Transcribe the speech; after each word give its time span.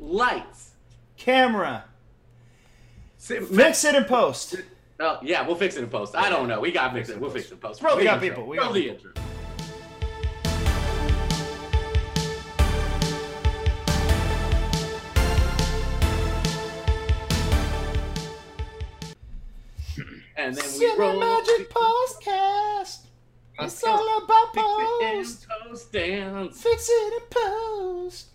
lights, 0.00 0.70
camera. 1.16 1.84
Sit, 3.18 3.46
Fix 3.46 3.84
it 3.84 3.94
in 3.94 4.04
post. 4.04 4.56
Oh 4.98 5.18
yeah, 5.22 5.46
we'll 5.46 5.56
fix 5.56 5.76
it 5.76 5.84
in 5.84 5.90
post. 5.90 6.16
I 6.16 6.28
don't 6.30 6.48
know. 6.48 6.58
We 6.60 6.72
got 6.72 6.88
to 6.88 6.94
fix 6.94 7.08
it. 7.10 7.20
We'll 7.20 7.30
fix 7.30 7.46
it 7.48 7.52
in 7.52 7.58
post. 7.58 7.82
Roll 7.82 7.96
We 7.96 8.04
got 8.04 8.14
intro. 8.22 8.28
people. 8.36 8.46
We 8.48 8.58
Roll 8.58 8.68
got 8.68 8.74
the 8.74 8.80
people. 8.82 9.06
intro. 9.08 9.22
And 20.36 20.56
then 20.56 20.64
we 20.78 20.96
roll 20.96 21.20
Cinemagic 21.20 21.68
Postcast. 21.68 22.98
It's 23.58 23.84
all 23.84 24.24
about 24.24 24.54
fix 24.54 24.64
it 24.64 25.04
in 25.04 25.16
post. 25.18 25.46
post 25.68 25.92
dance. 25.92 26.62
Fix 26.62 26.88
it 26.90 27.12
in 27.14 27.20
post. 27.30 28.26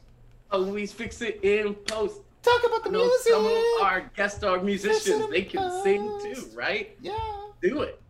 Always 0.56 0.94
fix 0.94 1.22
it 1.22 1.42
in 1.44 1.74
post. 1.74 2.22
Talk 2.42 2.64
about 2.66 2.84
the 2.86 2.90
I 2.90 2.94
know 2.94 3.06
music. 3.06 3.34
some 3.34 3.46
of 3.46 3.52
our 3.82 4.10
guest 4.16 4.38
star 4.38 4.62
musicians, 4.62 5.30
they 5.30 5.42
can 5.42 5.84
sing 5.84 6.02
too, 6.24 6.50
right? 6.54 6.96
Yeah. 7.02 7.18
Do 7.62 7.82
it. 7.82 8.02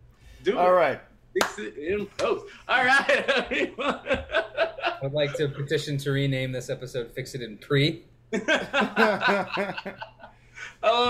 Do 0.44 0.56
All 0.56 0.66
it. 0.66 0.68
All 0.68 0.74
right. 0.74 1.00
Fix 1.34 1.58
it 1.58 1.76
in 1.76 2.06
post. 2.06 2.44
All 2.68 2.84
right. 2.84 3.74
I'd 5.02 5.12
like 5.12 5.34
to 5.34 5.48
petition 5.48 5.98
to 5.98 6.12
rename 6.12 6.52
this 6.52 6.70
episode 6.70 7.10
"Fix 7.16 7.34
It 7.34 7.42
in 7.42 7.58
Pre." 7.58 8.04
Hello, 8.30 8.44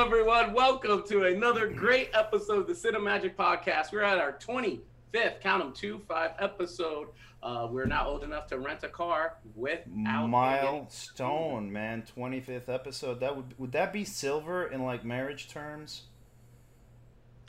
everyone. 0.06 0.55
Welcome 0.55 1.03
to 1.09 1.25
another 1.25 1.69
great 1.69 2.09
episode 2.14 2.61
of 2.61 2.66
the 2.66 2.73
Cinemagic 2.73 3.34
Podcast. 3.37 3.92
We're 3.92 4.05
at 4.05 4.16
our 4.16 4.33
25th, 4.39 5.42
count 5.42 5.62
them 5.62 5.75
two, 5.75 6.00
five 6.09 6.30
episode. 6.39 7.09
Uh, 7.46 7.68
we're 7.70 7.86
now 7.86 8.09
old 8.09 8.24
enough 8.24 8.48
to 8.48 8.59
rent 8.59 8.82
a 8.82 8.88
car 8.88 9.36
without 9.55 10.27
Milestone, 10.27 11.72
man. 11.72 12.02
25th 12.19 12.69
episode. 12.69 13.20
That 13.20 13.36
would 13.36 13.56
would 13.56 13.70
that 13.70 13.92
be 13.92 14.05
silver 14.05 14.66
in 14.66 14.84
like 14.84 15.05
marriage 15.05 15.48
terms? 15.48 16.02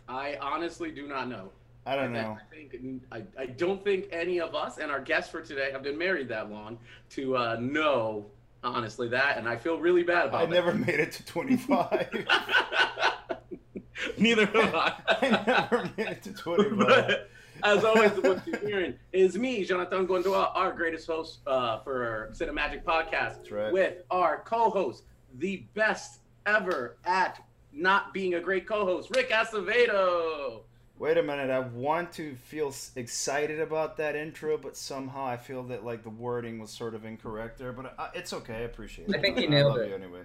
I 0.07 0.37
honestly 0.39 0.91
do 0.91 1.07
not 1.07 1.27
know. 1.27 1.49
I 1.87 1.95
don't 1.95 2.15
I, 2.15 2.21
know. 2.21 2.37
I 2.39 2.53
think 2.53 3.01
I, 3.11 3.23
I 3.41 3.45
don't 3.47 3.83
think 3.83 4.05
any 4.11 4.39
of 4.39 4.53
us 4.53 4.77
and 4.77 4.91
our 4.91 5.01
guests 5.01 5.31
for 5.31 5.41
today 5.41 5.71
have 5.71 5.81
been 5.81 5.97
married 5.97 6.29
that 6.29 6.51
long 6.51 6.77
to 7.11 7.35
uh, 7.35 7.57
know 7.59 8.27
honestly 8.63 9.07
that, 9.07 9.39
and 9.39 9.49
I 9.49 9.57
feel 9.57 9.79
really 9.79 10.03
bad 10.03 10.27
about 10.27 10.43
it. 10.43 10.47
I 10.49 10.51
never 10.51 10.75
made 10.75 10.99
it 10.99 11.11
to 11.13 11.25
25. 11.25 12.27
Neither 14.19 14.45
have 14.45 14.75
I. 14.75 14.93
I 15.07 15.43
never 15.47 15.89
made 15.97 16.07
it 16.07 16.21
to 16.21 16.33
25. 16.33 16.77
But 16.77 17.29
as 17.63 17.83
always, 17.83 18.11
what 18.11 18.45
you're 18.47 18.59
hearing 18.59 18.93
is 19.13 19.37
me, 19.37 19.63
Jonathan 19.63 20.07
Gondoa, 20.07 20.51
our 20.55 20.73
greatest 20.73 21.07
host 21.07 21.39
uh, 21.47 21.79
for 21.79 22.05
our 22.05 22.29
Cinemagic 22.33 22.83
podcast, 22.83 23.51
right. 23.51 23.71
with 23.71 24.03
our 24.11 24.41
co-host, 24.45 25.03
the 25.39 25.63
best 25.73 26.19
ever 26.45 26.97
at 27.05 27.43
not 27.73 28.13
being 28.13 28.35
a 28.35 28.39
great 28.39 28.67
co-host, 28.67 29.09
Rick 29.15 29.29
Acevedo. 29.29 30.61
Wait 30.99 31.17
a 31.17 31.23
minute. 31.23 31.51
I 31.51 31.59
want 31.59 32.11
to 32.13 32.33
feel 32.35 32.73
excited 32.95 33.59
about 33.59 33.97
that 33.97 34.15
intro, 34.15 34.57
but 34.57 34.75
somehow 34.75 35.25
I 35.25 35.37
feel 35.37 35.61
that 35.63 35.85
like 35.85 36.01
the 36.03 36.09
wording 36.09 36.57
was 36.59 36.71
sort 36.71 36.95
of 36.95 37.05
incorrect 37.05 37.59
there. 37.59 37.71
But 37.71 37.93
uh, 37.99 38.09
it's 38.15 38.33
okay. 38.33 38.55
I 38.55 38.59
appreciate 38.61 39.09
it. 39.09 39.15
I 39.15 39.19
think 39.19 39.39
you 39.39 39.47
nailed 39.47 39.73
love 39.73 39.81
it. 39.81 39.89
you 39.89 39.95
anyway. 39.95 40.21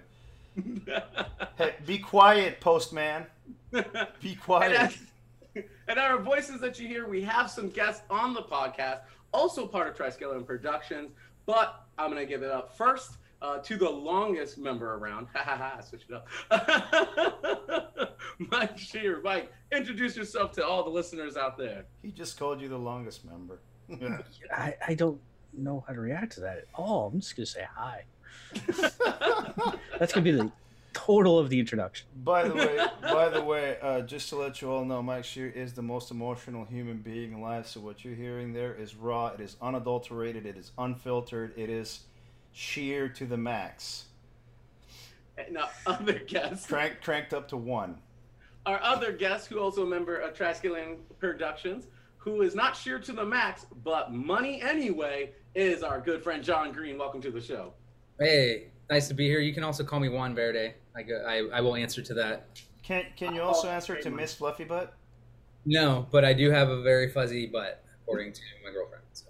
Hey, 1.55 1.75
be 1.85 1.99
quiet, 1.99 2.59
postman. 2.59 3.27
Be 4.21 4.35
quiet. 4.35 4.97
As- 5.55 5.63
and 5.87 5.99
our 5.99 6.17
voices 6.19 6.59
that 6.61 6.79
you 6.79 6.87
hear, 6.87 7.07
we 7.07 7.21
have 7.23 7.49
some 7.49 7.69
guests 7.69 8.03
on 8.09 8.33
the 8.33 8.41
podcast, 8.41 9.01
also 9.33 9.67
part 9.67 9.87
of 9.87 9.95
Triskelion 9.95 10.45
Productions. 10.45 11.11
But 11.45 11.83
I'm 11.97 12.09
going 12.11 12.21
to 12.21 12.27
give 12.29 12.43
it 12.43 12.51
up 12.51 12.77
first 12.77 13.17
uh, 13.41 13.57
to 13.59 13.75
the 13.75 13.89
longest 13.89 14.57
member 14.57 14.93
around. 14.95 15.27
Ha 15.33 15.43
ha 15.43 15.57
ha, 15.57 15.81
switch 15.81 16.05
it 16.09 16.15
up. 16.15 16.27
Mike 18.39 18.77
Shear. 18.77 19.21
Mike, 19.21 19.51
introduce 19.71 20.15
yourself 20.15 20.53
to 20.53 20.65
all 20.65 20.83
the 20.83 20.89
listeners 20.89 21.35
out 21.35 21.57
there. 21.57 21.85
He 22.01 22.11
just 22.11 22.39
called 22.39 22.61
you 22.61 22.69
the 22.69 22.77
longest 22.77 23.25
member. 23.25 23.59
I, 24.55 24.75
I 24.87 24.93
don't 24.93 25.19
know 25.51 25.83
how 25.85 25.93
to 25.93 25.99
react 25.99 26.33
to 26.33 26.39
that 26.41 26.57
at 26.59 26.67
all. 26.73 27.11
I'm 27.13 27.19
just 27.19 27.35
gonna 27.35 27.45
say 27.45 27.65
hi. 27.75 28.05
That's 29.99 30.13
gonna 30.13 30.23
be 30.23 30.31
the 30.31 30.51
total 30.93 31.37
of 31.39 31.49
the 31.49 31.59
introduction. 31.59 32.07
by 32.23 32.47
the 32.47 32.55
way, 32.55 32.77
by 33.01 33.29
the 33.29 33.41
way, 33.41 33.77
uh, 33.81 34.01
just 34.01 34.29
to 34.29 34.35
let 34.35 34.61
you 34.61 34.71
all 34.71 34.85
know, 34.85 35.01
Mike 35.01 35.25
Shear 35.25 35.49
is 35.49 35.73
the 35.73 35.81
most 35.81 36.11
emotional 36.11 36.65
human 36.65 36.97
being 36.97 37.33
alive. 37.33 37.67
So 37.67 37.79
what 37.79 38.05
you're 38.05 38.15
hearing 38.15 38.53
there 38.53 38.73
is 38.73 38.95
raw. 38.95 39.27
It 39.27 39.39
is 39.41 39.55
unadulterated. 39.61 40.45
It 40.45 40.57
is 40.57 40.71
unfiltered. 40.77 41.53
It 41.57 41.69
is 41.69 42.01
sheer 42.51 43.09
to 43.09 43.25
the 43.25 43.37
max. 43.37 44.05
And 45.37 45.57
our 45.57 45.69
other 45.87 46.19
guests, 46.19 46.67
Crank, 46.67 47.01
cranked 47.01 47.33
up 47.33 47.47
to 47.49 47.57
one. 47.57 47.97
our 48.65 48.79
other 48.83 49.11
guest, 49.11 49.47
who 49.47 49.59
also 49.59 49.83
a 49.83 49.89
member 49.89 50.17
of 50.17 50.33
Triskelion 50.35 50.97
Productions, 51.19 51.87
who 52.17 52.41
is 52.43 52.53
not 52.55 52.77
sheer 52.77 52.99
to 52.99 53.11
the 53.11 53.25
max, 53.25 53.65
but 53.83 54.13
money 54.13 54.61
anyway, 54.61 55.31
is 55.55 55.83
our 55.83 55.99
good 55.99 56.23
friend 56.23 56.43
John 56.43 56.71
Green. 56.71 56.97
Welcome 56.97 57.21
to 57.21 57.31
the 57.31 57.41
show. 57.41 57.73
Hey, 58.19 58.67
nice 58.89 59.07
to 59.07 59.13
be 59.13 59.27
here. 59.27 59.39
You 59.39 59.53
can 59.53 59.63
also 59.63 59.83
call 59.83 59.99
me 59.99 60.09
Juan 60.09 60.35
Verde. 60.35 60.73
I, 60.95 61.01
go, 61.03 61.15
I, 61.27 61.57
I 61.57 61.61
will 61.61 61.75
answer 61.75 62.01
to 62.01 62.13
that. 62.15 62.47
Can 62.83 63.05
Can 63.15 63.33
you 63.35 63.41
Oh, 63.41 63.45
also 63.47 63.69
answer 63.69 63.95
to 63.99 64.09
one. 64.09 64.17
Miss 64.17 64.33
Fluffy 64.35 64.63
Butt? 64.65 64.93
No, 65.65 66.07
but 66.11 66.25
I 66.25 66.33
do 66.33 66.51
have 66.51 66.69
a 66.69 66.81
very 66.81 67.09
fuzzy 67.09 67.45
butt, 67.47 67.83
according 68.03 68.33
to 68.33 68.41
my 68.65 68.71
girlfriend. 68.71 69.03
So. 69.13 69.25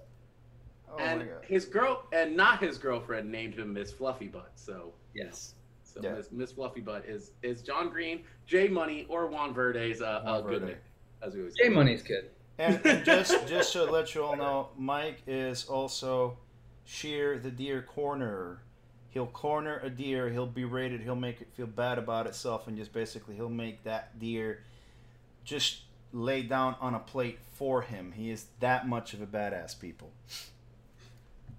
Oh 0.92 0.97
my 0.97 1.03
and 1.03 1.22
god. 1.30 1.46
his 1.46 1.66
girl 1.66 2.03
and 2.12 2.36
not 2.36 2.62
his 2.62 2.78
girlfriend 2.78 3.31
named 3.31 3.56
him 3.56 3.74
Miss 3.74 3.92
Fluffy 3.92 4.28
Butt. 4.28 4.52
So 4.56 4.94
Yes. 5.13 5.53
so 5.84 6.00
Yeah. 6.03 6.13
Miss, 6.16 6.31
Miss 6.31 6.52
Fluffy 6.52 6.81
Butt 6.81 7.06
is 7.06 7.31
is 7.44 7.62
John 7.62 7.90
Green, 7.90 8.24
Jay 8.47 8.68
Money, 8.68 9.06
or 9.09 9.28
Juan 9.28 9.53
Verde's 9.53 10.02
uh, 10.02 10.22
Juan 10.25 10.36
uh, 10.36 10.42
good 10.42 10.62
Verde. 10.62 10.66
nick, 10.74 10.84
as 11.22 11.34
we 11.36 11.42
always 11.42 11.56
J 11.56 11.63
say. 11.66 11.69
Money's 11.69 12.02
good. 12.02 12.31
And, 12.58 12.84
and 12.86 13.06
just 13.12 13.47
just 13.47 13.74
to 13.74 13.84
let 13.86 14.13
you 14.16 14.24
all 14.24 14.36
know, 14.36 14.69
Mike 14.78 15.22
is 15.28 15.66
also 15.68 16.38
sheer 16.84 17.38
the 17.38 17.52
deer 17.52 17.84
corner. 17.84 18.63
He'll 19.13 19.28
corner 19.28 19.79
a 19.84 19.90
deer. 19.90 20.29
He'll 20.29 20.47
berate 20.47 20.91
it. 20.91 21.01
He'll 21.01 21.16
make 21.16 21.40
it 21.40 21.47
feel 21.53 21.68
bad 21.68 22.00
about 22.00 22.25
itself, 22.25 22.68
and 22.68 22.75
just 22.75 22.91
basically 22.91 23.35
he'll 23.35 23.47
make 23.47 23.84
that 23.84 24.19
deer 24.19 24.63
just 25.44 25.81
lay 26.12 26.41
down 26.41 26.75
on 26.79 26.96
a 26.96 27.00
plate 27.00 27.38
for 27.51 27.81
him. 27.81 28.12
He 28.12 28.31
is 28.31 28.46
that 28.59 28.88
much 28.88 29.13
of 29.13 29.22
a 29.22 29.28
badass, 29.28 29.79
people. 29.79 30.12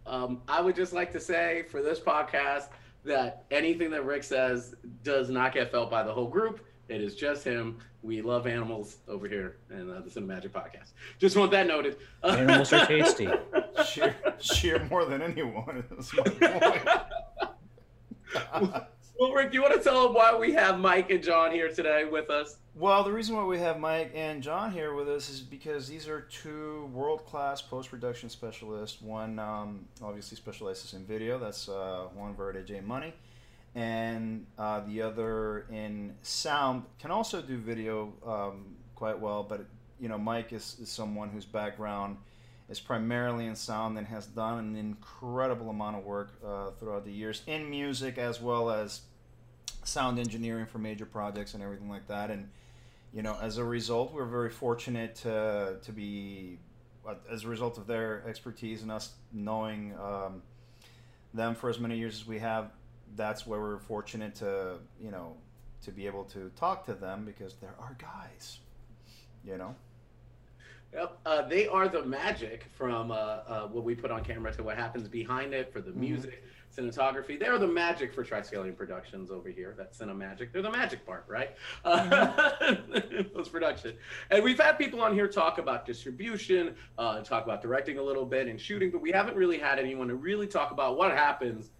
Um, 0.06 0.42
I 0.48 0.60
would 0.60 0.74
just 0.74 0.92
like 0.92 1.12
to 1.12 1.20
say 1.20 1.64
for 1.70 1.80
this 1.80 2.00
podcast 2.00 2.68
that 3.04 3.44
anything 3.50 3.90
that 3.90 4.04
Rick 4.04 4.24
says 4.24 4.74
does 5.02 5.30
not 5.30 5.54
get 5.54 5.70
felt 5.70 5.90
by 5.90 6.02
the 6.02 6.12
whole 6.12 6.28
group. 6.28 6.60
It 6.88 7.00
is 7.00 7.14
just 7.14 7.44
him. 7.44 7.78
We 8.02 8.20
love 8.20 8.46
animals 8.46 8.98
over 9.08 9.26
here 9.26 9.56
in 9.70 9.90
uh, 9.90 10.02
the 10.04 10.10
Cinemagic 10.10 10.50
Podcast. 10.50 10.90
Just 11.18 11.36
want 11.36 11.50
that 11.52 11.66
noted. 11.66 11.96
Animals 12.22 12.72
are 12.72 12.86
tasty. 12.86 13.28
Sheer, 13.86 14.14
sheer 14.38 14.86
more 14.90 15.04
than 15.04 15.20
anyone. 15.20 15.84
That's 15.90 16.14
my 16.16 16.22
point. 16.22 16.88
well, 19.18 19.32
Rick, 19.32 19.50
do 19.50 19.56
you 19.56 19.62
want 19.62 19.74
to 19.74 19.80
tell 19.80 20.04
them 20.04 20.14
why 20.14 20.36
we 20.36 20.52
have 20.52 20.78
Mike 20.78 21.10
and 21.10 21.22
John 21.22 21.50
here 21.50 21.68
today 21.68 22.04
with 22.04 22.30
us? 22.30 22.58
Well, 22.76 23.02
the 23.04 23.12
reason 23.12 23.36
why 23.36 23.44
we 23.44 23.58
have 23.58 23.78
Mike 23.78 24.12
and 24.14 24.42
John 24.42 24.72
here 24.72 24.94
with 24.94 25.08
us 25.08 25.28
is 25.28 25.40
because 25.40 25.88
these 25.88 26.08
are 26.08 26.20
two 26.22 26.88
world-class 26.92 27.62
post-production 27.62 28.28
specialists. 28.28 29.00
One 29.00 29.38
um, 29.38 29.86
obviously 30.02 30.36
specializes 30.36 30.94
in 30.94 31.04
video. 31.04 31.38
That's 31.38 31.68
uh, 31.68 32.08
Juan 32.14 32.34
Verde 32.34 32.62
J 32.64 32.80
Money, 32.80 33.14
and 33.74 34.46
uh, 34.58 34.80
the 34.86 35.02
other 35.02 35.66
in 35.70 36.14
sound. 36.22 36.84
Can 36.98 37.10
also 37.10 37.42
do 37.42 37.58
video 37.58 38.12
um, 38.26 38.76
quite 38.94 39.18
well, 39.18 39.42
but 39.42 39.66
you 39.98 40.08
know, 40.08 40.18
Mike 40.18 40.52
is, 40.52 40.76
is 40.80 40.88
someone 40.88 41.30
whose 41.30 41.44
background 41.44 42.16
is 42.68 42.80
primarily 42.80 43.46
in 43.46 43.56
sound 43.56 43.98
and 43.98 44.06
has 44.06 44.26
done 44.26 44.58
an 44.58 44.76
incredible 44.76 45.70
amount 45.70 45.96
of 45.96 46.04
work 46.04 46.30
uh, 46.44 46.70
throughout 46.78 47.04
the 47.04 47.12
years 47.12 47.42
in 47.46 47.68
music 47.68 48.16
as 48.16 48.40
well 48.40 48.70
as 48.70 49.02
sound 49.82 50.18
engineering 50.18 50.66
for 50.66 50.78
major 50.78 51.04
projects 51.04 51.54
and 51.54 51.62
everything 51.62 51.90
like 51.90 52.06
that. 52.08 52.30
And 52.30 52.48
you 53.12 53.22
know, 53.22 53.36
as 53.40 53.58
a 53.58 53.64
result, 53.64 54.12
we're 54.12 54.24
very 54.24 54.50
fortunate 54.50 55.14
to 55.16 55.76
to 55.80 55.92
be, 55.92 56.58
uh, 57.06 57.14
as 57.30 57.44
a 57.44 57.48
result 57.48 57.78
of 57.78 57.86
their 57.86 58.24
expertise 58.26 58.82
and 58.82 58.90
us 58.90 59.12
knowing 59.32 59.94
um, 60.02 60.42
them 61.32 61.54
for 61.54 61.70
as 61.70 61.78
many 61.78 61.96
years 61.96 62.14
as 62.14 62.26
we 62.26 62.38
have. 62.40 62.70
That's 63.16 63.46
where 63.46 63.60
we're 63.60 63.78
fortunate 63.78 64.34
to 64.36 64.78
you 65.00 65.10
know 65.10 65.36
to 65.82 65.92
be 65.92 66.06
able 66.06 66.24
to 66.24 66.50
talk 66.56 66.84
to 66.86 66.94
them 66.94 67.24
because 67.24 67.54
they're 67.54 67.74
our 67.80 67.96
guys. 67.98 68.58
You 69.44 69.58
know. 69.58 69.74
Yep. 70.92 71.18
Uh, 71.26 71.42
they 71.48 71.66
are 71.66 71.88
the 71.88 72.04
magic 72.04 72.66
from 72.72 73.10
uh, 73.10 73.14
uh, 73.14 73.66
what 73.66 73.82
we 73.84 73.94
put 73.96 74.10
on 74.12 74.22
camera 74.24 74.52
to 74.54 74.62
what 74.62 74.76
happens 74.76 75.08
behind 75.08 75.52
it 75.52 75.72
for 75.72 75.80
the 75.80 75.90
Mhm. 75.90 75.96
music, 75.96 76.44
cinematography. 76.74 77.36
They're 77.38 77.58
the 77.58 77.66
magic 77.66 78.14
for 78.14 78.24
Triskelion 78.24 78.76
Productions 78.76 79.28
over 79.30 79.48
here. 79.48 79.74
That's 79.76 79.98
Cinemagic. 79.98 80.52
They're 80.52 80.62
the 80.62 80.70
magic 80.70 81.04
part, 81.04 81.24
right? 81.26 81.50
Uh, 81.84 82.52
Post 83.34 83.50
production. 83.50 83.96
And 84.30 84.44
we've 84.44 84.58
had 84.60 84.78
people 84.78 85.00
on 85.00 85.12
here 85.14 85.26
talk 85.26 85.58
about 85.58 85.84
distribution, 85.84 86.76
uh, 86.96 87.22
talk 87.22 87.44
about 87.44 87.60
directing 87.60 87.98
a 87.98 88.02
little 88.02 88.24
bit 88.24 88.46
and 88.46 88.60
shooting, 88.60 88.92
but 88.92 89.00
we 89.00 89.10
haven't 89.10 89.36
really 89.36 89.58
had 89.58 89.80
anyone 89.80 90.06
to 90.08 90.14
really 90.14 90.46
talk 90.46 90.70
about 90.70 90.96
what 90.96 91.10
happens 91.10 91.70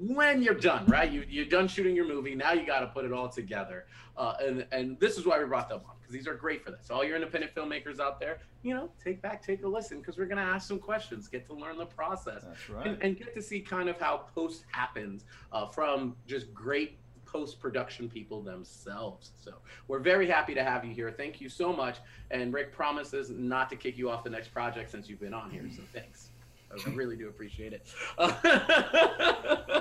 when 0.00 0.42
you're 0.42 0.54
done, 0.54 0.86
right? 0.86 1.10
You 1.10 1.24
you're 1.28 1.46
done 1.46 1.68
shooting 1.68 1.94
your 1.94 2.06
movie. 2.06 2.34
Now 2.34 2.52
you 2.52 2.66
got 2.66 2.80
to 2.80 2.86
put 2.88 3.04
it 3.04 3.12
all 3.12 3.28
together. 3.28 3.86
Uh, 4.16 4.34
and 4.44 4.66
and 4.72 5.00
this 5.00 5.16
is 5.16 5.26
why 5.26 5.38
we 5.38 5.44
brought 5.46 5.68
them 5.68 5.80
on 5.88 5.94
because 6.00 6.12
these 6.12 6.26
are 6.26 6.34
great 6.34 6.64
for 6.64 6.70
this. 6.70 6.90
All 6.90 7.04
your 7.04 7.16
independent 7.16 7.54
filmmakers 7.54 8.00
out 8.00 8.20
there, 8.20 8.40
you 8.62 8.74
know, 8.74 8.90
take 9.02 9.22
back, 9.22 9.44
take 9.44 9.62
a 9.64 9.68
listen 9.68 9.98
because 9.98 10.18
we're 10.18 10.26
gonna 10.26 10.42
ask 10.42 10.66
some 10.68 10.78
questions, 10.78 11.28
get 11.28 11.46
to 11.46 11.54
learn 11.54 11.78
the 11.78 11.86
process, 11.86 12.44
right. 12.68 12.86
and, 12.86 13.02
and 13.02 13.18
get 13.18 13.34
to 13.34 13.42
see 13.42 13.60
kind 13.60 13.88
of 13.88 13.98
how 13.98 14.26
post 14.34 14.64
happens 14.70 15.24
uh, 15.52 15.66
from 15.66 16.16
just 16.26 16.52
great 16.52 16.98
post 17.24 17.60
production 17.60 18.08
people 18.08 18.42
themselves. 18.42 19.30
So 19.36 19.54
we're 19.86 20.00
very 20.00 20.28
happy 20.28 20.54
to 20.54 20.64
have 20.64 20.84
you 20.84 20.92
here. 20.92 21.12
Thank 21.12 21.40
you 21.40 21.48
so 21.48 21.72
much. 21.72 21.98
And 22.30 22.52
Rick 22.52 22.72
promises 22.72 23.30
not 23.30 23.70
to 23.70 23.76
kick 23.76 23.96
you 23.96 24.10
off 24.10 24.24
the 24.24 24.30
next 24.30 24.48
project 24.48 24.90
since 24.90 25.08
you've 25.08 25.20
been 25.20 25.34
on 25.34 25.50
here. 25.50 25.64
So 25.74 25.82
thanks. 25.92 26.29
I 26.72 26.90
really 26.90 27.16
do 27.16 27.28
appreciate 27.28 27.72
it. 27.72 27.86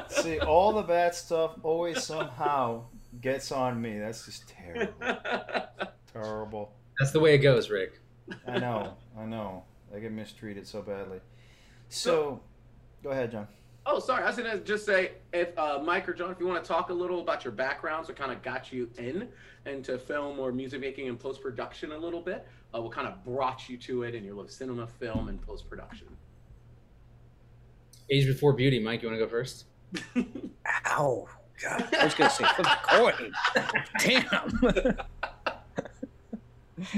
See, 0.10 0.40
all 0.40 0.74
the 0.74 0.82
bad 0.82 1.14
stuff 1.14 1.52
always 1.64 2.04
somehow 2.04 2.86
gets 3.22 3.52
on 3.52 3.82
me. 3.82 4.00
That's 4.00 4.26
just 4.26 4.48
terrible. 4.50 4.94
Terrible. 6.12 6.74
That's 7.00 7.12
the 7.12 7.20
way 7.20 7.36
it 7.36 7.40
goes, 7.40 7.70
Rick. 7.70 8.00
I 8.48 8.60
know. 8.60 8.96
I 9.18 9.26
know. 9.26 9.64
I 9.96 10.00
get 10.00 10.12
mistreated 10.12 10.68
so 10.68 10.82
badly. 10.82 11.20
So, 11.90 12.42
go 13.04 13.12
ahead, 13.12 13.32
John. 13.32 13.48
Oh, 13.86 14.00
sorry. 14.00 14.24
I 14.24 14.28
was 14.28 14.36
gonna 14.38 14.60
just 14.60 14.86
say, 14.86 15.14
if 15.34 15.58
uh, 15.58 15.80
Mike 15.84 16.08
or 16.08 16.14
John, 16.14 16.32
if 16.32 16.40
you 16.40 16.46
want 16.46 16.64
to 16.64 16.68
talk 16.68 16.90
a 16.90 16.94
little 16.94 17.22
about 17.22 17.44
your 17.44 17.54
backgrounds, 17.54 18.08
what 18.08 18.18
kind 18.18 18.32
of 18.32 18.44
got 18.44 18.72
you 18.72 18.90
in 18.98 19.30
into 19.66 19.98
film 19.98 20.40
or 20.40 20.52
music 20.52 20.80
making 20.80 21.08
and 21.08 21.20
post 21.20 21.42
production 21.42 21.92
a 21.92 21.98
little 21.98 22.22
bit, 22.22 22.48
uh, 22.76 22.82
what 22.82 22.92
kind 22.92 23.08
of 23.08 23.24
brought 23.24 23.68
you 23.68 23.78
to 23.78 24.04
it 24.04 24.14
in 24.14 24.24
your 24.24 24.36
love 24.36 24.46
of 24.46 24.52
cinema, 24.52 24.86
film, 24.86 25.30
and 25.30 25.42
post 25.42 25.68
production. 25.70 26.08
Age 28.12 28.26
before 28.26 28.54
beauty. 28.54 28.80
Mike, 28.80 29.02
you 29.02 29.10
want 29.10 29.20
to 29.20 29.26
go 29.26 29.30
first? 29.30 29.66
Ow. 30.88 31.28
God, 31.62 31.94
I 31.94 32.06
was 32.06 32.14
gonna 32.14 32.30
say 32.30 32.46
flip 32.46 32.68
the 32.68 32.78
coin. 32.88 33.34
Damn. 34.00 34.98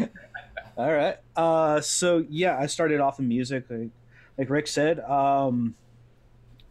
All 0.78 0.92
right. 0.92 1.18
Uh, 1.36 1.82
so 1.82 2.26
yeah, 2.30 2.58
I 2.58 2.68
started 2.68 3.00
off 3.00 3.20
in 3.20 3.28
music, 3.28 3.66
like, 3.70 3.90
like 4.38 4.50
Rick 4.50 4.68
said. 4.68 5.00
Um, 5.00 5.76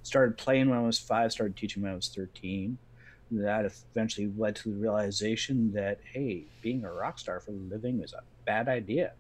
started 0.02 0.38
playing 0.38 0.70
when 0.70 0.78
I 0.78 0.82
was 0.82 0.98
five. 0.98 1.32
Started 1.32 1.56
teaching 1.56 1.82
when 1.82 1.92
I 1.92 1.94
was 1.94 2.08
thirteen. 2.08 2.78
That 3.32 3.64
eventually 3.92 4.32
led 4.37 4.56
to 4.56 4.70
the 4.70 4.76
realization 4.76 5.72
that 5.72 5.98
hey, 6.12 6.44
being 6.62 6.84
a 6.84 6.92
rock 6.92 7.19
star 7.19 7.40
for 7.40 7.50
a 7.50 7.54
living 7.54 8.00
is 8.02 8.12
a 8.12 8.22
bad 8.46 8.69
idea, 8.69 9.12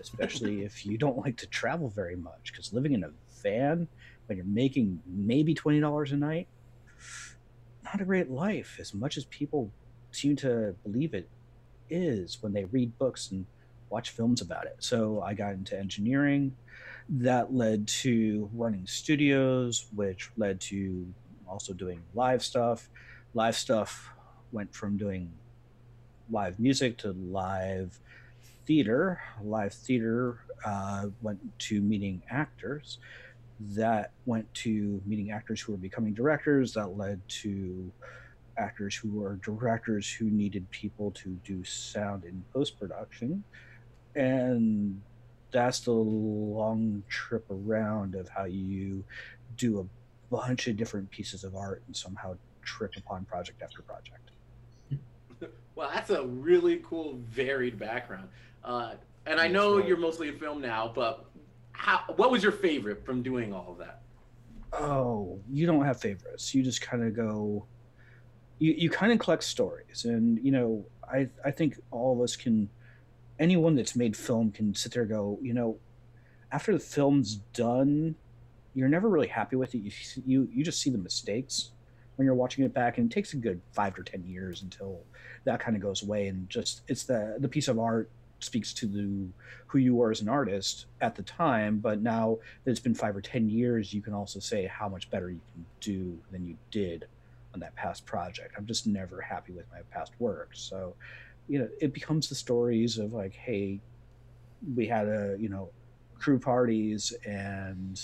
especially 0.00 0.62
if 0.62 0.86
you 0.86 0.96
don't 0.96 1.18
like 1.18 1.36
to 1.38 1.46
travel 1.46 1.88
very 1.90 2.16
much. 2.16 2.52
Because 2.52 2.72
living 2.72 2.94
in 2.94 3.04
a 3.04 3.10
van 3.42 3.88
when 4.26 4.36
you're 4.38 4.46
making 4.46 5.00
maybe 5.06 5.54
twenty 5.54 5.80
dollars 5.80 6.12
a 6.12 6.16
night 6.16 6.48
not 7.84 8.00
a 8.00 8.04
great 8.04 8.30
life 8.30 8.76
as 8.80 8.92
much 8.92 9.16
as 9.16 9.24
people 9.26 9.70
seem 10.10 10.34
to 10.36 10.74
believe 10.82 11.14
it 11.14 11.28
is 11.88 12.38
when 12.42 12.52
they 12.52 12.64
read 12.64 12.98
books 12.98 13.30
and 13.30 13.46
watch 13.90 14.10
films 14.10 14.40
about 14.40 14.66
it. 14.66 14.76
So 14.80 15.22
I 15.22 15.34
got 15.34 15.52
into 15.52 15.78
engineering. 15.78 16.56
That 17.08 17.54
led 17.54 17.86
to 17.88 18.50
running 18.52 18.86
studios, 18.86 19.86
which 19.94 20.30
led 20.36 20.60
to 20.62 21.06
also 21.48 21.72
doing 21.72 22.02
live 22.14 22.42
stuff. 22.42 22.88
Live 23.34 23.54
stuff 23.54 24.10
went 24.50 24.74
from 24.74 24.96
doing 24.96 25.30
live 26.28 26.58
music 26.58 26.98
to 26.98 27.12
live 27.12 28.00
theater. 28.66 29.20
Live 29.44 29.72
theater 29.72 30.40
uh, 30.64 31.06
went 31.22 31.38
to 31.60 31.80
meeting 31.80 32.22
actors 32.28 32.98
that 33.60 34.12
went 34.26 34.52
to 34.54 35.00
meeting 35.06 35.30
actors 35.30 35.60
who 35.60 35.72
were 35.72 35.78
becoming 35.78 36.12
directors 36.12 36.74
that 36.74 36.96
led 36.96 37.20
to 37.28 37.90
actors 38.58 38.94
who 38.94 39.10
were 39.10 39.36
directors 39.36 40.10
who 40.10 40.26
needed 40.26 40.70
people 40.70 41.10
to 41.12 41.30
do 41.44 41.62
sound 41.64 42.24
in 42.24 42.42
post 42.52 42.78
production 42.78 43.42
and 44.14 45.00
that's 45.50 45.80
the 45.80 45.92
long 45.92 47.02
trip 47.08 47.44
around 47.50 48.14
of 48.14 48.28
how 48.28 48.44
you 48.44 49.04
do 49.56 49.80
a 49.80 50.34
bunch 50.34 50.66
of 50.66 50.76
different 50.76 51.10
pieces 51.10 51.44
of 51.44 51.54
art 51.54 51.82
and 51.86 51.96
somehow 51.96 52.36
trip 52.62 52.92
upon 52.96 53.24
project 53.24 53.62
after 53.62 53.82
project. 53.82 54.30
Well, 55.74 55.90
that's 55.92 56.08
a 56.08 56.24
really 56.24 56.80
cool, 56.82 57.18
varied 57.28 57.78
background. 57.78 58.30
Uh, 58.64 58.94
and 59.26 59.38
I 59.38 59.46
know 59.46 59.76
you're 59.76 59.98
mostly 59.98 60.28
in 60.28 60.38
film 60.38 60.62
now, 60.62 60.90
but 60.94 61.25
how? 61.76 62.00
What 62.16 62.30
was 62.30 62.42
your 62.42 62.52
favorite 62.52 63.04
from 63.04 63.22
doing 63.22 63.52
all 63.52 63.72
of 63.72 63.78
that? 63.78 64.02
oh 64.72 65.40
you 65.50 65.66
don't 65.66 65.84
have 65.84 66.00
favorites 66.00 66.54
you 66.54 66.62
just 66.62 66.80
kind 66.80 67.02
of 67.02 67.14
go 67.14 67.64
you, 68.58 68.74
you 68.76 68.90
kind 68.90 69.12
of 69.12 69.18
collect 69.18 69.42
stories 69.42 70.04
and 70.04 70.38
you 70.44 70.50
know 70.50 70.84
i 71.10 71.28
i 71.44 71.50
think 71.50 71.78
all 71.90 72.12
of 72.12 72.20
us 72.20 72.36
can 72.36 72.68
anyone 73.38 73.74
that's 73.74 73.96
made 73.96 74.16
film 74.16 74.50
can 74.50 74.74
sit 74.74 74.92
there 74.92 75.02
and 75.02 75.10
go 75.10 75.38
you 75.42 75.54
know 75.54 75.78
after 76.52 76.72
the 76.72 76.78
film's 76.78 77.36
done 77.54 78.14
you're 78.74 78.88
never 78.88 79.08
really 79.08 79.28
happy 79.28 79.56
with 79.56 79.74
it 79.74 79.78
you 79.78 79.90
you 80.26 80.48
you 80.52 80.64
just 80.64 80.80
see 80.80 80.90
the 80.90 80.98
mistakes 80.98 81.70
when 82.16 82.24
you're 82.24 82.34
watching 82.34 82.64
it 82.64 82.72
back 82.72 82.98
and 82.98 83.10
it 83.10 83.14
takes 83.14 83.34
a 83.34 83.36
good 83.36 83.60
five 83.72 83.94
to 83.94 84.02
ten 84.02 84.24
years 84.24 84.62
until 84.62 85.00
that 85.44 85.60
kind 85.60 85.76
of 85.76 85.82
goes 85.82 86.02
away 86.02 86.28
and 86.28 86.48
just 86.48 86.82
it's 86.88 87.04
the 87.04 87.36
the 87.38 87.48
piece 87.48 87.68
of 87.68 87.78
art 87.78 88.10
speaks 88.46 88.72
to 88.72 88.86
the 88.86 89.28
who 89.66 89.78
you 89.78 89.94
were 89.94 90.10
as 90.10 90.20
an 90.20 90.28
artist 90.28 90.86
at 91.00 91.14
the 91.14 91.22
time 91.22 91.78
but 91.78 92.00
now 92.00 92.38
that 92.64 92.70
it's 92.70 92.80
been 92.80 92.94
five 92.94 93.16
or 93.16 93.20
ten 93.20 93.48
years 93.48 93.92
you 93.92 94.00
can 94.00 94.14
also 94.14 94.40
say 94.40 94.66
how 94.66 94.88
much 94.88 95.10
better 95.10 95.30
you 95.30 95.40
can 95.52 95.66
do 95.80 96.18
than 96.30 96.46
you 96.46 96.56
did 96.70 97.06
on 97.56 97.60
that 97.60 97.74
past 97.74 98.04
project. 98.04 98.54
I'm 98.58 98.66
just 98.66 98.86
never 98.86 99.18
happy 99.18 99.52
with 99.52 99.64
my 99.72 99.80
past 99.90 100.12
work. 100.18 100.50
So 100.52 100.94
you 101.48 101.58
know 101.58 101.68
it 101.80 101.92
becomes 101.92 102.28
the 102.28 102.34
stories 102.34 102.98
of 102.98 103.12
like 103.12 103.32
hey 103.32 103.80
we 104.74 104.86
had 104.86 105.06
a 105.06 105.36
you 105.38 105.48
know 105.48 105.70
crew 106.18 106.38
parties 106.38 107.12
and 107.24 108.02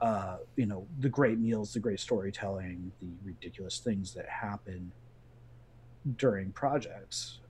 uh, 0.00 0.38
you 0.56 0.66
know 0.66 0.86
the 1.00 1.08
great 1.08 1.38
meals 1.38 1.74
the 1.74 1.80
great 1.80 2.00
storytelling 2.00 2.90
the 3.00 3.08
ridiculous 3.22 3.78
things 3.78 4.14
that 4.14 4.26
happen 4.26 4.90
during 6.16 6.50
projects 6.52 7.40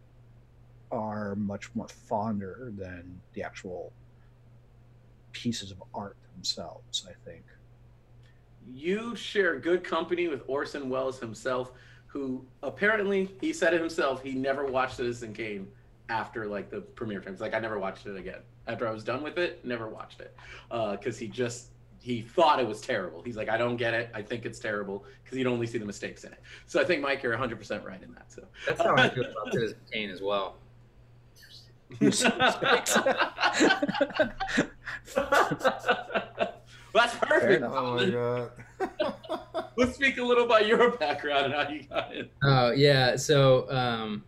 are 0.92 1.34
much 1.36 1.74
more 1.74 1.88
fonder 1.88 2.72
than 2.76 3.20
the 3.34 3.42
actual 3.42 3.92
pieces 5.32 5.70
of 5.70 5.82
art 5.94 6.16
themselves 6.34 7.06
i 7.08 7.12
think 7.28 7.44
You 8.66 9.16
share 9.16 9.58
good 9.58 9.82
company 9.82 10.28
with 10.28 10.42
Orson 10.46 10.88
Welles 10.90 11.18
himself, 11.18 11.72
who 12.06 12.44
apparently 12.62 13.28
he 13.40 13.52
said 13.52 13.72
it 13.74 13.80
himself. 13.80 14.22
He 14.22 14.32
never 14.32 14.66
watched 14.66 14.96
Citizen 14.96 15.32
Kane 15.32 15.66
after 16.08 16.46
like 16.46 16.70
the 16.70 16.80
premiere 16.80 17.20
time. 17.20 17.32
He's 17.32 17.40
like, 17.40 17.54
I 17.54 17.58
never 17.60 17.78
watched 17.78 18.06
it 18.06 18.16
again. 18.16 18.40
After 18.66 18.86
I 18.86 18.92
was 18.92 19.02
done 19.02 19.22
with 19.22 19.38
it, 19.38 19.64
never 19.64 19.88
watched 19.88 20.20
it 20.20 20.36
uh, 20.70 20.92
because 20.96 21.18
he 21.18 21.26
just 21.26 21.68
he 22.00 22.22
thought 22.22 22.60
it 22.60 22.66
was 22.66 22.80
terrible. 22.80 23.22
He's 23.22 23.36
like, 23.36 23.48
I 23.48 23.56
don't 23.58 23.76
get 23.76 23.94
it. 23.94 24.10
I 24.14 24.22
think 24.22 24.44
it's 24.44 24.58
terrible 24.58 25.04
because 25.24 25.36
you'd 25.38 25.46
only 25.46 25.66
see 25.66 25.78
the 25.78 25.86
mistakes 25.86 26.24
in 26.24 26.32
it. 26.32 26.40
So 26.66 26.80
I 26.80 26.84
think 26.84 27.00
Mike, 27.02 27.22
you're 27.22 27.32
100 27.32 27.56
percent 27.58 27.84
right 27.84 28.02
in 28.02 28.12
that. 28.14 28.30
So 28.30 28.42
That's 28.66 28.80
how 28.82 28.94
I 28.96 29.08
feel 29.08 29.24
about 29.24 29.52
Citizen 29.52 29.78
Kane 29.92 30.10
as 30.10 30.20
well. 30.20 30.56
You. 31.98 32.10
That's 36.92 37.16
perfect. 37.16 37.62
Oh 37.64 37.96
my 37.96 38.10
god. 38.10 38.50
Let's 39.76 39.94
speak 39.94 40.18
a 40.18 40.22
little 40.22 40.44
about 40.44 40.66
your 40.66 40.90
background 40.92 41.46
and 41.46 41.54
how 41.54 41.68
you 41.68 41.82
got 41.84 42.14
in. 42.14 42.28
Oh 42.42 42.70
yeah, 42.72 43.16
so 43.16 43.70
um, 43.70 44.24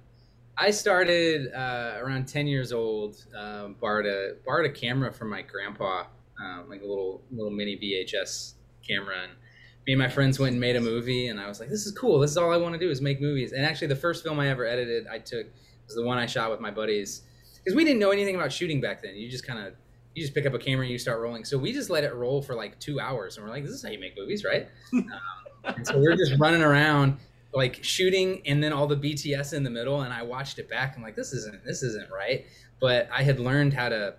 I 0.56 0.70
started 0.70 1.52
uh, 1.52 1.98
around 1.98 2.26
ten 2.26 2.46
years 2.46 2.72
old. 2.72 3.24
Um, 3.36 3.76
borrowed 3.80 4.06
a 4.06 4.34
borrowed 4.44 4.66
a 4.66 4.72
camera 4.72 5.12
from 5.12 5.30
my 5.30 5.42
grandpa, 5.42 6.04
um, 6.42 6.66
like 6.68 6.82
a 6.82 6.86
little 6.86 7.22
little 7.30 7.50
mini 7.50 7.76
VHS 7.76 8.54
camera, 8.86 9.22
and 9.22 9.32
me 9.86 9.94
and 9.94 9.98
my 9.98 10.08
friends 10.08 10.38
went 10.38 10.52
and 10.52 10.60
made 10.60 10.76
a 10.76 10.80
movie. 10.80 11.28
And 11.28 11.40
I 11.40 11.48
was 11.48 11.60
like, 11.60 11.68
"This 11.68 11.86
is 11.86 11.92
cool. 11.92 12.18
This 12.18 12.30
is 12.30 12.36
all 12.36 12.52
I 12.52 12.56
want 12.56 12.74
to 12.74 12.78
do 12.78 12.90
is 12.90 13.00
make 13.00 13.20
movies." 13.20 13.52
And 13.52 13.64
actually, 13.64 13.88
the 13.88 13.96
first 13.96 14.22
film 14.22 14.38
I 14.38 14.48
ever 14.48 14.64
edited, 14.64 15.06
I 15.06 15.18
took 15.18 15.46
was 15.86 15.96
the 15.96 16.04
one 16.04 16.18
I 16.18 16.26
shot 16.26 16.50
with 16.50 16.60
my 16.60 16.70
buddies 16.70 17.22
because 17.62 17.76
we 17.76 17.84
didn't 17.84 18.00
know 18.00 18.10
anything 18.10 18.34
about 18.34 18.52
shooting 18.52 18.80
back 18.80 19.02
then. 19.02 19.14
You 19.14 19.30
just 19.30 19.46
kind 19.46 19.66
of 19.66 19.74
you 20.14 20.22
just 20.22 20.34
pick 20.34 20.46
up 20.46 20.54
a 20.54 20.58
camera 20.58 20.84
and 20.84 20.92
you 20.92 20.98
start 20.98 21.20
rolling. 21.20 21.44
So 21.44 21.56
we 21.56 21.72
just 21.72 21.88
let 21.88 22.04
it 22.04 22.14
roll 22.14 22.42
for 22.42 22.54
like 22.54 22.78
two 22.78 23.00
hours, 23.00 23.36
and 23.36 23.46
we're 23.46 23.52
like, 23.52 23.64
"This 23.64 23.72
is 23.72 23.82
how 23.82 23.90
you 23.90 24.00
make 24.00 24.16
movies, 24.16 24.44
right?" 24.44 24.68
um, 24.92 25.10
and 25.64 25.86
so 25.86 25.98
we're 25.98 26.16
just 26.16 26.38
running 26.38 26.62
around 26.62 27.18
like 27.54 27.82
shooting 27.82 28.42
and 28.46 28.62
then 28.62 28.72
all 28.72 28.86
the 28.86 28.96
BTS 28.96 29.52
in 29.52 29.62
the 29.62 29.70
middle 29.70 30.02
and 30.02 30.12
I 30.12 30.22
watched 30.22 30.58
it 30.58 30.68
back 30.68 30.94
I'm 30.96 31.02
like 31.02 31.16
this 31.16 31.32
isn't 31.32 31.64
this 31.64 31.82
isn't 31.82 32.10
right 32.10 32.46
but 32.80 33.08
I 33.12 33.22
had 33.22 33.38
learned 33.38 33.74
how 33.74 33.88
to 33.90 34.14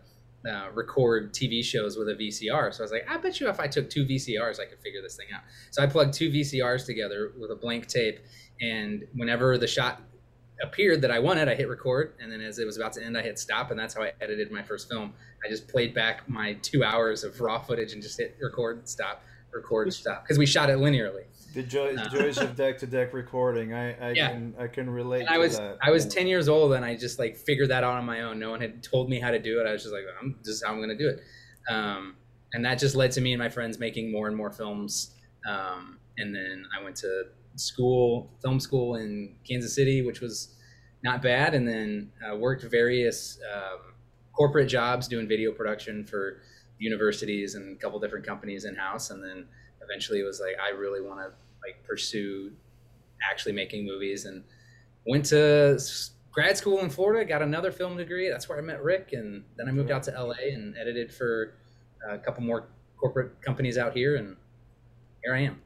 uh, 0.48 0.70
record 0.74 1.34
TV 1.34 1.64
shows 1.64 1.98
with 1.98 2.10
a 2.10 2.16
VCR 2.16 2.74
so 2.74 2.82
I 2.82 2.84
was 2.84 2.92
like 2.92 3.10
I 3.10 3.18
bet 3.18 3.40
you 3.40 3.50
if 3.50 3.60
I 3.60 3.68
took 3.68 3.90
two 3.90 4.06
VCRs 4.06 4.60
I 4.60 4.66
could 4.66 4.80
figure 4.80 5.02
this 5.02 5.16
thing 5.16 5.28
out 5.34 5.42
so 5.72 5.82
I 5.82 5.88
plugged 5.88 6.14
two 6.14 6.30
VCRs 6.30 6.86
together 6.86 7.32
with 7.40 7.50
a 7.50 7.56
blank 7.56 7.88
tape 7.88 8.20
and 8.62 9.04
whenever 9.16 9.58
the 9.58 9.68
shot 9.68 10.02
appeared 10.64 11.02
that 11.02 11.12
I 11.12 11.20
wanted 11.20 11.48
I 11.50 11.56
hit 11.56 11.68
record 11.70 12.14
and 12.22 12.32
then 12.32 12.42
as 12.42 12.58
it 12.60 12.66
was 12.66 12.78
about 12.78 12.94
to 12.94 13.04
end 13.04 13.18
I 13.18 13.22
hit 13.22 13.38
stop 13.38 13.70
and 13.72 13.80
that's 13.80 13.94
how 13.96 14.02
I 14.04 14.14
edited 14.22 14.52
my 14.52 14.64
first 14.64 14.90
film 14.90 15.14
I 15.46 15.50
just 15.50 15.68
played 15.68 15.94
back 15.94 16.28
my 16.30 16.54
two 16.62 16.84
hours 16.84 17.24
of 17.24 17.40
raw 17.42 17.60
footage 17.60 17.94
and 17.94 18.02
just 18.02 18.18
hit 18.20 18.38
record 18.42 18.88
stop 18.88 19.22
record 19.54 19.94
stop 19.94 20.24
because 20.24 20.38
we 20.40 20.46
shot 20.46 20.70
it 20.70 20.78
linearly 20.80 21.26
The 21.54 21.62
joy, 21.64 21.96
Uh, 21.96 22.10
joys 22.10 22.38
of 22.46 22.56
deck 22.56 22.80
to 22.80 22.88
deck 22.88 23.14
recording. 23.14 23.74
I, 23.74 23.94
I 24.10 24.12
Yeah. 24.14 24.30
can 24.30 24.56
I 24.58 24.68
can 24.68 24.90
relate 24.90 25.22
And 25.22 25.30
I 25.30 25.38
was 25.38 25.58
that. 25.58 25.78
I 25.82 25.92
was 25.92 26.08
10 26.08 26.26
years 26.28 26.48
old 26.50 26.74
and 26.74 26.84
I 26.84 26.96
just 26.96 27.20
like 27.20 27.38
figured 27.38 27.70
that 27.70 27.84
out 27.84 27.94
on 27.98 28.06
my 28.06 28.22
own. 28.22 28.40
No 28.40 28.50
one 28.50 28.62
had 28.62 28.82
told 28.82 29.10
me 29.10 29.20
how 29.20 29.30
to 29.32 29.40
do 29.40 29.60
it. 29.62 29.68
I 29.68 29.72
was 29.74 29.84
just 29.84 29.94
like, 29.94 30.06
I'm 30.20 30.38
this 30.44 30.56
is 30.56 30.64
how 30.66 30.72
I'm 30.74 30.80
gonna 30.80 30.98
do 30.98 31.10
it. 31.10 31.20
Um, 31.72 32.16
and 32.54 32.66
that 32.66 32.80
just 32.80 32.96
led 32.96 33.12
to 33.12 33.22
me 33.22 33.34
and 33.34 33.40
my 33.40 33.50
friends 33.50 33.78
making 33.80 34.12
more 34.12 34.28
and 34.28 34.36
more 34.36 34.52
films. 34.52 35.14
Um, 35.48 36.00
and 36.18 36.34
then 36.36 36.66
I 36.80 36.84
went 36.84 36.96
to 36.98 37.24
school, 37.56 38.32
film 38.42 38.60
school 38.60 38.96
in 38.96 39.36
Kansas 39.48 39.76
City, 39.76 40.02
which 40.02 40.22
was 40.22 40.56
not 41.04 41.22
bad. 41.22 41.54
And 41.54 41.68
then 41.68 42.12
uh, 42.26 42.36
worked 42.36 42.64
various 42.64 43.40
um, 43.54 43.94
corporate 44.34 44.68
jobs 44.68 45.08
doing 45.08 45.28
video 45.28 45.52
production 45.52 46.06
for 46.06 46.42
universities 46.80 47.56
and 47.56 47.78
a 47.78 47.80
couple 47.80 48.00
different 48.00 48.26
companies 48.26 48.66
in 48.66 48.76
house. 48.76 49.10
And 49.10 49.24
then 49.24 49.46
eventually 49.82 50.20
it 50.20 50.24
was 50.24 50.42
like, 50.42 50.56
I 50.60 50.76
really 50.76 51.02
want 51.02 51.20
to 51.20 51.32
like 51.66 51.84
pursue 51.84 52.52
actually 53.30 53.54
making 53.54 53.86
movies 53.86 54.26
and 54.26 54.44
went 55.08 55.26
to 55.26 55.80
grad 56.32 56.58
school 56.58 56.80
in 56.80 56.90
Florida, 56.90 57.24
got 57.24 57.42
another 57.42 57.72
film 57.72 57.96
degree. 57.96 58.30
That's 58.30 58.50
where 58.50 58.58
I 58.58 58.62
met 58.62 58.84
Rick. 58.84 59.10
And 59.14 59.44
then 59.56 59.68
I 59.68 59.72
moved 59.72 59.92
out 59.92 60.04
to 60.04 60.12
LA 60.12 60.52
and 60.52 60.76
edited 60.78 61.14
for 61.14 61.54
a 62.10 62.18
couple 62.18 62.44
more 62.44 62.68
corporate 62.98 63.42
companies 63.42 63.78
out 63.78 63.94
here. 63.94 64.16
And 64.16 64.36
here 65.24 65.36
I 65.36 65.42
am. 65.42 65.62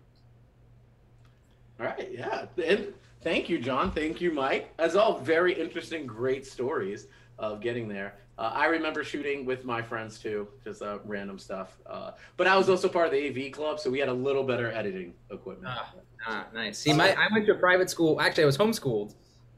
All 1.80 1.86
right, 1.86 2.10
yeah. 2.12 2.46
And 2.64 2.94
thank 3.22 3.50
you, 3.50 3.60
John. 3.60 3.92
Thank 3.92 4.20
you, 4.22 4.32
Mike. 4.32 4.74
As 4.80 4.96
all 4.96 5.20
very 5.20 5.54
interesting, 5.54 6.06
great 6.08 6.46
stories 6.46 7.08
of 7.38 7.62
getting 7.62 7.88
there. 7.88 8.16
Uh, 8.40 8.52
I 8.54 8.66
remember 8.66 9.04
shooting 9.04 9.46
with 9.46 9.66
my 9.66 9.82
friends 9.82 10.20
too, 10.20 10.48
just 10.64 10.82
uh, 10.82 11.00
random 11.06 11.40
stuff. 11.40 11.78
Uh, 11.88 12.12
but 12.36 12.46
I 12.48 12.56
was 12.56 12.70
also 12.70 12.88
part 12.88 13.08
of 13.08 13.12
the 13.12 13.48
AV 13.48 13.52
club, 13.52 13.80
so 13.80 13.90
we 13.90 13.98
had 14.00 14.10
a 14.10 14.14
little 14.14 14.44
better 14.44 14.72
editing 14.72 15.14
equipment. 15.32 15.74
Ah. 15.76 15.94
Ah, 16.28 16.48
nice. 16.54 16.78
See, 16.80 16.94
my 16.94 17.14
I 17.14 17.28
went 17.32 17.46
to 17.46 17.54
a 17.54 17.58
private 17.58 17.90
school. 17.90 18.20
Actually, 18.20 18.44
I 18.44 18.48
was 18.48 18.58
homeschooled 18.58 19.14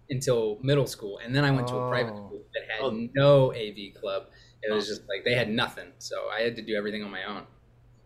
until 0.10 0.60
middle 0.62 0.88
school, 0.88 1.20
and 1.24 1.36
then 1.36 1.44
I 1.46 1.52
went 1.52 1.68
to 1.70 1.76
a 1.76 1.90
private 1.90 2.14
Oh. 2.14 2.28
school 2.28 2.42
that 2.54 2.64
had 2.70 2.82
Oh. 2.84 3.08
no 3.16 3.54
AV 3.54 3.94
club. 4.00 4.28
It 4.62 4.74
was 4.74 4.88
just 4.88 5.02
like 5.10 5.24
they 5.26 5.34
had 5.36 5.50
nothing, 5.50 5.88
so 6.00 6.28
I 6.30 6.42
had 6.42 6.56
to 6.58 6.62
do 6.62 6.76
everything 6.76 7.04
on 7.04 7.12
my 7.12 7.24
own. 7.24 7.44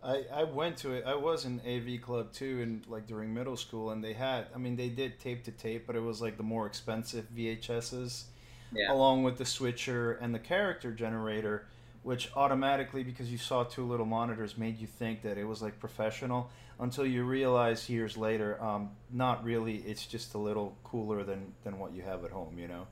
I, 0.04 0.26
I 0.34 0.44
went 0.44 0.78
to 0.78 0.94
it. 0.94 1.06
I 1.06 1.16
was 1.16 1.46
in 1.46 1.62
AV 1.66 2.02
club 2.02 2.34
too, 2.34 2.62
and 2.62 2.86
like 2.88 3.08
during 3.08 3.34
middle 3.34 3.56
school, 3.58 3.92
and 3.92 4.04
they 4.04 4.14
had. 4.14 4.48
I 4.54 4.58
mean, 4.58 4.76
they 4.76 4.90
did 4.90 5.20
tape 5.20 5.44
to 5.46 5.52
tape, 5.52 5.88
but 5.88 5.96
it 5.96 6.02
was 6.02 6.22
like 6.22 6.38
the 6.38 6.44
more 6.44 6.66
expensive 6.68 7.26
VHSs, 7.36 8.26
Yeah. 8.74 8.92
along 8.92 9.24
with 9.24 9.38
the 9.38 9.46
switcher 9.46 10.14
and 10.14 10.34
the 10.36 10.40
character 10.40 10.92
generator, 10.92 11.68
which 12.04 12.30
automatically, 12.36 13.04
because 13.04 13.32
you 13.32 13.38
saw 13.38 13.64
two 13.64 13.86
little 13.86 14.06
monitors, 14.06 14.58
made 14.58 14.78
you 14.80 14.88
think 14.88 15.22
that 15.22 15.38
it 15.38 15.46
was 15.46 15.62
like 15.62 15.80
professional. 15.80 16.50
Until 16.80 17.06
you 17.06 17.24
realize 17.24 17.88
years 17.90 18.18
later, 18.18 18.62
um, 18.62 18.90
not 19.12 19.44
really. 19.44 19.78
It's 19.78 20.06
just 20.06 20.34
a 20.34 20.38
little 20.38 20.76
cooler 20.84 21.24
than 21.24 21.54
than 21.64 21.80
what 21.80 21.94
you 21.94 22.02
have 22.02 22.26
at 22.26 22.32
home. 22.32 22.58
You 22.60 22.68
know. 22.68 22.88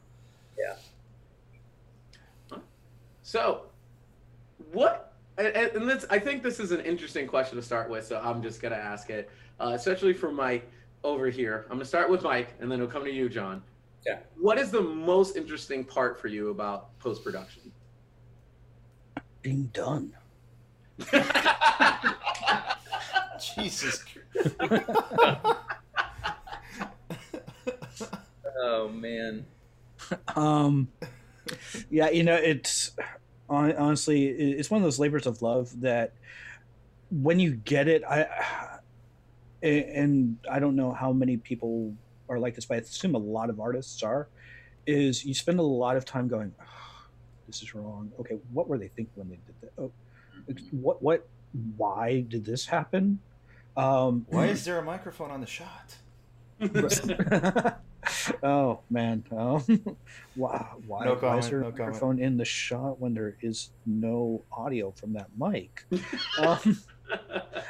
Yeah. 0.57 0.75
So, 3.23 3.63
what? 4.71 5.10
And, 5.41 5.55
and 5.55 5.71
and 5.75 5.89
this, 5.89 6.05
I 6.11 6.19
think 6.19 6.43
this 6.43 6.59
is 6.59 6.71
an 6.71 6.81
interesting 6.81 7.25
question 7.25 7.55
to 7.57 7.63
start 7.63 7.89
with. 7.89 8.05
So 8.05 8.21
I'm 8.23 8.43
just 8.43 8.61
gonna 8.61 8.75
ask 8.75 9.09
it, 9.09 9.27
uh, 9.59 9.71
especially 9.73 10.13
for 10.13 10.31
Mike 10.31 10.69
over 11.03 11.29
here. 11.31 11.65
I'm 11.69 11.77
gonna 11.77 11.85
start 11.85 12.11
with 12.11 12.21
Mike, 12.21 12.53
and 12.59 12.71
then 12.71 12.79
it'll 12.79 12.91
come 12.91 13.03
to 13.05 13.11
you, 13.11 13.27
John. 13.27 13.63
Yeah. 14.05 14.19
What 14.37 14.59
is 14.59 14.69
the 14.69 14.81
most 14.81 15.35
interesting 15.35 15.83
part 15.83 16.21
for 16.21 16.27
you 16.27 16.49
about 16.49 16.97
post 16.99 17.23
production? 17.23 17.71
Being 19.41 19.71
done. 19.73 20.13
Jesus. 23.55 24.03
Oh 28.63 28.89
man. 28.89 29.45
um 30.35 30.87
yeah 31.89 32.09
you 32.09 32.23
know 32.23 32.35
it's 32.35 32.80
hon- 32.80 32.80
honestly 33.51 34.27
it's 34.27 34.71
one 34.71 34.79
of 34.79 34.83
those 34.83 34.99
labors 34.99 35.27
of 35.27 35.41
love 35.41 35.81
that 35.81 36.13
when 37.09 37.39
you 37.39 37.55
get 37.55 37.87
it 37.87 38.03
I 38.09 38.27
and 39.63 40.37
i 40.49 40.57
don't 40.59 40.75
know 40.75 40.91
how 40.91 41.11
many 41.11 41.37
people 41.37 41.93
are 42.29 42.39
like 42.39 42.55
this 42.55 42.65
but 42.65 42.75
i 42.75 42.77
assume 42.79 43.13
a 43.13 43.19
lot 43.19 43.49
of 43.49 43.59
artists 43.59 44.01
are 44.01 44.27
is 44.87 45.23
you 45.23 45.33
spend 45.35 45.59
a 45.59 45.63
lot 45.63 45.95
of 45.97 46.05
time 46.05 46.27
going 46.27 46.51
"Ah, 46.59 47.05
this 47.45 47.61
is 47.61 47.75
wrong. 47.75 48.11
Okay 48.19 48.37
what 48.53 48.67
were 48.67 48.77
they 48.79 48.87
thinking 48.87 49.13
when 49.15 49.29
they 49.29 49.39
did 49.45 49.55
that? 49.61 49.71
Oh 49.77 49.91
what 50.71 51.01
what 51.01 51.27
why 51.77 52.21
did 52.21 52.45
this 52.45 52.65
happen? 52.65 53.19
Um 53.77 54.25
Why 54.29 54.47
is 54.47 54.65
there 54.65 54.79
a 54.79 54.83
microphone 54.83 55.29
on 55.29 55.41
the 55.41 55.47
shot? 55.47 55.97
oh 58.43 58.79
man, 58.89 59.23
oh, 59.31 59.63
why, 60.35 60.65
why, 60.87 61.05
No 61.05 61.13
why 61.13 61.19
comment, 61.19 61.43
is 61.43 61.49
there 61.49 61.59
no 61.61 61.67
a 61.67 61.71
comment. 61.71 61.87
microphone 61.87 62.19
in 62.19 62.37
the 62.37 62.45
shot 62.45 62.99
when 62.99 63.13
there 63.13 63.37
is 63.41 63.69
no 63.85 64.43
audio 64.51 64.91
from 64.91 65.13
that 65.13 65.27
mic? 65.37 65.85
um, 66.39 66.77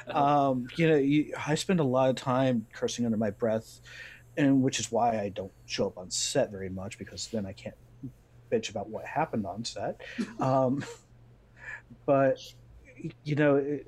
um, 0.07 0.67
you 0.75 0.87
know, 0.87 0.95
you, 0.95 1.33
I 1.45 1.55
spend 1.55 1.79
a 1.79 1.83
lot 1.83 2.09
of 2.09 2.15
time 2.15 2.65
cursing 2.73 3.05
under 3.05 3.17
my 3.17 3.31
breath, 3.31 3.81
and 4.37 4.61
which 4.61 4.79
is 4.79 4.91
why 4.91 5.19
I 5.19 5.29
don't 5.29 5.51
show 5.65 5.87
up 5.87 5.97
on 5.97 6.09
set 6.09 6.51
very 6.51 6.69
much 6.69 6.97
because 6.97 7.27
then 7.27 7.45
I 7.45 7.51
can't 7.53 7.75
bitch 8.51 8.69
about 8.69 8.89
what 8.89 9.05
happened 9.05 9.45
on 9.45 9.63
set. 9.65 10.01
Um, 10.39 10.83
but 12.05 12.39
you 13.23 13.35
know, 13.35 13.55
it, 13.55 13.87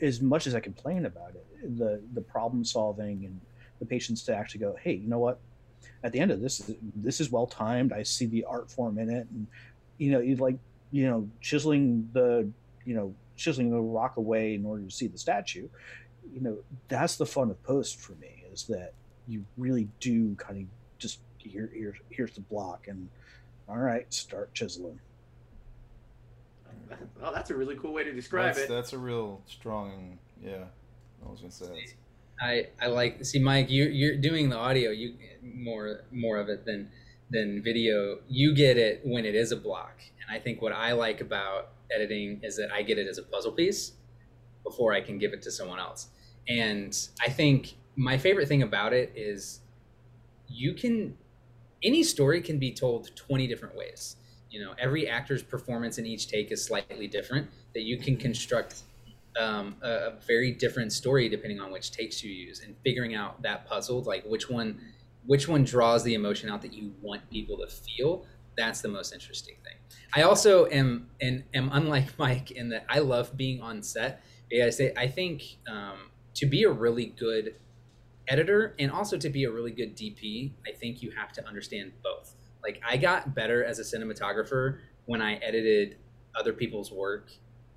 as 0.00 0.20
much 0.20 0.46
as 0.46 0.54
I 0.54 0.60
complain 0.60 1.06
about 1.06 1.34
it, 1.34 1.78
the 1.78 2.02
the 2.12 2.20
problem 2.20 2.64
solving 2.64 3.24
and 3.24 3.40
the 3.82 3.86
patience 3.86 4.22
to 4.22 4.34
actually 4.34 4.60
go, 4.60 4.76
hey, 4.80 4.94
you 4.94 5.08
know 5.08 5.18
what? 5.18 5.40
At 6.04 6.12
the 6.12 6.20
end 6.20 6.30
of 6.30 6.40
this, 6.40 6.70
this 6.94 7.20
is 7.20 7.30
well 7.32 7.48
timed. 7.48 7.92
I 7.92 8.04
see 8.04 8.26
the 8.26 8.44
art 8.44 8.70
form 8.70 8.96
in 8.98 9.10
it, 9.10 9.26
and 9.30 9.46
you 9.98 10.12
know, 10.12 10.20
you 10.20 10.36
like, 10.36 10.56
you 10.92 11.08
know, 11.08 11.28
chiseling 11.40 12.08
the, 12.12 12.48
you 12.84 12.94
know, 12.94 13.14
chiseling 13.36 13.70
the 13.70 13.80
rock 13.80 14.16
away 14.16 14.54
in 14.54 14.64
order 14.64 14.84
to 14.84 14.90
see 14.90 15.08
the 15.08 15.18
statue. 15.18 15.68
You 16.32 16.40
know, 16.40 16.58
that's 16.88 17.16
the 17.16 17.26
fun 17.26 17.50
of 17.50 17.60
post 17.64 18.00
for 18.00 18.12
me 18.12 18.44
is 18.52 18.64
that 18.66 18.92
you 19.26 19.44
really 19.56 19.88
do 19.98 20.34
kind 20.36 20.62
of 20.62 20.98
just 20.98 21.18
here, 21.38 21.68
here, 21.74 21.96
here's 22.10 22.34
the 22.34 22.40
block, 22.42 22.86
and 22.88 23.08
all 23.68 23.78
right, 23.78 24.12
start 24.12 24.54
chiseling. 24.54 25.00
well, 27.20 27.32
that's 27.32 27.50
a 27.50 27.56
really 27.56 27.76
cool 27.76 27.92
way 27.92 28.04
to 28.04 28.12
describe 28.12 28.54
That's, 28.54 28.60
it. 28.60 28.68
that's 28.68 28.92
a 28.92 28.98
real 28.98 29.40
strong. 29.46 30.18
Yeah, 30.44 30.64
I 31.24 31.30
was 31.30 31.40
gonna 31.40 31.50
say. 31.50 31.94
I, 32.42 32.66
I 32.80 32.86
like 32.88 33.24
see 33.24 33.38
Mike 33.38 33.70
you 33.70 33.84
you're 33.84 34.16
doing 34.16 34.48
the 34.48 34.56
audio 34.56 34.90
you 34.90 35.14
more 35.42 36.00
more 36.10 36.38
of 36.38 36.48
it 36.48 36.64
than 36.64 36.88
than 37.32 37.62
video. 37.62 38.18
You 38.28 38.54
get 38.54 38.76
it 38.76 39.00
when 39.04 39.24
it 39.24 39.34
is 39.34 39.52
a 39.52 39.56
block. 39.56 40.00
And 40.20 40.36
I 40.36 40.40
think 40.40 40.62
what 40.62 40.72
I 40.72 40.92
like 40.92 41.20
about 41.20 41.70
editing 41.94 42.40
is 42.42 42.56
that 42.56 42.70
I 42.72 42.82
get 42.82 42.98
it 42.98 43.08
as 43.08 43.18
a 43.18 43.22
puzzle 43.22 43.52
piece 43.52 43.92
before 44.62 44.92
I 44.92 45.00
can 45.00 45.18
give 45.18 45.32
it 45.32 45.42
to 45.42 45.50
someone 45.50 45.80
else. 45.80 46.08
And 46.48 46.96
I 47.20 47.30
think 47.30 47.74
my 47.96 48.18
favorite 48.18 48.48
thing 48.48 48.62
about 48.62 48.92
it 48.92 49.12
is 49.16 49.60
you 50.48 50.74
can 50.74 51.16
any 51.82 52.02
story 52.04 52.40
can 52.40 52.58
be 52.58 52.72
told 52.72 53.14
20 53.16 53.46
different 53.48 53.76
ways. 53.76 54.16
You 54.50 54.62
know 54.62 54.74
every 54.78 55.08
actor's 55.08 55.42
performance 55.42 55.98
in 55.98 56.06
each 56.06 56.28
take 56.28 56.52
is 56.52 56.62
slightly 56.62 57.08
different 57.08 57.48
that 57.74 57.82
you 57.82 57.96
can 57.96 58.14
mm-hmm. 58.14 58.22
construct 58.22 58.82
um, 59.38 59.76
a, 59.82 59.88
a 59.88 60.12
very 60.26 60.52
different 60.52 60.92
story 60.92 61.28
depending 61.28 61.60
on 61.60 61.70
which 61.70 61.90
takes 61.90 62.22
you 62.22 62.30
use 62.30 62.60
and 62.60 62.74
figuring 62.84 63.14
out 63.14 63.40
that 63.42 63.66
puzzle 63.66 64.02
like 64.02 64.24
which 64.24 64.50
one 64.50 64.80
which 65.26 65.48
one 65.48 65.64
draws 65.64 66.02
the 66.04 66.14
emotion 66.14 66.50
out 66.50 66.62
that 66.62 66.72
you 66.72 66.92
want 67.00 67.28
people 67.30 67.56
to 67.56 67.66
feel 67.66 68.24
that's 68.56 68.80
the 68.82 68.88
most 68.88 69.14
interesting 69.14 69.54
thing. 69.64 69.76
I 70.14 70.22
also 70.22 70.66
am 70.66 71.08
and 71.20 71.44
am 71.54 71.70
unlike 71.72 72.08
mike 72.18 72.50
in 72.50 72.68
that 72.70 72.84
i 72.88 72.98
love 72.98 73.36
being 73.36 73.60
on 73.60 73.82
set. 73.82 74.22
I 74.52 74.70
say 74.70 74.92
i 74.96 75.06
think 75.06 75.42
um, 75.68 76.10
to 76.34 76.46
be 76.46 76.64
a 76.64 76.70
really 76.70 77.06
good 77.06 77.56
editor 78.28 78.74
and 78.78 78.90
also 78.90 79.16
to 79.18 79.28
be 79.28 79.44
a 79.44 79.50
really 79.50 79.72
good 79.72 79.96
dp 79.96 80.52
i 80.66 80.70
think 80.70 81.02
you 81.02 81.10
have 81.10 81.32
to 81.32 81.46
understand 81.46 81.92
both. 82.02 82.34
Like 82.62 82.80
i 82.86 82.96
got 82.96 83.34
better 83.34 83.64
as 83.64 83.78
a 83.78 83.82
cinematographer 83.82 84.78
when 85.06 85.22
i 85.22 85.34
edited 85.36 85.96
other 86.34 86.52
people's 86.52 86.92
work 86.92 87.30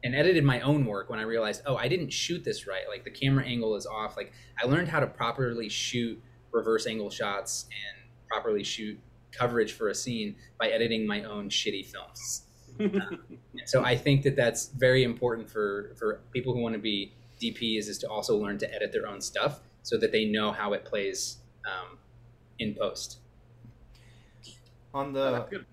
and 0.04 0.16
edited 0.16 0.44
my 0.44 0.60
own 0.62 0.86
work 0.86 1.10
when 1.10 1.20
I 1.20 1.24
realized, 1.24 1.62
oh, 1.66 1.78
I 1.78 1.88
didn't 1.88 2.12
shoot 2.12 2.44
this 2.44 2.68
right. 2.68 2.84
Like 2.88 3.04
the 3.04 3.12
camera 3.12 3.44
angle 3.46 3.75
is 3.75 3.86
off. 3.86 4.16
Like 4.18 4.34
I 4.62 4.68
learned 4.68 4.88
how 4.88 5.00
to 5.00 5.08
properly 5.08 5.70
shoot 5.70 6.22
reverse 6.52 6.88
angle 6.88 7.10
shots 7.10 7.66
and 7.66 8.10
properly 8.28 8.64
shoot 8.64 9.00
coverage 9.32 9.74
for 9.74 9.90
a 9.90 9.96
scene 9.96 10.36
by 10.60 10.68
editing 10.68 11.06
my 11.06 11.24
own 11.24 11.50
shitty 11.50 11.86
films. 11.86 12.44
so 13.66 13.84
I 13.84 13.96
think 13.96 14.24
that 14.24 14.36
that's 14.36 14.68
very 14.68 15.04
important 15.04 15.50
for 15.50 15.94
for 15.98 16.22
people 16.34 16.54
who 16.54 16.60
want 16.60 16.74
to 16.74 16.80
be 16.80 17.14
DPs 17.42 17.88
is 17.88 17.98
to 18.00 18.10
also 18.10 18.38
learn 18.38 18.58
to 18.60 18.74
edit 18.74 18.92
their 18.92 19.08
own 19.08 19.22
stuff 19.22 19.60
so 19.84 19.98
that 19.98 20.12
they 20.12 20.25
know 20.25 20.52
how 20.52 20.74
it 20.74 20.86
plays 20.86 21.38
um, 21.66 21.98
in 22.60 22.74
post. 22.74 23.20
on 24.94 25.14
the 25.14 25.66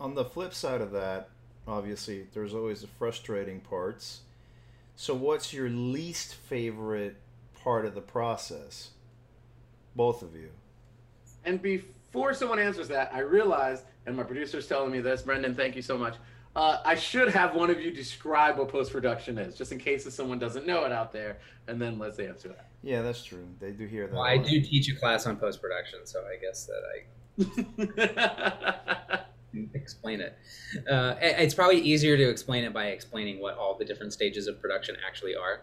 on 0.00 0.14
the 0.14 0.24
flip 0.24 0.54
side 0.54 0.80
of 0.80 0.92
that, 0.92 1.28
obviously, 1.68 2.26
there's 2.32 2.54
always 2.54 2.80
the 2.80 2.86
frustrating 2.86 3.60
parts. 3.60 4.20
So, 4.96 5.14
what's 5.14 5.52
your 5.52 5.68
least 5.68 6.34
favorite 6.34 7.16
part 7.62 7.84
of 7.84 7.94
the 7.94 8.00
process? 8.00 8.90
Both 9.94 10.22
of 10.22 10.34
you. 10.34 10.50
And 11.44 11.62
before 11.62 12.34
someone 12.34 12.58
answers 12.58 12.88
that, 12.88 13.10
I 13.12 13.20
realized, 13.20 13.84
and 14.06 14.16
my 14.16 14.22
producer's 14.22 14.66
telling 14.66 14.90
me 14.90 15.00
this, 15.00 15.22
Brendan, 15.22 15.54
thank 15.54 15.76
you 15.76 15.82
so 15.82 15.96
much. 15.96 16.16
Uh, 16.56 16.80
I 16.84 16.96
should 16.96 17.28
have 17.28 17.54
one 17.54 17.70
of 17.70 17.80
you 17.80 17.92
describe 17.92 18.58
what 18.58 18.68
post 18.68 18.90
production 18.90 19.38
is, 19.38 19.54
just 19.54 19.70
in 19.70 19.78
case 19.78 20.06
if 20.06 20.12
someone 20.12 20.38
doesn't 20.38 20.66
know 20.66 20.84
it 20.84 20.92
out 20.92 21.12
there, 21.12 21.38
and 21.68 21.80
then 21.80 21.98
let's 21.98 22.18
answer 22.18 22.48
that. 22.48 22.66
Yeah, 22.82 23.02
that's 23.02 23.22
true. 23.22 23.46
They 23.60 23.70
do 23.70 23.86
hear 23.86 24.06
that. 24.08 24.14
Well, 24.14 24.24
I 24.24 24.38
do 24.38 24.60
teach 24.60 24.90
a 24.90 24.96
class 24.96 25.26
on 25.26 25.36
post 25.36 25.60
production, 25.60 26.00
so 26.04 26.24
I 26.24 26.36
guess 26.36 26.66
that 26.66 26.82
I 29.08 29.20
explain 29.74 30.20
it. 30.20 30.36
Uh, 30.90 31.14
it's 31.20 31.54
probably 31.54 31.80
easier 31.80 32.16
to 32.16 32.28
explain 32.28 32.64
it 32.64 32.72
by 32.72 32.86
explaining 32.86 33.40
what 33.40 33.56
all 33.56 33.76
the 33.78 33.84
different 33.84 34.12
stages 34.12 34.46
of 34.46 34.60
production 34.60 34.96
actually 35.06 35.34
are. 35.34 35.62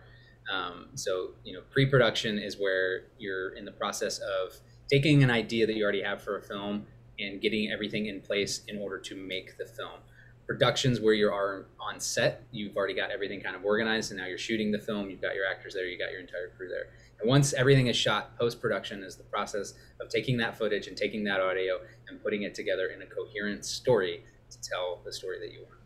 Um, 0.51 0.89
so, 0.95 1.31
you 1.43 1.53
know, 1.53 1.61
pre-production 1.71 2.37
is 2.37 2.57
where 2.59 3.05
you're 3.17 3.49
in 3.55 3.65
the 3.65 3.71
process 3.71 4.19
of 4.19 4.55
taking 4.91 5.23
an 5.23 5.31
idea 5.31 5.65
that 5.65 5.75
you 5.75 5.83
already 5.83 6.03
have 6.03 6.21
for 6.21 6.37
a 6.37 6.41
film 6.41 6.85
and 7.19 7.41
getting 7.41 7.71
everything 7.71 8.07
in 8.07 8.21
place 8.21 8.61
in 8.67 8.77
order 8.77 8.99
to 8.99 9.15
make 9.15 9.57
the 9.57 9.65
film. 9.65 9.99
Productions 10.45 10.99
where 10.99 11.15
you 11.15 11.27
are 11.29 11.65
on 11.79 11.99
set, 11.99 12.43
you've 12.51 12.77
already 12.77 12.93
got 12.93 13.09
everything 13.09 13.41
kind 13.41 13.55
of 13.55 13.65
organized, 13.65 14.11
and 14.11 14.19
now 14.19 14.27
you're 14.27 14.37
shooting 14.37 14.71
the 14.71 14.77
film. 14.77 15.09
You've 15.09 15.21
got 15.21 15.33
your 15.33 15.47
actors 15.47 15.73
there, 15.73 15.85
you 15.85 15.97
got 15.97 16.11
your 16.11 16.21
entire 16.21 16.51
crew 16.55 16.69
there. 16.69 16.89
And 17.19 17.29
once 17.29 17.53
everything 17.53 17.87
is 17.87 17.95
shot, 17.95 18.37
post 18.37 18.61
production 18.61 19.03
is 19.03 19.15
the 19.15 19.23
process 19.23 19.73
of 20.01 20.09
taking 20.09 20.37
that 20.37 20.57
footage 20.57 20.87
and 20.87 20.97
taking 20.97 21.23
that 21.25 21.39
audio 21.39 21.79
and 22.07 22.21
putting 22.21 22.43
it 22.43 22.53
together 22.53 22.87
in 22.87 23.01
a 23.01 23.05
coherent 23.05 23.65
story 23.65 24.23
to 24.49 24.57
tell 24.61 25.01
the 25.05 25.13
story 25.13 25.39
that 25.39 25.51
you 25.51 25.59
want. 25.63 25.79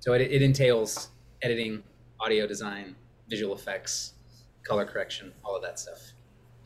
So 0.00 0.12
it, 0.12 0.20
it 0.22 0.42
entails 0.42 1.08
editing, 1.42 1.82
audio 2.20 2.46
design, 2.46 2.94
visual 3.28 3.54
effects, 3.54 4.14
color 4.62 4.84
correction, 4.84 5.32
all 5.44 5.56
of 5.56 5.62
that 5.62 5.78
stuff. 5.78 6.12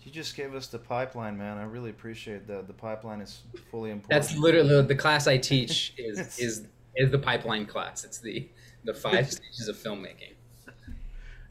You 0.02 0.10
just 0.10 0.36
gave 0.36 0.54
us 0.54 0.66
the 0.66 0.78
pipeline, 0.78 1.38
man. 1.38 1.58
I 1.58 1.62
really 1.62 1.90
appreciate 1.90 2.46
that. 2.48 2.66
The 2.66 2.72
pipeline 2.72 3.20
is 3.20 3.42
fully 3.70 3.90
important. 3.90 4.10
That's 4.10 4.36
literally 4.36 4.82
the 4.82 4.96
class 4.96 5.28
I 5.28 5.38
teach 5.38 5.94
is 5.96 6.18
is 6.38 6.66
is 6.96 7.10
the 7.10 7.18
pipeline 7.18 7.66
class. 7.66 8.04
It's 8.04 8.18
the 8.18 8.48
the 8.84 8.94
five 8.94 9.30
stages 9.30 9.68
of 9.68 9.76
filmmaking. 9.76 10.31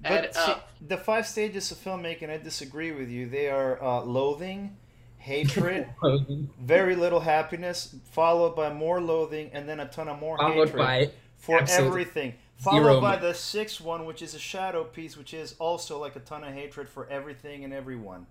But 0.01 0.35
uh, 0.35 0.45
see, 0.45 0.61
the 0.87 0.97
five 0.97 1.27
stages 1.27 1.71
of 1.71 1.77
filmmaking, 1.77 2.29
I 2.29 2.37
disagree 2.37 2.91
with 2.91 3.09
you. 3.09 3.29
They 3.29 3.49
are 3.49 3.81
uh, 3.81 4.01
loathing, 4.01 4.77
hatred, 5.17 5.87
very 6.59 6.95
little 6.95 7.19
happiness, 7.19 7.95
followed 8.11 8.55
by 8.55 8.73
more 8.73 8.99
loathing, 8.99 9.51
and 9.53 9.69
then 9.69 9.79
a 9.79 9.87
ton 9.87 10.07
of 10.07 10.19
more 10.19 10.37
followed 10.37 10.69
hatred 10.69 11.11
for 11.37 11.63
everything. 11.69 12.33
Followed 12.57 13.01
by 13.01 13.15
the 13.15 13.33
sixth 13.33 13.81
one, 13.81 14.05
which 14.05 14.21
is 14.21 14.35
a 14.35 14.39
shadow 14.39 14.83
piece, 14.83 15.17
which 15.17 15.33
is 15.33 15.55
also 15.57 15.99
like 15.99 16.15
a 16.15 16.19
ton 16.19 16.43
of 16.43 16.53
hatred 16.53 16.87
for 16.87 17.09
everything 17.09 17.63
and 17.63 17.73
everyone. 17.73 18.27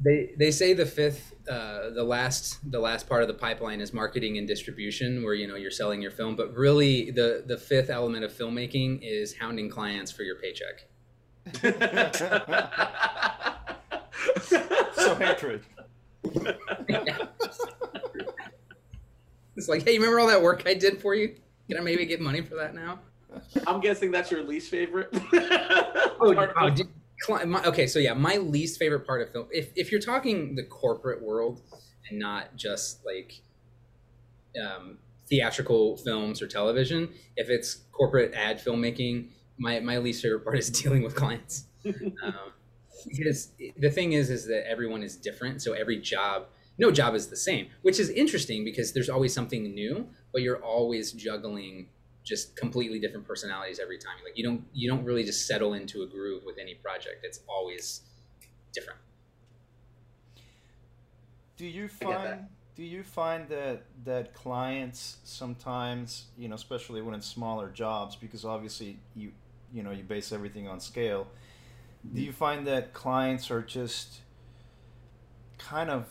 They 0.00 0.34
they 0.38 0.50
say 0.50 0.72
the 0.72 0.86
fifth, 0.86 1.34
uh, 1.48 1.90
the 1.90 2.04
last 2.04 2.58
the 2.70 2.80
last 2.80 3.06
part 3.06 3.22
of 3.22 3.28
the 3.28 3.34
pipeline 3.34 3.80
is 3.82 3.92
marketing 3.92 4.38
and 4.38 4.46
distribution, 4.46 5.22
where 5.22 5.34
you 5.34 5.46
know 5.46 5.56
you're 5.56 5.70
selling 5.70 6.00
your 6.00 6.10
film. 6.10 6.36
But 6.36 6.54
really, 6.54 7.10
the 7.10 7.44
the 7.46 7.58
fifth 7.58 7.90
element 7.90 8.24
of 8.24 8.32
filmmaking 8.32 9.00
is 9.02 9.36
hounding 9.36 9.68
clients 9.68 10.10
for 10.10 10.22
your 10.22 10.36
paycheck. 10.36 10.86
so 14.94 15.14
hatred. 15.14 15.62
it's 19.56 19.68
like, 19.68 19.84
hey, 19.84 19.96
remember 19.96 20.18
all 20.18 20.26
that 20.26 20.42
work 20.42 20.64
I 20.66 20.74
did 20.74 21.00
for 21.00 21.14
you? 21.14 21.36
Can 21.68 21.78
I 21.78 21.80
maybe 21.80 22.04
get 22.06 22.20
money 22.20 22.40
for 22.40 22.56
that 22.56 22.74
now? 22.74 22.98
I'm 23.66 23.80
guessing 23.80 24.10
that's 24.10 24.30
your 24.30 24.42
least 24.42 24.70
favorite. 24.70 25.08
oh, 25.32 26.52
oh 26.56 26.70
did, 26.70 26.88
okay, 27.66 27.86
so 27.86 27.98
yeah, 27.98 28.14
my 28.14 28.36
least 28.36 28.78
favorite 28.78 29.06
part 29.06 29.22
of 29.22 29.30
film. 29.30 29.46
If 29.50 29.72
if 29.76 29.90
you're 29.90 30.00
talking 30.00 30.54
the 30.54 30.64
corporate 30.64 31.22
world 31.22 31.62
and 32.08 32.18
not 32.18 32.56
just 32.56 33.04
like 33.04 33.40
um, 34.60 34.98
theatrical 35.28 35.96
films 35.98 36.40
or 36.40 36.46
television, 36.46 37.10
if 37.36 37.48
it's 37.48 37.82
corporate 37.92 38.34
ad 38.34 38.62
filmmaking, 38.62 39.28
my 39.58 39.80
my 39.80 39.98
least 39.98 40.22
favorite 40.22 40.44
part 40.44 40.58
is 40.58 40.70
dealing 40.82 41.02
with 41.02 41.14
clients. 41.14 41.66
um, 42.22 42.52
because 43.08 43.52
the 43.76 43.90
thing 43.90 44.12
is, 44.12 44.30
is 44.30 44.46
that 44.46 44.68
everyone 44.68 45.02
is 45.02 45.16
different. 45.16 45.62
So 45.62 45.72
every 45.72 46.00
job, 46.00 46.46
no 46.78 46.90
job 46.90 47.14
is 47.14 47.28
the 47.28 47.36
same, 47.36 47.68
which 47.82 48.00
is 48.00 48.10
interesting 48.10 48.64
because 48.64 48.92
there's 48.92 49.08
always 49.08 49.32
something 49.32 49.62
new, 49.74 50.08
but 50.32 50.42
you're 50.42 50.62
always 50.62 51.12
juggling 51.12 51.88
just 52.24 52.56
completely 52.56 52.98
different 52.98 53.26
personalities 53.26 53.78
every 53.78 53.98
time. 53.98 54.16
Like 54.24 54.36
you 54.36 54.44
don't 54.44 54.64
you 54.72 54.88
don't 54.90 55.04
really 55.04 55.24
just 55.24 55.46
settle 55.46 55.74
into 55.74 56.02
a 56.02 56.06
groove 56.06 56.42
with 56.44 56.58
any 56.58 56.74
project. 56.74 57.24
It's 57.24 57.40
always 57.48 58.02
different. 58.72 58.98
Do 61.56 61.66
you 61.66 61.88
find 61.88 62.46
do 62.74 62.82
you 62.82 63.02
find 63.02 63.48
that 63.48 63.84
that 64.04 64.34
clients 64.34 65.16
sometimes, 65.24 66.26
you 66.36 66.48
know, 66.48 66.56
especially 66.56 67.00
when 67.00 67.14
it's 67.14 67.26
smaller 67.26 67.70
jobs 67.70 68.16
because 68.16 68.44
obviously 68.44 68.98
you 69.14 69.32
you 69.72 69.82
know, 69.82 69.90
you 69.90 70.02
base 70.02 70.32
everything 70.32 70.68
on 70.68 70.80
scale. 70.80 71.26
Do 72.12 72.20
you 72.20 72.32
find 72.32 72.66
that 72.66 72.92
clients 72.92 73.50
are 73.50 73.62
just 73.62 74.20
kind 75.58 75.90
of 75.90 76.06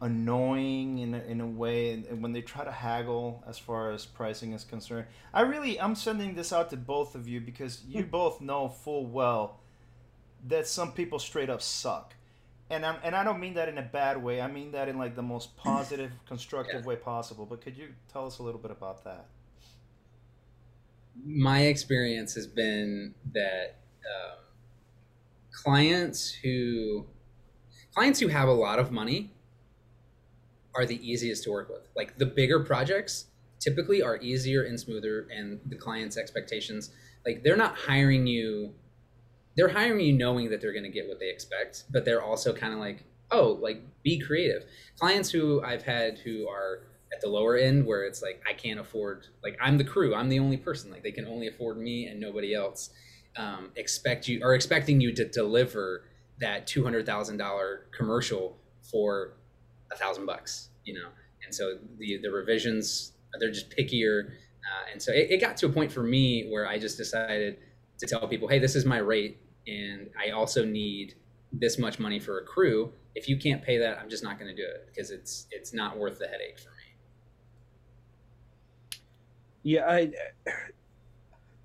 annoying 0.00 0.98
in 0.98 1.14
a, 1.14 1.18
in 1.20 1.40
a 1.40 1.46
way 1.46 1.92
and, 1.92 2.22
when 2.22 2.32
they 2.32 2.42
try 2.42 2.64
to 2.64 2.70
haggle 2.70 3.42
as 3.48 3.58
far 3.58 3.90
as 3.90 4.04
pricing 4.04 4.52
is 4.52 4.62
concerned 4.62 5.06
i 5.32 5.40
really 5.40 5.80
i'm 5.80 5.94
sending 5.94 6.34
this 6.34 6.52
out 6.52 6.68
to 6.68 6.76
both 6.76 7.14
of 7.14 7.26
you 7.26 7.40
because 7.40 7.82
you 7.88 8.02
hmm. 8.02 8.10
both 8.10 8.40
know 8.40 8.68
full 8.68 9.06
well 9.06 9.60
that 10.46 10.66
some 10.66 10.92
people 10.92 11.18
straight 11.18 11.48
up 11.48 11.62
suck 11.62 12.14
and 12.70 12.84
I'm, 12.84 12.96
and 13.02 13.14
I 13.14 13.24
don't 13.24 13.40
mean 13.40 13.54
that 13.54 13.68
in 13.68 13.78
a 13.78 13.82
bad 13.82 14.22
way. 14.22 14.40
I 14.40 14.48
mean 14.48 14.72
that 14.72 14.88
in 14.88 14.98
like 14.98 15.14
the 15.14 15.22
most 15.22 15.56
positive, 15.58 16.10
constructive 16.26 16.80
yeah. 16.80 16.86
way 16.86 16.96
possible. 16.96 17.46
But 17.46 17.60
could 17.60 17.76
you 17.76 17.88
tell 18.12 18.26
us 18.26 18.38
a 18.38 18.42
little 18.42 18.60
bit 18.60 18.70
about 18.70 19.04
that? 19.04 19.26
My 21.22 21.62
experience 21.62 22.34
has 22.34 22.46
been 22.46 23.14
that 23.32 23.78
um, 24.04 24.38
clients 25.52 26.32
who 26.32 27.06
clients 27.94 28.18
who 28.18 28.28
have 28.28 28.48
a 28.48 28.52
lot 28.52 28.78
of 28.78 28.90
money 28.90 29.32
are 30.74 30.84
the 30.84 30.96
easiest 31.08 31.44
to 31.44 31.50
work 31.50 31.68
with. 31.68 31.88
Like 31.94 32.18
the 32.18 32.26
bigger 32.26 32.60
projects 32.60 33.26
typically 33.60 34.02
are 34.02 34.18
easier 34.18 34.64
and 34.64 34.78
smoother, 34.78 35.26
and 35.34 35.60
the 35.66 35.76
client's 35.76 36.16
expectations, 36.16 36.90
like 37.24 37.42
they're 37.42 37.56
not 37.56 37.76
hiring 37.76 38.26
you, 38.26 38.74
they're 39.56 39.68
hiring 39.68 40.00
you 40.00 40.12
knowing 40.12 40.50
that 40.50 40.60
they're 40.60 40.72
going 40.72 40.84
to 40.84 40.90
get 40.90 41.08
what 41.08 41.18
they 41.20 41.30
expect, 41.30 41.84
but 41.90 42.04
they're 42.04 42.22
also 42.22 42.52
kind 42.52 42.74
of 42.74 42.80
like, 42.80 43.04
oh, 43.30 43.58
like 43.62 43.82
be 44.02 44.18
creative. 44.18 44.64
Clients 44.98 45.30
who 45.30 45.62
I've 45.62 45.82
had 45.82 46.18
who 46.18 46.48
are 46.48 46.82
at 47.14 47.20
the 47.20 47.28
lower 47.28 47.56
end 47.56 47.86
where 47.86 48.04
it's 48.04 48.22
like 48.22 48.42
I 48.48 48.52
can't 48.52 48.80
afford, 48.80 49.26
like 49.42 49.56
I'm 49.60 49.78
the 49.78 49.84
crew, 49.84 50.14
I'm 50.14 50.28
the 50.28 50.40
only 50.40 50.56
person, 50.56 50.90
like 50.90 51.02
they 51.02 51.12
can 51.12 51.26
only 51.26 51.46
afford 51.46 51.78
me 51.78 52.06
and 52.06 52.18
nobody 52.20 52.54
else. 52.54 52.90
Um, 53.36 53.70
expect 53.76 54.28
you 54.28 54.40
are 54.44 54.54
expecting 54.54 55.00
you 55.00 55.12
to 55.14 55.24
deliver 55.28 56.04
that 56.40 56.66
two 56.66 56.82
hundred 56.84 57.06
thousand 57.06 57.36
dollar 57.36 57.86
commercial 57.96 58.56
for 58.82 59.34
a 59.92 59.96
thousand 59.96 60.26
bucks, 60.26 60.70
you 60.84 60.94
know. 60.94 61.08
And 61.44 61.54
so 61.54 61.78
the 61.98 62.18
the 62.22 62.30
revisions 62.30 63.12
they're 63.40 63.50
just 63.50 63.70
pickier, 63.76 64.26
uh, 64.28 64.92
and 64.92 65.02
so 65.02 65.12
it, 65.12 65.30
it 65.30 65.40
got 65.40 65.56
to 65.58 65.66
a 65.66 65.68
point 65.68 65.90
for 65.90 66.02
me 66.02 66.48
where 66.48 66.68
I 66.68 66.78
just 66.78 66.96
decided 66.96 67.58
to 67.98 68.06
tell 68.06 68.26
people, 68.28 68.46
hey, 68.48 68.58
this 68.60 68.76
is 68.76 68.84
my 68.84 68.98
rate, 68.98 69.38
and 69.66 70.10
I 70.18 70.30
also 70.30 70.64
need 70.64 71.14
this 71.52 71.78
much 71.78 71.98
money 71.98 72.20
for 72.20 72.38
a 72.38 72.44
crew. 72.44 72.92
If 73.14 73.28
you 73.28 73.36
can't 73.36 73.62
pay 73.62 73.78
that, 73.78 73.98
I'm 73.98 74.08
just 74.08 74.24
not 74.24 74.38
going 74.38 74.54
to 74.54 74.56
do 74.56 74.66
it 74.66 74.88
because 74.88 75.10
it's 75.10 75.46
it's 75.50 75.72
not 75.72 75.98
worth 75.98 76.18
the 76.18 76.26
headache 76.26 76.58
for. 76.58 76.73
Yeah, 79.64 79.86
I 79.88 80.12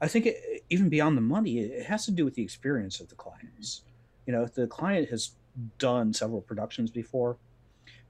I 0.01 0.07
think 0.07 0.25
it, 0.25 0.63
even 0.69 0.89
beyond 0.89 1.17
the 1.17 1.21
money, 1.21 1.59
it 1.59 1.85
has 1.85 2.05
to 2.05 2.11
do 2.11 2.25
with 2.25 2.35
the 2.35 2.43
experience 2.43 2.99
of 2.99 3.09
the 3.09 3.15
clients. 3.15 3.81
You 4.25 4.33
know, 4.33 4.43
if 4.43 4.53
the 4.53 4.67
client 4.67 5.09
has 5.09 5.31
done 5.77 6.13
several 6.13 6.41
productions 6.41 6.91
before, 6.91 7.37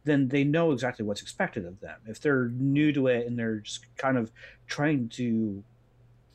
then 0.03 0.27
they 0.27 0.43
know 0.43 0.71
exactly 0.71 1.03
what's 1.05 1.21
expected 1.21 1.65
of 1.65 1.79
them. 1.79 1.99
If 2.07 2.21
they're 2.21 2.49
new 2.49 2.93
to 2.93 3.07
it 3.07 3.27
and 3.27 3.37
they're 3.37 3.57
just 3.59 3.85
kind 3.97 4.17
of 4.17 4.31
trying 4.67 5.09
to 5.09 5.63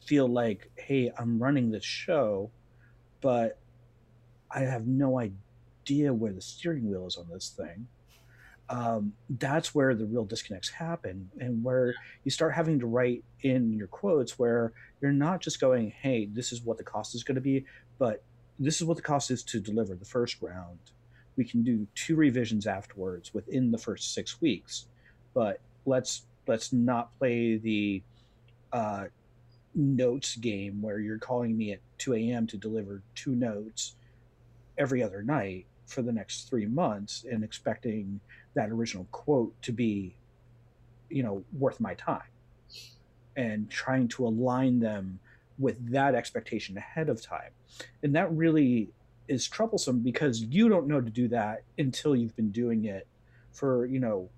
feel 0.04 0.28
like, 0.28 0.70
hey, 0.76 1.12
I'm 1.18 1.42
running 1.42 1.70
this 1.70 1.84
show, 1.84 2.50
but 3.20 3.60
I 4.50 4.60
have 4.60 4.86
no 4.86 5.20
idea 5.20 6.12
where 6.12 6.32
the 6.32 6.42
steering 6.42 6.90
wheel 6.90 7.06
is 7.06 7.16
on 7.16 7.28
this 7.30 7.48
thing. 7.50 7.88
Um, 8.68 9.12
that's 9.28 9.74
where 9.74 9.94
the 9.94 10.06
real 10.06 10.24
disconnects 10.24 10.70
happen, 10.70 11.30
and 11.38 11.62
where 11.62 11.94
you 12.24 12.30
start 12.30 12.54
having 12.54 12.78
to 12.80 12.86
write 12.86 13.22
in 13.42 13.72
your 13.72 13.88
quotes 13.88 14.38
where 14.38 14.72
you're 15.00 15.12
not 15.12 15.40
just 15.40 15.60
going, 15.60 15.90
"Hey, 15.90 16.26
this 16.26 16.52
is 16.52 16.62
what 16.62 16.78
the 16.78 16.84
cost 16.84 17.14
is 17.14 17.24
going 17.24 17.34
to 17.34 17.40
be," 17.42 17.66
but 17.98 18.22
this 18.58 18.80
is 18.80 18.84
what 18.84 18.96
the 18.96 19.02
cost 19.02 19.30
is 19.30 19.42
to 19.42 19.60
deliver 19.60 19.94
the 19.94 20.04
first 20.04 20.40
round 20.40 20.78
we 21.36 21.44
can 21.44 21.62
do 21.62 21.86
two 21.94 22.16
revisions 22.16 22.66
afterwards 22.66 23.34
within 23.34 23.70
the 23.70 23.78
first 23.78 24.14
six 24.14 24.40
weeks 24.40 24.86
but 25.34 25.60
let's 25.86 26.26
let's 26.46 26.72
not 26.72 27.16
play 27.18 27.56
the 27.56 28.02
uh, 28.72 29.04
notes 29.74 30.36
game 30.36 30.80
where 30.82 30.98
you're 30.98 31.18
calling 31.18 31.56
me 31.56 31.72
at 31.72 31.80
2 31.98 32.14
a.m. 32.14 32.46
to 32.46 32.56
deliver 32.56 33.02
two 33.14 33.34
notes 33.34 33.96
every 34.78 35.02
other 35.02 35.22
night 35.22 35.66
for 35.86 36.02
the 36.02 36.12
next 36.12 36.48
three 36.48 36.66
months 36.66 37.24
and 37.30 37.44
expecting 37.44 38.20
that 38.54 38.70
original 38.70 39.06
quote 39.10 39.54
to 39.62 39.72
be, 39.72 40.16
you 41.10 41.22
know, 41.22 41.44
worth 41.58 41.80
my 41.80 41.94
time 41.94 42.22
and 43.36 43.70
trying 43.70 44.08
to 44.08 44.26
align 44.26 44.80
them 44.80 45.18
with 45.58 45.90
that 45.90 46.14
expectation 46.14 46.76
ahead 46.76 47.08
of 47.08 47.22
time. 47.22 47.50
And 48.02 48.14
that 48.14 48.32
really 48.32 48.90
is 49.28 49.48
troublesome 49.48 50.00
because 50.00 50.42
you 50.42 50.68
don't 50.68 50.86
know 50.86 51.00
to 51.00 51.10
do 51.10 51.28
that 51.28 51.62
until 51.78 52.14
you've 52.14 52.36
been 52.36 52.50
doing 52.50 52.84
it 52.84 53.06
for, 53.52 53.86
you 53.86 54.00
know, 54.00 54.28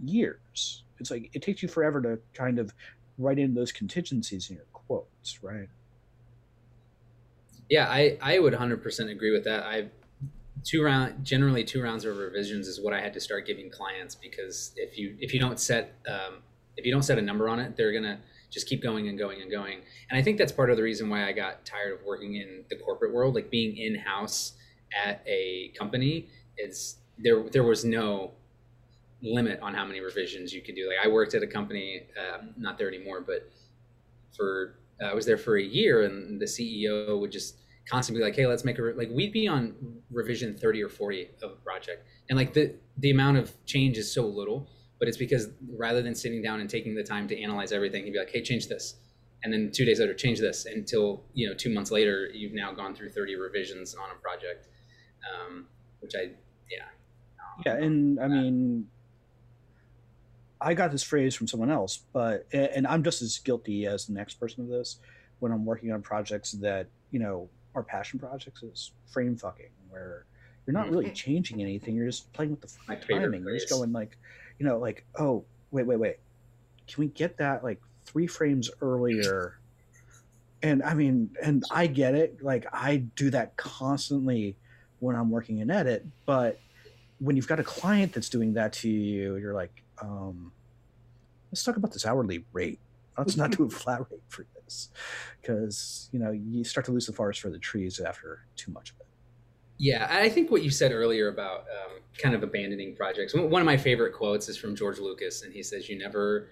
years. 0.00 0.84
It's 0.98 1.10
like 1.10 1.30
it 1.32 1.42
takes 1.42 1.62
you 1.62 1.68
forever 1.68 2.00
to 2.02 2.18
kind 2.32 2.58
of 2.58 2.72
write 3.18 3.38
in 3.38 3.54
those 3.54 3.72
contingencies 3.72 4.50
in 4.50 4.56
your 4.56 4.66
quotes, 4.72 5.42
right? 5.42 5.68
Yeah, 7.68 7.88
I, 7.88 8.18
I 8.20 8.38
would 8.38 8.52
100% 8.52 9.10
agree 9.10 9.30
with 9.30 9.44
that. 9.44 9.64
I 9.64 9.88
two 10.64 10.82
round 10.82 11.24
generally 11.24 11.64
two 11.64 11.82
rounds 11.82 12.04
of 12.04 12.16
revisions 12.16 12.68
is 12.68 12.80
what 12.80 12.92
I 12.92 13.00
had 13.00 13.12
to 13.14 13.20
start 13.20 13.46
giving 13.46 13.70
clients 13.70 14.14
because 14.14 14.72
if 14.76 14.98
you 14.98 15.16
if 15.20 15.34
you 15.34 15.40
don't 15.40 15.58
set 15.58 15.94
um, 16.08 16.42
if 16.76 16.86
you 16.86 16.92
don't 16.92 17.02
set 17.02 17.18
a 17.18 17.22
number 17.22 17.48
on 17.48 17.58
it, 17.58 17.76
they're 17.76 17.92
gonna 17.92 18.20
just 18.50 18.68
keep 18.68 18.82
going 18.82 19.08
and 19.08 19.18
going 19.18 19.40
and 19.40 19.50
going. 19.50 19.80
And 20.10 20.18
I 20.18 20.22
think 20.22 20.38
that's 20.38 20.52
part 20.52 20.70
of 20.70 20.76
the 20.76 20.82
reason 20.82 21.08
why 21.08 21.26
I 21.26 21.32
got 21.32 21.64
tired 21.64 21.98
of 21.98 22.04
working 22.04 22.36
in 22.36 22.64
the 22.68 22.76
corporate 22.76 23.12
world, 23.12 23.34
like 23.34 23.50
being 23.50 23.76
in 23.76 23.94
house 23.94 24.52
at 25.04 25.22
a 25.26 25.72
company 25.78 26.28
is 26.58 26.96
there 27.18 27.42
there 27.50 27.64
was 27.64 27.84
no 27.84 28.32
limit 29.22 29.60
on 29.60 29.72
how 29.74 29.84
many 29.84 30.00
revisions 30.00 30.52
you 30.52 30.60
could 30.60 30.74
do. 30.74 30.88
Like 30.88 31.04
I 31.04 31.08
worked 31.08 31.34
at 31.34 31.42
a 31.42 31.46
company, 31.46 32.02
um, 32.18 32.50
not 32.56 32.76
there 32.78 32.88
anymore, 32.88 33.20
but 33.20 33.50
for 34.36 34.74
uh, 35.00 35.06
I 35.06 35.14
was 35.14 35.26
there 35.26 35.38
for 35.38 35.56
a 35.56 35.62
year, 35.62 36.02
and 36.02 36.40
the 36.40 36.46
CEO 36.46 37.18
would 37.18 37.32
just 37.32 37.56
constantly 37.92 38.24
like, 38.24 38.34
"Hey, 38.34 38.46
let's 38.46 38.64
make 38.64 38.78
a 38.78 38.82
like." 38.82 39.10
We'd 39.10 39.32
be 39.32 39.46
on 39.46 39.74
revision 40.10 40.56
thirty 40.56 40.82
or 40.82 40.88
forty 40.88 41.28
of 41.42 41.50
a 41.50 41.56
project, 41.56 42.06
and 42.28 42.38
like 42.38 42.54
the 42.54 42.74
the 42.96 43.10
amount 43.10 43.36
of 43.36 43.52
change 43.66 43.98
is 43.98 44.12
so 44.12 44.26
little, 44.26 44.68
but 44.98 45.08
it's 45.08 45.18
because 45.18 45.50
rather 45.76 46.00
than 46.00 46.14
sitting 46.14 46.42
down 46.42 46.60
and 46.60 46.70
taking 46.70 46.94
the 46.94 47.04
time 47.04 47.28
to 47.28 47.40
analyze 47.40 47.70
everything, 47.70 48.04
he'd 48.04 48.12
be 48.12 48.18
like, 48.18 48.30
"Hey, 48.30 48.42
change 48.42 48.68
this," 48.68 48.96
and 49.44 49.52
then 49.52 49.70
two 49.70 49.84
days 49.84 50.00
later, 50.00 50.14
change 50.14 50.40
this, 50.40 50.64
until 50.64 51.22
you 51.34 51.46
know 51.46 51.54
two 51.54 51.72
months 51.72 51.90
later, 51.90 52.30
you've 52.32 52.54
now 52.54 52.72
gone 52.72 52.94
through 52.94 53.10
thirty 53.10 53.36
revisions 53.36 53.94
on 53.94 54.10
a 54.10 54.14
project, 54.14 54.68
um, 55.30 55.66
which 56.00 56.12
I 56.16 56.30
yeah. 56.70 56.88
Yeah, 57.66 57.74
and 57.74 58.18
I 58.18 58.28
mean, 58.28 58.88
I 60.58 60.72
got 60.72 60.90
this 60.90 61.02
phrase 61.02 61.34
from 61.34 61.46
someone 61.46 61.70
else, 61.70 62.00
but 62.14 62.46
and 62.52 62.86
I'm 62.86 63.04
just 63.04 63.20
as 63.20 63.38
guilty 63.38 63.84
as 63.84 64.06
the 64.06 64.14
next 64.14 64.34
person 64.40 64.62
of 64.62 64.68
this 64.68 64.98
when 65.40 65.52
I'm 65.52 65.66
working 65.66 65.92
on 65.92 66.00
projects 66.00 66.52
that 66.52 66.86
you 67.10 67.18
know 67.18 67.50
are 67.74 67.82
passion 67.82 68.18
projects 68.18 68.62
is 68.62 68.92
frame 69.10 69.36
fucking, 69.36 69.70
where 69.90 70.26
you're 70.66 70.74
not 70.74 70.90
really 70.90 71.10
changing 71.10 71.60
anything. 71.60 71.94
You're 71.94 72.06
just 72.06 72.32
playing 72.32 72.52
with 72.52 72.60
the 72.60 72.68
My 72.88 72.96
timing. 72.96 73.42
You're 73.42 73.58
just 73.58 73.70
going 73.70 73.92
like, 73.92 74.16
you 74.58 74.66
know, 74.66 74.78
like 74.78 75.04
oh 75.18 75.44
wait 75.70 75.86
wait 75.86 75.98
wait, 75.98 76.16
can 76.86 77.02
we 77.02 77.08
get 77.08 77.38
that 77.38 77.64
like 77.64 77.80
three 78.04 78.26
frames 78.26 78.70
earlier? 78.80 79.58
And 80.62 80.82
I 80.82 80.94
mean, 80.94 81.30
and 81.42 81.64
I 81.70 81.86
get 81.88 82.14
it. 82.14 82.42
Like 82.42 82.66
I 82.72 82.98
do 83.16 83.30
that 83.30 83.56
constantly 83.56 84.56
when 85.00 85.16
I'm 85.16 85.30
working 85.30 85.58
in 85.58 85.70
edit, 85.70 86.06
but 86.26 86.60
when 87.18 87.36
you've 87.36 87.48
got 87.48 87.58
a 87.58 87.64
client 87.64 88.12
that's 88.12 88.28
doing 88.28 88.54
that 88.54 88.72
to 88.72 88.88
you, 88.88 89.36
you're 89.36 89.54
like, 89.54 89.82
um, 90.00 90.52
let's 91.50 91.62
talk 91.62 91.76
about 91.76 91.92
this 91.92 92.06
hourly 92.06 92.44
rate. 92.52 92.78
Let's 93.16 93.36
not 93.36 93.50
do 93.56 93.64
a 93.64 93.70
flat 93.70 94.00
rate 94.10 94.22
for 94.28 94.46
this, 94.64 94.90
because 95.40 96.08
you 96.12 96.18
know 96.18 96.30
you 96.30 96.64
start 96.64 96.86
to 96.86 96.92
lose 96.92 97.06
the 97.06 97.12
forest 97.12 97.40
for 97.40 97.50
the 97.50 97.58
trees 97.58 98.00
after 98.00 98.46
too 98.56 98.72
much 98.72 98.90
of 98.90 99.00
it. 99.00 99.06
Yeah, 99.78 100.06
I 100.08 100.28
think 100.28 100.50
what 100.50 100.62
you 100.62 100.70
said 100.70 100.92
earlier 100.92 101.28
about 101.28 101.60
um, 101.60 101.98
kind 102.18 102.34
of 102.34 102.42
abandoning 102.42 102.94
projects. 102.94 103.34
One 103.34 103.60
of 103.60 103.66
my 103.66 103.76
favorite 103.76 104.12
quotes 104.12 104.48
is 104.48 104.56
from 104.56 104.76
George 104.76 104.98
Lucas, 104.98 105.42
and 105.42 105.52
he 105.52 105.62
says, 105.62 105.88
"You 105.88 105.98
never, 105.98 106.50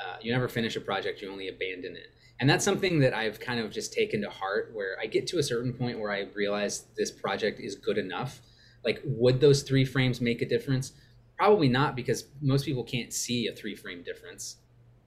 uh, 0.00 0.16
you 0.20 0.32
never 0.32 0.48
finish 0.48 0.76
a 0.76 0.80
project; 0.80 1.20
you 1.20 1.30
only 1.30 1.48
abandon 1.48 1.96
it." 1.96 2.14
And 2.40 2.48
that's 2.48 2.64
something 2.64 3.00
that 3.00 3.14
I've 3.14 3.40
kind 3.40 3.58
of 3.58 3.72
just 3.72 3.92
taken 3.92 4.22
to 4.22 4.30
heart. 4.30 4.70
Where 4.72 4.96
I 5.02 5.06
get 5.06 5.26
to 5.28 5.38
a 5.38 5.42
certain 5.42 5.72
point 5.72 5.98
where 5.98 6.12
I 6.12 6.28
realize 6.34 6.86
this 6.96 7.10
project 7.10 7.58
is 7.58 7.74
good 7.74 7.98
enough. 7.98 8.40
Like, 8.84 9.02
would 9.04 9.40
those 9.40 9.62
three 9.62 9.84
frames 9.84 10.20
make 10.20 10.40
a 10.40 10.46
difference? 10.46 10.92
Probably 11.36 11.68
not, 11.68 11.96
because 11.96 12.26
most 12.40 12.64
people 12.64 12.84
can't 12.84 13.12
see 13.12 13.48
a 13.48 13.52
three 13.52 13.74
frame 13.74 14.02
difference. 14.02 14.56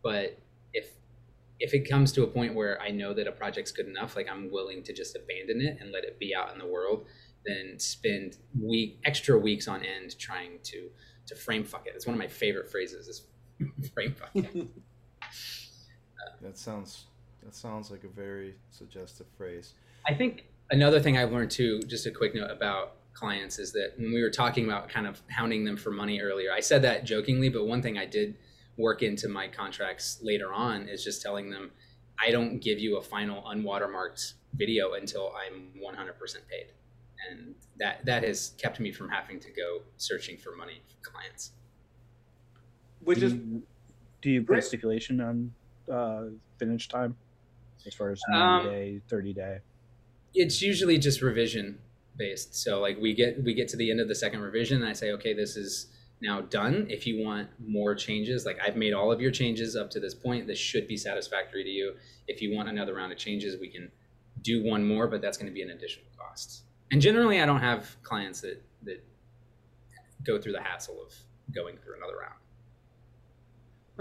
But 0.04 0.38
if 0.74 0.90
if 1.60 1.74
it 1.76 1.88
comes 1.88 2.12
to 2.14 2.24
a 2.24 2.28
point 2.28 2.56
where 2.56 2.82
I 2.82 2.90
know 2.90 3.14
that 3.14 3.28
a 3.28 3.32
project's 3.32 3.72
good 3.72 3.88
enough, 3.88 4.16
like 4.16 4.28
I'm 4.30 4.52
willing 4.52 4.82
to 4.84 4.94
just 4.94 5.16
abandon 5.16 5.62
it 5.62 5.78
and 5.80 5.92
let 5.92 6.04
it 6.04 6.18
be 6.20 6.34
out 6.36 6.52
in 6.52 6.58
the 6.58 6.66
world 6.66 7.06
than 7.46 7.78
spend 7.78 8.38
week 8.60 9.00
extra 9.06 9.38
weeks 9.38 9.68
on 9.68 9.84
end 9.84 10.18
trying 10.18 10.60
to 10.64 10.90
to 11.28 11.36
frame 11.36 11.64
fuck 11.64 11.88
it. 11.88 11.94
It's 11.96 12.08
one 12.08 12.16
of 12.16 12.20
my 12.20 12.28
favorite 12.28 12.70
phrases 12.70 13.08
is 13.08 13.28
frame 13.94 14.16
fuck 14.16 14.32
it. 14.36 14.68
That 16.42 16.58
sounds 16.58 17.06
that 17.44 17.56
sounds 17.56 17.92
like 17.92 18.04
a 18.04 18.08
very 18.08 18.56
suggestive 18.70 19.28
phrase. 19.38 19.74
I 20.08 20.14
think 20.14 20.46
another 20.72 21.00
thing 21.00 21.18
I've 21.18 21.32
learned 21.32 21.52
too, 21.52 21.82
just 21.84 22.06
a 22.06 22.12
quick 22.12 22.34
note 22.34 22.50
about 22.50 22.96
clients 23.14 23.60
is 23.60 23.72
that 23.74 23.94
when 23.98 24.14
we 24.14 24.22
were 24.22 24.30
talking 24.30 24.66
about 24.66 24.90
kind 24.90 25.06
of 25.06 25.22
hounding 25.30 25.66
them 25.66 25.78
for 25.78 25.92
money 25.92 26.20
earlier, 26.20 26.52
I 26.52 26.60
said 26.60 26.82
that 26.84 27.04
jokingly, 27.04 27.50
but 27.50 27.66
one 27.66 27.82
thing 27.82 27.98
I 27.98 28.06
did 28.06 28.36
work 28.78 29.04
into 29.04 29.28
my 29.30 29.48
contracts 29.48 30.20
later 30.22 30.52
on 30.54 30.88
is 30.88 31.04
just 31.04 31.22
telling 31.22 31.50
them 31.50 31.72
I 32.20 32.32
don't 32.32 32.60
give 32.60 32.80
you 32.80 32.98
a 32.98 33.02
final 33.02 33.42
unwatermarked 33.44 34.34
video 34.54 34.94
until 34.94 35.34
I'm 35.36 35.74
100% 35.82 36.48
paid. 36.50 36.74
And 37.30 37.56
that 37.78 38.06
that 38.06 38.24
has 38.24 38.54
kept 38.58 38.80
me 38.80 38.92
from 38.92 39.10
having 39.10 39.40
to 39.42 39.50
go 39.52 39.82
searching 39.98 40.38
for 40.38 40.56
money 40.56 40.82
for 40.88 41.10
clients. 41.12 41.52
Which 43.04 43.20
do 43.20 43.26
is 43.26 43.34
you, 43.34 43.64
do 44.22 44.30
you 44.30 44.44
put 44.44 44.58
a 44.58 44.62
stipulation 44.62 45.22
on 45.22 45.54
uh, 45.92 46.26
finish 46.58 46.88
time 46.88 47.16
as 47.86 47.94
far 47.96 48.12
as 48.12 48.22
Um, 48.34 48.66
day, 48.66 49.02
30 49.08 49.34
day? 49.34 49.60
it's 50.34 50.62
usually 50.62 50.98
just 50.98 51.22
revision 51.22 51.80
based 52.16 52.56
so 52.56 52.80
like 52.80 52.98
we 53.00 53.14
get 53.14 53.44
we 53.44 53.54
get 53.54 53.68
to 53.68 53.78
the 53.78 53.92
end 53.92 54.00
of 54.00 54.08
the 54.08 54.16
second 54.16 54.40
revision 54.42 54.82
and 54.82 54.90
i 54.90 54.94
say 54.94 55.12
okay 55.12 55.34
this 55.34 55.56
is 55.58 55.88
now 56.22 56.42
done 56.42 56.86
if 56.90 57.08
you 57.08 57.24
want 57.24 57.48
more 57.60 57.96
changes 57.96 58.46
like 58.46 58.58
i've 58.66 58.76
made 58.76 58.94
all 58.94 59.12
of 59.12 59.20
your 59.20 59.32
changes 59.32 59.76
up 59.76 59.90
to 59.90 60.00
this 60.00 60.14
point 60.14 60.48
this 60.48 60.60
should 60.60 60.88
be 60.88 60.98
satisfactory 60.98 61.64
to 61.64 61.70
you. 61.70 61.96
If 62.28 62.42
you 62.42 62.56
want 62.56 62.70
another 62.70 62.96
round 62.96 63.12
of 63.12 63.18
changes 63.18 63.60
we 63.60 63.68
can 63.68 63.92
do 64.42 64.64
one 64.64 64.86
more 64.86 65.08
but 65.08 65.22
that's 65.22 65.38
going 65.38 65.48
to 65.48 65.54
be 65.54 65.62
an 65.62 65.72
additional 65.72 66.06
cost. 66.18 66.64
And 66.92 67.02
generally 67.02 67.42
i 67.42 67.46
don't 67.46 67.60
have 67.60 67.96
clients 68.04 68.42
that 68.42 68.64
that 68.84 69.04
go 70.24 70.40
through 70.40 70.54
the 70.54 70.62
hassle 70.62 71.02
of 71.02 71.14
going 71.54 71.78
through 71.78 71.96
another 71.98 72.18
round 72.18 72.36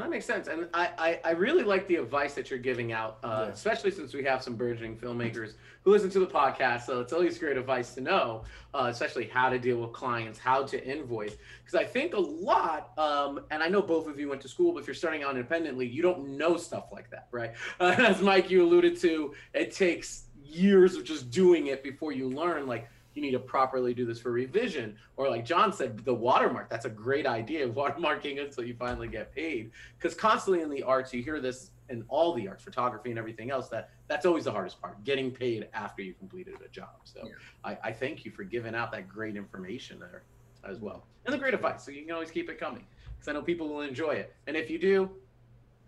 That 0.00 0.10
makes 0.10 0.24
sense, 0.24 0.48
and 0.48 0.68
I, 0.74 0.90
I, 0.98 1.20
I 1.24 1.30
really 1.32 1.62
like 1.64 1.86
the 1.86 1.96
advice 1.96 2.34
that 2.34 2.50
you're 2.50 2.58
giving 2.58 2.92
out, 2.92 3.18
uh, 3.22 3.44
Yeah. 3.46 3.52
especially 3.52 3.90
since 3.90 4.14
we 4.14 4.22
have 4.24 4.42
some 4.42 4.54
burgeoning 4.56 4.96
filmmakers 4.96 5.54
who 5.84 5.90
listen 5.92 6.10
to 6.10 6.20
the 6.20 6.26
podcast. 6.26 6.82
So 6.86 7.00
it's 7.00 7.12
always 7.12 7.38
great 7.38 7.56
advice 7.56 7.94
to 7.94 8.00
know, 8.00 8.44
uh, 8.74 8.88
especially 8.90 9.26
how 9.28 9.48
to 9.48 9.58
deal 9.58 9.78
with 9.78 9.92
clients, 9.92 10.38
how 10.38 10.64
to 10.64 10.84
invoice. 10.86 11.36
Because 11.64 11.74
I 11.74 11.84
think 11.84 12.14
a 12.14 12.20
lot, 12.20 12.92
um, 12.98 13.40
and 13.50 13.62
I 13.62 13.68
know 13.68 13.80
both 13.82 14.06
of 14.06 14.18
you 14.18 14.28
went 14.28 14.40
to 14.42 14.48
school, 14.48 14.72
but 14.72 14.80
if 14.80 14.86
you're 14.86 14.94
starting 14.94 15.22
out 15.22 15.30
independently, 15.36 15.86
you 15.86 16.02
don't 16.02 16.36
know 16.36 16.56
stuff 16.56 16.86
like 16.92 17.10
that, 17.10 17.28
right? 17.30 17.52
Uh, 17.78 17.94
as 17.98 18.20
Mike 18.20 18.50
you 18.50 18.62
alluded 18.64 18.98
to, 19.00 19.34
it 19.54 19.72
takes 19.72 20.24
years 20.44 20.96
of 20.96 21.04
just 21.04 21.30
doing 21.30 21.68
it 21.68 21.82
before 21.82 22.10
you 22.12 22.28
learn 22.28 22.66
like 22.66 22.88
you 23.20 23.26
need 23.26 23.32
to 23.32 23.38
properly 23.38 23.92
do 23.92 24.06
this 24.06 24.18
for 24.18 24.32
revision. 24.32 24.96
Or 25.16 25.28
like 25.28 25.44
john 25.44 25.72
said 25.72 25.98
the 26.04 26.14
watermark 26.14 26.70
that's 26.70 26.86
a 26.86 26.90
great 26.90 27.26
idea 27.26 27.66
of 27.66 27.74
watermarking 27.74 28.42
until 28.42 28.64
you 28.64 28.74
finally 28.74 29.08
get 29.08 29.34
paid. 29.34 29.70
Because 29.98 30.16
constantly 30.16 30.62
in 30.62 30.70
the 30.70 30.82
arts 30.82 31.12
you 31.12 31.22
hear 31.22 31.40
this 31.40 31.70
in 31.90 32.04
all 32.08 32.32
the 32.34 32.48
arts 32.48 32.62
photography 32.64 33.10
and 33.10 33.18
everything 33.18 33.50
else 33.50 33.68
that 33.68 33.90
that's 34.08 34.24
always 34.24 34.44
the 34.44 34.52
hardest 34.52 34.80
part 34.80 35.02
getting 35.04 35.30
paid 35.30 35.68
after 35.74 36.02
you 36.02 36.14
completed 36.14 36.54
a 36.64 36.68
job. 36.68 36.96
So 37.04 37.20
Yeah. 37.24 37.32
I, 37.64 37.78
I 37.88 37.92
thank 37.92 38.24
you 38.24 38.30
for 38.30 38.44
giving 38.44 38.74
out 38.74 38.90
that 38.92 39.08
great 39.08 39.36
information 39.36 39.98
there 39.98 40.22
as 40.64 40.78
well. 40.78 41.04
And 41.26 41.34
the 41.34 41.38
great 41.38 41.54
advice 41.54 41.84
so 41.84 41.90
you 41.90 42.02
can 42.02 42.12
always 42.12 42.30
keep 42.30 42.48
it 42.48 42.58
coming 42.58 42.84
because 43.14 43.28
i 43.28 43.32
know 43.32 43.42
people 43.42 43.68
will 43.68 43.82
enjoy 43.82 44.12
it. 44.12 44.34
And 44.46 44.56
if 44.56 44.70
you 44.70 44.78
do 44.78 45.10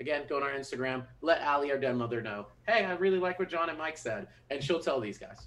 again 0.00 0.22
go 0.28 0.36
on 0.36 0.42
our 0.42 0.50
instagram 0.50 1.04
let 1.20 1.40
ali 1.42 1.70
our 1.70 1.78
den 1.78 1.96
mother 1.96 2.20
know 2.20 2.46
hey 2.66 2.84
i 2.84 2.92
really 2.94 3.18
like 3.18 3.38
what 3.38 3.48
john 3.48 3.68
and 3.68 3.78
mike 3.78 3.96
said 3.96 4.26
and 4.50 4.62
she'll 4.64 4.80
tell 4.80 4.98
these 4.98 5.18
guys 5.18 5.46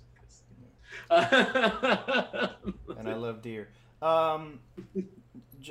and 1.10 3.08
I 3.08 3.14
love 3.14 3.42
deer. 3.42 3.70
Um, 4.02 4.60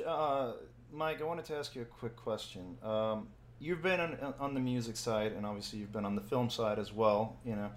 uh, 0.05 0.53
Mike, 0.91 1.21
I 1.21 1.23
wanted 1.23 1.45
to 1.45 1.55
ask 1.55 1.75
you 1.75 1.81
a 1.81 1.85
quick 1.85 2.15
question. 2.15 2.77
Um, 2.83 3.27
you've 3.59 3.81
been 3.81 3.99
on, 3.99 4.33
on 4.39 4.53
the 4.53 4.59
music 4.59 4.97
side, 4.97 5.31
and 5.33 5.45
obviously 5.45 5.79
you've 5.79 5.91
been 5.91 6.05
on 6.05 6.15
the 6.15 6.21
film 6.21 6.49
side 6.49 6.79
as 6.79 6.91
well. 6.93 7.37
You 7.45 7.55
know, 7.55 7.71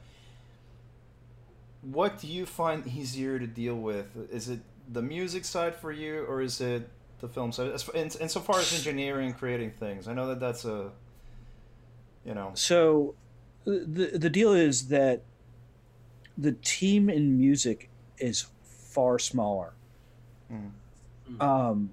what 1.83 2.19
do 2.21 2.27
you 2.27 2.47
find 2.47 2.87
easier 2.87 3.39
to 3.39 3.47
deal 3.47 3.77
with? 3.77 4.17
Is 4.31 4.49
it 4.49 4.61
the 4.91 5.03
music 5.03 5.45
side 5.45 5.75
for 5.75 5.93
you, 5.93 6.25
or 6.25 6.41
is 6.41 6.61
it 6.61 6.89
the 7.21 7.29
film 7.29 7.53
side? 7.53 7.73
As, 7.73 7.89
in, 7.91 8.11
insofar 8.21 8.59
as 8.59 8.73
engineering, 8.75 9.33
creating 9.35 9.73
things, 9.73 10.09
I 10.09 10.15
know 10.15 10.29
that 10.29 10.41
that's 10.41 10.65
a, 10.65 10.91
you 12.25 12.35
know, 12.35 12.53
So 12.55 13.15
the 13.65 14.19
the 14.19 14.31
deal 14.31 14.53
is 14.53 14.89
that 14.89 15.23
the 16.39 16.53
team 16.53 17.11
in 17.11 17.37
music 17.39 17.91
is 18.19 18.47
far 18.63 19.19
smaller 19.19 19.73
Mm. 20.51 21.43
um, 21.43 21.91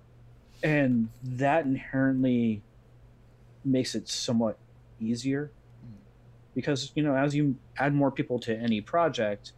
and 0.63 1.09
that 1.21 1.65
inherently 1.65 2.61
makes 3.65 3.95
it 3.95 4.07
somewhat 4.07 4.57
easier 5.01 5.51
because 6.55 6.91
you 6.95 7.03
know 7.03 7.13
as 7.17 7.35
you 7.35 7.55
add 7.77 7.93
more 7.93 8.11
people 8.11 8.39
to 8.39 8.55
any 8.57 8.79
project 8.79 9.51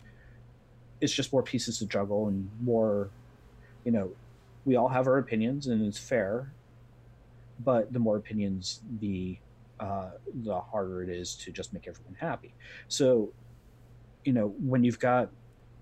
it's 1.00 1.14
just 1.14 1.32
more 1.32 1.44
pieces 1.44 1.78
to 1.78 1.86
juggle 1.86 2.28
and 2.28 2.50
more 2.60 3.10
you 3.86 3.92
know 3.92 4.10
we 4.66 4.76
all 4.76 4.88
have 4.88 5.06
our 5.06 5.20
opinions 5.20 5.68
and 5.68 5.86
it's 5.86 6.00
fair 6.00 6.52
but 7.64 7.94
the 7.94 8.00
more 8.00 8.18
opinions 8.18 8.82
the 9.00 9.38
uh, 9.80 10.10
the 10.44 10.60
harder 10.60 11.04
it 11.04 11.10
is 11.10 11.36
to 11.36 11.52
just 11.52 11.72
make 11.72 11.88
everyone 11.88 12.16
happy 12.20 12.52
so 12.88 13.30
you 14.24 14.34
know 14.34 14.54
when 14.60 14.84
you've 14.84 15.00
got 15.00 15.30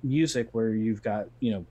music 0.03 0.49
where 0.51 0.73
you've 0.73 1.01
got 1.01 1.27
you 1.39 1.51
know 1.51 1.65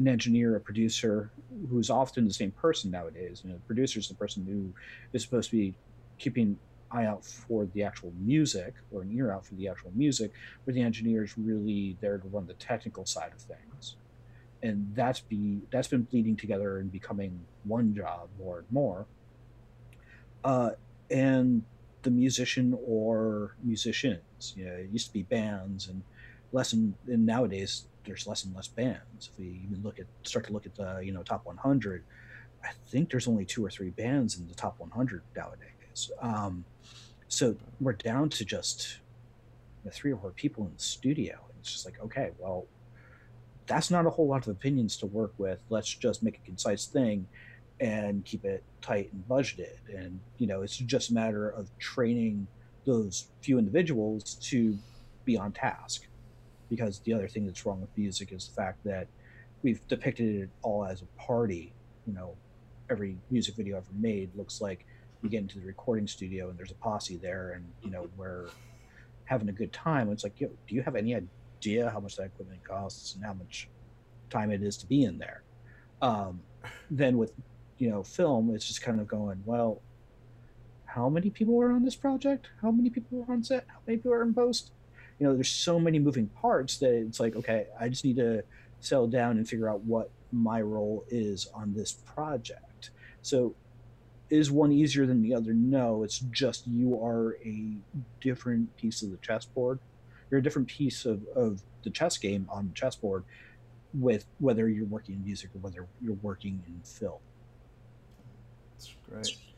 an 0.00 0.08
engineer, 0.08 0.56
a 0.56 0.60
producer, 0.60 1.30
who's 1.68 1.90
often 1.90 2.26
the 2.26 2.32
same 2.32 2.50
person 2.52 2.90
nowadays. 2.90 3.42
You 3.44 3.50
know, 3.50 3.56
the 3.56 3.62
producer 3.62 3.98
is 3.98 4.08
the 4.08 4.14
person 4.14 4.46
who 4.46 4.72
is 5.12 5.22
supposed 5.22 5.50
to 5.50 5.56
be 5.56 5.74
keeping 6.18 6.58
eye 6.90 7.04
out 7.04 7.24
for 7.24 7.66
the 7.66 7.84
actual 7.84 8.12
music 8.18 8.74
or 8.90 9.02
an 9.02 9.12
ear 9.12 9.30
out 9.30 9.46
for 9.46 9.54
the 9.54 9.68
actual 9.68 9.92
music, 9.94 10.32
where 10.64 10.74
the 10.74 10.80
engineer 10.80 11.22
is 11.22 11.36
really 11.38 11.96
there 12.00 12.18
to 12.18 12.28
run 12.28 12.46
the 12.46 12.54
technical 12.54 13.04
side 13.06 13.30
of 13.32 13.40
things. 13.40 13.96
And 14.62 14.92
that's 14.94 15.20
be 15.20 15.60
that's 15.70 15.88
been 15.88 16.02
bleeding 16.02 16.36
together 16.36 16.78
and 16.78 16.90
becoming 16.90 17.40
one 17.64 17.94
job 17.94 18.28
more 18.38 18.58
and 18.58 18.72
more. 18.72 19.06
Uh, 20.42 20.70
and 21.10 21.62
the 22.02 22.10
musician 22.10 22.76
or 22.86 23.54
musicians, 23.62 24.22
you 24.56 24.64
know, 24.64 24.72
it 24.72 24.88
used 24.90 25.08
to 25.08 25.12
be 25.12 25.22
bands 25.22 25.88
and 25.88 26.02
less 26.52 26.72
and, 26.72 26.94
and 27.06 27.24
nowadays 27.24 27.84
there's 28.04 28.26
less 28.26 28.44
and 28.44 28.54
less 28.54 28.68
bands. 28.68 29.30
If 29.32 29.38
we 29.38 29.60
even 29.64 29.82
look 29.82 29.98
at 29.98 30.06
start 30.22 30.46
to 30.46 30.52
look 30.52 30.66
at 30.66 30.74
the 30.74 31.00
you 31.02 31.12
know 31.12 31.22
top 31.22 31.46
100, 31.46 32.04
I 32.64 32.70
think 32.88 33.10
there's 33.10 33.28
only 33.28 33.44
two 33.44 33.64
or 33.64 33.70
three 33.70 33.90
bands 33.90 34.38
in 34.38 34.46
the 34.48 34.54
top 34.54 34.78
100 34.78 35.22
nowadays. 35.36 36.10
Um, 36.20 36.64
so 37.28 37.56
we're 37.80 37.92
down 37.92 38.28
to 38.30 38.44
just 38.44 38.98
you 39.82 39.90
know, 39.90 39.92
three 39.94 40.12
or 40.12 40.16
four 40.16 40.30
people 40.30 40.64
in 40.64 40.72
the 40.74 40.82
studio. 40.82 41.32
And 41.32 41.58
it's 41.60 41.72
just 41.72 41.84
like 41.84 42.00
okay, 42.02 42.30
well, 42.38 42.66
that's 43.66 43.90
not 43.90 44.06
a 44.06 44.10
whole 44.10 44.26
lot 44.26 44.46
of 44.46 44.48
opinions 44.48 44.96
to 44.98 45.06
work 45.06 45.32
with. 45.38 45.60
Let's 45.68 45.94
just 45.94 46.22
make 46.22 46.36
a 46.36 46.46
concise 46.46 46.86
thing 46.86 47.26
and 47.80 48.24
keep 48.24 48.44
it 48.44 48.62
tight 48.82 49.10
and 49.12 49.24
budgeted. 49.28 49.78
And 49.94 50.20
you 50.38 50.46
know, 50.46 50.62
it's 50.62 50.76
just 50.76 51.10
a 51.10 51.14
matter 51.14 51.48
of 51.48 51.70
training 51.78 52.46
those 52.90 53.28
few 53.40 53.58
individuals 53.58 54.34
to 54.34 54.76
be 55.24 55.36
on 55.36 55.52
task 55.52 56.08
because 56.68 57.00
the 57.00 57.12
other 57.12 57.28
thing 57.28 57.46
that's 57.46 57.64
wrong 57.64 57.80
with 57.80 57.90
music 57.96 58.32
is 58.32 58.48
the 58.48 58.54
fact 58.54 58.82
that 58.84 59.06
we've 59.62 59.86
depicted 59.86 60.42
it 60.42 60.50
all 60.62 60.84
as 60.84 61.02
a 61.02 61.06
party. 61.20 61.72
You 62.06 62.14
know, 62.14 62.36
every 62.90 63.16
music 63.30 63.54
video 63.54 63.76
ever 63.76 63.86
made 63.94 64.34
looks 64.34 64.60
like 64.60 64.86
you 65.22 65.28
get 65.28 65.40
into 65.40 65.60
the 65.60 65.66
recording 65.66 66.06
studio 66.08 66.48
and 66.48 66.58
there's 66.58 66.72
a 66.72 66.76
posse 66.76 67.16
there, 67.16 67.52
and 67.52 67.64
you 67.82 67.90
know 67.90 68.08
we're 68.16 68.48
having 69.24 69.48
a 69.48 69.52
good 69.52 69.72
time. 69.72 70.10
It's 70.10 70.24
like, 70.24 70.40
Yo, 70.40 70.48
do 70.48 70.74
you 70.74 70.82
have 70.82 70.96
any 70.96 71.14
idea 71.14 71.90
how 71.90 72.00
much 72.00 72.16
that 72.16 72.24
equipment 72.24 72.64
costs 72.64 73.14
and 73.14 73.24
how 73.24 73.34
much 73.34 73.68
time 74.30 74.50
it 74.50 74.62
is 74.62 74.76
to 74.78 74.86
be 74.86 75.04
in 75.04 75.18
there? 75.18 75.42
Um, 76.02 76.40
then 76.90 77.18
with 77.18 77.32
you 77.78 77.88
know 77.88 78.02
film, 78.02 78.52
it's 78.52 78.66
just 78.66 78.82
kind 78.82 79.00
of 79.00 79.06
going, 79.06 79.42
well, 79.44 79.80
how 80.94 81.08
many 81.08 81.30
people 81.30 81.54
were 81.54 81.72
on 81.72 81.84
this 81.84 81.96
project? 81.96 82.48
How 82.62 82.70
many 82.70 82.90
people 82.90 83.18
were 83.18 83.32
on 83.32 83.42
set? 83.42 83.64
How 83.68 83.78
many 83.86 83.98
people 83.98 84.12
are 84.12 84.22
in 84.22 84.34
post? 84.34 84.72
you 85.20 85.26
know 85.26 85.34
there's 85.34 85.50
so 85.50 85.78
many 85.78 85.98
moving 85.98 86.26
parts 86.26 86.78
that 86.78 86.92
it's 86.92 87.20
like 87.20 87.36
okay 87.36 87.66
i 87.78 87.88
just 87.88 88.04
need 88.04 88.16
to 88.16 88.42
settle 88.80 89.06
down 89.06 89.36
and 89.36 89.48
figure 89.48 89.68
out 89.68 89.80
what 89.82 90.10
my 90.32 90.60
role 90.60 91.04
is 91.10 91.46
on 91.54 91.72
this 91.74 91.92
project 91.92 92.90
so 93.22 93.54
is 94.30 94.50
one 94.50 94.72
easier 94.72 95.06
than 95.06 95.22
the 95.22 95.34
other 95.34 95.52
no 95.52 96.02
it's 96.02 96.18
just 96.30 96.66
you 96.66 96.94
are 97.04 97.36
a 97.44 97.76
different 98.20 98.74
piece 98.76 99.02
of 99.02 99.10
the 99.10 99.18
chessboard 99.18 99.78
you're 100.30 100.40
a 100.40 100.42
different 100.42 100.68
piece 100.68 101.04
of, 101.04 101.22
of 101.36 101.60
the 101.82 101.90
chess 101.90 102.16
game 102.16 102.46
on 102.50 102.68
the 102.68 102.74
chessboard 102.74 103.24
with 103.92 104.24
whether 104.38 104.68
you're 104.68 104.86
working 104.86 105.16
in 105.16 105.24
music 105.24 105.50
or 105.54 105.58
whether 105.58 105.86
you're 106.00 106.14
working 106.22 106.62
in 106.66 106.80
film 106.82 107.18
that's 108.72 108.94
great 109.08 109.49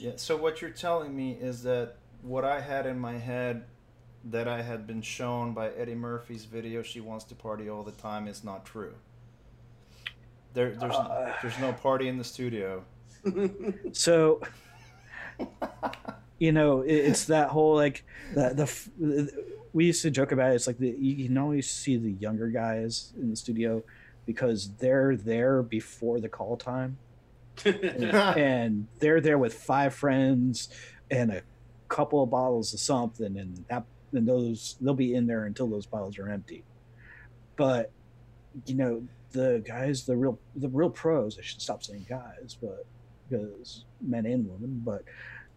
yeah 0.00 0.12
so 0.16 0.36
what 0.36 0.60
you're 0.60 0.70
telling 0.70 1.14
me 1.14 1.32
is 1.40 1.62
that 1.62 1.96
what 2.22 2.44
i 2.44 2.60
had 2.60 2.86
in 2.86 2.98
my 2.98 3.16
head 3.16 3.64
that 4.24 4.46
I 4.46 4.62
had 4.62 4.86
been 4.86 5.02
shown 5.02 5.54
by 5.54 5.70
Eddie 5.70 5.94
Murphy's 5.94 6.44
video, 6.44 6.82
"She 6.82 7.00
Wants 7.00 7.24
to 7.26 7.34
Party 7.34 7.68
All 7.68 7.82
the 7.82 7.92
Time," 7.92 8.28
is 8.28 8.44
not 8.44 8.64
true. 8.64 8.94
There, 10.52 10.74
there's, 10.74 10.94
uh, 10.94 11.32
there's 11.42 11.58
no 11.58 11.72
party 11.72 12.08
in 12.08 12.18
the 12.18 12.24
studio. 12.24 12.84
so, 13.92 14.40
you 16.38 16.52
know, 16.52 16.82
it, 16.82 16.92
it's 16.92 17.26
that 17.26 17.48
whole 17.50 17.74
like 17.74 18.04
the 18.34 18.52
the 18.98 19.44
we 19.72 19.86
used 19.86 20.02
to 20.02 20.10
joke 20.10 20.32
about 20.32 20.52
it. 20.52 20.56
It's 20.56 20.66
like 20.66 20.78
the 20.78 20.90
you 20.98 21.26
can 21.26 21.38
always 21.38 21.70
see 21.70 21.96
the 21.96 22.12
younger 22.12 22.48
guys 22.48 23.12
in 23.16 23.30
the 23.30 23.36
studio 23.36 23.82
because 24.26 24.70
they're 24.78 25.16
there 25.16 25.62
before 25.62 26.20
the 26.20 26.28
call 26.28 26.56
time, 26.56 26.98
and, 27.64 28.04
and 28.04 28.86
they're 28.98 29.20
there 29.20 29.38
with 29.38 29.54
five 29.54 29.94
friends 29.94 30.68
and 31.10 31.30
a 31.30 31.42
couple 31.88 32.22
of 32.22 32.30
bottles 32.30 32.72
of 32.74 32.80
something, 32.80 33.38
and 33.38 33.64
that 33.68 33.84
then 34.12 34.24
those 34.24 34.76
they'll 34.80 34.94
be 34.94 35.14
in 35.14 35.26
there 35.26 35.44
until 35.44 35.68
those 35.68 35.86
bottles 35.86 36.18
are 36.18 36.28
empty. 36.28 36.64
But 37.56 37.90
you 38.66 38.74
know, 38.74 39.02
the 39.32 39.62
guys, 39.66 40.06
the 40.06 40.16
real 40.16 40.38
the 40.56 40.68
real 40.68 40.90
pros, 40.90 41.38
I 41.38 41.42
should 41.42 41.60
stop 41.62 41.82
saying 41.82 42.06
guys, 42.08 42.56
but 42.60 42.86
because 43.28 43.84
men 44.00 44.26
and 44.26 44.48
women, 44.48 44.82
but 44.84 45.04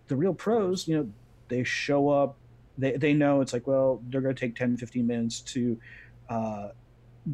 the 0.07 0.15
real 0.15 0.33
pros, 0.33 0.87
you 0.87 0.97
know, 0.97 1.09
they 1.47 1.63
show 1.63 2.09
up, 2.09 2.37
they, 2.77 2.97
they 2.97 3.13
know 3.13 3.41
it's 3.41 3.53
like, 3.53 3.67
well, 3.67 4.01
they're 4.09 4.21
going 4.21 4.35
to 4.35 4.39
take 4.39 4.55
10, 4.55 4.77
15 4.77 5.07
minutes 5.07 5.41
to 5.41 5.79
uh, 6.29 6.69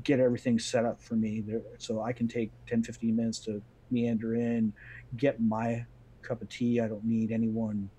get 0.03 0.19
everything 0.19 0.59
set 0.59 0.85
up 0.85 1.01
for 1.01 1.15
me. 1.15 1.41
They're, 1.41 1.61
so 1.77 2.01
I 2.01 2.13
can 2.13 2.27
take 2.27 2.51
10, 2.67 2.83
15 2.83 3.15
minutes 3.15 3.39
to 3.39 3.61
meander 3.91 4.35
in, 4.35 4.73
get 5.17 5.41
my 5.41 5.85
cup 6.21 6.41
of 6.41 6.49
tea. 6.49 6.79
I 6.79 6.87
don't 6.87 7.05
need 7.05 7.31
anyone 7.31 7.89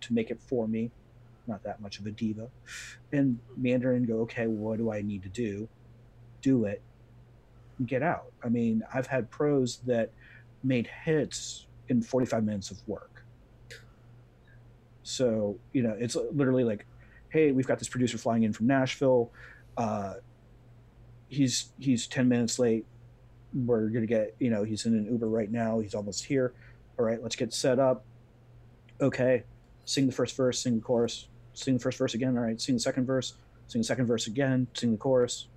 to 0.00 0.12
make 0.12 0.30
it 0.30 0.40
for 0.40 0.66
me 0.68 0.90
not 1.48 1.64
that 1.64 1.80
much 1.80 1.98
of 1.98 2.06
a 2.06 2.10
diva, 2.10 2.48
and 3.10 3.38
meander 3.56 3.94
and 3.94 4.06
go, 4.06 4.20
okay, 4.20 4.46
what 4.46 4.78
do 4.78 4.92
I 4.92 5.00
need 5.00 5.22
to 5.22 5.28
do? 5.28 5.68
Do 6.42 6.66
it, 6.66 6.82
get 7.84 8.02
out. 8.02 8.30
I 8.44 8.48
mean, 8.48 8.82
I've 8.92 9.06
had 9.06 9.30
pros 9.30 9.78
that 9.86 10.10
made 10.62 10.88
hits 11.04 11.66
in 11.88 12.02
45 12.02 12.44
minutes 12.44 12.70
of 12.70 12.86
work. 12.86 13.24
So, 15.02 15.58
you 15.72 15.82
know, 15.82 15.96
it's 15.98 16.16
literally 16.32 16.64
like, 16.64 16.84
hey, 17.30 17.50
we've 17.50 17.66
got 17.66 17.78
this 17.78 17.88
producer 17.88 18.18
flying 18.18 18.42
in 18.42 18.52
from 18.52 18.66
Nashville. 18.66 19.32
Uh, 19.76 20.14
he's 21.28 21.72
he's 21.78 22.06
10 22.06 22.28
minutes 22.28 22.58
late. 22.58 22.84
We're 23.66 23.88
gonna 23.88 24.06
get, 24.06 24.34
you 24.38 24.50
know, 24.50 24.64
he's 24.64 24.86
in 24.86 24.94
an 24.94 25.06
Uber 25.06 25.28
right 25.28 25.50
now. 25.50 25.80
He's 25.80 25.94
almost 25.94 26.24
here. 26.24 26.52
All 26.98 27.04
right, 27.04 27.22
let's 27.22 27.36
get 27.36 27.52
set 27.52 27.78
up. 27.78 28.04
Okay, 29.00 29.44
sing 29.84 30.06
the 30.06 30.12
first 30.12 30.36
verse, 30.36 30.60
sing 30.60 30.76
the 30.76 30.82
chorus, 30.82 31.28
sing 31.54 31.74
the 31.74 31.80
first 31.80 31.98
verse 31.98 32.14
again. 32.14 32.36
All 32.36 32.42
right, 32.42 32.60
sing 32.60 32.74
the 32.74 32.80
second 32.80 33.06
verse, 33.06 33.34
sing 33.68 33.80
the 33.80 33.84
second 33.86 34.06
verse 34.06 34.26
again, 34.26 34.66
sing 34.74 34.92
the 34.92 34.98
chorus. 34.98 35.48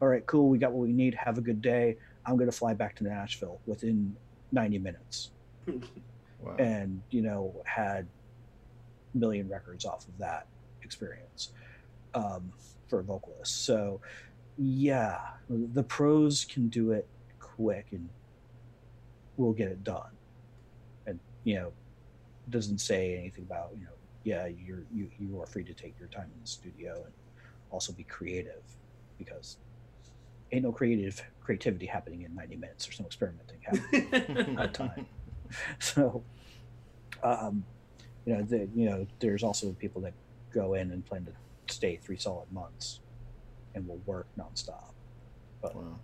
All 0.00 0.08
right, 0.08 0.24
cool. 0.26 0.48
We 0.48 0.58
got 0.58 0.72
what 0.72 0.86
we 0.86 0.92
need. 0.92 1.14
Have 1.14 1.38
a 1.38 1.42
good 1.42 1.60
day. 1.60 1.96
I'm 2.24 2.36
going 2.36 2.50
to 2.50 2.56
fly 2.56 2.74
back 2.74 2.96
to 2.96 3.04
Nashville 3.04 3.60
within 3.66 4.16
90 4.52 4.78
minutes. 4.78 5.30
wow. 6.40 6.56
And, 6.58 7.02
you 7.10 7.22
know, 7.22 7.54
had 7.64 8.06
a 9.14 9.18
million 9.18 9.48
records 9.48 9.84
off 9.84 10.06
of 10.08 10.16
that 10.18 10.46
experience 10.82 11.52
um, 12.14 12.52
for 12.88 13.00
a 13.00 13.02
vocalist. 13.02 13.64
So, 13.64 14.00
yeah, 14.56 15.18
the 15.48 15.82
pros 15.82 16.44
can 16.44 16.68
do 16.68 16.92
it 16.92 17.06
quick 17.60 17.86
and 17.92 18.08
we'll 19.36 19.52
get 19.52 19.68
it 19.68 19.84
done. 19.84 20.16
And, 21.06 21.18
you 21.44 21.56
know, 21.56 21.72
doesn't 22.48 22.78
say 22.78 23.16
anything 23.18 23.44
about, 23.44 23.70
you 23.78 23.84
know, 23.84 23.92
yeah, 24.22 24.46
you're 24.46 24.84
you 24.92 25.08
you 25.18 25.40
are 25.40 25.46
free 25.46 25.64
to 25.64 25.72
take 25.72 25.94
your 25.98 26.08
time 26.08 26.30
in 26.34 26.40
the 26.42 26.46
studio 26.46 26.92
and 26.94 27.12
also 27.70 27.92
be 27.92 28.04
creative 28.04 28.62
because 29.18 29.56
ain't 30.52 30.64
no 30.64 30.72
creative 30.72 31.22
creativity 31.40 31.86
happening 31.86 32.22
in 32.22 32.34
90 32.34 32.56
minutes. 32.56 32.86
There's 32.86 33.00
no 33.00 33.06
experimenting 33.06 33.60
happening 33.62 34.58
at 34.58 34.74
time. 34.82 35.06
So, 35.78 36.22
um, 37.22 37.64
you 38.26 38.34
know, 38.34 38.42
the, 38.42 38.68
you 38.74 38.88
know, 38.90 39.06
there's 39.20 39.42
also 39.42 39.72
people 39.72 40.02
that 40.02 40.12
go 40.52 40.74
in 40.74 40.90
and 40.90 41.04
plan 41.04 41.24
to 41.24 41.32
stay 41.74 41.96
three 41.96 42.18
solid 42.18 42.52
months 42.52 43.00
and 43.74 43.88
will 43.88 44.00
work 44.06 44.26
nonstop. 44.38 44.92
But 45.62 45.74
wow. 45.74 45.98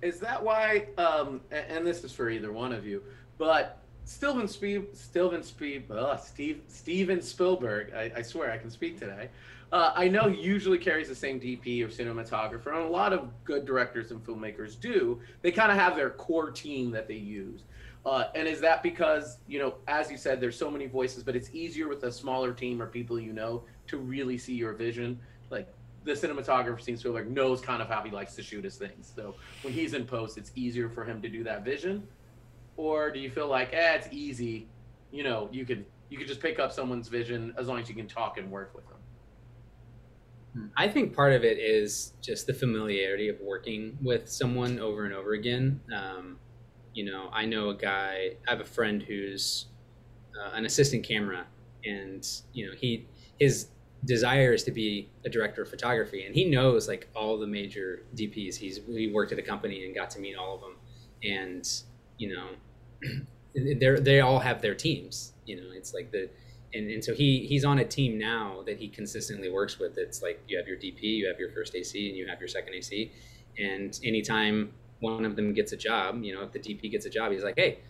Is 0.00 0.20
that 0.20 0.42
why? 0.42 0.86
Um, 0.98 1.40
and 1.50 1.86
this 1.86 2.04
is 2.04 2.12
for 2.12 2.30
either 2.30 2.52
one 2.52 2.72
of 2.72 2.86
you, 2.86 3.02
but 3.38 3.78
Steven 4.04 4.48
Spiel, 4.48 4.84
Steven 4.92 5.42
Spiel, 5.42 5.82
uh, 5.90 6.16
Steve, 6.16 6.62
Steven 6.68 7.22
Spielberg. 7.22 7.92
I, 7.94 8.12
I, 8.16 8.22
swear 8.22 8.50
I 8.50 8.58
can 8.58 8.70
speak 8.70 8.98
today. 8.98 9.28
Uh, 9.70 9.92
I 9.94 10.08
know 10.08 10.26
usually 10.26 10.76
carries 10.76 11.08
the 11.08 11.14
same 11.14 11.40
DP 11.40 11.82
or 11.82 11.88
cinematographer, 11.88 12.66
and 12.66 12.84
a 12.84 12.88
lot 12.88 13.12
of 13.12 13.30
good 13.44 13.64
directors 13.64 14.10
and 14.10 14.22
filmmakers 14.24 14.78
do. 14.78 15.20
They 15.40 15.52
kind 15.52 15.70
of 15.70 15.78
have 15.78 15.96
their 15.96 16.10
core 16.10 16.50
team 16.50 16.90
that 16.90 17.08
they 17.08 17.14
use. 17.14 17.62
Uh, 18.04 18.24
and 18.34 18.48
is 18.48 18.60
that 18.60 18.82
because 18.82 19.38
you 19.46 19.60
know, 19.60 19.74
as 19.86 20.10
you 20.10 20.16
said, 20.16 20.40
there's 20.40 20.56
so 20.56 20.70
many 20.70 20.86
voices, 20.86 21.22
but 21.22 21.36
it's 21.36 21.50
easier 21.54 21.88
with 21.88 22.02
a 22.02 22.12
smaller 22.12 22.52
team 22.52 22.82
or 22.82 22.86
people 22.86 23.18
you 23.18 23.32
know 23.32 23.62
to 23.86 23.96
really 23.96 24.36
see 24.36 24.54
your 24.54 24.72
vision. 24.72 25.18
Like 25.50 25.72
the 26.04 26.12
cinematographer 26.12 26.80
seems 26.80 27.02
to 27.02 27.12
like 27.12 27.26
knows 27.26 27.60
kind 27.60 27.80
of 27.80 27.88
how 27.88 28.02
he 28.02 28.10
likes 28.10 28.34
to 28.36 28.42
shoot 28.42 28.64
his 28.64 28.76
things. 28.76 29.12
So 29.14 29.34
when 29.62 29.72
he's 29.72 29.94
in 29.94 30.04
post, 30.06 30.38
it's 30.38 30.52
easier 30.54 30.88
for 30.88 31.04
him 31.04 31.22
to 31.22 31.28
do 31.28 31.44
that 31.44 31.64
vision. 31.64 32.06
Or 32.76 33.10
do 33.10 33.18
you 33.20 33.30
feel 33.30 33.48
like, 33.48 33.72
eh, 33.72 33.94
it's 33.94 34.08
easy, 34.10 34.68
you 35.10 35.22
know, 35.22 35.48
you 35.52 35.64
could 35.64 35.84
you 36.08 36.18
could 36.18 36.26
just 36.28 36.40
pick 36.40 36.58
up 36.58 36.72
someone's 36.72 37.08
vision 37.08 37.54
as 37.56 37.68
long 37.68 37.80
as 37.80 37.88
you 37.88 37.94
can 37.94 38.06
talk 38.06 38.36
and 38.36 38.50
work 38.50 38.74
with 38.74 38.86
them. 38.86 38.98
I 40.76 40.88
think 40.88 41.14
part 41.14 41.32
of 41.32 41.44
it 41.44 41.58
is 41.58 42.12
just 42.20 42.46
the 42.46 42.52
familiarity 42.52 43.28
of 43.28 43.40
working 43.40 43.96
with 44.02 44.28
someone 44.28 44.78
over 44.78 45.06
and 45.06 45.14
over 45.14 45.32
again. 45.32 45.80
Um, 45.94 46.38
you 46.92 47.04
know, 47.06 47.30
I 47.32 47.46
know 47.46 47.70
a 47.70 47.74
guy. 47.74 48.36
I 48.46 48.50
have 48.50 48.60
a 48.60 48.66
friend 48.66 49.02
who's 49.02 49.66
uh, 50.38 50.50
an 50.52 50.66
assistant 50.66 51.06
camera, 51.06 51.46
and 51.84 52.26
you 52.52 52.66
know, 52.66 52.72
he 52.76 53.06
his 53.40 53.68
desire 54.04 54.52
is 54.52 54.64
to 54.64 54.70
be 54.72 55.08
a 55.24 55.28
director 55.28 55.62
of 55.62 55.68
photography, 55.68 56.24
and 56.24 56.34
he 56.34 56.44
knows 56.44 56.88
like 56.88 57.08
all 57.14 57.38
the 57.38 57.46
major 57.46 58.02
DPs. 58.16 58.56
He's 58.56 58.80
he 58.86 59.10
worked 59.12 59.32
at 59.32 59.38
a 59.38 59.42
company 59.42 59.84
and 59.84 59.94
got 59.94 60.10
to 60.10 60.18
meet 60.18 60.36
all 60.36 60.54
of 60.56 60.60
them, 60.60 60.76
and 61.22 61.68
you 62.18 62.34
know, 62.34 62.48
they 63.54 64.00
they 64.00 64.20
all 64.20 64.38
have 64.38 64.60
their 64.62 64.74
teams. 64.74 65.32
You 65.46 65.56
know, 65.56 65.68
it's 65.72 65.94
like 65.94 66.10
the 66.10 66.28
and, 66.74 66.90
and 66.90 67.04
so 67.04 67.14
he 67.14 67.46
he's 67.46 67.64
on 67.64 67.78
a 67.78 67.84
team 67.84 68.18
now 68.18 68.62
that 68.66 68.78
he 68.78 68.88
consistently 68.88 69.50
works 69.50 69.78
with. 69.78 69.96
It's 69.98 70.22
like 70.22 70.42
you 70.48 70.56
have 70.58 70.66
your 70.66 70.76
DP, 70.76 71.02
you 71.02 71.26
have 71.28 71.38
your 71.38 71.50
first 71.50 71.74
AC, 71.74 72.08
and 72.08 72.16
you 72.16 72.26
have 72.26 72.40
your 72.40 72.48
second 72.48 72.74
AC, 72.74 73.12
and 73.58 73.98
anytime 74.04 74.72
one 75.00 75.24
of 75.24 75.36
them 75.36 75.52
gets 75.52 75.72
a 75.72 75.76
job, 75.76 76.22
you 76.22 76.32
know, 76.32 76.42
if 76.42 76.52
the 76.52 76.60
DP 76.60 76.90
gets 76.90 77.06
a 77.06 77.10
job, 77.10 77.32
he's 77.32 77.42
like, 77.42 77.56
hey, 77.56 77.80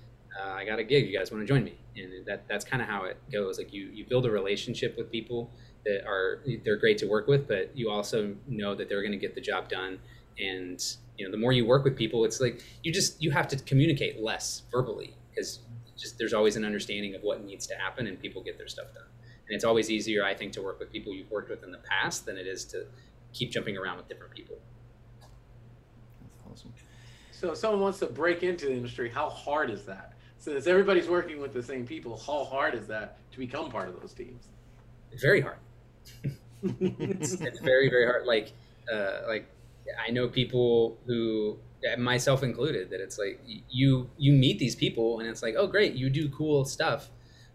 uh, 0.41 0.53
I 0.53 0.65
got 0.65 0.79
a 0.79 0.85
gig. 0.85 1.07
You 1.07 1.17
guys 1.17 1.31
want 1.31 1.47
to 1.47 1.47
join 1.47 1.63
me? 1.63 1.75
And 1.97 2.27
that 2.27 2.49
that's 2.49 2.65
kind 2.65 2.83
of 2.83 2.89
how 2.89 3.05
it 3.05 3.19
goes. 3.31 3.59
Like 3.59 3.73
you 3.73 3.89
you 3.93 4.05
build 4.05 4.27
a 4.27 4.31
relationship 4.31 4.97
with 4.97 5.11
people 5.11 5.51
that 5.85 6.07
are 6.07 6.43
they're 6.65 6.77
great 6.77 6.99
to 6.99 7.07
work 7.07 7.27
with, 7.27 7.49
but 7.49 7.77
you 7.77 7.91
also 7.91 8.35
know 8.47 8.75
that 8.75 8.89
they're 8.89 9.03
going 9.03 9.13
to 9.13 9.19
get 9.19 9.35
the 9.35 9.41
job 9.41 9.69
done. 9.69 9.99
And 10.39 10.83
you 11.19 11.27
know, 11.27 11.31
the 11.31 11.39
more 11.39 11.53
you 11.53 11.67
work 11.67 11.85
with 11.85 11.97
people, 11.97 12.25
it's 12.25 12.41
like 12.41 12.63
you 12.83 12.93
just 12.93 13.23
you 13.23 13.31
have 13.31 13.49
to 13.49 13.57
communicate 13.57 14.23
less 14.23 14.63
verbally 14.71 15.15
because 15.31 15.61
just 15.97 16.19
there's 16.19 16.33
always 16.33 16.57
an 16.57 16.65
understanding 16.65 17.15
of 17.15 17.23
what 17.23 17.45
needs 17.45 17.67
to 17.67 17.75
happen, 17.75 18.07
and 18.07 18.21
people 18.21 18.43
get 18.43 18.59
their 18.59 18.69
stuff 18.69 18.93
done. 18.95 19.05
And 19.49 19.55
it's 19.55 19.65
always 19.65 19.91
easier, 19.91 20.25
I 20.25 20.35
think, 20.35 20.53
to 20.53 20.63
work 20.63 20.79
with 20.79 20.91
people 20.91 21.15
you've 21.15 21.31
worked 21.31 21.51
with 21.51 21.63
in 21.65 21.73
the 21.73 21.79
past 21.79 22.27
than 22.27 22.37
it 22.37 22.47
is 22.47 22.65
to 22.67 22.87
keep 23.33 23.51
jumping 23.51 23.77
around 23.77 23.97
with 23.97 24.09
different 24.09 24.33
people. 24.33 24.57
That's 25.21 26.61
awesome. 26.61 26.73
So 27.31 27.53
if 27.53 27.59
someone 27.59 27.81
wants 27.81 27.99
to 27.99 28.07
break 28.07 28.43
into 28.43 28.67
the 28.67 28.73
industry, 28.73 29.11
how 29.11 29.29
hard 29.29 29.71
is 29.71 29.85
that? 29.85 30.15
Since 30.39 30.67
everybody's 30.67 31.09
working 31.09 31.41
with 31.41 31.53
the 31.53 31.63
same 31.63 31.87
people, 31.87 32.17
how 32.17 32.45
hard 32.45 32.75
is 32.75 32.87
that 32.89 33.19
to 33.33 33.39
become 33.39 33.71
part 33.71 33.89
of 33.89 34.01
those 34.01 34.13
teams? 34.13 34.49
It's 35.13 35.23
very 35.23 35.41
hard. 35.41 35.59
It's, 36.63 37.35
it's, 37.35 37.61
very 37.61 37.89
very 37.91 38.07
hard. 38.07 38.27
Like 38.27 38.53
uh, 38.93 39.23
like 39.27 39.47
I 40.07 40.11
know 40.11 40.29
people 40.29 40.99
who 41.07 41.59
myself 41.99 42.43
included 42.43 42.91
that 42.91 43.01
it's 43.01 43.19
like 43.19 43.41
you 43.69 44.09
you 44.17 44.33
meet 44.33 44.59
these 44.59 44.77
people 44.77 45.19
and 45.19 45.29
it's 45.29 45.43
like 45.43 45.57
oh 45.59 45.67
great 45.67 45.95
you 45.95 46.11
do 46.11 46.29
cool 46.31 46.65
stuff. 46.65 47.11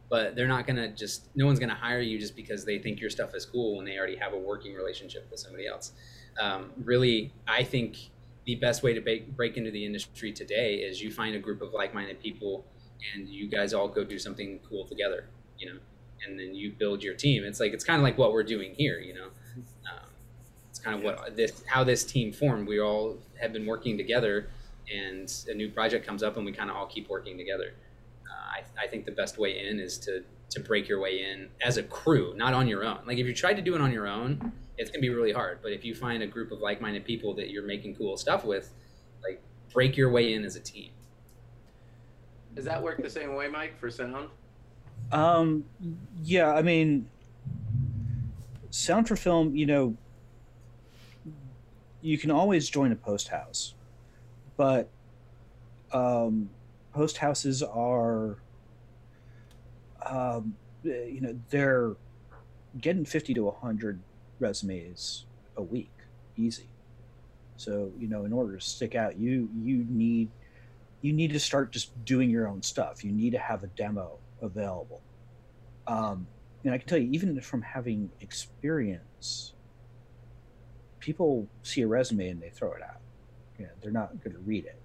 But 0.10 0.36
they're 0.36 0.48
not 0.48 0.66
gonna 0.66 0.90
just 0.90 1.28
no 1.36 1.46
one's 1.46 1.60
gonna 1.60 1.76
hire 1.76 2.00
you 2.00 2.18
just 2.18 2.36
because 2.36 2.64
they 2.66 2.80
think 2.80 3.02
your 3.02 3.10
stuff 3.10 3.36
is 3.36 3.46
cool 3.46 3.78
when 3.78 3.86
they 3.86 3.98
already 3.98 4.16
have 4.16 4.34
a 4.34 4.38
working 4.38 4.74
relationship 4.74 5.28
with 5.30 5.40
somebody 5.40 5.68
else. 5.68 5.92
Um, 6.40 6.72
really 6.84 7.34
i 7.48 7.64
think 7.64 7.98
the 8.46 8.56
best 8.56 8.82
way 8.82 8.94
to 8.94 9.02
break, 9.02 9.36
break 9.36 9.58
into 9.58 9.72
the 9.72 9.86
industry 9.86 10.32
today 10.32 10.76
is 10.76 11.02
you 11.02 11.12
find 11.12 11.36
a 11.36 11.40
group 11.40 11.62
of 11.62 11.74
like-minded 11.74 12.22
people 12.22 12.66
and 13.14 13.28
you 13.28 13.48
guys 13.48 13.74
all 13.74 13.88
go 13.88 14.04
do 14.04 14.18
something 14.18 14.60
cool 14.68 14.86
together 14.86 15.26
you 15.60 15.68
know 15.68 15.80
and 16.26 16.40
then 16.40 16.54
you 16.54 16.72
build 16.72 17.04
your 17.04 17.14
team 17.14 17.44
it's 17.44 17.60
like 17.60 17.74
it's 17.74 17.84
kind 17.84 18.00
of 18.00 18.04
like 18.04 18.18
what 18.18 18.32
we're 18.32 18.44
doing 18.44 18.74
here 18.76 19.00
you 19.00 19.14
know 19.14 19.28
um, 19.92 20.10
it's 20.70 20.80
kind 20.80 20.98
of 20.98 21.04
what 21.04 21.36
this 21.36 21.64
how 21.68 21.84
this 21.84 22.04
team 22.04 22.32
formed 22.32 22.68
we 22.68 22.80
all 22.80 23.18
have 23.40 23.54
been 23.54 23.66
working 23.66 23.98
together 23.98 24.50
and 24.94 25.44
a 25.50 25.54
new 25.54 25.70
project 25.70 26.06
comes 26.06 26.24
up 26.24 26.38
and 26.38 26.46
we 26.46 26.52
kind 26.52 26.70
of 26.70 26.76
all 26.76 26.88
keep 26.88 27.10
working 27.10 27.38
together 27.38 27.74
uh, 28.30 28.60
I, 28.60 28.86
I 28.86 28.88
think 28.88 29.06
the 29.06 29.12
best 29.12 29.38
way 29.38 29.68
in 29.68 29.80
is 29.80 29.98
to 30.00 30.24
to 30.50 30.60
break 30.62 30.88
your 30.88 31.00
way 31.00 31.24
in 31.30 31.50
as 31.62 31.78
a 31.78 31.84
crew 31.84 32.34
not 32.38 32.54
on 32.54 32.68
your 32.68 32.86
own 32.86 33.00
like 33.06 33.18
if 33.18 33.28
you 33.28 33.34
tried 33.34 33.56
to 33.56 33.62
do 33.62 33.76
it 33.76 33.82
on 33.82 33.92
your 33.92 34.08
own 34.08 34.54
it's 34.78 34.92
gonna 34.92 35.02
be 35.02 35.10
really 35.10 35.32
hard. 35.32 35.60
But 35.62 35.72
if 35.72 35.84
you 35.84 35.96
find 35.96 36.24
a 36.24 36.28
group 36.28 36.52
of 36.52 36.60
like-minded 36.60 37.04
people 37.06 37.34
that 37.36 37.50
you're 37.50 37.66
making 37.66 37.96
cool 37.96 38.16
stuff 38.18 38.46
with, 38.46 38.74
like 39.24 39.42
break 39.74 39.98
your 39.98 40.12
way 40.12 40.34
in 40.34 40.46
as 40.46 40.56
a 40.56 40.60
team. 40.60 40.92
Does 42.56 42.66
that 42.66 42.82
work 42.82 43.02
the 43.02 43.10
same 43.10 43.36
way, 43.36 43.48
Mike, 43.48 43.80
for 43.80 43.90
sound? 43.90 44.30
Um, 45.12 45.66
yeah, 46.24 46.52
I 46.52 46.62
mean, 46.62 47.08
sound 48.70 49.08
for 49.08 49.16
film. 49.16 49.56
You 49.56 49.66
know, 49.66 49.98
you 52.02 52.18
can 52.18 52.32
always 52.32 52.70
join 52.70 52.92
a 52.92 52.96
post 52.96 53.30
house, 53.30 53.74
but 54.58 54.90
um, 55.92 56.50
post 56.94 57.18
houses 57.18 57.64
are, 57.64 58.38
um, 60.06 60.56
you 60.84 61.22
know, 61.22 61.40
they're 61.50 61.96
getting 62.80 63.06
fifty 63.06 63.34
to 63.34 63.50
hundred 63.52 64.00
resumes 64.40 65.26
a 65.56 65.62
week, 65.62 65.92
easy. 66.36 66.68
So 67.56 67.92
you 67.98 68.08
know, 68.08 68.26
in 68.26 68.34
order 68.34 68.58
to 68.58 68.62
stick 68.62 68.94
out, 68.94 69.18
you 69.18 69.50
you 69.64 69.86
need 69.90 70.30
you 71.02 71.14
need 71.14 71.32
to 71.32 71.40
start 71.40 71.72
just 71.72 71.92
doing 72.06 72.30
your 72.30 72.48
own 72.48 72.62
stuff. 72.62 73.04
You 73.04 73.12
need 73.12 73.32
to 73.32 73.40
have 73.40 73.64
a 73.64 73.68
demo 73.68 74.20
available. 74.42 75.02
Um, 75.88 76.28
and 76.64 76.74
I 76.74 76.78
can 76.78 76.88
tell 76.88 76.98
you, 76.98 77.10
even 77.12 77.40
from 77.42 77.62
having 77.62 78.10
experience, 78.20 79.54
people 81.00 81.48
see 81.64 81.82
a 81.82 81.88
resume 81.88 82.30
and 82.30 82.42
they 82.42 82.50
throw 82.50 82.74
it 82.74 82.82
out. 82.82 83.02
Yeah, 83.60 83.68
they're 83.82 83.92
not 83.92 84.22
going 84.24 84.36
to 84.36 84.42
read 84.42 84.66
it. 84.66 84.80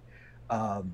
Um, 0.50 0.92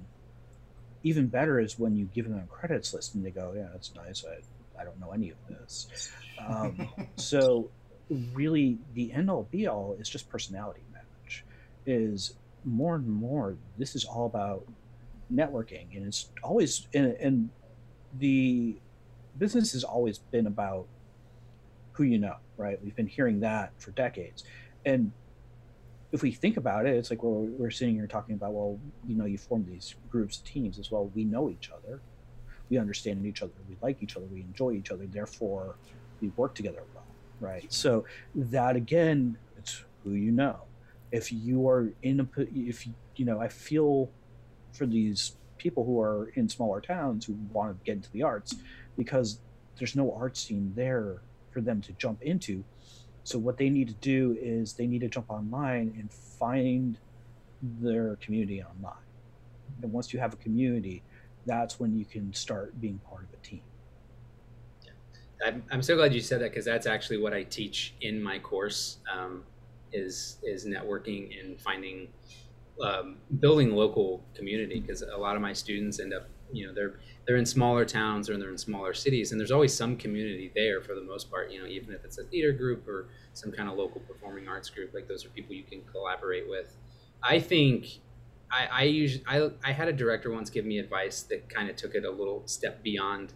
even 1.02 1.26
better 1.26 1.60
is 1.60 1.78
when 1.78 1.94
you 1.94 2.06
give 2.06 2.28
them 2.28 2.38
a 2.38 2.46
credits 2.46 2.92
list 2.92 3.14
and 3.14 3.24
they 3.24 3.30
go, 3.30 3.52
"Yeah, 3.56 3.68
that's 3.72 3.94
nice. 3.94 4.24
I, 4.24 4.80
I 4.80 4.84
don't 4.84 4.98
know 4.98 5.12
any 5.12 5.30
of 5.30 5.36
this." 5.48 6.10
Um, 6.44 6.88
so 7.16 7.70
really 8.32 8.78
the 8.94 9.12
end 9.12 9.30
all 9.30 9.46
be 9.50 9.66
all 9.66 9.96
is 9.98 10.08
just 10.08 10.28
personality 10.28 10.80
match 10.92 11.44
is 11.86 12.34
more 12.64 12.96
and 12.96 13.06
more 13.06 13.56
this 13.76 13.94
is 13.94 14.04
all 14.04 14.26
about 14.26 14.64
networking 15.32 15.94
and 15.94 16.06
it's 16.06 16.30
always 16.42 16.86
and, 16.94 17.12
and 17.20 17.50
the 18.18 18.76
business 19.38 19.72
has 19.72 19.84
always 19.84 20.18
been 20.18 20.46
about 20.46 20.86
who 21.92 22.04
you 22.04 22.18
know 22.18 22.36
right? 22.56 22.82
We've 22.82 22.96
been 22.96 23.06
hearing 23.06 23.40
that 23.40 23.72
for 23.78 23.92
decades. 23.92 24.44
And 24.84 25.12
if 26.10 26.22
we 26.22 26.32
think 26.32 26.56
about 26.56 26.86
it 26.86 26.96
it's 26.96 27.10
like 27.10 27.22
well 27.22 27.46
we're 27.58 27.70
sitting 27.70 27.94
here 27.94 28.06
talking 28.06 28.34
about 28.34 28.52
well 28.52 28.78
you 29.06 29.14
know 29.14 29.26
you 29.26 29.36
form 29.36 29.66
these 29.68 29.94
groups 30.10 30.38
teams 30.38 30.78
as 30.78 30.90
well. 30.90 31.10
We 31.14 31.24
know 31.24 31.50
each 31.50 31.70
other. 31.70 32.00
We 32.70 32.78
understand 32.78 33.24
each 33.26 33.42
other. 33.42 33.52
We 33.68 33.76
like 33.82 34.02
each 34.02 34.16
other. 34.16 34.26
We 34.26 34.40
enjoy 34.40 34.72
each 34.72 34.90
other. 34.90 35.06
Therefore 35.06 35.76
we 36.20 36.28
work 36.36 36.54
together 36.54 36.82
well 36.94 37.04
right? 37.40 37.72
So 37.72 38.04
that 38.34 38.76
again, 38.76 39.36
it's 39.56 39.84
who 40.04 40.12
you 40.12 40.30
know. 40.30 40.60
If 41.10 41.32
you 41.32 41.68
are 41.68 41.92
in 42.02 42.20
a, 42.20 42.28
if 42.54 42.86
you 43.16 43.24
know, 43.24 43.40
I 43.40 43.48
feel 43.48 44.10
for 44.72 44.86
these 44.86 45.36
people 45.58 45.84
who 45.84 46.00
are 46.00 46.30
in 46.34 46.48
smaller 46.48 46.80
towns 46.80 47.26
who 47.26 47.34
want 47.52 47.78
to 47.78 47.84
get 47.84 47.96
into 47.96 48.10
the 48.12 48.22
arts 48.22 48.56
because 48.96 49.40
there's 49.76 49.94
no 49.94 50.14
art 50.14 50.36
scene 50.36 50.72
there 50.74 51.22
for 51.50 51.60
them 51.60 51.80
to 51.82 51.92
jump 51.92 52.22
into. 52.22 52.64
So 53.24 53.38
what 53.38 53.59
they 53.59 53.68
need 53.68 53.88
to 53.88 53.94
do 53.94 54.36
is 54.40 54.72
they 54.72 54.86
need 54.86 55.00
to 55.00 55.09
jump 55.09 55.30
online 55.30 55.94
and 55.98 56.11
find 56.12 56.98
their 57.62 58.16
community 58.16 58.62
online. 58.62 58.94
And 59.82 59.92
once 59.92 60.12
you 60.12 60.18
have 60.18 60.32
a 60.32 60.36
community, 60.36 61.02
that's 61.46 61.78
when 61.78 61.96
you 61.96 62.04
can 62.04 62.32
start 62.32 62.80
being 62.80 62.98
part 63.09 63.24
of 63.24 63.28
a 63.32 63.44
team. 63.44 63.62
I'm, 65.44 65.62
I'm 65.70 65.82
so 65.82 65.94
glad 65.94 66.12
you 66.12 66.20
said 66.20 66.40
that 66.40 66.50
because 66.50 66.64
that's 66.64 66.86
actually 66.86 67.18
what 67.18 67.32
I 67.32 67.44
teach 67.44 67.94
in 68.00 68.20
my 68.22 68.38
course 68.38 68.98
um, 69.12 69.44
is 69.92 70.38
is 70.42 70.66
networking 70.66 71.38
and 71.40 71.61
finding 71.61 72.09
um, 72.83 73.16
building 73.41 73.74
local 73.74 74.22
community 74.35 74.81
because 74.81 75.03
a 75.03 75.16
lot 75.16 75.37
of 75.37 75.43
my 75.43 75.53
students 75.53 76.01
end 76.01 76.14
up 76.14 76.29
you 76.53 76.66
know 76.66 76.72
they're 76.72 76.95
they're 77.26 77.37
in 77.37 77.47
smaller 77.47 77.85
towns 77.85 78.31
or 78.31 78.39
they're 78.39 78.51
in 78.51 78.59
smaller 78.59 78.95
cities 78.95 79.33
and 79.33 79.41
there's 79.41 79.51
always 79.51 79.74
some 79.74 79.97
community 79.97 80.51
there 80.55 80.81
for 80.81 80.95
the 80.95 81.03
most 81.03 81.31
part 81.31 81.51
you 81.51 81.61
know 81.61 81.66
even 81.66 81.93
if 81.93 82.05
it's 82.05 82.18
a 82.18 82.24
theater 82.24 82.53
group 82.53 82.87
or 82.89 83.09
some 83.35 83.53
kind 83.53 83.68
of 83.68 83.76
local 83.76 84.01
performing 84.03 84.49
arts 84.49 84.70
group 84.70 84.93
like 84.95 85.07
those 85.09 85.24
are 85.24 85.29
people 85.31 85.55
you 85.55 85.64
can 85.64 85.83
collaborate 85.93 86.49
with. 86.49 86.76
I 87.22 87.41
think 87.41 87.99
I, 88.51 88.66
I 88.66 88.83
usually 88.85 89.24
I, 89.26 89.51
I 89.64 89.72
had 89.72 89.89
a 89.89 89.93
director 89.93 90.31
once 90.31 90.51
give 90.51 90.64
me 90.64 90.79
advice 90.79 91.22
that 91.24 91.49
kind 91.49 91.68
of 91.68 91.76
took 91.76 91.95
it 91.95 92.05
a 92.05 92.11
little 92.11 92.43
step 92.47 92.83
beyond 92.83 93.33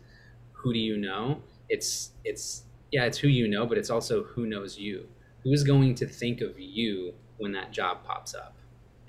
who 0.52 0.72
do 0.72 0.78
you 0.78 0.96
know? 0.96 1.42
It's 1.68 2.12
it's 2.24 2.64
yeah 2.90 3.04
it's 3.04 3.18
who 3.18 3.28
you 3.28 3.48
know 3.48 3.66
but 3.66 3.78
it's 3.78 3.90
also 3.90 4.22
who 4.22 4.46
knows 4.46 4.78
you. 4.78 5.08
Who's 5.44 5.64
going 5.64 5.96
to 5.96 6.06
think 6.06 6.40
of 6.40 6.58
you 6.58 7.14
when 7.38 7.52
that 7.52 7.72
job 7.72 8.04
pops 8.04 8.34
up 8.34 8.56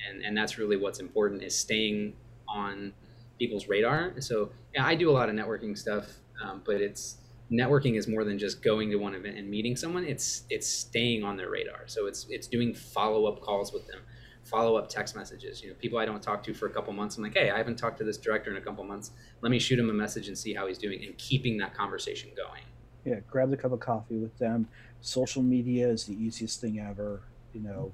and 0.08 0.24
and 0.24 0.36
that's 0.36 0.58
really 0.58 0.78
what's 0.78 1.00
important 1.00 1.44
is 1.44 1.58
staying 1.58 2.14
on 2.48 2.94
people's 3.40 3.68
radar 3.68 4.14
so 4.20 4.52
yeah 4.74 4.86
i 4.86 4.96
do 4.96 5.10
a 5.10 5.12
lot 5.12 5.30
of 5.30 5.36
networking 5.36 5.78
stuff 5.78 6.06
um, 6.44 6.62
but 6.66 6.82
it's 6.82 7.18
networking 7.52 7.98
is 7.98 8.08
more 8.08 8.24
than 8.24 8.40
just 8.40 8.62
going 8.62 8.90
to 8.90 8.96
one 8.96 9.14
event 9.16 9.38
and 9.38 9.50
meeting 9.50 9.76
someone 9.76 10.04
it's 10.04 10.44
it's 10.50 10.68
staying 10.68 11.24
on 11.24 11.38
their 11.38 11.50
radar 11.50 11.82
so 11.88 12.08
it's 12.08 12.26
it's 12.30 12.48
doing 12.48 12.74
follow-up 12.74 13.42
calls 13.42 13.74
with 13.74 13.86
them 13.88 14.00
follow 14.44 14.76
up 14.76 14.90
text 14.90 15.16
messages. 15.16 15.64
You 15.64 15.70
know, 15.70 15.76
people 15.76 15.98
I 15.98 16.06
don't 16.06 16.22
talk 16.22 16.44
to 16.44 16.54
for 16.54 16.68
a 16.68 16.70
couple 16.70 16.94
months. 16.94 17.18
I'm 17.18 17.24
like, 17.24 17.34
hey, 17.34 17.50
I 17.50 17.58
haven't 17.58 17.78
talked 17.78 17.98
to 18.00 18.04
this 18.04 18.18
director 18.18 18.52
in 18.52 18.58
a 18.58 18.62
couple 18.62 18.84
months. 18.84 19.12
Let 19.42 19.52
me 19.52 19.60
shoot 19.60 19.80
him 19.80 19.90
a 19.90 19.94
message 19.94 20.28
and 20.28 20.38
see 20.38 20.54
how 20.54 20.68
he's 20.68 20.78
doing, 20.78 21.04
and 21.04 21.18
keeping 21.18 21.58
that 21.58 21.74
conversation 21.74 22.32
going. 22.36 22.64
Yeah, 23.06 23.20
grab 23.30 23.50
the 23.50 23.58
cup 23.58 23.72
of 23.72 23.80
coffee 23.80 24.18
with 24.18 24.38
them. 24.38 24.68
Social 25.02 25.42
media 25.42 25.88
is 25.88 26.06
the 26.06 26.14
easiest 26.14 26.62
thing 26.62 26.80
ever. 26.80 27.22
You 27.54 27.62
know, 27.62 27.94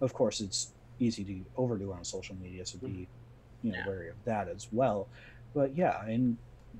of 0.00 0.12
course, 0.12 0.40
it's 0.40 0.72
easy 1.00 1.24
to 1.24 1.40
overdo 1.56 1.92
on 1.92 2.04
social 2.04 2.36
media, 2.36 2.64
so 2.64 2.78
be 2.78 2.86
mm-hmm. 2.86 3.66
you 3.66 3.72
know 3.72 3.78
yeah. 3.78 3.86
wary 3.86 4.08
of 4.08 4.16
that 4.24 4.48
as 4.48 4.68
well. 4.70 5.08
But 5.54 5.76
yeah, 5.76 6.04
and 6.04 6.36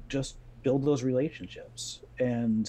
just 0.08 0.36
build 0.62 0.84
those 0.84 1.02
relationships 1.02 2.00
and 2.18 2.68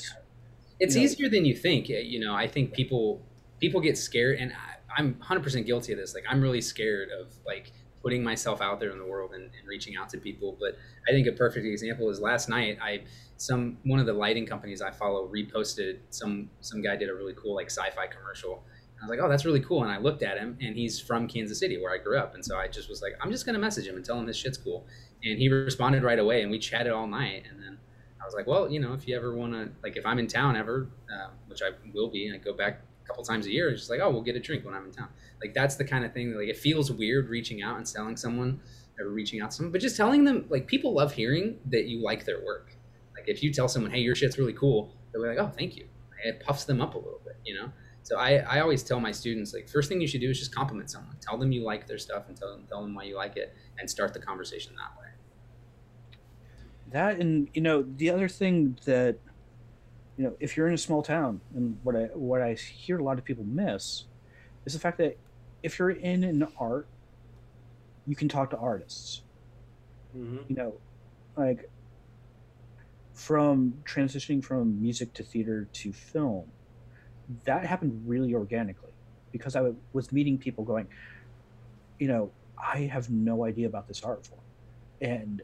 it's 0.79 0.95
you 0.95 1.01
know, 1.01 1.05
easier 1.05 1.29
than 1.29 1.43
you 1.43 1.53
think 1.53 1.89
eh, 1.89 1.99
you 1.99 2.21
know 2.21 2.33
i 2.33 2.47
think 2.47 2.71
people 2.71 3.21
people 3.59 3.81
get 3.81 3.97
scared 3.97 4.39
and 4.39 4.53
I'm 4.97 5.15
100% 5.15 5.65
guilty 5.65 5.93
of 5.93 5.99
this. 5.99 6.13
Like 6.13 6.23
I'm 6.29 6.41
really 6.41 6.61
scared 6.61 7.09
of 7.09 7.33
like 7.45 7.71
putting 8.01 8.23
myself 8.23 8.61
out 8.61 8.79
there 8.79 8.91
in 8.91 8.97
the 8.97 9.05
world 9.05 9.31
and, 9.33 9.43
and, 9.43 9.67
reaching 9.67 9.95
out 9.95 10.09
to 10.09 10.17
people. 10.17 10.57
But 10.59 10.77
I 11.07 11.11
think 11.11 11.27
a 11.27 11.31
perfect 11.31 11.65
example 11.65 12.09
is 12.09 12.19
last 12.19 12.49
night. 12.49 12.77
I 12.81 13.03
some 13.37 13.77
one 13.83 13.99
of 13.99 14.05
the 14.05 14.13
lighting 14.13 14.45
companies 14.45 14.81
I 14.81 14.91
follow 14.91 15.27
reposted 15.27 15.99
some 16.09 16.49
some 16.61 16.81
guy 16.81 16.95
did 16.95 17.09
a 17.09 17.13
really 17.13 17.33
cool 17.33 17.55
like 17.55 17.67
sci-fi 17.67 18.07
commercial. 18.07 18.63
I 19.01 19.05
was 19.05 19.09
like, 19.09 19.19
oh, 19.19 19.27
that's 19.27 19.45
really 19.45 19.61
cool. 19.61 19.83
And 19.83 19.91
I 19.91 19.97
looked 19.97 20.21
at 20.21 20.37
him, 20.37 20.57
and 20.61 20.75
he's 20.75 20.99
from 20.99 21.27
Kansas 21.27 21.59
City, 21.59 21.81
where 21.81 21.93
I 21.93 21.97
grew 21.97 22.19
up. 22.19 22.35
And 22.35 22.45
so 22.45 22.57
I 22.57 22.67
just 22.67 22.87
was 22.87 23.01
like, 23.01 23.13
I'm 23.21 23.31
just 23.31 23.45
gonna 23.45 23.59
message 23.59 23.87
him 23.87 23.95
and 23.95 24.05
tell 24.05 24.19
him 24.19 24.25
this 24.25 24.37
shit's 24.37 24.57
cool. 24.57 24.85
And 25.23 25.39
he 25.39 25.49
responded 25.49 26.03
right 26.03 26.19
away, 26.19 26.43
and 26.43 26.51
we 26.51 26.59
chatted 26.59 26.91
all 26.91 27.07
night. 27.07 27.43
And 27.49 27.61
then 27.61 27.77
I 28.21 28.25
was 28.25 28.35
like, 28.35 28.47
well, 28.47 28.69
you 28.69 28.79
know, 28.79 28.93
if 28.93 29.07
you 29.07 29.15
ever 29.15 29.33
want 29.35 29.53
to, 29.53 29.69
like, 29.83 29.97
if 29.97 30.05
I'm 30.05 30.19
in 30.19 30.27
town 30.27 30.55
ever, 30.55 30.87
uh, 31.11 31.29
which 31.47 31.61
I 31.61 31.71
will 31.93 32.09
be, 32.09 32.27
and 32.27 32.35
I 32.35 32.37
go 32.37 32.53
back 32.53 32.81
a 33.03 33.07
couple 33.07 33.23
times 33.23 33.45
a 33.47 33.51
year. 33.51 33.69
It's 33.69 33.81
just 33.81 33.89
like, 33.89 33.99
oh, 34.01 34.09
we'll 34.11 34.21
get 34.21 34.35
a 34.35 34.39
drink 34.39 34.65
when 34.65 34.73
I'm 34.73 34.85
in 34.85 34.91
town. 34.91 35.09
Like 35.43 35.53
that's 35.53 35.75
the 35.75 35.85
kind 35.85 36.05
of 36.05 36.13
thing 36.13 36.31
that 36.31 36.37
like 36.37 36.47
it 36.47 36.57
feels 36.57 36.91
weird 36.91 37.29
reaching 37.29 37.61
out 37.61 37.77
and 37.77 37.85
telling 37.85 38.15
someone 38.15 38.59
or 38.99 39.09
reaching 39.09 39.41
out 39.41 39.51
to 39.51 39.57
someone, 39.57 39.71
but 39.71 39.81
just 39.81 39.97
telling 39.97 40.23
them 40.23 40.45
like 40.49 40.67
people 40.67 40.93
love 40.93 41.13
hearing 41.13 41.57
that 41.67 41.85
you 41.85 42.03
like 42.03 42.25
their 42.25 42.43
work. 42.45 42.75
Like 43.15 43.27
if 43.27 43.41
you 43.41 43.51
tell 43.51 43.67
someone, 43.67 43.91
hey, 43.91 43.99
your 43.99 44.15
shit's 44.15 44.37
really 44.37 44.53
cool, 44.53 44.93
they'll 45.11 45.21
be 45.21 45.27
like, 45.27 45.39
oh, 45.39 45.51
thank 45.57 45.75
you. 45.75 45.87
It 46.23 46.41
puffs 46.41 46.65
them 46.65 46.81
up 46.81 46.93
a 46.93 46.97
little 46.97 47.21
bit, 47.25 47.37
you 47.43 47.55
know. 47.55 47.71
So 48.03 48.17
I, 48.17 48.37
I 48.37 48.59
always 48.61 48.83
tell 48.83 48.99
my 48.99 49.11
students 49.11 49.53
like 49.53 49.69
first 49.69 49.87
thing 49.87 50.01
you 50.01 50.07
should 50.07 50.21
do 50.21 50.29
is 50.29 50.39
just 50.39 50.53
compliment 50.53 50.89
someone. 50.89 51.15
Tell 51.21 51.37
them 51.37 51.51
you 51.51 51.63
like 51.63 51.87
their 51.87 51.97
stuff 51.97 52.27
and 52.27 52.35
tell 52.35 52.51
them 52.51 52.65
tell 52.67 52.81
them 52.81 52.95
why 52.95 53.03
you 53.03 53.15
like 53.15 53.37
it 53.37 53.55
and 53.79 53.89
start 53.89 54.13
the 54.13 54.19
conversation 54.19 54.73
that 54.75 54.99
way. 54.99 55.09
That 56.91 57.19
and 57.19 57.47
you 57.53 57.61
know 57.61 57.83
the 57.83 58.09
other 58.09 58.27
thing 58.27 58.77
that 58.85 59.17
you 60.21 60.27
know, 60.27 60.35
if 60.39 60.55
you're 60.55 60.67
in 60.67 60.73
a 60.73 60.77
small 60.77 61.01
town, 61.01 61.41
and 61.55 61.77
what 61.83 61.95
I 61.95 62.03
what 62.13 62.41
I 62.41 62.53
hear 62.53 62.99
a 62.99 63.03
lot 63.03 63.17
of 63.17 63.25
people 63.25 63.43
miss 63.43 64.05
is 64.65 64.73
the 64.73 64.79
fact 64.79 64.99
that 64.99 65.17
if 65.63 65.79
you're 65.79 65.89
in 65.89 66.23
an 66.23 66.47
art, 66.59 66.87
you 68.05 68.15
can 68.15 68.29
talk 68.29 68.49
to 68.51 68.57
artists. 68.57 69.23
Mm-hmm. 70.15 70.37
You 70.47 70.55
know, 70.55 70.73
like 71.35 71.69
from 73.13 73.81
transitioning 73.83 74.43
from 74.43 74.81
music 74.81 75.13
to 75.13 75.23
theater 75.23 75.67
to 75.73 75.91
film, 75.91 76.51
that 77.45 77.65
happened 77.65 78.03
really 78.05 78.33
organically 78.33 78.91
because 79.31 79.55
I 79.55 79.71
was 79.93 80.11
meeting 80.11 80.37
people 80.37 80.63
going, 80.63 80.87
you 81.99 82.07
know, 82.07 82.31
I 82.57 82.81
have 82.81 83.09
no 83.09 83.45
idea 83.45 83.67
about 83.67 83.87
this 83.87 84.03
art 84.03 84.25
form. 84.25 84.41
And 85.01 85.41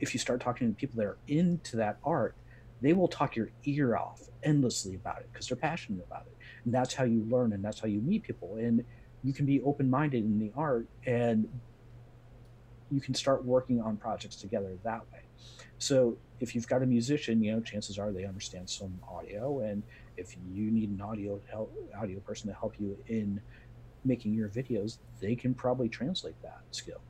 if 0.00 0.14
you 0.14 0.20
start 0.20 0.40
talking 0.40 0.68
to 0.68 0.74
people 0.74 0.96
that 0.98 1.06
are 1.06 1.18
into 1.26 1.76
that 1.76 1.98
art, 2.04 2.34
they 2.80 2.92
will 2.92 3.08
talk 3.08 3.36
your 3.36 3.50
ear 3.64 3.96
off 3.96 4.22
endlessly 4.42 4.94
about 4.94 5.18
it 5.18 5.28
because 5.32 5.48
they're 5.48 5.56
passionate 5.56 6.04
about 6.06 6.26
it. 6.26 6.36
And 6.64 6.72
that's 6.72 6.94
how 6.94 7.04
you 7.04 7.26
learn 7.28 7.52
and 7.52 7.64
that's 7.64 7.80
how 7.80 7.88
you 7.88 8.00
meet 8.00 8.22
people. 8.22 8.56
And 8.56 8.84
you 9.24 9.32
can 9.32 9.46
be 9.46 9.60
open 9.62 9.90
minded 9.90 10.24
in 10.24 10.38
the 10.38 10.52
art 10.56 10.86
and 11.04 11.48
you 12.90 13.00
can 13.00 13.14
start 13.14 13.44
working 13.44 13.80
on 13.80 13.96
projects 13.96 14.36
together 14.36 14.76
that 14.84 15.00
way. 15.12 15.20
So 15.78 16.16
if 16.40 16.54
you've 16.54 16.68
got 16.68 16.82
a 16.82 16.86
musician, 16.86 17.42
you 17.42 17.52
know, 17.52 17.60
chances 17.60 17.98
are 17.98 18.12
they 18.12 18.24
understand 18.24 18.70
some 18.70 18.98
audio. 19.10 19.60
And 19.60 19.82
if 20.18 20.36
you 20.36 20.70
need 20.70 20.90
an 20.90 21.00
audio 21.00 21.40
help, 21.50 21.72
audio 22.00 22.20
person 22.20 22.50
to 22.50 22.56
help 22.58 22.74
you 22.78 22.96
in 23.06 23.40
making 24.04 24.34
your 24.34 24.48
videos, 24.48 24.98
they 25.20 25.34
can 25.34 25.54
probably 25.54 25.88
translate 25.88 26.36
that 26.42 26.60
skill. 26.70 27.02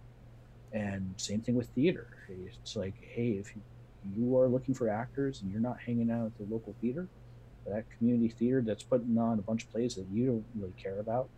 And 0.72 1.14
same 1.18 1.40
thing 1.40 1.54
with 1.54 1.68
theater. 1.70 2.08
It's 2.28 2.76
like, 2.76 2.94
hey, 3.14 3.30
if 3.42 3.52
you 4.04 4.36
are 4.38 4.48
looking 4.48 4.74
for 4.74 4.88
actors 4.88 5.40
and 5.40 5.50
you're 5.50 5.60
not 5.60 5.78
hanging 5.84 6.10
out 6.10 6.26
at 6.26 6.36
the 6.36 6.46
local 6.48 6.76
theater, 6.80 7.08
that 7.66 7.86
community 7.96 8.28
theater 8.28 8.62
that's 8.64 8.84
putting 8.84 9.16
on 9.18 9.38
a 9.38 9.42
bunch 9.42 9.64
of 9.64 9.70
plays 9.70 9.94
that 9.94 10.06
you 10.10 10.26
don't 10.26 10.44
really 10.58 10.74
care 10.82 11.00
about, 11.00 11.30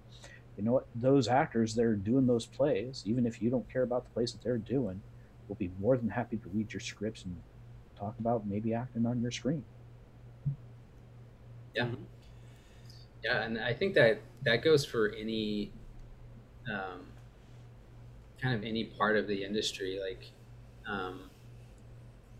you 0.56 0.64
know 0.64 0.72
what? 0.72 0.88
Those 0.94 1.28
actors 1.28 1.74
that 1.74 1.84
are 1.84 1.96
doing 1.96 2.26
those 2.26 2.46
plays, 2.46 3.02
even 3.06 3.26
if 3.26 3.40
you 3.40 3.50
don't 3.50 3.70
care 3.72 3.82
about 3.82 4.04
the 4.04 4.10
plays 4.10 4.32
that 4.32 4.42
they're 4.42 4.58
doing, 4.58 5.02
will 5.48 5.56
be 5.56 5.70
more 5.80 5.96
than 5.96 6.10
happy 6.10 6.36
to 6.36 6.48
read 6.52 6.72
your 6.72 6.80
scripts 6.80 7.24
and 7.24 7.36
talk 7.98 8.14
about 8.18 8.46
maybe 8.46 8.74
acting 8.74 9.06
on 9.06 9.20
your 9.20 9.30
screen. 9.30 9.64
Yeah. 11.74 11.88
Yeah, 13.22 13.42
and 13.42 13.58
I 13.58 13.74
think 13.74 13.94
that 13.94 14.20
that 14.44 14.62
goes 14.64 14.84
for 14.84 15.10
any 15.10 15.72
um, 16.72 17.06
kind 18.40 18.54
of 18.54 18.64
any 18.64 18.84
part 18.84 19.16
of 19.16 19.26
the 19.26 19.44
industry. 19.44 20.00
Like, 20.00 20.30
um, 20.90 21.30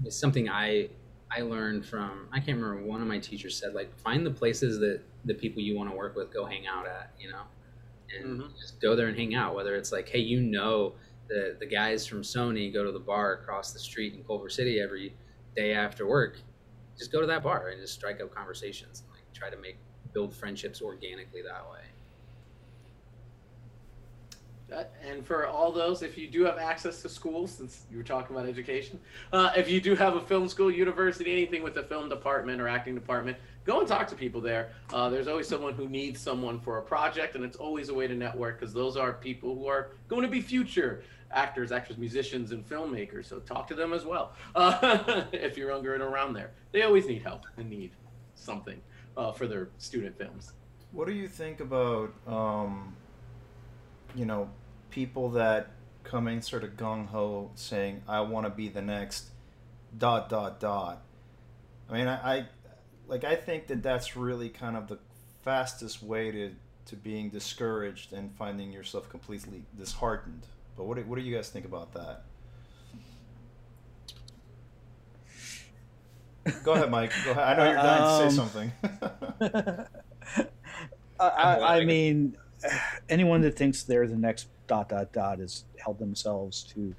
is 0.05 0.19
something 0.19 0.49
I 0.49 0.89
I 1.31 1.43
learned 1.43 1.87
from 1.87 2.29
I 2.33 2.41
can't 2.41 2.61
remember 2.61 2.83
one 2.83 3.01
of 3.01 3.09
my 3.09 3.19
teachers 3.19 3.57
said 3.57 3.75
like 3.75 3.97
find 4.01 4.25
the 4.25 4.31
places 4.31 4.79
that 4.81 5.01
the 5.25 5.35
people 5.35 5.63
you 5.63 5.77
want 5.77 5.91
to 5.91 5.97
work 5.97 6.17
with 6.17 6.33
go 6.33 6.45
hang 6.45 6.67
out 6.67 6.87
at 6.87 7.13
you 7.19 7.31
know 7.31 7.43
and 8.19 8.41
mm-hmm. 8.41 8.49
just 8.61 8.81
go 8.81 8.97
there 8.97 9.07
and 9.07 9.17
hang 9.17 9.35
out 9.35 9.55
whether 9.55 9.77
it's 9.77 9.93
like 9.93 10.09
hey 10.09 10.19
you 10.19 10.41
know 10.41 10.95
the 11.29 11.57
the 11.61 11.67
guys 11.67 12.07
from 12.07 12.23
Sony 12.23 12.73
go 12.73 12.85
to 12.85 12.93
the 12.93 12.99
bar 12.99 13.35
across 13.35 13.73
the 13.73 13.79
street 13.79 14.15
in 14.15 14.25
Culver 14.25 14.49
City 14.49 14.81
every 14.81 15.15
day 15.55 15.73
after 15.73 16.07
work 16.07 16.39
just 16.99 17.13
go 17.13 17.21
to 17.21 17.27
that 17.27 17.43
bar 17.43 17.69
and 17.69 17.81
just 17.81 17.95
strike 17.95 18.21
up 18.21 18.35
conversations 18.35 19.05
try 19.41 19.51
to 19.51 19.57
make 19.57 19.77
build 20.13 20.35
friendships 20.35 20.83
organically 20.83 21.43
that 21.43 21.65
way 21.71 21.81
and 25.03 25.25
for 25.25 25.47
all 25.47 25.73
those, 25.73 26.03
if 26.03 26.17
you 26.17 26.29
do 26.29 26.45
have 26.45 26.59
access 26.59 27.03
to 27.03 27.09
schools, 27.09 27.53
since 27.53 27.87
you 27.91 27.97
were 27.97 28.05
talking 28.05 28.37
about 28.37 28.49
education, 28.49 28.99
uh, 29.33 29.51
if 29.57 29.69
you 29.71 29.81
do 29.81 29.95
have 29.95 30.17
a 30.17 30.21
film 30.21 30.49
school, 30.49 30.71
university, 30.71 31.33
anything 31.33 31.63
with 31.63 31.77
a 31.77 31.83
film 31.83 32.09
department 32.09 32.61
or 32.61 32.69
acting 32.69 32.95
department, 32.95 33.37
go 33.65 33.81
and 33.81 33.89
talk 33.89 34.07
to 34.09 34.15
people 34.15 34.41
there. 34.41 34.71
Uh, 34.93 35.09
there's 35.09 35.29
always 35.29 35.49
someone 35.49 35.75
who 35.75 35.89
needs 35.89 36.21
someone 36.21 36.61
for 36.61 36.79
a 36.79 36.83
project, 36.83 37.35
and 37.35 37.45
it's 37.45 37.57
always 37.57 37.89
a 37.89 37.95
way 37.95 38.07
to 38.07 38.15
network 38.15 38.61
because 38.61 38.73
those 38.73 38.97
are 38.97 39.13
people 39.13 39.55
who 39.55 39.67
are 39.67 39.91
going 40.09 40.23
to 40.23 40.29
be 40.29 40.41
future 40.41 41.03
actors, 41.33 41.71
actors, 41.71 41.97
musicians, 41.97 42.53
and 42.53 42.69
filmmakers. 42.69 43.27
So 43.27 43.39
talk 43.41 43.69
to 43.69 43.75
them 43.75 43.93
as 43.93 44.05
well 44.05 44.33
uh, 44.55 45.25
if 45.33 45.57
you're 45.57 45.71
younger 45.71 45.95
and 45.95 46.03
around 46.03 46.35
there. 46.35 46.51
They 46.73 46.83
always 46.83 47.07
need 47.07 47.23
help 47.23 47.47
and 47.57 47.69
need 47.69 47.93
something 48.35 48.81
uh, 49.17 49.33
for 49.33 49.47
their 49.47 49.69
student 49.79 50.17
films. 50.17 50.53
What 50.93 51.07
do 51.07 51.13
you 51.13 51.29
think 51.29 51.61
about, 51.61 52.13
um, 52.27 52.97
you 54.15 54.25
know, 54.25 54.51
people 54.91 55.31
that 55.31 55.71
coming 56.03 56.41
sort 56.43 56.65
of 56.65 56.71
gung 56.71 57.07
ho 57.07 57.51
saying, 57.55 58.03
I 58.09 58.21
want 58.23 58.47
to 58.47 58.51
be 58.51 58.69
the 58.69 58.83
next 58.83 59.27
dot, 59.97 60.29
dot, 60.29 60.59
dot. 60.59 61.03
I 61.89 61.93
mean, 61.93 62.09
I, 62.09 62.35
I, 62.35 62.47
like, 63.07 63.25
I 63.25 63.37
think 63.37 63.67
that 63.69 63.83
that's 63.83 64.17
really 64.17 64.49
kind 64.49 64.77
of 64.77 64.89
the 64.89 64.99
fastest 65.43 66.03
way 66.03 66.31
to, 66.31 66.53
to 66.87 66.97
being 66.97 67.31
discouraged 67.31 68.13
and 68.13 68.33
finding 68.33 68.73
yourself 68.73 69.09
completely 69.09 69.65
disheartened. 69.77 70.47
But 70.77 70.85
what 70.87 70.97
do, 70.97 71.05
what 71.05 71.19
do 71.19 71.23
you 71.23 71.35
guys 71.35 71.49
think 71.49 71.67
about 71.67 71.93
that? 71.95 72.25
Go 76.65 76.73
ahead, 76.73 76.91
Mike. 76.91 77.13
Go 77.25 77.33
ahead. 77.33 77.45
I 77.45 77.57
know 77.57 77.65
you're 77.65 77.75
dying 77.75 78.03
um, 78.03 78.09
to 78.09 78.31
say 78.31 78.41
um, 78.41 78.49
something. 78.49 80.47
I, 81.21 81.29
I, 81.29 81.77
I 81.79 81.85
mean, 81.85 82.37
anyone 83.09 83.41
that 83.43 83.57
thinks 83.57 83.83
they're 83.83 84.07
the 84.07 84.17
next 84.17 84.49
dot 84.67 84.89
dot 84.89 85.13
dot 85.13 85.39
has 85.39 85.65
held 85.79 85.99
themselves 85.99 86.63
to 86.63 86.95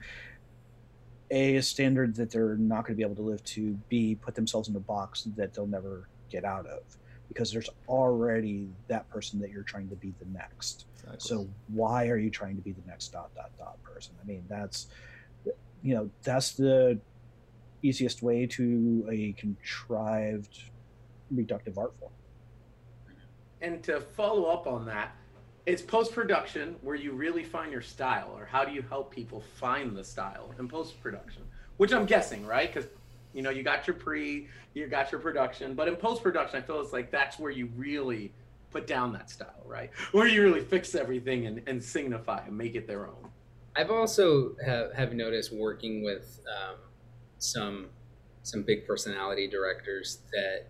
a, 1.32 1.56
a 1.56 1.62
standard 1.62 2.16
that 2.16 2.30
they're 2.30 2.58
not 2.58 2.86
going 2.86 2.94
to 2.94 2.98
be 2.98 3.04
able 3.04 3.16
to 3.16 3.22
live 3.22 3.44
to 3.46 3.80
b 3.88 4.16
put 4.16 4.36
themselves 4.36 4.68
in 4.68 4.76
a 4.76 4.80
box 4.80 5.24
that 5.38 5.54
they'll 5.54 5.66
never 5.66 6.10
get 6.30 6.44
out 6.44 6.66
of 6.68 6.82
because 7.30 7.52
there's 7.52 7.70
already 7.88 8.68
that 8.88 9.10
person 9.10 9.40
that 9.40 9.50
you're 9.50 9.64
trying 9.64 9.88
to 9.88 9.96
be 9.96 10.14
the 10.20 10.26
next. 10.34 10.86
Exactly. 10.96 11.20
So 11.20 11.48
why 11.68 12.08
are 12.08 12.18
you 12.18 12.30
trying 12.30 12.58
to 12.58 12.62
be 12.62 12.74
the 12.74 12.86
next 12.86 13.10
dot 13.10 13.34
dot 13.36 13.52
dot 13.58 13.82
person? 13.84 14.14
I 14.22 14.28
mean, 14.28 14.44
that's 14.50 14.88
you 15.82 15.96
know 15.96 16.10
that's 16.24 16.52
the 16.52 17.00
easiest 17.84 18.22
way 18.22 18.46
to 18.46 19.08
a 19.12 19.34
contrived 19.34 20.60
reductive 21.34 21.78
art 21.78 21.94
form. 22.00 22.12
And 23.62 23.84
to 23.84 24.02
follow 24.02 24.46
up 24.46 24.68
on 24.68 24.86
that, 24.86 25.16
it's 25.66 25.82
post 25.82 26.14
production 26.14 26.76
where 26.82 26.96
you 26.96 27.12
really 27.12 27.44
find 27.44 27.72
your 27.72 27.82
style, 27.82 28.34
or 28.36 28.46
how 28.46 28.66
do 28.66 28.72
you 28.72 28.82
help 28.82 29.12
people 29.12 29.44
find 29.56 29.96
the 29.96 30.04
style 30.04 30.54
in 30.58 30.68
post 30.68 31.00
production? 31.02 31.44
Which 31.78 31.94
I'm 31.94 32.06
guessing, 32.06 32.46
right? 32.46 32.74
Because 32.74 32.90
you 33.34 33.42
know 33.42 33.52
you 33.52 33.64
got 33.64 33.88
your 33.88 33.96
pre, 33.96 34.48
you 34.74 34.88
got 34.88 35.12
your 35.12 35.22
production, 35.22 35.76
but 35.76 35.88
in 35.88 35.96
post 35.96 36.24
production, 36.24 36.58
I 36.58 36.62
feel 36.62 36.82
it's 36.82 36.94
like 36.94 37.12
that's 37.12 37.38
where 37.38 37.52
you 37.52 37.70
really 37.76 38.34
put 38.72 38.88
down 38.88 39.14
that 39.14 39.30
style, 39.30 39.64
right? 39.66 39.92
Where 40.12 40.28
you 40.28 40.42
really 40.44 40.62
fix 40.62 40.96
everything 40.96 41.46
and, 41.46 41.62
and 41.68 41.84
signify 41.84 42.46
and 42.46 42.58
make 42.58 42.76
it 42.76 42.88
their 42.88 43.06
own. 43.06 43.30
I've 43.76 43.92
also 43.92 44.56
have, 44.66 44.94
have 44.94 45.14
noticed 45.14 45.54
working 45.54 46.04
with 46.04 46.42
um, 46.48 46.78
some 47.42 47.90
some 48.44 48.64
big 48.64 48.86
personality 48.88 49.48
directors 49.48 50.20
that 50.32 50.68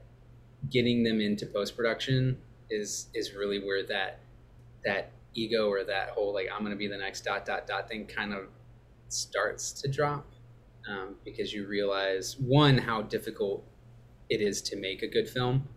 getting 0.69 1.03
them 1.03 1.19
into 1.21 1.45
post 1.45 1.75
production 1.75 2.37
is 2.69 3.09
is 3.13 3.33
really 3.33 3.59
where 3.59 3.83
that 3.83 4.19
that 4.85 5.11
ego 5.33 5.69
or 5.69 5.83
that 5.83 6.09
whole 6.09 6.33
like 6.33 6.47
I'm 6.53 6.65
to 6.65 6.75
be 6.75 6.87
the 6.87 6.97
next 6.97 7.21
dot 7.21 7.45
dot 7.45 7.67
dot 7.67 7.89
thing 7.89 8.05
kind 8.05 8.33
of 8.33 8.45
starts 9.09 9.73
to 9.81 9.89
drop 9.89 10.25
um, 10.89 11.15
because 11.25 11.53
you 11.53 11.67
realize 11.67 12.37
one 12.39 12.77
how 12.77 13.01
difficult 13.01 13.65
it 14.29 14.41
is 14.41 14.61
to 14.61 14.77
make 14.77 15.03
a 15.03 15.07
good 15.07 15.29
film, 15.29 15.67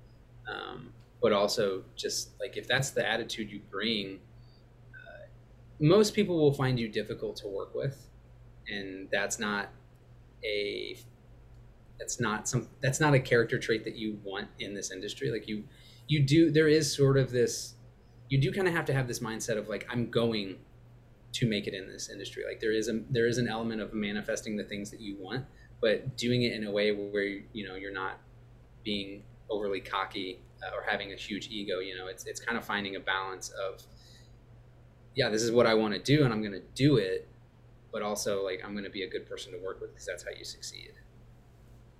um, 0.48 0.92
but 1.20 1.32
also 1.32 1.82
just 1.96 2.30
like 2.38 2.56
if 2.56 2.68
that's 2.68 2.90
the 2.90 3.06
attitude 3.06 3.50
you 3.50 3.60
bring, 3.70 4.20
uh, 4.94 5.26
most 5.80 6.14
people 6.14 6.38
will 6.38 6.52
find 6.54 6.78
you 6.78 6.88
difficult 6.88 7.36
to 7.36 7.48
work 7.48 7.74
with, 7.74 8.08
and 8.68 9.08
that's 9.10 9.38
not 9.40 9.70
a 10.44 10.98
that's 11.98 12.20
not 12.20 12.48
some 12.48 12.68
that's 12.80 13.00
not 13.00 13.14
a 13.14 13.20
character 13.20 13.58
trait 13.58 13.84
that 13.84 13.96
you 13.96 14.18
want 14.24 14.48
in 14.58 14.74
this 14.74 14.90
industry. 14.90 15.30
Like 15.30 15.48
you 15.48 15.64
you 16.08 16.22
do 16.22 16.50
there 16.50 16.68
is 16.68 16.94
sort 16.94 17.16
of 17.16 17.30
this 17.30 17.74
you 18.28 18.40
do 18.40 18.52
kind 18.52 18.66
of 18.66 18.74
have 18.74 18.84
to 18.86 18.94
have 18.94 19.06
this 19.06 19.20
mindset 19.20 19.56
of 19.56 19.68
like 19.68 19.86
I'm 19.90 20.10
going 20.10 20.56
to 21.32 21.46
make 21.46 21.66
it 21.66 21.74
in 21.74 21.88
this 21.88 22.08
industry. 22.10 22.44
Like 22.46 22.60
there 22.60 22.72
is 22.72 22.88
a 22.88 23.00
there 23.10 23.26
is 23.26 23.38
an 23.38 23.48
element 23.48 23.80
of 23.80 23.92
manifesting 23.92 24.56
the 24.56 24.64
things 24.64 24.90
that 24.90 25.00
you 25.00 25.16
want, 25.18 25.44
but 25.80 26.16
doing 26.16 26.42
it 26.42 26.52
in 26.52 26.64
a 26.64 26.70
way 26.70 26.92
where 26.92 27.24
you 27.52 27.66
know 27.66 27.74
you're 27.74 27.92
not 27.92 28.18
being 28.84 29.22
overly 29.50 29.80
cocky 29.80 30.40
uh, 30.62 30.74
or 30.74 30.82
having 30.88 31.12
a 31.12 31.16
huge 31.16 31.48
ego. 31.48 31.80
You 31.80 31.96
know, 31.96 32.06
it's 32.06 32.24
it's 32.24 32.40
kind 32.40 32.56
of 32.56 32.64
finding 32.64 32.96
a 32.96 33.00
balance 33.00 33.50
of 33.50 33.82
yeah, 35.14 35.28
this 35.28 35.42
is 35.42 35.52
what 35.52 35.66
I 35.66 35.74
want 35.74 35.94
to 35.94 36.00
do, 36.00 36.24
and 36.24 36.32
I'm 36.32 36.40
going 36.40 36.52
to 36.52 36.62
do 36.74 36.96
it, 36.96 37.28
but 37.94 38.02
also 38.02 38.44
like 38.44 38.60
I'm 38.62 38.72
going 38.72 38.84
to 38.84 38.90
be 38.90 39.04
a 39.04 39.08
good 39.08 39.26
person 39.26 39.52
to 39.52 39.58
work 39.58 39.80
with 39.80 39.92
because 39.92 40.04
that's 40.04 40.24
how 40.24 40.32
you 40.36 40.44
succeed. 40.44 40.90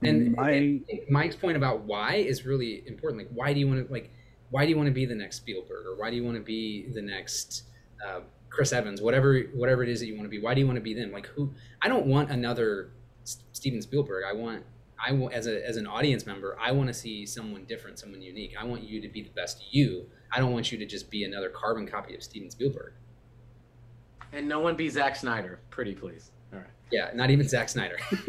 And, 0.03 0.33
My... 0.33 0.51
and 0.51 0.85
Mike's 1.09 1.37
point 1.37 1.57
about 1.57 1.85
why 1.85 2.17
is 2.17 2.45
really 2.45 2.83
important. 2.87 3.23
Like, 3.23 3.31
why 3.33 3.55
do 3.55 3.61
you 3.61 3.69
want 3.69 3.87
to 3.87 3.91
like? 3.91 4.11
Why 4.51 4.65
do 4.65 4.71
you 4.71 4.77
want 4.77 4.89
to 4.89 4.93
be 4.93 5.07
the 5.07 5.15
next 5.15 5.37
Spielberg, 5.37 5.87
or 5.87 5.97
why 5.97 6.11
do 6.11 6.17
you 6.17 6.25
want 6.25 6.37
to 6.37 6.43
be 6.43 6.89
the 6.93 7.01
next 7.01 7.63
uh, 8.07 8.21
Chris 8.51 8.73
Evans? 8.73 9.01
Whatever, 9.01 9.41
whatever 9.55 9.83
it 9.83 9.89
is 9.89 10.01
that 10.01 10.07
you 10.07 10.15
want 10.17 10.25
to 10.25 10.29
be. 10.29 10.41
Why 10.41 10.53
do 10.53 10.61
you 10.61 10.67
want 10.67 10.77
to 10.77 10.83
be 10.83 10.95
them? 10.95 11.13
Like, 11.13 11.27
who? 11.27 11.55
I 11.81 11.89
don't 11.89 12.07
want 12.07 12.31
another 12.31 12.91
Steven 13.23 13.81
Spielberg. 13.81 14.25
I 14.29 14.33
want, 14.33 14.65
I 15.05 15.13
want 15.13 15.33
as 15.33 15.47
a 15.47 15.67
as 15.67 15.77
an 15.77 15.87
audience 15.87 16.27
member, 16.27 16.59
I 16.61 16.73
want 16.73 16.89
to 16.89 16.95
see 16.95 17.25
someone 17.25 17.65
different, 17.65 18.01
someone 18.01 18.21
unique. 18.21 18.55
I 18.61 18.65
want 18.65 18.83
you 18.83 19.01
to 19.01 19.09
be 19.09 19.23
the 19.23 19.31
best 19.31 19.63
you. 19.71 20.07
I 20.33 20.41
don't 20.41 20.53
want 20.53 20.73
you 20.73 20.79
to 20.79 20.87
just 20.87 21.09
be 21.09 21.25
another 21.25 21.51
carbon 21.51 21.87
copy 21.87 22.17
of 22.17 22.23
Steven 22.23 22.51
Spielberg. 22.51 22.95
And 24.35 24.49
no 24.49 24.59
one 24.59 24.75
be 24.75 24.89
Zack 24.89 25.15
Snyder, 25.15 25.61
pretty 25.71 25.95
please. 25.95 26.31
All 26.53 26.59
right. 26.59 26.69
Yeah, 26.91 27.11
not 27.15 27.31
even 27.31 27.47
Zack 27.47 27.69
Snyder. 27.69 27.97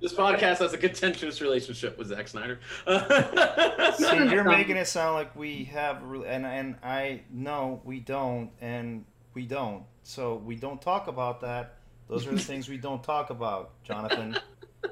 this 0.00 0.12
podcast 0.12 0.58
has 0.58 0.74
a 0.74 0.78
contentious 0.78 1.40
relationship 1.40 1.96
with 1.96 2.08
Zack 2.08 2.28
Snyder. 2.28 2.60
See, 3.96 4.30
you're 4.30 4.44
making 4.44 4.76
it 4.76 4.86
sound 4.86 5.14
like 5.14 5.34
we 5.34 5.64
have, 5.64 6.02
and 6.26 6.44
and 6.44 6.76
I 6.82 7.22
no, 7.30 7.80
we 7.84 8.00
don't, 8.00 8.50
and 8.60 9.06
we 9.32 9.46
don't. 9.46 9.84
So 10.02 10.36
we 10.36 10.56
don't 10.56 10.82
talk 10.82 11.08
about 11.08 11.40
that. 11.40 11.76
Those 12.08 12.26
are 12.26 12.32
the 12.32 12.40
things 12.40 12.68
we 12.68 12.76
don't 12.76 13.02
talk 13.02 13.30
about, 13.30 13.70
Jonathan. 13.84 14.36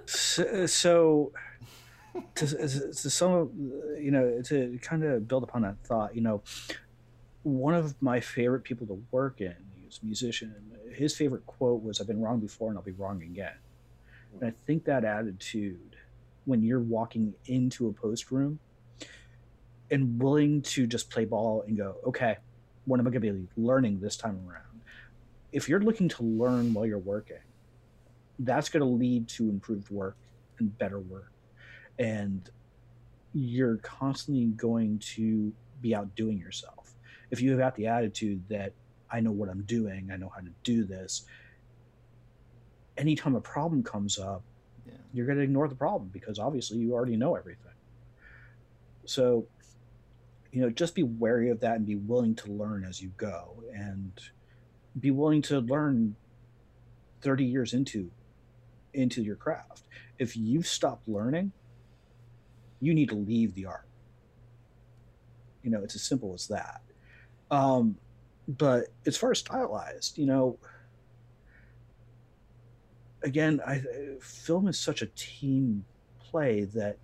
So, 0.06 0.44
uh, 0.44 0.66
so 0.66 1.32
to, 2.36 2.46
to 2.46 3.10
some, 3.10 3.50
you 3.98 4.10
know, 4.10 4.40
to 4.42 4.78
kind 4.80 5.04
of 5.04 5.28
build 5.28 5.42
upon 5.42 5.62
that 5.62 5.76
thought, 5.84 6.14
you 6.14 6.22
know, 6.22 6.42
one 7.42 7.74
of 7.74 8.00
my 8.02 8.20
favorite 8.20 8.64
people 8.64 8.86
to 8.86 9.02
work 9.10 9.40
in. 9.40 9.56
He 9.74 9.84
was 9.86 10.00
a 10.02 10.06
musician. 10.06 10.54
His 10.92 11.16
favorite 11.16 11.46
quote 11.46 11.82
was, 11.82 12.00
"I've 12.00 12.06
been 12.06 12.20
wrong 12.20 12.40
before, 12.40 12.68
and 12.68 12.78
I'll 12.78 12.84
be 12.84 12.92
wrong 12.92 13.22
again." 13.22 13.56
And 14.34 14.44
I 14.44 14.54
think 14.66 14.84
that 14.84 15.04
attitude, 15.04 15.96
when 16.44 16.62
you're 16.62 16.80
walking 16.80 17.34
into 17.46 17.88
a 17.88 17.92
post 17.92 18.30
room 18.30 18.60
and 19.90 20.22
willing 20.22 20.62
to 20.62 20.86
just 20.86 21.10
play 21.10 21.24
ball 21.24 21.62
and 21.62 21.76
go, 21.76 21.96
okay, 22.06 22.36
what 22.84 23.00
am 23.00 23.06
I 23.06 23.10
going 23.10 23.22
to 23.22 23.32
be 23.32 23.48
learning 23.56 24.00
this 24.00 24.16
time 24.16 24.38
around? 24.48 24.82
If 25.52 25.68
you're 25.68 25.80
looking 25.80 26.08
to 26.10 26.22
learn 26.22 26.72
while 26.72 26.86
you're 26.86 26.98
working, 26.98 27.42
that's 28.38 28.68
going 28.68 28.82
to 28.82 28.88
lead 28.88 29.28
to 29.28 29.48
improved 29.48 29.90
work 29.90 30.16
and 30.58 30.76
better 30.78 31.00
work. 31.00 31.32
And 31.98 32.48
you're 33.32 33.76
constantly 33.78 34.46
going 34.46 35.00
to 35.00 35.52
be 35.80 35.94
outdoing 35.94 36.38
yourself. 36.38 36.79
If 37.30 37.40
you 37.40 37.50
have 37.50 37.58
got 37.60 37.74
the 37.76 37.86
attitude 37.86 38.42
that 38.48 38.72
I 39.10 39.20
know 39.20 39.32
what 39.32 39.48
I'm 39.48 39.62
doing, 39.62 40.10
I 40.12 40.16
know 40.16 40.30
how 40.34 40.40
to 40.40 40.50
do 40.62 40.84
this, 40.84 41.24
anytime 42.96 43.34
a 43.34 43.40
problem 43.40 43.82
comes 43.82 44.18
up, 44.18 44.42
yeah. 44.86 44.92
you're 45.12 45.26
going 45.26 45.38
to 45.38 45.44
ignore 45.44 45.68
the 45.68 45.74
problem 45.74 46.10
because 46.12 46.38
obviously 46.38 46.78
you 46.78 46.92
already 46.92 47.16
know 47.16 47.34
everything. 47.34 47.72
So, 49.04 49.46
you 50.52 50.60
know, 50.60 50.70
just 50.70 50.94
be 50.94 51.02
wary 51.02 51.50
of 51.50 51.60
that 51.60 51.76
and 51.76 51.86
be 51.86 51.96
willing 51.96 52.34
to 52.36 52.52
learn 52.52 52.84
as 52.84 53.00
you 53.00 53.10
go 53.16 53.62
and 53.74 54.12
be 54.98 55.10
willing 55.10 55.42
to 55.42 55.60
learn 55.60 56.16
30 57.22 57.44
years 57.44 57.74
into 57.74 58.10
into 58.92 59.22
your 59.22 59.36
craft. 59.36 59.82
If 60.18 60.36
you've 60.36 60.66
stopped 60.66 61.08
learning, 61.08 61.52
you 62.80 62.92
need 62.92 63.08
to 63.10 63.14
leave 63.14 63.54
the 63.54 63.66
art. 63.66 63.86
You 65.62 65.70
know, 65.70 65.82
it's 65.82 65.94
as 65.94 66.02
simple 66.02 66.34
as 66.34 66.48
that. 66.48 66.80
Um, 67.50 67.96
but 68.48 68.86
as 69.06 69.16
far 69.16 69.30
as 69.30 69.38
stylized, 69.38 70.18
you 70.18 70.26
know, 70.26 70.58
again, 73.22 73.60
I 73.66 73.82
film 74.20 74.68
is 74.68 74.78
such 74.78 75.02
a 75.02 75.06
team 75.06 75.84
play 76.20 76.64
that 76.64 76.98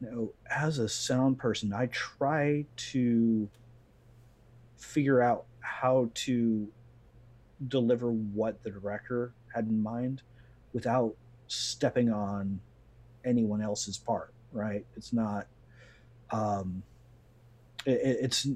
you 0.00 0.10
know, 0.10 0.32
as 0.50 0.78
a 0.78 0.88
sound 0.88 1.38
person, 1.38 1.72
I 1.72 1.86
try 1.86 2.64
to 2.76 3.48
figure 4.78 5.20
out 5.20 5.44
how 5.60 6.10
to 6.14 6.68
deliver 7.68 8.10
what 8.10 8.62
the 8.62 8.70
director 8.70 9.34
had 9.54 9.66
in 9.66 9.82
mind 9.82 10.22
without 10.72 11.14
stepping 11.48 12.10
on 12.10 12.60
anyone 13.24 13.60
else's 13.60 13.98
part 13.98 14.32
right? 14.52 14.84
It's 14.96 15.12
not 15.12 15.46
um 16.30 16.82
it, 17.86 18.00
it's 18.22 18.48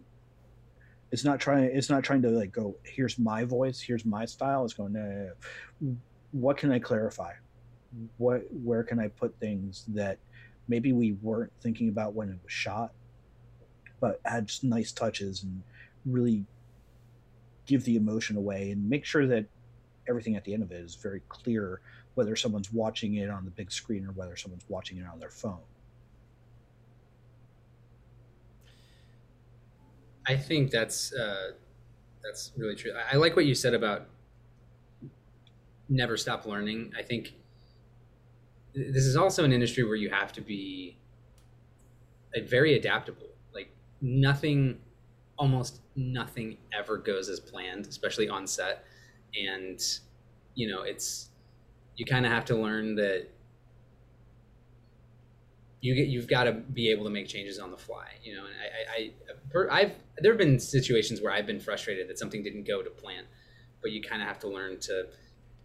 it's 1.15 1.25
not 1.25 1.39
trying 1.41 1.65
it's 1.65 1.89
not 1.89 2.03
trying 2.03 2.23
to 2.23 2.29
like 2.29 2.53
go 2.53 2.75
here's 2.83 3.19
my 3.19 3.45
voice 3.45 3.81
here's 3.81 4.05
my 4.05 4.25
style 4.25 4.65
it's 4.65 4.75
going 4.75 4.93
no, 4.93 5.01
no, 5.01 5.31
no 5.81 5.97
what 6.35 6.57
can 6.57 6.73
I 6.73 6.81
clarify? 6.81 7.33
What 8.19 8.43
where 8.51 8.83
can 8.83 8.99
I 8.99 9.09
put 9.09 9.39
things 9.39 9.85
that 9.89 10.19
maybe 10.67 10.93
we 10.93 11.13
weren't 11.23 11.53
thinking 11.61 11.89
about 11.89 12.15
when 12.15 12.29
it 12.29 12.39
was 12.43 12.53
shot, 12.53 12.93
but 14.01 14.21
add 14.25 14.51
nice 14.65 14.91
touches 14.91 15.45
and 15.45 15.63
really 16.05 16.45
give 17.67 17.85
the 17.85 17.97
emotion 17.97 18.37
away 18.37 18.73
and 18.73 18.91
make 18.91 19.05
sure 19.05 19.27
that 19.29 19.47
everything 20.09 20.35
at 20.35 20.45
the 20.45 20.53
end 20.53 20.65
of 20.65 20.73
it 20.73 20.81
is 20.81 20.97
very 20.97 21.23
clear 21.29 21.81
whether 22.15 22.35
someone's 22.35 22.73
watching 22.73 23.15
it 23.15 23.31
on 23.31 23.45
the 23.45 23.51
big 23.53 23.71
screen 23.71 24.05
or 24.05 24.11
whether 24.13 24.37
someone's 24.37 24.65
watching 24.69 24.99
it 24.99 25.07
on 25.07 25.21
their 25.21 25.31
phone. 25.31 25.61
I 30.27 30.37
think 30.37 30.71
that's 30.71 31.13
uh, 31.13 31.53
that's 32.25 32.53
really 32.57 32.77
true. 32.77 32.93
I 32.95 33.17
like 33.17 33.37
what 33.37 33.47
you 33.47 33.55
said 33.55 33.75
about 33.75 34.09
never 35.89 36.17
stop 36.17 36.47
learning. 36.47 36.93
I 36.97 37.03
think 37.03 37.35
this 38.75 39.05
is 39.05 39.17
also 39.17 39.45
an 39.45 39.53
industry 39.53 39.85
where 39.85 39.95
you 39.97 40.11
have 40.11 40.33
to 40.33 40.41
be 40.41 40.99
very 42.47 42.75
adaptable. 42.75 43.29
Like 43.53 43.71
nothing, 44.01 44.81
almost 45.39 45.81
nothing 45.97 46.59
ever 46.73 46.97
goes 46.99 47.29
as 47.29 47.41
planned, 47.41 47.87
especially 47.87 48.29
on 48.29 48.47
set. 48.47 48.85
And 49.39 49.81
you 50.55 50.69
know, 50.69 50.83
it's 50.83 51.31
you 51.97 52.05
kind 52.07 52.27
of 52.27 52.33
have 52.33 52.45
to 52.47 52.57
learn 52.57 52.97
that 52.97 53.29
you 55.85 55.95
get 55.95 56.09
you've 56.09 56.27
got 56.27 56.45
to 56.45 56.53
be 56.53 56.91
able 56.91 57.05
to 57.05 57.11
make 57.11 57.29
changes 57.29 57.59
on 57.59 57.71
the 57.71 57.77
fly. 57.77 58.07
You 58.23 58.37
know, 58.37 58.45
and 58.47 58.55
I, 58.59 59.13
I, 59.71 59.77
I 59.77 59.81
have 59.81 59.95
there 60.17 60.33
have 60.33 60.39
been 60.39 60.59
situations 60.59 61.21
where 61.21 61.31
I've 61.31 61.47
been 61.47 61.61
frustrated 61.61 62.09
that 62.09 62.19
something 62.19 62.43
didn't 62.43 62.67
go 62.67 62.83
to 62.83 62.89
plan, 62.89 63.25
but 63.83 63.91
you 63.91 64.01
kind 64.01 64.23
of 64.23 64.29
have 64.29 64.39
to 64.41 64.49
learn 64.49 64.81
to 64.81 65.09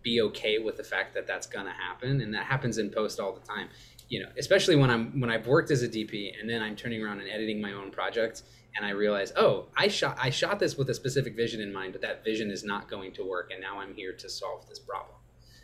be 0.03 0.19
okay 0.21 0.59
with 0.59 0.75
the 0.75 0.83
fact 0.83 1.13
that 1.13 1.25
that's 1.25 1.47
gonna 1.47 1.71
happen, 1.71 2.19
and 2.19 2.33
that 2.33 2.43
happens 2.43 2.79
in 2.79 2.89
post 2.89 3.21
all 3.21 3.31
the 3.31 3.45
time. 3.47 3.69
You 4.09 4.23
know, 4.23 4.29
especially 4.37 4.75
when 4.75 4.89
I'm 4.89 5.21
when 5.21 5.31
I've 5.31 5.47
worked 5.47 5.71
as 5.71 5.83
a 5.83 5.87
DP 5.87 6.37
and 6.37 6.49
then 6.49 6.61
I'm 6.61 6.75
turning 6.75 7.01
around 7.01 7.21
and 7.21 7.29
editing 7.29 7.61
my 7.61 7.71
own 7.71 7.89
project, 7.89 8.43
and 8.75 8.85
I 8.85 8.89
realize, 8.89 9.31
oh, 9.37 9.67
I 9.77 9.87
shot 9.87 10.17
I 10.21 10.31
shot 10.31 10.59
this 10.59 10.75
with 10.75 10.89
a 10.89 10.93
specific 10.93 11.37
vision 11.37 11.61
in 11.61 11.71
mind, 11.71 11.93
but 11.93 12.01
that 12.01 12.25
vision 12.25 12.51
is 12.51 12.65
not 12.65 12.89
going 12.89 13.13
to 13.13 13.23
work, 13.23 13.51
and 13.53 13.61
now 13.61 13.79
I'm 13.79 13.93
here 13.93 14.11
to 14.11 14.29
solve 14.29 14.67
this 14.67 14.79
problem. 14.79 15.15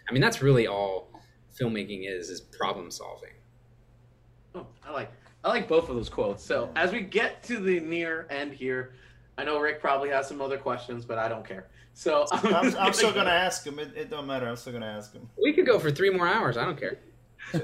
I 0.07 0.13
mean, 0.13 0.21
that's 0.21 0.41
really 0.41 0.65
all 0.65 1.09
filmmaking 1.59 2.09
is 2.09 2.29
is 2.29 2.39
problem 2.39 2.89
solving. 2.89 3.34
Oh, 4.55 4.65
I 4.85 4.91
like 4.91 5.11
I 5.43 5.49
like 5.49 5.67
both 5.67 5.89
of 5.89 5.95
those 5.95 6.09
quotes. 6.09 6.43
So 6.43 6.69
as 6.75 6.91
we 6.91 7.01
get 7.01 7.43
to 7.43 7.59
the 7.59 7.79
near 7.79 8.25
end 8.29 8.53
here, 8.53 8.93
I 9.37 9.43
know 9.43 9.59
Rick 9.59 9.79
probably 9.79 10.09
has 10.09 10.27
some 10.27 10.41
other 10.41 10.57
questions, 10.57 11.05
but 11.05 11.19
I 11.19 11.27
don't 11.27 11.45
care. 11.45 11.67
So 11.93 12.25
I'm, 12.31 12.75
I'm 12.77 12.93
still 12.93 13.11
gonna 13.13 13.29
ask 13.29 13.65
him. 13.65 13.77
It, 13.79 13.91
it 13.95 14.09
don't 14.09 14.25
matter. 14.25 14.47
I'm 14.47 14.55
still 14.55 14.73
gonna 14.73 14.85
ask 14.85 15.13
him. 15.13 15.29
We 15.41 15.53
could 15.53 15.65
go 15.65 15.77
for 15.79 15.91
three 15.91 16.09
more 16.09 16.27
hours. 16.27 16.57
I 16.57 16.65
don't 16.65 16.79
care. 16.79 16.99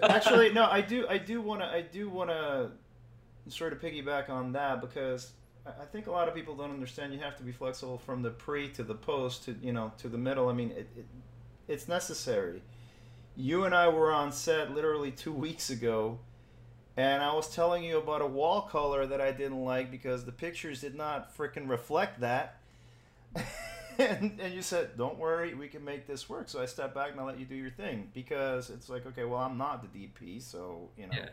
Actually, 0.04 0.54
no. 0.54 0.66
I 0.66 0.82
do. 0.82 1.08
I 1.08 1.18
do 1.18 1.42
wanna. 1.42 1.66
I 1.66 1.82
do 1.82 2.10
wanna 2.10 2.72
sort 3.48 3.74
of 3.74 3.82
piggyback 3.82 4.30
on 4.30 4.52
that 4.54 4.80
because 4.80 5.32
I 5.66 5.86
think 5.92 6.08
a 6.08 6.12
lot 6.12 6.28
of 6.28 6.36
people 6.36 6.56
don't 6.56 6.72
understand. 6.72 7.14
You 7.14 7.20
have 7.20 7.36
to 7.38 7.44
be 7.44 7.52
flexible 7.52 7.98
from 7.98 8.22
the 8.22 8.30
pre 8.30 8.70
to 8.70 8.84
the 8.84 8.96
post 8.96 9.46
to 9.46 9.56
you 9.62 9.74
know 9.74 9.92
to 9.98 10.08
the 10.08 10.18
middle. 10.18 10.50
I 10.50 10.54
mean, 10.54 10.72
it, 10.72 10.90
it 10.96 11.06
it's 11.68 11.88
necessary. 11.88 12.62
You 13.36 13.64
and 13.64 13.74
I 13.74 13.88
were 13.88 14.12
on 14.12 14.32
set 14.32 14.76
literally 14.76 15.12
two 15.12 15.32
weeks 15.32 15.70
ago 15.70 16.20
and 16.98 17.24
I 17.24 17.34
was 17.34 17.54
telling 17.54 17.84
you 17.84 17.98
about 17.98 18.22
a 18.22 18.28
wall 18.28 18.62
color 18.62 19.06
that 19.06 19.22
I 19.22 19.32
didn't 19.32 19.64
like 19.64 19.90
because 19.92 20.26
the 20.26 20.32
pictures 20.32 20.82
did 20.82 20.96
not 20.96 21.36
freaking 21.36 21.70
reflect 21.70 22.20
that. 22.20 22.58
and, 23.98 24.40
and 24.40 24.54
you 24.54 24.62
said, 24.62 24.98
"Don't 24.98 25.18
worry, 25.18 25.54
we 25.54 25.68
can 25.68 25.84
make 25.84 26.08
this 26.08 26.28
work." 26.28 26.50
So 26.50 26.62
I 26.62 26.66
stepped 26.66 26.94
back 26.94 27.12
and 27.12 27.20
I 27.20 27.24
let 27.24 27.40
you 27.40 27.46
do 27.46 27.56
your 27.56 27.72
thing 27.72 28.10
because 28.14 28.70
it's 28.70 28.90
like, 28.90 29.06
okay, 29.06 29.24
well, 29.24 29.40
I'm 29.40 29.58
not 29.58 29.82
the 29.82 30.00
DP, 30.00 30.42
so 30.42 30.90
you 30.98 31.08
know. 31.08 31.14
Yeah. 31.14 31.30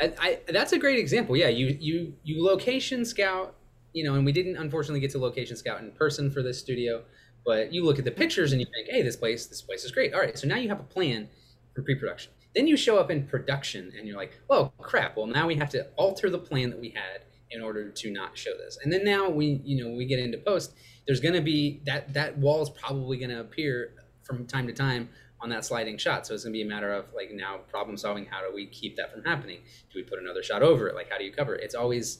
I, 0.00 0.14
I, 0.18 0.38
that's 0.48 0.72
a 0.72 0.78
great 0.78 0.98
example. 0.98 1.36
Yeah, 1.36 1.48
you 1.48 1.76
you 1.80 2.14
you 2.22 2.44
location 2.44 3.04
scout, 3.04 3.54
you 3.92 4.04
know, 4.04 4.14
and 4.14 4.24
we 4.24 4.32
didn't 4.32 4.56
unfortunately 4.56 5.00
get 5.00 5.10
to 5.12 5.18
location 5.18 5.56
scout 5.56 5.80
in 5.80 5.90
person 5.92 6.30
for 6.30 6.42
this 6.42 6.58
studio, 6.58 7.02
but 7.44 7.72
you 7.72 7.84
look 7.84 7.98
at 7.98 8.04
the 8.04 8.10
pictures 8.10 8.52
and 8.52 8.60
you 8.60 8.66
think, 8.72 8.88
hey, 8.88 9.02
this 9.02 9.16
place 9.16 9.46
this 9.46 9.62
place 9.62 9.84
is 9.84 9.90
great. 9.90 10.14
All 10.14 10.20
right, 10.20 10.38
so 10.38 10.46
now 10.46 10.56
you 10.56 10.68
have 10.68 10.80
a 10.80 10.84
plan 10.84 11.28
for 11.74 11.82
pre-production. 11.82 12.32
Then 12.54 12.66
you 12.66 12.76
show 12.76 12.98
up 12.98 13.10
in 13.10 13.26
production 13.26 13.92
and 13.96 14.06
you're 14.06 14.16
like, 14.16 14.38
oh 14.50 14.72
crap, 14.78 15.16
well 15.16 15.26
now 15.26 15.46
we 15.46 15.54
have 15.56 15.70
to 15.70 15.86
alter 15.96 16.28
the 16.28 16.38
plan 16.38 16.70
that 16.70 16.78
we 16.78 16.90
had 16.90 17.22
in 17.50 17.62
order 17.62 17.90
to 17.90 18.10
not 18.10 18.36
show 18.36 18.56
this. 18.56 18.78
And 18.82 18.92
then 18.92 19.04
now 19.04 19.28
we, 19.28 19.60
you 19.64 19.82
know, 19.82 19.94
we 19.94 20.04
get 20.06 20.18
into 20.18 20.38
post, 20.38 20.74
there's 21.06 21.20
going 21.20 21.34
to 21.34 21.40
be 21.40 21.80
that 21.84 22.12
that 22.14 22.38
wall 22.38 22.62
is 22.62 22.70
probably 22.70 23.18
going 23.18 23.30
to 23.30 23.40
appear 23.40 23.94
from 24.22 24.46
time 24.46 24.66
to 24.66 24.72
time 24.72 25.08
on 25.40 25.48
that 25.50 25.64
sliding 25.64 25.98
shot. 25.98 26.26
So 26.26 26.34
it's 26.34 26.44
going 26.44 26.52
to 26.52 26.56
be 26.56 26.62
a 26.62 26.68
matter 26.68 26.92
of 26.92 27.12
like 27.14 27.30
now 27.32 27.58
problem 27.68 27.96
solving. 27.96 28.26
How 28.26 28.40
do 28.46 28.54
we 28.54 28.66
keep 28.66 28.96
that 28.96 29.12
from 29.12 29.24
happening? 29.24 29.58
Do 29.92 29.98
we 29.98 30.02
put 30.02 30.18
another 30.18 30.42
shot 30.42 30.62
over 30.62 30.88
it? 30.88 30.94
Like 30.94 31.10
how 31.10 31.18
do 31.18 31.24
you 31.24 31.32
cover 31.32 31.54
it? 31.54 31.64
It's 31.64 31.74
always 31.74 32.18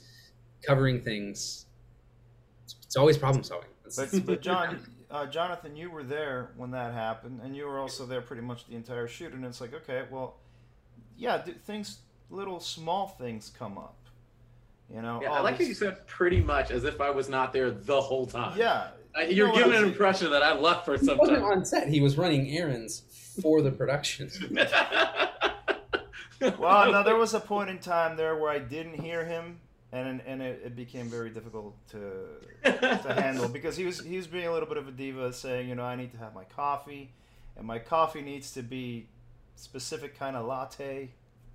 covering 0.66 1.00
things. 1.02 1.66
It's 2.84 2.96
always 2.96 3.16
problem 3.16 3.44
solving. 3.44 3.68
But, 3.84 4.26
but 4.26 4.42
John, 4.42 4.80
uh, 5.12 5.26
Jonathan, 5.26 5.76
you 5.76 5.90
were 5.90 6.02
there 6.02 6.50
when 6.56 6.70
that 6.70 6.94
happened, 6.94 7.40
and 7.44 7.54
you 7.54 7.66
were 7.66 7.78
also 7.78 8.06
there 8.06 8.22
pretty 8.22 8.40
much 8.42 8.66
the 8.66 8.74
entire 8.74 9.06
shoot. 9.06 9.34
And 9.34 9.44
it's 9.44 9.60
like, 9.60 9.74
okay, 9.74 10.04
well, 10.10 10.38
yeah, 11.18 11.42
things, 11.66 11.98
little 12.30 12.58
small 12.58 13.08
things 13.08 13.52
come 13.56 13.76
up. 13.76 13.98
You 14.92 15.02
know, 15.02 15.20
yeah, 15.22 15.32
I 15.32 15.40
like 15.40 15.58
how 15.58 15.64
you 15.64 15.74
said 15.74 16.06
pretty 16.06 16.40
much 16.40 16.70
as 16.70 16.84
if 16.84 17.00
I 17.00 17.10
was 17.10 17.28
not 17.28 17.52
there 17.52 17.70
the 17.70 18.00
whole 18.00 18.26
time. 18.26 18.58
Yeah, 18.58 18.88
you're 19.16 19.28
you 19.28 19.46
know 19.46 19.54
giving 19.54 19.74
an 19.74 19.84
impression 19.84 20.30
that 20.30 20.42
I 20.42 20.58
left 20.58 20.86
for 20.86 20.98
some 20.98 21.18
time. 21.18 21.42
on 21.42 21.64
set. 21.64 21.88
He 21.88 22.00
was 22.00 22.18
running 22.18 22.50
errands 22.50 23.02
for 23.42 23.62
the 23.62 23.70
production. 23.70 24.30
well, 26.58 26.92
no, 26.92 27.02
there 27.02 27.16
was 27.16 27.32
a 27.32 27.40
point 27.40 27.70
in 27.70 27.78
time 27.78 28.16
there 28.16 28.36
where 28.36 28.50
I 28.50 28.58
didn't 28.58 29.00
hear 29.00 29.24
him 29.24 29.60
and 29.92 30.22
and 30.26 30.42
it, 30.42 30.62
it 30.64 30.76
became 30.76 31.06
very 31.06 31.30
difficult 31.30 31.74
to 31.90 32.00
to 32.64 33.14
handle 33.14 33.48
because 33.48 33.76
he 33.76 33.84
was 33.84 34.00
he 34.00 34.16
was 34.16 34.26
being 34.26 34.46
a 34.46 34.52
little 34.52 34.68
bit 34.68 34.78
of 34.78 34.88
a 34.88 34.90
diva, 34.90 35.32
saying, 35.32 35.68
you 35.68 35.74
know, 35.74 35.84
I 35.84 35.96
need 35.96 36.12
to 36.12 36.18
have 36.18 36.34
my 36.34 36.44
coffee, 36.44 37.12
and 37.56 37.66
my 37.66 37.78
coffee 37.78 38.22
needs 38.22 38.52
to 38.52 38.62
be 38.62 39.08
specific 39.56 40.18
kind 40.18 40.34
of 40.34 40.46
latte. 40.46 41.10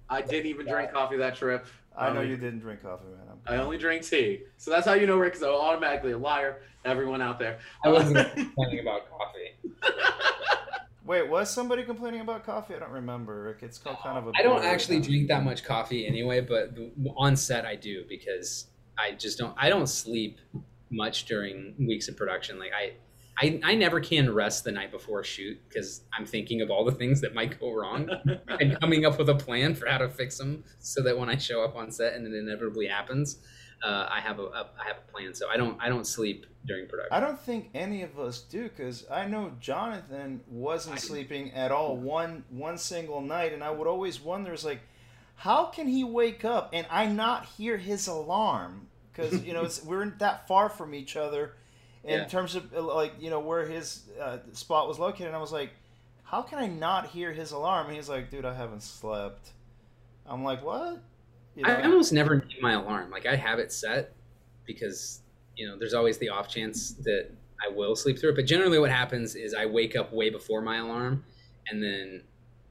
I 0.10 0.22
didn't 0.22 0.46
even 0.46 0.68
drink 0.68 0.94
coffee 0.94 1.18
that 1.18 1.36
trip. 1.36 1.66
I 1.98 2.14
know 2.14 2.22
um, 2.22 2.30
you 2.30 2.38
didn't 2.38 2.60
drink 2.60 2.84
coffee, 2.84 3.08
man. 3.08 3.38
I'm... 3.48 3.60
i 3.60 3.62
only 3.62 3.80
drink 3.80 4.04
tea, 4.04 4.44
so 4.58 4.70
that's 4.70 4.86
how 4.86 4.94
you 4.94 5.08
know 5.08 5.18
Rick 5.18 5.36
is 5.36 5.44
automatically 5.44 6.12
a 6.12 6.18
liar. 6.18 6.62
Everyone 6.86 7.22
out 7.22 7.40
there. 7.40 7.58
I 7.84 7.90
wasn't 7.90 8.18
complaining 8.36 8.80
about 8.80 9.10
coffee. 9.10 9.56
Wait, 11.08 11.30
was 11.30 11.50
somebody 11.50 11.84
complaining 11.84 12.20
about 12.20 12.46
coffee? 12.46 12.76
I 12.76 12.80
don't 12.80 12.92
remember, 12.92 13.44
Rick. 13.44 13.60
It's 13.62 13.78
called 13.78 13.98
kind 14.04 14.18
of 14.18 14.28
a. 14.28 14.32
I 14.38 14.44
don't 14.44 14.64
actually 14.64 15.00
drink 15.00 15.30
that 15.30 15.42
much 15.42 15.64
coffee 15.64 16.06
anyway, 16.06 16.42
but 16.42 16.78
on 17.16 17.38
set 17.38 17.66
I 17.66 17.76
do 17.76 18.04
because 18.10 18.68
I 19.00 19.14
just 19.14 19.38
don't. 19.38 19.56
I 19.58 19.70
don't 19.70 19.88
sleep 19.88 20.40
much 20.92 21.26
during 21.26 21.76
weeks 21.80 22.10
of 22.10 22.18
production. 22.18 22.60
Like 22.60 22.72
I, 22.78 22.94
I, 23.40 23.60
I 23.64 23.76
never 23.76 24.02
can 24.02 24.34
rest 24.34 24.66
the 24.66 24.72
night 24.74 24.92
before 24.92 25.22
a 25.22 25.24
shoot 25.24 25.58
because 25.70 26.02
I'm 26.18 26.26
thinking 26.26 26.62
of 26.62 26.70
all 26.70 26.84
the 26.84 26.92
things 26.92 27.22
that 27.22 27.34
might 27.34 27.58
go 27.58 27.74
wrong 27.74 28.10
and 28.60 28.78
coming 28.82 29.06
up 29.06 29.18
with 29.18 29.30
a 29.30 29.36
plan 29.36 29.76
for 29.76 29.88
how 29.88 30.00
to 30.00 30.10
fix 30.10 30.38
them 30.38 30.66
so 30.80 31.02
that 31.04 31.18
when 31.18 31.30
I 31.30 31.38
show 31.38 31.64
up 31.64 31.78
on 31.78 31.90
set 31.90 32.16
and 32.16 32.28
it 32.28 32.38
inevitably 32.38 32.88
happens, 32.88 33.38
uh, 33.84 34.08
I 34.10 34.20
have 34.20 34.40
a, 34.40 34.44
a 34.44 34.68
I 34.80 34.88
have 34.88 34.98
a 34.98 35.12
plan. 35.12 35.34
So 35.34 35.50
I 35.50 35.58
don't 35.58 35.78
I 35.82 35.90
don't 35.90 36.06
sleep 36.06 36.46
during 36.66 36.88
production. 36.88 37.14
I 37.14 37.20
don't 37.20 37.40
think 37.40 37.70
any 37.74 38.04
of 38.04 38.20
us 38.20 38.42
do 38.42 38.64
because 38.64 39.06
I 39.10 39.26
know 39.26 39.52
Jonathan 39.60 40.42
wasn't 40.48 41.00
sleeping 41.00 41.52
at 41.52 41.72
all 41.72 41.96
one 41.96 42.44
one 42.50 42.78
single 42.78 43.22
night, 43.22 43.54
and 43.54 43.64
I 43.64 43.72
would 43.72 43.88
always 43.88 44.20
wonder, 44.20 44.54
is 44.54 44.66
like, 44.66 44.82
how 45.36 45.66
can 45.66 45.88
he 45.88 46.04
wake 46.04 46.44
up 46.46 46.70
and 46.74 46.88
I 46.90 47.08
not 47.08 47.46
hear 47.46 47.78
his 47.78 48.08
alarm? 48.08 48.88
Because 49.14 49.44
you 49.44 49.54
know 49.54 49.68
we're 49.86 50.06
that 50.20 50.48
far 50.48 50.70
from 50.70 50.94
each 50.94 51.16
other 51.16 51.54
in 52.04 52.20
yeah. 52.20 52.26
terms 52.26 52.56
of 52.56 52.74
uh, 52.74 52.82
like 52.82 53.14
you 53.20 53.30
know 53.30 53.40
where 53.40 53.66
his 53.66 54.04
uh, 54.20 54.38
spot 54.54 54.88
was 54.88 54.98
located. 55.00 55.28
And 55.28 55.36
I 55.36 55.40
was 55.40 55.52
like, 55.52 55.72
how 56.24 56.42
can 56.42 56.58
I 56.58 56.68
not 56.68 57.08
hear 57.08 57.32
his 57.32 57.52
alarm? 57.52 57.88
And 57.88 57.96
he's 57.96 58.10
like, 58.10 58.30
dude, 58.30 58.46
I 58.46 58.54
haven't 58.54 58.84
slept. 58.84 59.52
I'm 60.26 60.44
like, 60.44 60.64
what? 60.64 61.02
You 61.58 61.64
know? 61.64 61.74
I 61.74 61.84
almost 61.84 62.14
never 62.14 62.36
need 62.36 62.62
my 62.62 62.74
alarm. 62.74 63.10
Like 63.10 63.26
I 63.26 63.36
have 63.36 63.58
it 63.58 63.72
set 63.72 64.14
because 64.66 65.22
you 65.56 65.68
know 65.68 65.76
there's 65.76 65.96
always 65.96 66.20
the 66.20 66.30
off 66.30 66.48
chance 66.48 66.92
that 67.04 67.32
I 67.66 67.74
will 67.74 67.96
sleep 67.96 68.20
through 68.20 68.30
it. 68.30 68.36
But 68.36 68.46
generally, 68.46 68.78
what 68.78 68.92
happens 68.92 69.36
is 69.36 69.56
I 69.56 69.66
wake 69.66 69.96
up 69.96 70.14
way 70.14 70.30
before 70.30 70.62
my 70.62 70.78
alarm, 70.78 71.24
and 71.70 71.82
then 71.82 72.22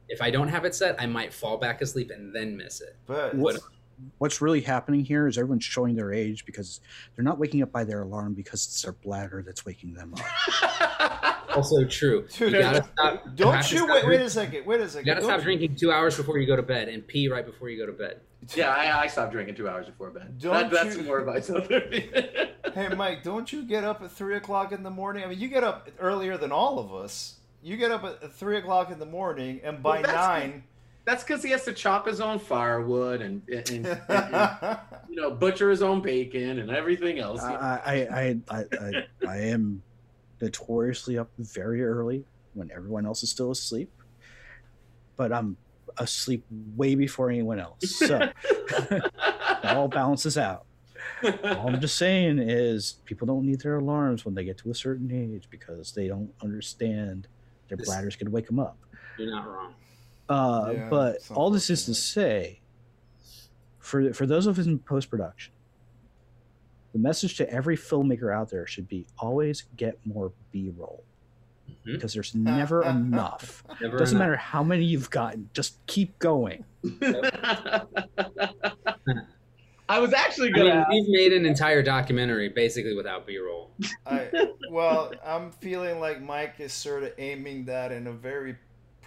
if 0.08 0.22
I 0.22 0.30
don't 0.30 0.46
have 0.46 0.64
it 0.64 0.72
set, 0.72 1.00
I 1.00 1.06
might 1.06 1.34
fall 1.34 1.56
back 1.56 1.82
asleep 1.82 2.12
and 2.12 2.32
then 2.32 2.56
miss 2.56 2.80
it. 2.80 2.96
But 3.06 3.34
what, 3.34 3.58
what's 4.18 4.40
really 4.40 4.60
happening 4.60 5.04
here 5.04 5.26
is 5.26 5.36
everyone's 5.36 5.64
showing 5.64 5.96
their 5.96 6.12
age 6.12 6.46
because 6.46 6.80
they're 7.16 7.24
not 7.24 7.38
waking 7.38 7.62
up 7.62 7.72
by 7.72 7.82
their 7.82 8.02
alarm 8.02 8.34
because 8.34 8.64
it's 8.66 8.82
their 8.82 8.92
bladder 8.92 9.42
that's 9.44 9.66
waking 9.66 9.94
them 9.94 10.14
up. 10.14 11.36
also 11.56 11.84
true. 11.84 12.26
Dude, 12.36 12.52
you 12.52 12.60
gotta 12.60 12.88
stop, 12.92 13.24
don't 13.34 13.72
you, 13.72 13.78
you 13.78 13.92
wait, 13.92 14.06
wait 14.06 14.20
a 14.20 14.30
second. 14.30 14.66
Wait 14.66 14.80
a 14.80 14.88
second. 14.88 15.06
You 15.06 15.12
gotta 15.12 15.20
don't 15.22 15.30
stop 15.30 15.42
drinking 15.42 15.76
two 15.76 15.90
hours 15.90 16.16
before 16.16 16.38
you 16.38 16.46
go 16.46 16.56
to 16.56 16.62
bed 16.62 16.88
and 16.88 17.06
pee 17.06 17.28
right 17.28 17.44
before 17.44 17.68
you 17.68 17.78
go 17.78 17.86
to 17.86 17.92
bed. 17.92 18.20
Yeah, 18.54 18.70
I, 18.70 19.02
I 19.02 19.06
stopped 19.06 19.32
drinking 19.32 19.54
two 19.54 19.68
hours 19.68 19.86
before 19.86 20.10
bed. 20.10 20.38
Don't 20.38 20.70
that, 20.70 20.70
that's 20.70 20.96
you... 20.96 21.02
more 21.02 21.20
advice. 21.20 21.48
hey, 22.74 22.88
Mike, 22.94 23.22
don't 23.22 23.52
you 23.52 23.62
get 23.64 23.84
up 23.84 24.02
at 24.02 24.12
three 24.12 24.36
o'clock 24.36 24.72
in 24.72 24.82
the 24.82 24.90
morning? 24.90 25.24
I 25.24 25.28
mean, 25.28 25.38
you 25.38 25.48
get 25.48 25.64
up 25.64 25.88
earlier 25.98 26.36
than 26.36 26.52
all 26.52 26.78
of 26.78 26.94
us. 26.94 27.36
You 27.62 27.76
get 27.76 27.90
up 27.90 28.04
at 28.04 28.32
three 28.34 28.58
o'clock 28.58 28.90
in 28.90 28.98
the 28.98 29.06
morning, 29.06 29.60
and 29.64 29.82
by 29.82 30.02
well, 30.02 30.14
nine. 30.14 30.64
That's 31.04 31.22
because 31.22 31.42
he 31.42 31.50
has 31.50 31.64
to 31.64 31.72
chop 31.72 32.06
his 32.06 32.20
own 32.20 32.40
firewood 32.40 33.22
and, 33.22 33.40
and, 33.48 33.70
and, 33.70 34.00
and, 34.08 34.78
you 35.08 35.16
know 35.16 35.30
butcher 35.30 35.70
his 35.70 35.80
own 35.80 36.00
bacon 36.00 36.58
and 36.58 36.68
everything 36.70 37.20
else. 37.20 37.42
I 37.42 37.80
I, 38.10 38.40
I, 38.50 38.64
I, 38.72 39.06
I 39.26 39.36
am 39.38 39.82
notoriously 40.40 41.16
up 41.16 41.30
very 41.38 41.84
early 41.84 42.24
when 42.54 42.72
everyone 42.72 43.06
else 43.06 43.22
is 43.22 43.30
still 43.30 43.52
asleep, 43.52 43.90
but 45.16 45.32
I'm 45.32 45.56
asleep 45.98 46.44
way 46.76 46.94
before 46.94 47.30
anyone 47.30 47.58
else. 47.58 47.96
So 47.96 48.30
it 48.90 49.12
all 49.64 49.88
balances 49.88 50.36
out. 50.38 50.66
All 51.22 51.68
I'm 51.68 51.80
just 51.80 51.96
saying 51.96 52.38
is 52.38 52.96
people 53.04 53.26
don't 53.26 53.44
need 53.44 53.60
their 53.60 53.76
alarms 53.76 54.24
when 54.24 54.34
they 54.34 54.44
get 54.44 54.58
to 54.58 54.70
a 54.70 54.74
certain 54.74 55.10
age 55.10 55.48
because 55.50 55.92
they 55.92 56.08
don't 56.08 56.32
understand 56.42 57.28
their 57.68 57.76
this, 57.78 57.86
bladders 57.86 58.16
can 58.16 58.30
wake 58.30 58.46
them 58.46 58.58
up. 58.58 58.76
You're 59.18 59.30
not 59.30 59.46
wrong. 59.46 59.74
Uh, 60.28 60.72
yeah, 60.74 60.88
but 60.90 61.18
all 61.34 61.50
this 61.50 61.70
is 61.70 61.84
to 61.86 61.94
say, 61.94 62.60
for 63.78 64.12
for 64.12 64.26
those 64.26 64.46
of 64.46 64.58
us 64.58 64.66
in 64.66 64.78
post 64.80 65.08
production, 65.08 65.52
the 66.92 66.98
message 66.98 67.36
to 67.36 67.48
every 67.50 67.76
filmmaker 67.76 68.34
out 68.34 68.50
there 68.50 68.66
should 68.66 68.88
be 68.88 69.06
always 69.18 69.64
get 69.76 69.98
more 70.04 70.32
b-roll 70.50 71.04
Mhm. 71.68 71.92
because 71.94 72.12
there's 72.14 72.34
never 72.36 72.82
enough. 72.84 73.62
Never 73.80 73.98
Doesn't 73.98 74.16
enough. 74.16 74.26
matter 74.28 74.36
how 74.36 74.62
many 74.62 74.84
you've 74.84 75.10
gotten, 75.10 75.48
just 75.52 75.84
keep 75.86 76.18
going. 76.18 76.64
I 79.88 80.00
was 80.00 80.12
actually 80.12 80.50
gonna. 80.50 80.64
mean, 80.70 80.76
ask- 80.78 80.90
we've 80.90 81.08
made 81.08 81.32
an 81.32 81.46
entire 81.46 81.80
documentary 81.82 82.48
basically 82.48 82.94
without 82.96 83.24
B-roll. 83.26 83.70
I, 84.04 84.28
well, 84.70 85.12
I'm 85.24 85.52
feeling 85.52 86.00
like 86.00 86.20
Mike 86.20 86.54
is 86.58 86.72
sort 86.72 87.04
of 87.04 87.12
aiming 87.18 87.66
that 87.66 87.92
in 87.92 88.08
a 88.08 88.12
very 88.12 88.56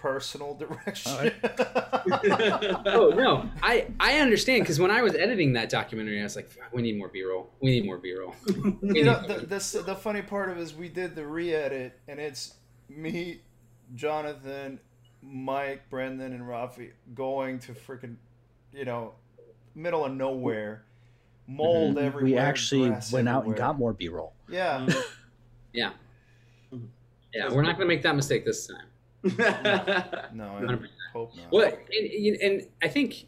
personal 0.00 0.54
direction. 0.54 1.32
Oh 2.86 3.12
no, 3.14 3.48
I 3.62 3.88
I 4.00 4.18
understand 4.18 4.62
because 4.62 4.80
when 4.80 4.90
I 4.90 5.02
was 5.02 5.14
editing 5.14 5.52
that 5.52 5.68
documentary, 5.68 6.18
I 6.18 6.22
was 6.22 6.34
like, 6.34 6.50
we 6.72 6.80
need 6.80 6.96
more 6.96 7.08
B-roll. 7.08 7.50
We 7.60 7.70
need 7.70 7.84
more 7.84 7.98
B-roll. 7.98 8.34
You 8.82 9.04
know, 9.04 9.20
the, 9.26 9.34
the, 9.46 9.82
the 9.84 9.94
funny 9.94 10.22
part 10.22 10.50
of 10.50 10.56
it 10.56 10.62
is 10.62 10.74
we 10.74 10.88
did 10.88 11.14
the 11.14 11.26
re-edit, 11.26 11.98
and 12.08 12.18
it's 12.18 12.54
me, 12.88 13.42
Jonathan, 13.94 14.80
Mike, 15.22 15.90
Brendan, 15.90 16.32
and 16.32 16.42
Rafi 16.42 16.92
going 17.14 17.58
to 17.60 17.72
freaking, 17.72 18.16
you 18.72 18.86
know, 18.86 19.12
middle 19.74 20.04
of 20.04 20.12
nowhere, 20.12 20.84
mold 21.46 21.98
everywhere. 21.98 22.12
Mm-hmm. 22.12 22.24
we 22.24 22.38
actually 22.38 22.88
grass 22.88 23.12
went 23.12 23.28
out 23.28 23.44
and 23.44 23.54
got 23.54 23.78
more 23.78 23.92
B-roll. 23.92 24.32
Yeah. 24.48 24.88
yeah. 25.72 25.90
Yeah, 27.34 27.52
we're 27.52 27.62
not 27.62 27.76
gonna 27.76 27.86
make 27.86 28.02
that 28.02 28.16
mistake 28.16 28.44
this 28.44 28.66
time. 28.66 28.86
No, 29.22 30.56
I 30.56 30.62
100%. 30.62 30.86
hope 31.12 31.36
not. 31.36 31.52
Well, 31.52 31.72
and, 31.92 32.36
and 32.36 32.62
I 32.82 32.88
think 32.88 33.26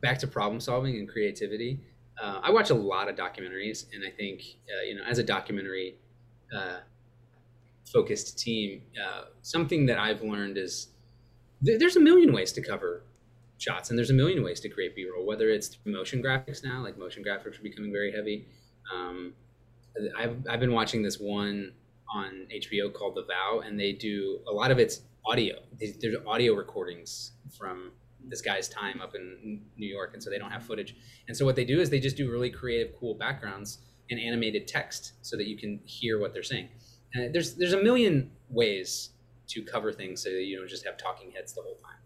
back 0.00 0.18
to 0.18 0.26
problem 0.26 0.60
solving 0.60 0.96
and 0.96 1.08
creativity. 1.08 1.80
Uh, 2.20 2.40
I 2.42 2.50
watch 2.50 2.70
a 2.70 2.74
lot 2.74 3.08
of 3.08 3.16
documentaries, 3.16 3.86
and 3.94 4.04
I 4.06 4.10
think 4.10 4.42
uh, 4.68 4.82
you 4.82 4.96
know, 4.96 5.02
as 5.08 5.18
a 5.18 5.22
documentary 5.22 5.96
uh, 6.54 6.80
focused 7.90 8.38
team, 8.38 8.82
uh, 9.02 9.24
something 9.42 9.86
that 9.86 9.98
I've 9.98 10.22
learned 10.22 10.58
is 10.58 10.88
th- 11.64 11.78
there's 11.78 11.96
a 11.96 12.00
million 12.00 12.32
ways 12.32 12.52
to 12.52 12.62
cover 12.62 13.04
shots, 13.58 13.90
and 13.90 13.98
there's 13.98 14.10
a 14.10 14.14
million 14.14 14.42
ways 14.42 14.60
to 14.60 14.68
create 14.68 14.94
B-roll. 14.94 15.24
Whether 15.26 15.48
it's 15.50 15.68
through 15.68 15.92
motion 15.92 16.22
graphics 16.22 16.62
now, 16.64 16.82
like 16.82 16.98
motion 16.98 17.24
graphics 17.24 17.58
are 17.58 17.62
becoming 17.62 17.92
very 17.92 18.12
heavy. 18.12 18.46
Um, 18.92 19.32
I've 20.18 20.36
I've 20.48 20.60
been 20.60 20.72
watching 20.72 21.02
this 21.02 21.18
one 21.18 21.72
on 22.14 22.46
HBO 22.54 22.92
called 22.92 23.14
The 23.14 23.22
Vow, 23.22 23.62
and 23.64 23.78
they 23.80 23.92
do 23.92 24.40
a 24.46 24.52
lot 24.52 24.70
of 24.70 24.78
it's 24.78 25.02
audio. 25.24 25.56
There's 25.78 26.16
audio 26.26 26.54
recordings 26.54 27.32
from 27.56 27.92
this 28.28 28.40
guy's 28.40 28.68
time 28.68 29.00
up 29.00 29.14
in 29.14 29.62
New 29.76 29.86
York, 29.86 30.10
and 30.14 30.22
so 30.22 30.30
they 30.30 30.38
don't 30.38 30.50
have 30.50 30.64
footage. 30.64 30.96
And 31.28 31.36
so 31.36 31.44
what 31.44 31.56
they 31.56 31.64
do 31.64 31.80
is 31.80 31.90
they 31.90 32.00
just 32.00 32.16
do 32.16 32.30
really 32.30 32.50
creative, 32.50 32.94
cool 32.98 33.14
backgrounds 33.14 33.78
and 34.10 34.20
animated 34.20 34.68
text 34.68 35.12
so 35.22 35.36
that 35.36 35.46
you 35.46 35.56
can 35.56 35.80
hear 35.84 36.20
what 36.20 36.32
they're 36.32 36.42
saying. 36.42 36.68
And 37.14 37.34
there's 37.34 37.54
there's 37.54 37.72
a 37.72 37.82
million 37.82 38.30
ways 38.48 39.10
to 39.48 39.62
cover 39.62 39.92
things 39.92 40.22
so 40.22 40.30
that 40.30 40.42
you 40.42 40.58
don't 40.58 40.68
just 40.68 40.84
have 40.86 40.96
talking 40.96 41.30
heads 41.30 41.52
the 41.52 41.62
whole 41.62 41.76
time. 41.76 42.01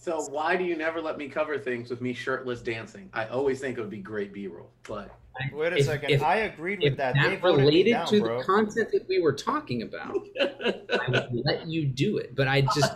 So 0.00 0.22
why 0.30 0.56
do 0.56 0.64
you 0.64 0.76
never 0.76 1.00
let 1.00 1.16
me 1.18 1.28
cover 1.28 1.58
things 1.58 1.90
with 1.90 2.00
me 2.00 2.12
shirtless 2.12 2.60
dancing? 2.62 3.08
I 3.12 3.26
always 3.26 3.60
think 3.60 3.78
it 3.78 3.80
would 3.80 3.90
be 3.90 3.98
great 3.98 4.32
B-roll, 4.32 4.70
but 4.88 5.14
Wait 5.52 5.72
a 5.72 5.76
If- 5.76 5.86
second. 5.86 6.10
if- 6.10 6.22
I 6.22 6.36
agreed 6.38 6.80
with 6.82 6.96
that. 6.96 7.14
that, 7.14 7.28
They 7.30 7.36
voted 7.36 7.64
related 7.64 7.92
down, 7.92 8.06
to 8.08 8.20
bro. 8.20 8.38
the 8.38 8.44
content 8.44 8.90
that 8.92 9.06
we 9.08 9.20
were 9.20 9.32
talking 9.32 9.82
about, 9.82 10.26
I 10.40 11.04
would 11.08 11.28
let 11.44 11.66
you 11.68 11.86
do 11.86 12.18
it. 12.18 12.34
But 12.34 12.48
I 12.48 12.62
just 12.62 12.94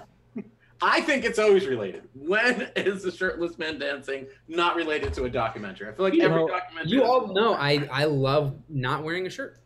I 0.83 1.01
think 1.01 1.25
it's 1.25 1.39
always 1.39 1.67
related. 1.67 2.03
When 2.15 2.69
is 2.77 3.05
the 3.05 3.11
shirtless 3.13 3.57
man 3.59 3.79
dancing 3.79 4.27
not 4.49 4.75
related 4.77 5.15
to 5.15 5.25
a 5.25 5.31
documentary? 5.31 5.89
I 5.89 5.93
feel 5.93 6.05
like 6.05 6.15
You 6.15 6.23
every 6.23 6.37
know, 6.37 6.49
documentary. 6.49 6.91
you 6.93 7.05
all 7.05 7.33
know 7.33 7.55
I 7.55 7.89
I 7.91 8.05
love 8.05 8.57
not 8.69 9.05
wearing 9.05 9.27
a 9.27 9.31
shirt. 9.31 9.59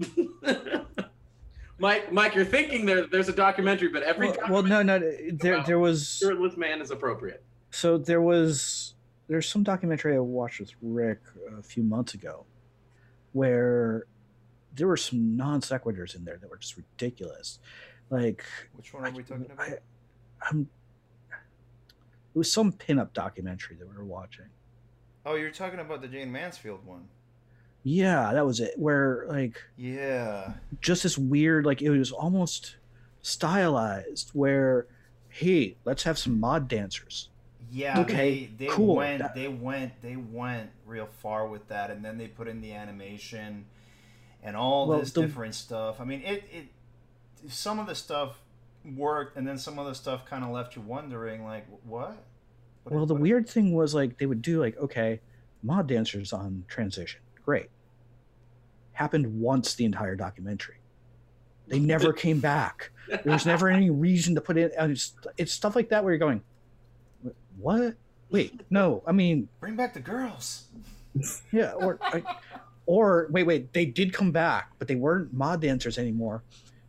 Mike, 1.84 2.10
Mike, 2.10 2.34
you're 2.34 2.46
thinking 2.46 2.86
there, 2.86 3.06
there's 3.06 3.28
a 3.28 3.32
documentary, 3.34 3.88
but 3.88 4.02
every 4.02 4.28
Well, 4.28 4.38
well, 4.48 4.62
no, 4.62 4.82
no, 4.82 4.98
there 5.32 5.62
there 5.64 5.78
was 5.78 6.16
shirtless 6.16 6.56
man 6.56 6.80
is 6.80 6.90
appropriate. 6.90 7.44
so 7.70 7.98
there 7.98 8.22
was 8.22 8.94
there's 9.28 9.46
some 9.46 9.62
documentary 9.62 10.16
I 10.16 10.18
watched 10.18 10.60
with 10.60 10.72
Rick 10.80 11.20
a 11.58 11.62
few 11.62 11.82
months 11.82 12.14
ago, 12.14 12.46
where 13.32 14.06
there 14.74 14.88
were 14.88 14.96
some 14.96 15.36
non 15.36 15.60
sequiturs 15.60 16.16
in 16.16 16.24
there 16.24 16.38
that 16.38 16.48
were 16.48 16.56
just 16.56 16.78
ridiculous. 16.78 17.58
Like 18.08 18.46
Which 18.72 18.94
one 18.94 19.04
are 19.04 19.10
we 19.10 19.22
talking 19.22 19.50
about? 19.50 19.68
I, 19.68 19.78
I'm. 20.48 20.68
It 22.34 22.38
was 22.38 22.50
some 22.50 22.72
pinup 22.72 23.12
documentary 23.12 23.76
that 23.76 23.86
we 23.86 23.94
were 23.94 24.06
watching. 24.06 24.46
Oh, 25.26 25.34
you're 25.34 25.50
talking 25.50 25.80
about 25.80 26.00
the 26.00 26.08
Jayne 26.08 26.32
Mansfield 26.32 26.84
one. 26.86 27.08
Yeah, 27.84 28.32
that 28.32 28.44
was 28.46 28.60
it. 28.60 28.78
Where 28.78 29.26
like 29.28 29.62
Yeah. 29.76 30.54
just 30.80 31.02
this 31.02 31.16
weird, 31.18 31.66
like 31.66 31.82
it 31.82 31.90
was 31.90 32.10
almost 32.12 32.76
stylized. 33.22 34.30
Where, 34.32 34.86
hey, 35.28 35.76
let's 35.84 36.02
have 36.04 36.18
some 36.18 36.40
mod 36.40 36.66
dancers. 36.66 37.28
Yeah. 37.70 38.00
Okay, 38.00 38.46
They, 38.56 38.66
they 38.66 38.72
cool. 38.72 38.96
went. 38.96 39.18
That- 39.20 39.34
They 39.34 39.48
went. 39.48 40.00
They 40.00 40.16
went 40.16 40.70
real 40.86 41.08
far 41.20 41.46
with 41.46 41.68
that, 41.68 41.90
and 41.90 42.04
then 42.04 42.16
they 42.18 42.26
put 42.28 42.48
in 42.48 42.60
the 42.60 42.72
animation 42.72 43.66
and 44.42 44.56
all 44.56 44.86
Well, 44.88 45.00
this 45.00 45.12
the- 45.12 45.22
different 45.22 45.54
stuff. 45.54 46.00
I 46.00 46.04
mean, 46.04 46.22
it. 46.22 46.44
It. 46.52 46.66
Some 47.48 47.78
of 47.78 47.86
the 47.86 47.94
stuff 47.94 48.38
worked, 48.96 49.36
and 49.36 49.46
then 49.46 49.58
some 49.58 49.78
of 49.78 49.84
the 49.86 49.94
stuff 49.94 50.24
kind 50.24 50.42
of 50.44 50.50
left 50.50 50.76
you 50.76 50.82
wondering, 50.82 51.44
like, 51.44 51.66
what? 51.84 52.16
What- 52.84 52.94
Well, 52.94 53.06
the 53.06 53.12
what- 53.14 53.22
weird 53.22 53.48
thing 53.48 53.74
was 53.74 53.94
like 53.94 54.16
they 54.18 54.26
would 54.26 54.40
do 54.42 54.58
like 54.60 54.76
okay, 54.78 55.20
mod 55.62 55.86
dancers 55.86 56.32
on 56.32 56.64
transition, 56.68 57.20
great. 57.44 57.68
Happened 58.94 59.40
once 59.40 59.74
the 59.74 59.84
entire 59.84 60.16
documentary. 60.16 60.76
They 61.68 61.78
never 61.80 62.12
came 62.12 62.40
back. 62.40 62.90
There 63.08 63.32
was 63.32 63.46
never 63.46 63.68
any 63.68 63.90
reason 63.90 64.34
to 64.34 64.40
put 64.40 64.56
in. 64.56 64.70
and 64.78 64.90
uh, 64.90 64.92
It's, 64.92 65.12
it's 65.36 65.52
stuff 65.52 65.76
like 65.76 65.90
that 65.90 66.02
where 66.02 66.12
you're 66.12 66.18
going, 66.18 66.42
what? 67.58 67.94
Wait, 68.30 68.60
no. 68.70 69.02
I 69.06 69.12
mean, 69.12 69.48
Bring 69.60 69.76
back 69.76 69.94
the 69.94 70.00
girls. 70.00 70.64
yeah, 71.52 71.72
or 71.72 71.98
like, 72.12 72.24
or 72.86 73.28
wait, 73.30 73.44
wait. 73.44 73.72
They 73.72 73.86
did 73.86 74.12
come 74.12 74.32
back, 74.32 74.72
but 74.78 74.88
they 74.88 74.96
weren't 74.96 75.32
mod 75.32 75.60
dancers 75.60 75.98
anymore. 75.98 76.42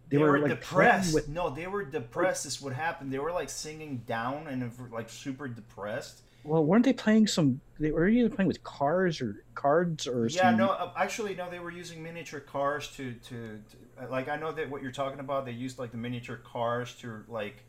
They, 0.10 0.18
were, 0.18 0.40
like 0.40 0.50
depressed. 0.50 1.14
with 1.14 1.28
no, 1.30 1.50
they 1.50 1.68
were 1.68 1.84
depressed. 1.84 2.46
Is 2.46 2.62
what 2.62 2.74
happened. 2.74 3.12
They 3.12 3.20
were 3.20 3.32
like 3.32 3.50
singing 3.50 4.04
down 4.08 4.48
and 4.48 4.72
like 4.92 5.10
super 5.10 5.48
depressed. 5.48 6.22
Well, 6.46 6.64
weren't 6.64 6.86
they 6.86 6.94
playing 6.94 7.28
some? 7.28 7.60
They 7.80 7.92
were 7.92 8.08
either 8.08 8.30
playing 8.30 8.48
with 8.48 8.64
cars 8.64 9.20
or 9.22 9.44
cards 9.56 10.08
or 10.08 10.28
Yeah, 10.28 10.42
some, 10.52 10.58
no, 10.58 10.70
uh, 10.70 10.92
actually, 10.96 11.36
no. 11.36 11.50
They 11.50 11.60
were 11.60 11.72
using 11.72 12.02
miniature 12.02 12.40
cars 12.40 12.88
to, 12.96 13.14
to, 13.14 13.60
to, 14.00 14.08
like. 14.10 14.30
I 14.30 14.38
know 14.38 14.52
that 14.52 14.70
what 14.70 14.82
you're 14.82 14.92
talking 14.92 15.20
about. 15.20 15.46
They 15.46 15.52
used 15.52 15.78
like 15.80 15.92
the 15.92 15.98
miniature 15.98 16.38
cars 16.38 16.96
to 17.02 17.24
like 17.28 17.64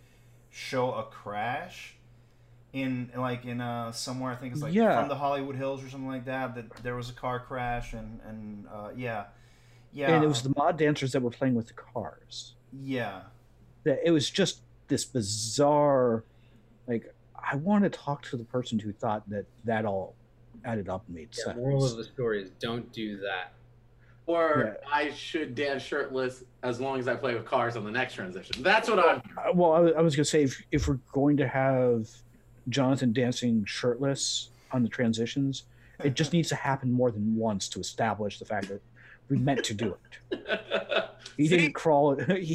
show 0.51 0.93
a 0.95 1.03
crash 1.05 1.95
in 2.73 3.11
like 3.17 3.45
in 3.45 3.61
uh 3.61 3.91
somewhere. 3.93 4.33
I 4.33 4.37
think 4.37 4.53
it's 4.53 4.63
like 4.63 4.75
Yeah. 4.75 5.01
from 5.01 5.09
the 5.09 5.17
Hollywood 5.17 5.57
Hills 5.57 5.83
or 5.83 5.89
something 5.89 6.09
like 6.09 6.27
that. 6.27 6.55
That 6.55 6.71
there 6.83 6.95
was 6.95 7.11
a 7.11 7.15
car 7.15 7.41
crash 7.41 7.93
and 7.95 8.21
and 8.29 8.67
uh, 8.73 8.91
yeah, 8.95 9.25
yeah, 9.93 10.15
and 10.15 10.23
it 10.23 10.27
was 10.29 10.43
the 10.43 10.53
mod 10.57 10.77
dancers 10.79 11.13
that 11.13 11.23
were 11.23 11.31
playing 11.31 11.55
with 11.55 11.67
the 11.69 11.75
cars. 11.75 12.55
yeah. 12.73 13.23
That 13.85 14.01
it 14.05 14.11
was 14.11 14.29
just 14.31 14.61
this 14.89 15.05
bizarre, 15.05 16.25
I 17.51 17.57
want 17.57 17.85
to 17.85 17.91
talk 17.91 18.23
to 18.31 18.37
the 18.37 18.45
person 18.45 18.79
who 18.79 18.93
thought 18.93 19.29
that 19.31 19.45
that 19.65 19.85
all 19.85 20.15
added 20.65 20.89
up 20.89 21.05
and 21.07 21.15
made 21.17 21.29
Yeah, 21.37 21.45
sense. 21.45 21.57
moral 21.57 21.85
of 21.85 21.97
the 21.97 22.05
story 22.05 22.43
is 22.43 22.51
don't 22.61 22.91
do 22.93 23.19
that. 23.19 23.53
Or 24.27 24.77
I 24.93 25.11
should 25.13 25.55
dance 25.55 25.83
shirtless 25.85 26.43
as 26.65 26.81
long 26.81 26.99
as 26.99 27.07
I 27.07 27.15
play 27.15 27.35
with 27.35 27.45
cars 27.45 27.77
on 27.77 27.85
the 27.85 27.93
next 27.93 28.15
transition. 28.15 28.61
That's 28.61 28.89
what 28.91 28.99
I'm. 28.99 29.23
Uh, 29.39 29.53
well, 29.55 29.73
I, 29.73 29.79
was- 29.79 29.93
I 29.97 30.01
was 30.01 30.17
gonna 30.17 30.25
say 30.25 30.43
if 30.43 30.61
if 30.73 30.89
we're 30.89 30.99
going 31.13 31.37
to 31.37 31.47
have 31.47 32.09
Jonathan 32.69 33.13
dancing 33.13 33.65
shirtless 33.65 34.49
on 34.73 34.83
the 34.83 34.89
transitions, 34.89 35.63
it 36.03 36.15
just 36.15 36.33
needs 36.37 36.49
to 36.49 36.57
happen 36.57 36.91
more 36.91 37.13
than 37.13 37.37
once 37.37 37.69
to 37.69 37.79
establish 37.79 38.41
the 38.41 38.45
fact 38.45 38.67
that 38.69 38.81
we 39.29 39.37
meant 39.39 39.65
to 39.65 39.75
do 39.75 39.97
it. 40.31 40.41
He 41.37 41.49
See? 41.49 41.57
didn't 41.59 41.75
crawl. 41.75 42.15
He, 42.31 42.55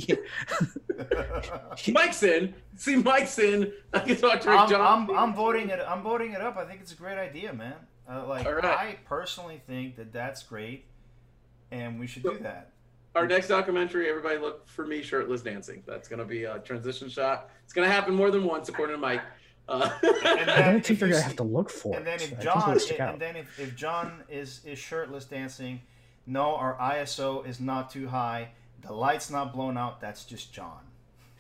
he- 1.78 1.91
Mike's 1.91 2.24
in. 2.24 2.53
See, 2.76 2.95
Mike's 2.95 3.38
in. 3.38 3.72
I 3.93 3.99
can 3.99 4.15
talk 4.15 4.41
to 4.41 4.49
Rick 4.49 4.59
I'm, 4.59 4.69
John. 4.69 4.82
I'm, 5.11 5.17
I'm 5.17 5.34
voting 5.36 5.69
it. 5.69 5.80
I'm 5.88 6.01
voting 6.01 6.32
it 6.34 6.41
up. 6.41 6.57
I 6.57 6.65
think 6.65 6.82
it's 6.82 6.91
a 6.91 6.95
great 6.95 7.17
idea, 7.19 7.53
man. 7.53 7.76
Uh, 8.09 8.26
like 8.28 8.45
All 8.47 8.53
right. 8.53 8.65
I 8.65 8.97
personally 9.05 9.61
think 9.67 9.97
that 9.97 10.11
that's 10.11 10.41
great, 10.41 10.86
and 11.69 11.99
we 11.99 12.07
should 12.07 12.24
do 12.24 12.39
that. 12.41 12.72
Our 13.13 13.28
next 13.28 13.49
documentary, 13.49 14.09
everybody 14.09 14.39
look 14.39 14.67
for 14.67 14.86
me 14.86 15.03
shirtless 15.03 15.41
dancing. 15.41 15.84
That's 15.86 16.07
going 16.07 16.19
to 16.19 16.26
be 16.26 16.45
a 16.45 16.57
transition 16.59 17.07
shot. 17.07 17.51
It's 17.63 17.74
going 17.74 17.88
to 17.88 17.93
happen 17.93 18.15
more 18.15 18.32
than 18.32 18.43
once, 18.45 18.67
according 18.69 18.95
to 18.95 18.99
Mike. 19.01 19.22
Uh, 19.69 19.89
And 20.26 20.49
I 20.49 20.72
don't 20.72 20.84
think 20.84 20.97
they're 20.99 21.07
gonna 21.09 21.19
see- 21.22 21.28
have 21.28 21.36
to 21.36 21.43
look 21.43 21.69
for 21.69 21.95
And 21.95 22.01
it. 22.01 22.05
then 22.05 22.19
I 22.19 22.24
if 22.24 22.30
think 22.30 22.41
John, 22.41 22.76
it'll 22.76 23.09
and 23.13 23.22
then 23.22 23.36
if, 23.36 23.59
if 23.59 23.76
John 23.76 24.24
is 24.28 24.61
is 24.65 24.80
shirtless 24.80 25.26
dancing, 25.26 25.82
no, 26.26 26.55
our 26.55 26.76
ISO 26.78 27.45
is 27.47 27.59
not 27.59 27.89
too 27.89 28.07
high. 28.07 28.49
The 28.82 28.93
light's 28.93 29.30
not 29.30 29.53
blown 29.53 29.78
out. 29.78 30.01
That's 30.01 30.26
just 30.26 30.53
John. 30.53 30.80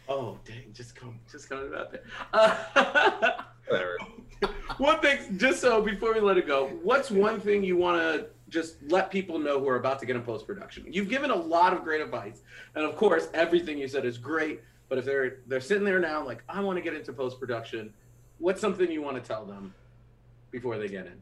oh, 0.09 0.37
dang. 0.45 0.73
Just 0.73 0.95
come, 0.95 1.19
just 1.31 1.49
come 1.49 1.59
to 1.59 1.69
that 1.69 1.91
there. 1.91 2.03
Uh, 2.33 3.31
Whatever. 3.67 3.97
one 4.77 4.99
thing, 4.99 5.37
just 5.37 5.61
so 5.61 5.81
before 5.81 6.13
we 6.13 6.19
let 6.19 6.37
it 6.37 6.47
go, 6.47 6.67
what's 6.83 7.09
one 7.09 7.39
thing 7.39 7.63
you 7.63 7.77
want 7.77 8.01
to 8.01 8.27
just 8.49 8.75
let 8.89 9.09
people 9.09 9.39
know 9.39 9.59
who 9.59 9.69
are 9.69 9.77
about 9.77 9.97
to 9.99 10.05
get 10.05 10.15
in 10.15 10.21
post 10.23 10.45
production. 10.45 10.85
You've 10.89 11.07
given 11.09 11.31
a 11.31 11.35
lot 11.35 11.73
of 11.73 11.83
great 11.83 12.01
advice, 12.01 12.41
and 12.75 12.83
of 12.83 12.97
course, 12.97 13.29
everything 13.33 13.77
you 13.77 13.87
said 13.87 14.05
is 14.05 14.17
great. 14.17 14.61
But 14.89 14.97
if 14.97 15.05
they're 15.05 15.37
they're 15.47 15.61
sitting 15.61 15.85
there 15.85 15.99
now, 15.99 16.25
like 16.25 16.43
I 16.49 16.59
want 16.59 16.77
to 16.77 16.81
get 16.81 16.93
into 16.93 17.13
post 17.13 17.39
production, 17.39 17.93
what's 18.39 18.59
something 18.59 18.91
you 18.91 19.01
want 19.01 19.15
to 19.15 19.21
tell 19.25 19.45
them 19.45 19.73
before 20.51 20.77
they 20.77 20.89
get 20.89 21.05
in? 21.05 21.15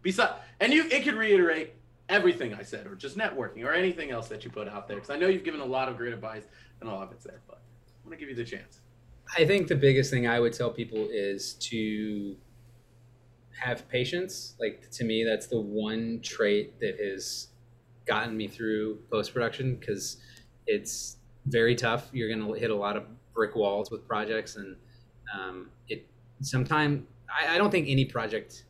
Besides, 0.00 0.32
and 0.60 0.72
you 0.72 0.88
it 0.88 1.04
could 1.04 1.14
reiterate 1.14 1.74
everything 2.08 2.54
I 2.54 2.62
said, 2.62 2.86
or 2.86 2.94
just 2.94 3.16
networking, 3.16 3.64
or 3.64 3.72
anything 3.72 4.10
else 4.10 4.28
that 4.28 4.44
you 4.44 4.50
put 4.50 4.68
out 4.68 4.88
there, 4.88 4.96
because 4.96 5.10
I 5.10 5.16
know 5.16 5.28
you've 5.28 5.44
given 5.44 5.60
a 5.60 5.66
lot 5.66 5.88
of 5.88 5.96
great 5.96 6.12
advice, 6.12 6.44
and 6.80 6.88
a 6.88 6.92
lot 6.92 7.06
of 7.06 7.12
it's 7.12 7.24
there. 7.24 7.40
But 7.46 7.62
I 7.86 8.08
want 8.08 8.18
to 8.18 8.24
give 8.24 8.28
you 8.28 8.36
the 8.36 8.48
chance. 8.48 8.80
I 9.36 9.46
think 9.46 9.68
the 9.68 9.76
biggest 9.76 10.10
thing 10.10 10.26
I 10.26 10.38
would 10.38 10.52
tell 10.52 10.70
people 10.70 11.08
is 11.10 11.54
to 11.54 12.36
have 13.58 13.88
patience. 13.88 14.54
Like 14.60 14.90
to 14.92 15.04
me, 15.04 15.24
that's 15.24 15.46
the 15.46 15.60
one 15.60 16.20
trait 16.22 16.78
that 16.80 16.98
has 17.00 17.48
gotten 18.06 18.36
me 18.36 18.48
through 18.48 18.98
post 19.10 19.32
production 19.32 19.76
because 19.76 20.18
it's 20.66 21.16
very 21.46 21.74
tough. 21.74 22.08
You're 22.12 22.28
going 22.28 22.46
to 22.46 22.58
hit 22.58 22.70
a 22.70 22.76
lot 22.76 22.96
of 22.96 23.04
brick 23.34 23.56
walls 23.56 23.90
with 23.90 24.06
projects, 24.06 24.56
and 24.56 24.76
um, 25.34 25.70
it 25.88 26.06
sometimes 26.40 27.06
I, 27.28 27.54
I 27.54 27.58
don't 27.58 27.70
think 27.70 27.88
any 27.88 28.04
project 28.04 28.64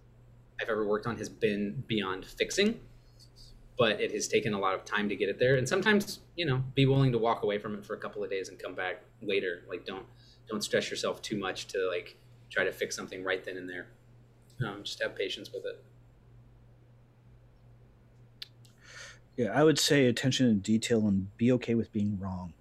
I've 0.61 0.69
ever 0.69 0.87
worked 0.87 1.07
on 1.07 1.17
has 1.19 1.29
been 1.29 1.83
beyond 1.87 2.25
fixing, 2.25 2.81
but 3.77 4.01
it 4.01 4.13
has 4.13 4.29
taken 4.29 4.55
a 4.55 4.59
lot 4.59 4.75
of 4.75 4.85
time 4.85 5.09
to 5.09 5.17
get 5.17 5.29
it 5.29 5.39
there. 5.39 5.57
And 5.57 5.69
sometimes, 5.69 6.21
you 6.37 6.47
know, 6.47 6.63
be 6.75 6.87
willing 6.87 7.13
to 7.13 7.19
walk 7.19 7.43
away 7.43 7.59
from 7.59 7.75
it 7.75 7.85
for 7.85 7.95
a 7.95 7.99
couple 7.99 8.23
of 8.23 8.31
days 8.31 8.49
and 8.49 8.59
come 8.59 8.75
back 8.75 9.03
later. 9.21 9.63
Like 9.69 9.85
don't 9.85 10.07
don't 10.49 10.63
stress 10.63 10.91
yourself 10.91 11.23
too 11.23 11.39
much 11.39 11.67
to 11.69 11.89
like 11.89 12.17
try 12.51 12.65
to 12.65 12.73
fix 12.73 12.95
something 12.95 13.25
right 13.25 13.45
then 13.45 13.57
and 13.57 13.69
there. 13.69 13.89
Um, 14.65 14.85
just 14.85 15.03
have 15.03 15.17
patience 15.17 15.51
with 15.53 15.65
it. 15.65 15.83
Yeah, 19.37 19.49
I 19.53 19.65
would 19.65 19.81
say 19.81 20.07
attention 20.07 20.47
to 20.47 20.55
detail 20.55 21.09
and 21.09 21.37
be 21.37 21.51
okay 21.53 21.75
with 21.75 21.91
being 21.91 22.19
wrong. 22.21 22.53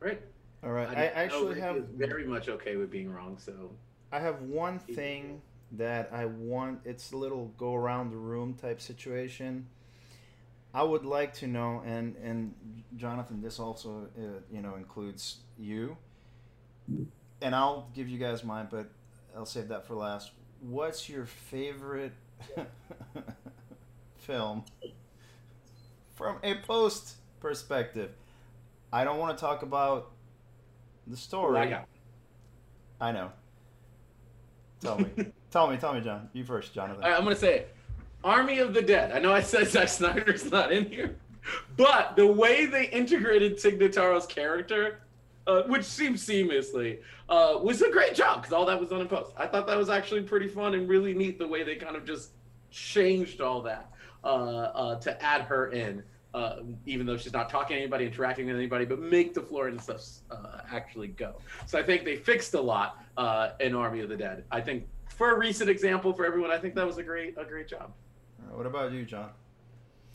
Right. 0.00 0.20
All 0.62 0.72
right. 0.72 0.88
I, 0.88 0.92
I 0.92 1.06
actually 1.06 1.58
have 1.60 1.86
very 1.96 2.26
much 2.26 2.50
okay 2.50 2.76
with 2.76 2.90
being 2.90 3.10
wrong. 3.10 3.38
So 3.38 3.70
I 4.12 4.20
have 4.20 4.42
one 4.42 4.78
thing 4.78 5.40
that 5.78 6.10
I 6.12 6.26
want. 6.26 6.80
It's 6.84 7.12
a 7.12 7.16
little 7.16 7.52
go 7.58 7.74
around 7.74 8.10
the 8.10 8.16
room 8.16 8.54
type 8.54 8.80
situation. 8.80 9.66
I 10.72 10.82
would 10.82 11.04
like 11.04 11.32
to 11.34 11.46
know, 11.46 11.82
and 11.86 12.16
and 12.16 12.54
Jonathan, 12.96 13.40
this 13.40 13.60
also 13.60 14.08
uh, 14.18 14.22
you 14.50 14.60
know 14.60 14.74
includes 14.74 15.36
you, 15.58 15.96
and 17.40 17.54
I'll 17.54 17.88
give 17.94 18.08
you 18.08 18.18
guys 18.18 18.42
mine, 18.42 18.68
but 18.70 18.88
I'll 19.36 19.46
save 19.46 19.68
that 19.68 19.86
for 19.86 19.94
last. 19.94 20.32
What's 20.60 21.08
your 21.08 21.26
favorite 21.26 22.12
film 24.18 24.64
from 26.14 26.38
a 26.42 26.54
post 26.56 27.16
perspective? 27.40 28.10
I 28.92 29.04
don't 29.04 29.18
want 29.18 29.36
to 29.36 29.40
talk 29.40 29.62
about 29.62 30.10
the 31.06 31.16
story. 31.16 31.58
I 31.58 31.66
got. 31.68 31.88
I 33.00 33.12
know. 33.12 33.32
Tell 34.80 34.98
me, 34.98 35.10
tell 35.54 35.70
me, 35.70 35.76
tell 35.76 35.94
me, 35.94 36.00
John. 36.00 36.28
You 36.32 36.44
first, 36.44 36.74
Jonathan. 36.74 37.02
Right, 37.02 37.16
I'm 37.16 37.22
gonna 37.22 37.36
say. 37.36 37.66
Army 38.24 38.58
of 38.58 38.74
the 38.74 38.82
Dead. 38.82 39.12
I 39.12 39.20
know 39.20 39.32
I 39.32 39.40
said 39.40 39.68
Zack 39.74 39.88
Snyder's 39.88 40.50
not 40.50 40.72
in 40.72 40.86
here, 40.86 41.14
but 41.76 42.16
the 42.16 42.26
way 42.26 42.66
they 42.66 42.88
integrated 42.88 43.58
Tig 43.58 43.78
Notaro's 43.78 44.26
character, 44.26 45.00
uh, 45.46 45.62
which 45.64 45.84
seems 45.84 46.26
seamlessly, 46.26 46.98
uh, 47.28 47.58
was 47.62 47.82
a 47.82 47.90
great 47.90 48.14
job 48.14 48.42
because 48.42 48.52
all 48.52 48.66
that 48.66 48.80
was 48.80 48.88
done 48.88 49.00
in 49.00 49.08
post. 49.08 49.30
I 49.36 49.46
thought 49.46 49.66
that 49.68 49.78
was 49.78 49.90
actually 49.90 50.22
pretty 50.22 50.48
fun 50.48 50.74
and 50.74 50.88
really 50.88 51.14
neat 51.14 51.38
the 51.38 51.46
way 51.46 51.62
they 51.62 51.76
kind 51.76 51.94
of 51.94 52.04
just 52.04 52.30
changed 52.70 53.40
all 53.40 53.62
that 53.62 53.88
uh, 54.24 54.26
uh 54.26 54.98
to 55.00 55.22
add 55.22 55.42
her 55.42 55.70
in. 55.70 56.02
Uh, 56.32 56.64
even 56.84 57.06
though 57.06 57.16
she's 57.16 57.32
not 57.32 57.48
talking 57.48 57.76
to 57.76 57.80
anybody, 57.80 58.06
interacting 58.06 58.46
with 58.46 58.56
anybody, 58.56 58.84
but 58.84 58.98
make 58.98 59.34
the 59.34 59.40
Florian 59.40 59.78
stuff 59.78 60.04
uh, 60.32 60.62
actually 60.72 61.06
go. 61.06 61.36
So 61.66 61.78
I 61.78 61.82
think 61.84 62.04
they 62.04 62.16
fixed 62.16 62.54
a 62.54 62.60
lot 62.60 63.04
in 63.60 63.72
Army 63.72 64.00
of 64.00 64.08
the 64.08 64.16
Dead. 64.16 64.42
I 64.50 64.60
think 64.60 64.84
for 65.08 65.32
a 65.34 65.38
recent 65.38 65.70
example 65.70 66.12
for 66.12 66.24
everyone, 66.26 66.50
I 66.50 66.58
think 66.58 66.74
that 66.74 66.86
was 66.86 66.98
a 66.98 67.02
great 67.02 67.34
a 67.38 67.44
great 67.44 67.68
job. 67.68 67.92
what 68.50 68.66
about 68.66 68.92
you, 68.92 69.04
John? 69.04 69.30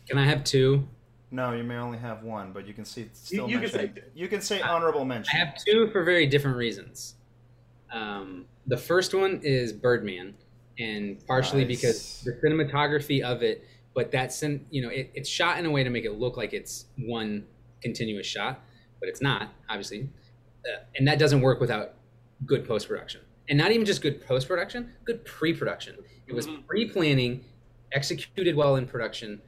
Can 0.08 0.18
I 0.18 0.26
have 0.26 0.44
two? 0.44 0.88
No, 1.32 1.52
you 1.54 1.64
may 1.64 1.76
only 1.78 1.98
have 2.00 2.24
one, 2.24 2.52
but 2.54 2.68
you 2.68 2.74
can 2.74 2.86
see 2.86 3.08
still 3.14 3.48
You- 3.48 3.60
you 3.60 3.68
can 3.70 3.78
mention. 3.78 3.96
say- 4.04 4.10
you 4.16 4.28
can 4.28 4.42
say 4.42 4.62
honorable 4.62 5.06
mention. 5.06 5.30
I 5.36 5.46
have 5.46 5.56
two 5.64 5.90
for 5.92 6.04
very 6.04 6.26
different 6.26 6.58
reasons. 6.58 7.16
Um, 7.92 8.46
the 8.68 8.78
first 8.78 9.14
one 9.14 9.40
is 9.44 9.72
Birdman, 9.74 10.36
and 10.80 11.24
partially 11.28 11.66
Nice. 11.66 11.78
because 11.82 12.22
the 12.24 12.32
cinematography 12.34 13.22
of 13.22 13.44
it, 13.44 13.64
but 13.94 14.12
that's 14.12 14.42
you 14.42 14.82
know 14.82 14.90
it, 14.90 15.12
it's 15.14 15.30
shot 15.30 15.60
in 15.60 15.66
a 15.66 15.72
way 15.72 15.84
to 15.84 15.90
make 15.90 16.06
it 16.06 16.14
look 16.14 16.38
like 16.38 16.54
it's 16.54 16.86
one 16.98 17.46
continuous 17.82 18.26
shot, 18.28 18.64
but 19.00 19.10
it's 19.10 19.22
not 19.22 19.54
obviously, 19.70 20.10
uh, 20.66 20.84
and 20.96 21.08
that 21.08 21.20
doesn't 21.20 21.42
work 21.42 21.60
without 21.60 21.94
good 22.46 22.66
post 22.68 22.88
production, 22.88 23.22
and 23.50 23.58
not 23.58 23.72
even 23.72 23.86
just 23.86 24.02
good 24.02 24.26
post 24.26 24.47
production, 24.47 24.93
good 25.06 25.26
pre 25.26 25.54
production. 25.54 25.97
It 26.28 26.34
was 26.34 26.47
Mhm. 26.47 26.66
pre 26.68 26.88
planning, 26.89 27.43
executed 27.91 28.56
well 28.56 28.76
in 28.76 28.86
production, 28.86 29.41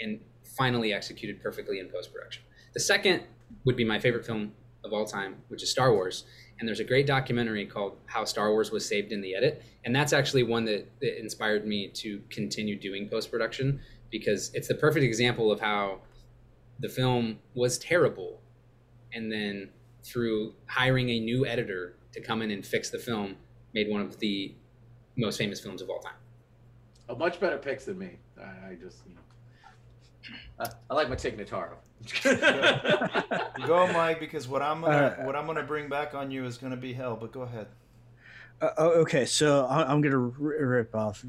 and 0.00 0.20
finally 0.42 0.92
executed 0.92 1.40
perfectly 1.42 1.78
in 1.78 1.88
post 1.88 2.12
production. 2.12 2.42
The 2.72 2.80
second 2.80 3.22
would 3.64 3.76
be 3.76 3.84
my 3.84 3.98
favorite 4.00 4.24
film 4.24 4.54
of 4.84 4.92
all 4.92 5.04
time, 5.04 5.42
which 5.48 5.62
is 5.62 5.70
Star 5.70 5.92
Wars. 5.92 6.24
And 6.58 6.66
there's 6.68 6.80
a 6.80 6.84
great 6.84 7.06
documentary 7.06 7.66
called 7.66 7.98
How 8.06 8.24
Star 8.24 8.50
Wars 8.52 8.70
Was 8.70 8.86
Saved 8.86 9.12
in 9.12 9.20
the 9.20 9.34
Edit. 9.34 9.62
And 9.84 9.94
that's 9.94 10.12
actually 10.12 10.42
one 10.42 10.64
that, 10.66 10.86
that 11.00 11.18
inspired 11.20 11.66
me 11.66 11.88
to 11.88 12.20
continue 12.30 12.76
doing 12.76 13.08
post 13.08 13.30
production 13.30 13.80
because 14.10 14.52
it's 14.54 14.68
the 14.68 14.74
perfect 14.74 15.04
example 15.04 15.50
of 15.52 15.60
how 15.60 16.00
the 16.80 16.88
film 16.88 17.38
was 17.54 17.78
terrible. 17.78 18.40
And 19.12 19.30
then 19.30 19.70
through 20.02 20.54
hiring 20.66 21.10
a 21.10 21.20
new 21.20 21.46
editor 21.46 21.96
to 22.12 22.20
come 22.20 22.42
in 22.42 22.50
and 22.50 22.64
fix 22.64 22.90
the 22.90 22.98
film, 22.98 23.36
made 23.74 23.88
one 23.90 24.00
of 24.00 24.18
the 24.18 24.54
most 25.16 25.38
famous 25.38 25.60
films 25.60 25.82
of 25.82 25.90
all 25.90 26.00
time. 26.00 26.14
A 27.08 27.14
much 27.14 27.40
better 27.40 27.58
picks 27.58 27.84
than 27.84 27.98
me. 27.98 28.18
I, 28.38 28.70
I 28.70 28.76
just, 28.80 28.98
you 29.08 29.14
know, 29.14 29.20
I, 30.60 30.68
I 30.90 30.94
like 30.94 31.08
my 31.08 31.16
Tig 31.16 31.36
Notaro. 31.38 31.74
Go, 33.66 33.86
Mike, 33.92 34.18
because 34.20 34.48
what 34.48 34.62
I'm 34.62 34.80
gonna 34.80 35.16
Uh, 35.20 35.24
what 35.24 35.36
I'm 35.36 35.46
gonna 35.46 35.62
bring 35.62 35.88
back 35.88 36.14
on 36.14 36.30
you 36.30 36.44
is 36.44 36.58
gonna 36.58 36.76
be 36.76 36.92
hell. 36.92 37.16
But 37.16 37.32
go 37.32 37.42
ahead. 37.42 37.68
Uh, 38.60 38.70
oh, 38.78 38.90
okay, 39.02 39.24
so 39.24 39.66
I- 39.66 39.90
I'm 39.90 40.00
gonna 40.00 40.18
rip 40.18 40.94
off 40.94 41.24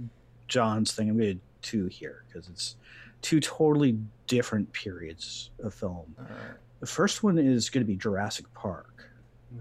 John's 0.47 0.93
thing. 0.93 1.09
I'm 1.09 1.17
gonna 1.17 1.35
do 1.35 1.39
two 1.61 1.85
here 1.87 2.23
because 2.27 2.49
it's 2.49 2.75
two 3.21 3.39
totally 3.39 3.97
different 4.27 4.71
periods 4.73 5.51
of 5.63 5.73
film. 5.73 6.15
All 6.17 6.25
right. 6.25 6.57
The 6.79 6.87
first 6.87 7.23
one 7.23 7.37
is 7.37 7.69
going 7.69 7.85
to 7.85 7.87
be 7.87 7.95
Jurassic 7.95 8.51
Park, 8.53 8.92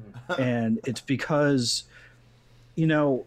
and 0.38 0.80
it's 0.84 1.00
because, 1.00 1.84
you 2.74 2.86
know, 2.86 3.26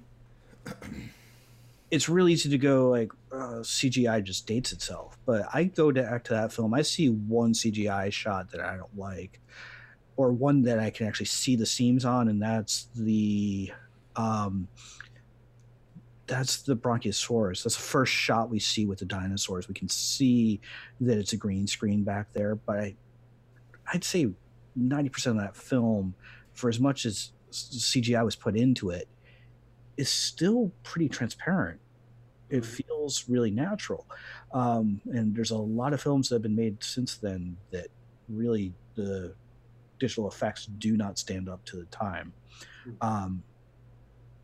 it's 1.92 2.10
really 2.10 2.34
easy 2.34 2.50
to 2.50 2.58
go 2.58 2.90
like 2.90 3.12
uh, 3.32 3.62
CGI 3.62 4.24
just 4.24 4.48
dates 4.48 4.72
itself. 4.72 5.18
But 5.26 5.48
I 5.54 5.66
go 5.66 5.92
back 5.92 6.24
to 6.26 6.34
that 6.34 6.52
film, 6.52 6.74
I 6.74 6.82
see 6.82 7.10
one 7.10 7.54
CGI 7.54 8.12
shot 8.12 8.52
that 8.52 8.62
I 8.62 8.78
don't 8.78 8.98
like, 8.98 9.40
or 10.18 10.32
one 10.32 10.64
that 10.64 10.80
I 10.80 10.90
can 10.90 11.08
actually 11.08 11.28
see 11.28 11.56
the 11.56 11.66
seams 11.66 12.06
on, 12.06 12.28
and 12.28 12.42
that's 12.42 12.88
the, 12.96 13.72
um, 14.16 14.68
that's 16.28 16.64
the 16.64 16.76
Bronchiosaurus. 16.76 17.64
That's 17.64 17.76
the 17.76 17.82
first 17.82 18.12
shot 18.12 18.50
we 18.50 18.60
see 18.60 18.86
with 18.86 19.00
the 19.00 19.06
dinosaurs. 19.06 19.68
We 19.68 19.76
can 19.76 19.90
see 19.90 20.60
that 21.02 21.18
it's 21.18 21.34
a 21.34 21.38
green 21.38 21.68
screen 21.68 22.04
back 22.04 22.34
there, 22.34 22.56
but 22.56 22.80
I, 22.80 22.96
I'd 23.94 24.04
say 24.04 24.32
ninety 24.76 25.10
percent 25.10 25.38
of 25.38 25.44
that 25.44 25.56
film, 25.56 26.16
for 26.56 26.70
as 26.70 26.80
much 26.80 27.06
as 27.06 27.32
CGI 27.52 28.24
was 28.26 28.36
put 28.36 28.56
into 28.58 28.90
it, 28.90 29.08
is 29.98 30.10
still 30.10 30.72
pretty 30.84 31.08
transparent. 31.08 31.80
It 32.50 32.64
Mhm. 32.64 32.84
feels 32.86 33.30
really 33.30 33.52
natural, 33.52 34.08
um, 34.52 35.02
and 35.06 35.36
there's 35.36 35.52
a 35.52 35.58
lot 35.58 35.94
of 35.94 36.02
films 36.02 36.30
that 36.30 36.36
have 36.36 36.42
been 36.42 36.56
made 36.56 36.84
since 36.84 37.18
then 37.18 37.58
that 37.72 37.88
really 38.28 38.74
the 38.96 39.36
digital 40.00 40.28
effects 40.28 40.66
do 40.66 40.98
not 40.98 41.18
stand 41.18 41.48
up 41.50 41.64
to 41.66 41.78
the 41.78 41.86
time. 41.86 42.34
Mhm. 42.86 42.98
Um, 43.02 43.44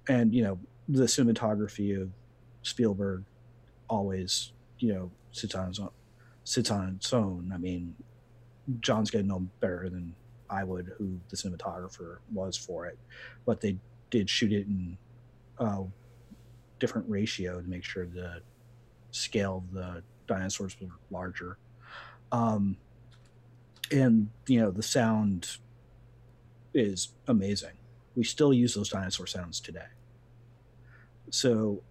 and 0.09 0.33
you 0.33 0.43
know 0.43 0.59
the 0.89 1.03
cinematography 1.05 1.99
of 2.01 2.11
Spielberg 2.63 3.23
always 3.89 4.53
you 4.79 4.93
know 4.93 5.11
sits 5.31 5.53
on 5.55 5.69
its 5.69 5.79
own, 5.79 5.91
sits 6.43 6.71
on 6.71 6.95
its 6.95 7.13
own. 7.13 7.51
I 7.53 7.57
mean, 7.57 7.95
John's 8.79 9.11
getting 9.11 9.27
no 9.27 9.39
better 9.59 9.89
than 9.89 10.15
I 10.51 10.63
would, 10.63 10.91
who 10.97 11.19
the 11.29 11.37
cinematographer 11.37 12.17
was 12.31 12.57
for 12.57 12.85
it, 12.85 12.99
but 13.45 13.61
they 13.61 13.77
did 14.09 14.29
shoot 14.29 14.51
it 14.51 14.67
in 14.67 14.97
a 15.59 15.83
different 16.79 17.09
ratio 17.09 17.61
to 17.61 17.67
make 17.67 17.83
sure 17.83 18.05
the 18.05 18.41
scale 19.11 19.63
of 19.65 19.73
the 19.73 20.03
dinosaurs 20.27 20.75
was 20.79 20.89
larger. 21.09 21.57
Um, 22.31 22.77
and 23.91 24.29
you 24.47 24.59
know 24.59 24.71
the 24.71 24.83
sound 24.83 25.57
is 26.73 27.09
amazing. 27.27 27.73
We 28.15 28.23
still 28.23 28.53
use 28.53 28.73
those 28.73 28.89
dinosaur 28.89 29.27
sounds 29.27 29.59
today. 29.59 29.87
So 31.29 31.81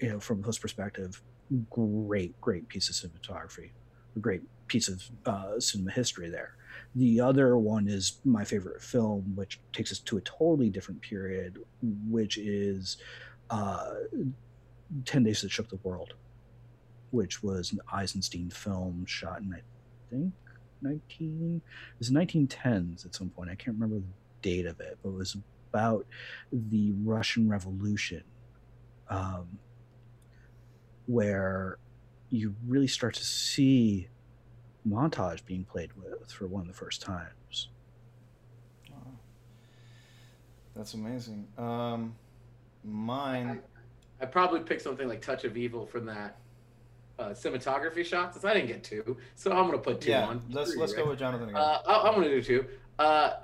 you 0.00 0.10
know, 0.10 0.20
from 0.20 0.42
his 0.42 0.58
perspective, 0.58 1.22
great, 1.70 2.38
great 2.40 2.68
piece 2.68 2.88
of 2.88 3.10
cinematography, 3.10 3.70
a 4.14 4.18
great 4.18 4.42
piece 4.66 4.88
of 4.88 5.02
uh, 5.24 5.58
cinema 5.60 5.90
history 5.90 6.28
there. 6.28 6.56
The 6.96 7.20
other 7.20 7.58
one 7.58 7.88
is 7.88 8.20
my 8.24 8.44
favorite 8.44 8.82
film, 8.82 9.36
which 9.36 9.60
takes 9.74 9.92
us 9.92 9.98
to 10.00 10.16
a 10.16 10.20
totally 10.22 10.70
different 10.70 11.02
period, 11.02 11.58
which 12.08 12.38
is 12.38 12.96
uh, 13.50 13.92
10 15.04 15.22
Days 15.24 15.42
That 15.42 15.50
Shook 15.50 15.68
the 15.68 15.78
World, 15.82 16.14
which 17.10 17.42
was 17.42 17.72
an 17.72 17.80
Eisenstein 17.92 18.48
film 18.48 19.04
shot 19.06 19.40
in, 19.42 19.52
I 19.52 19.60
think, 20.10 20.32
19, 20.80 21.60
it 21.64 21.98
was 21.98 22.10
1910s 22.10 23.04
at 23.04 23.14
some 23.14 23.28
point. 23.28 23.50
I 23.50 23.56
can't 23.56 23.76
remember 23.78 23.96
the 23.96 24.48
date 24.48 24.66
of 24.66 24.80
it, 24.80 24.98
but 25.02 25.10
it 25.10 25.14
was 25.16 25.36
about 25.70 26.06
the 26.50 26.94
Russian 27.04 27.46
Revolution, 27.46 28.22
um, 29.10 29.58
where 31.04 31.76
you 32.30 32.54
really 32.66 32.88
start 32.88 33.14
to 33.14 33.24
see 33.24 34.08
montage 34.86 35.44
being 35.44 35.64
played 35.64 35.90
with 35.94 36.30
for 36.30 36.46
one 36.46 36.62
of 36.62 36.68
the 36.68 36.74
first 36.74 37.02
times. 37.02 37.68
Wow. 38.90 38.98
That's 40.74 40.94
amazing. 40.94 41.46
Um, 41.58 42.14
mine. 42.84 43.60
I, 44.20 44.24
I 44.24 44.26
probably 44.26 44.60
picked 44.60 44.82
something 44.82 45.08
like 45.08 45.20
Touch 45.20 45.44
of 45.44 45.56
Evil 45.56 45.86
from 45.86 46.06
that 46.06 46.38
uh, 47.18 47.30
cinematography 47.30 48.04
shots. 48.04 48.34
Since 48.34 48.44
I 48.44 48.54
didn't 48.54 48.68
get 48.68 48.84
two, 48.84 49.16
so 49.34 49.52
I'm 49.52 49.66
gonna 49.66 49.78
put 49.78 50.00
two 50.00 50.10
yeah, 50.10 50.26
on. 50.26 50.42
let's 50.50 50.72
Three, 50.72 50.80
let's 50.80 50.94
right? 50.94 51.04
go 51.04 51.10
with 51.10 51.18
Jonathan 51.18 51.48
again. 51.50 51.60
Uh, 51.60 51.78
I, 51.86 52.08
I'm 52.08 52.14
gonna 52.14 52.28
do 52.28 52.42
two. 52.42 52.64
Uh, 52.98 53.34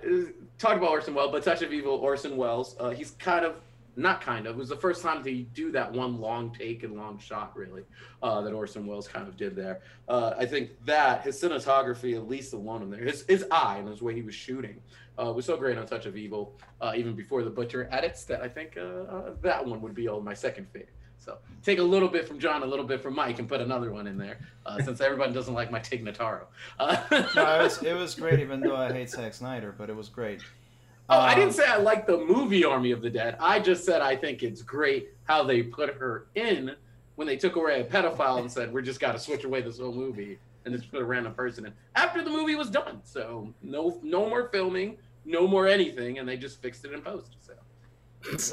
talked 0.58 0.78
about 0.78 0.90
Orson 0.90 1.14
Welles, 1.14 1.30
but 1.30 1.42
Touch 1.42 1.62
of 1.62 1.72
Evil, 1.72 1.94
Orson 1.94 2.36
Welles. 2.36 2.76
Uh, 2.80 2.90
he's 2.90 3.12
kind 3.12 3.44
of 3.44 3.56
not 3.96 4.20
kind 4.20 4.46
of. 4.46 4.56
It 4.56 4.58
was 4.58 4.68
the 4.68 4.76
first 4.76 5.02
time 5.02 5.22
to 5.24 5.42
do 5.42 5.70
that 5.72 5.92
one 5.92 6.20
long 6.20 6.50
take 6.52 6.82
and 6.82 6.96
long 6.96 7.18
shot, 7.18 7.56
really, 7.56 7.82
uh, 8.22 8.40
that 8.40 8.52
Orson 8.52 8.86
Welles 8.86 9.08
kind 9.08 9.28
of 9.28 9.36
did 9.36 9.54
there. 9.54 9.80
Uh, 10.08 10.32
I 10.38 10.46
think 10.46 10.70
that 10.86 11.22
his 11.22 11.40
cinematography, 11.40 12.14
at 12.14 12.28
least 12.28 12.52
alone 12.52 12.82
in 12.82 12.90
there, 12.90 13.04
his 13.04 13.24
his 13.26 13.44
eye 13.50 13.78
and 13.78 13.88
his 13.88 14.02
way 14.02 14.14
he 14.14 14.22
was 14.22 14.34
shooting, 14.34 14.80
uh, 15.18 15.32
was 15.32 15.44
so 15.44 15.56
great 15.56 15.76
on 15.78 15.86
Touch 15.86 16.06
of 16.06 16.16
Evil. 16.16 16.54
Uh, 16.80 16.92
even 16.96 17.14
before 17.14 17.42
the 17.42 17.50
Butcher 17.50 17.88
edits, 17.92 18.24
that 18.24 18.42
I 18.42 18.48
think 18.48 18.76
uh, 18.76 18.80
uh, 18.80 19.30
that 19.42 19.64
one 19.64 19.80
would 19.82 19.94
be 19.94 20.08
all 20.08 20.20
my 20.20 20.34
second 20.34 20.68
favorite. 20.72 20.88
So 21.18 21.38
take 21.62 21.78
a 21.78 21.82
little 21.82 22.08
bit 22.08 22.26
from 22.26 22.40
John, 22.40 22.64
a 22.64 22.66
little 22.66 22.84
bit 22.84 23.00
from 23.00 23.14
Mike, 23.14 23.38
and 23.38 23.48
put 23.48 23.60
another 23.60 23.92
one 23.92 24.08
in 24.08 24.18
there, 24.18 24.40
uh, 24.66 24.82
since 24.84 25.00
everybody 25.00 25.32
doesn't 25.32 25.54
like 25.54 25.70
my 25.70 25.78
Tig 25.78 26.04
Notaro. 26.04 26.46
Uh, 26.80 26.96
no, 27.36 27.60
it 27.60 27.62
was, 27.62 27.82
it 27.82 27.94
was 27.94 28.14
great, 28.16 28.40
even 28.40 28.60
though 28.60 28.74
I 28.74 28.92
hate 28.92 29.10
Zack 29.10 29.34
Snyder, 29.34 29.72
but 29.76 29.88
it 29.88 29.94
was 29.96 30.08
great. 30.08 30.42
Oh, 31.12 31.20
I 31.20 31.32
Um, 31.32 31.38
didn't 31.38 31.54
say 31.54 31.66
I 31.66 31.76
like 31.76 32.06
the 32.06 32.18
movie 32.18 32.64
Army 32.64 32.90
of 32.92 33.02
the 33.02 33.10
Dead. 33.10 33.36
I 33.40 33.60
just 33.60 33.84
said 33.84 34.00
I 34.02 34.16
think 34.16 34.42
it's 34.42 34.62
great 34.62 35.10
how 35.24 35.42
they 35.42 35.62
put 35.62 35.94
her 35.94 36.26
in 36.34 36.74
when 37.16 37.26
they 37.26 37.36
took 37.36 37.56
away 37.56 37.80
a 37.80 37.84
pedophile 37.84 38.38
and 38.40 38.50
said 38.50 38.72
we're 38.72 38.82
just 38.82 39.00
got 39.00 39.12
to 39.12 39.18
switch 39.18 39.44
away 39.44 39.60
this 39.60 39.78
whole 39.78 39.92
movie 39.92 40.38
and 40.64 40.74
just 40.74 40.90
put 40.90 41.00
a 41.00 41.04
random 41.04 41.34
person 41.34 41.66
in 41.66 41.72
after 41.96 42.22
the 42.24 42.30
movie 42.30 42.54
was 42.54 42.70
done. 42.70 43.00
So 43.04 43.52
no, 43.62 44.00
no 44.02 44.28
more 44.28 44.48
filming, 44.48 44.96
no 45.24 45.46
more 45.46 45.66
anything, 45.66 46.18
and 46.18 46.28
they 46.28 46.36
just 46.36 46.62
fixed 46.62 46.84
it 46.84 46.92
in 46.92 47.02
post. 47.02 47.36
So 47.40 47.52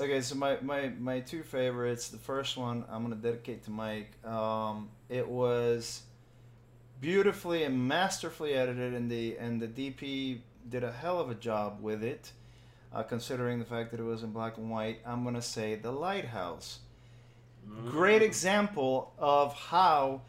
Okay, 0.04 0.20
so 0.22 0.34
my, 0.36 0.58
my, 0.62 0.90
my 1.00 1.20
two 1.20 1.44
favorites. 1.44 2.10
The 2.10 2.18
first 2.18 2.58
one 2.58 2.84
I'm 2.90 3.04
gonna 3.04 3.16
dedicate 3.16 3.64
to 3.66 3.72
Mike. 3.72 4.12
Um, 4.26 4.90
it 5.10 5.28
was 5.28 6.02
beautifully 7.00 7.64
and 7.64 7.88
masterfully 7.88 8.54
edited, 8.54 8.94
and 8.94 9.10
the 9.10 9.38
and 9.38 9.62
the 9.62 9.68
DP 9.68 10.40
did 10.70 10.84
a 10.84 10.92
hell 10.92 11.20
of 11.20 11.30
a 11.30 11.36
job 11.36 11.80
with 11.82 12.04
it, 12.04 12.32
uh, 12.94 13.04
considering 13.04 13.60
the 13.60 13.66
fact 13.66 13.92
that 13.92 14.00
it 14.00 14.04
was 14.04 14.24
in 14.24 14.32
black 14.32 14.58
and 14.58 14.70
white. 14.70 15.00
I'm 15.06 15.24
gonna 15.24 15.42
say 15.42 15.76
The 15.76 15.92
Lighthouse. 15.92 16.80
Great 17.86 18.22
example 18.22 19.14
of 19.20 19.54
how 19.54 20.22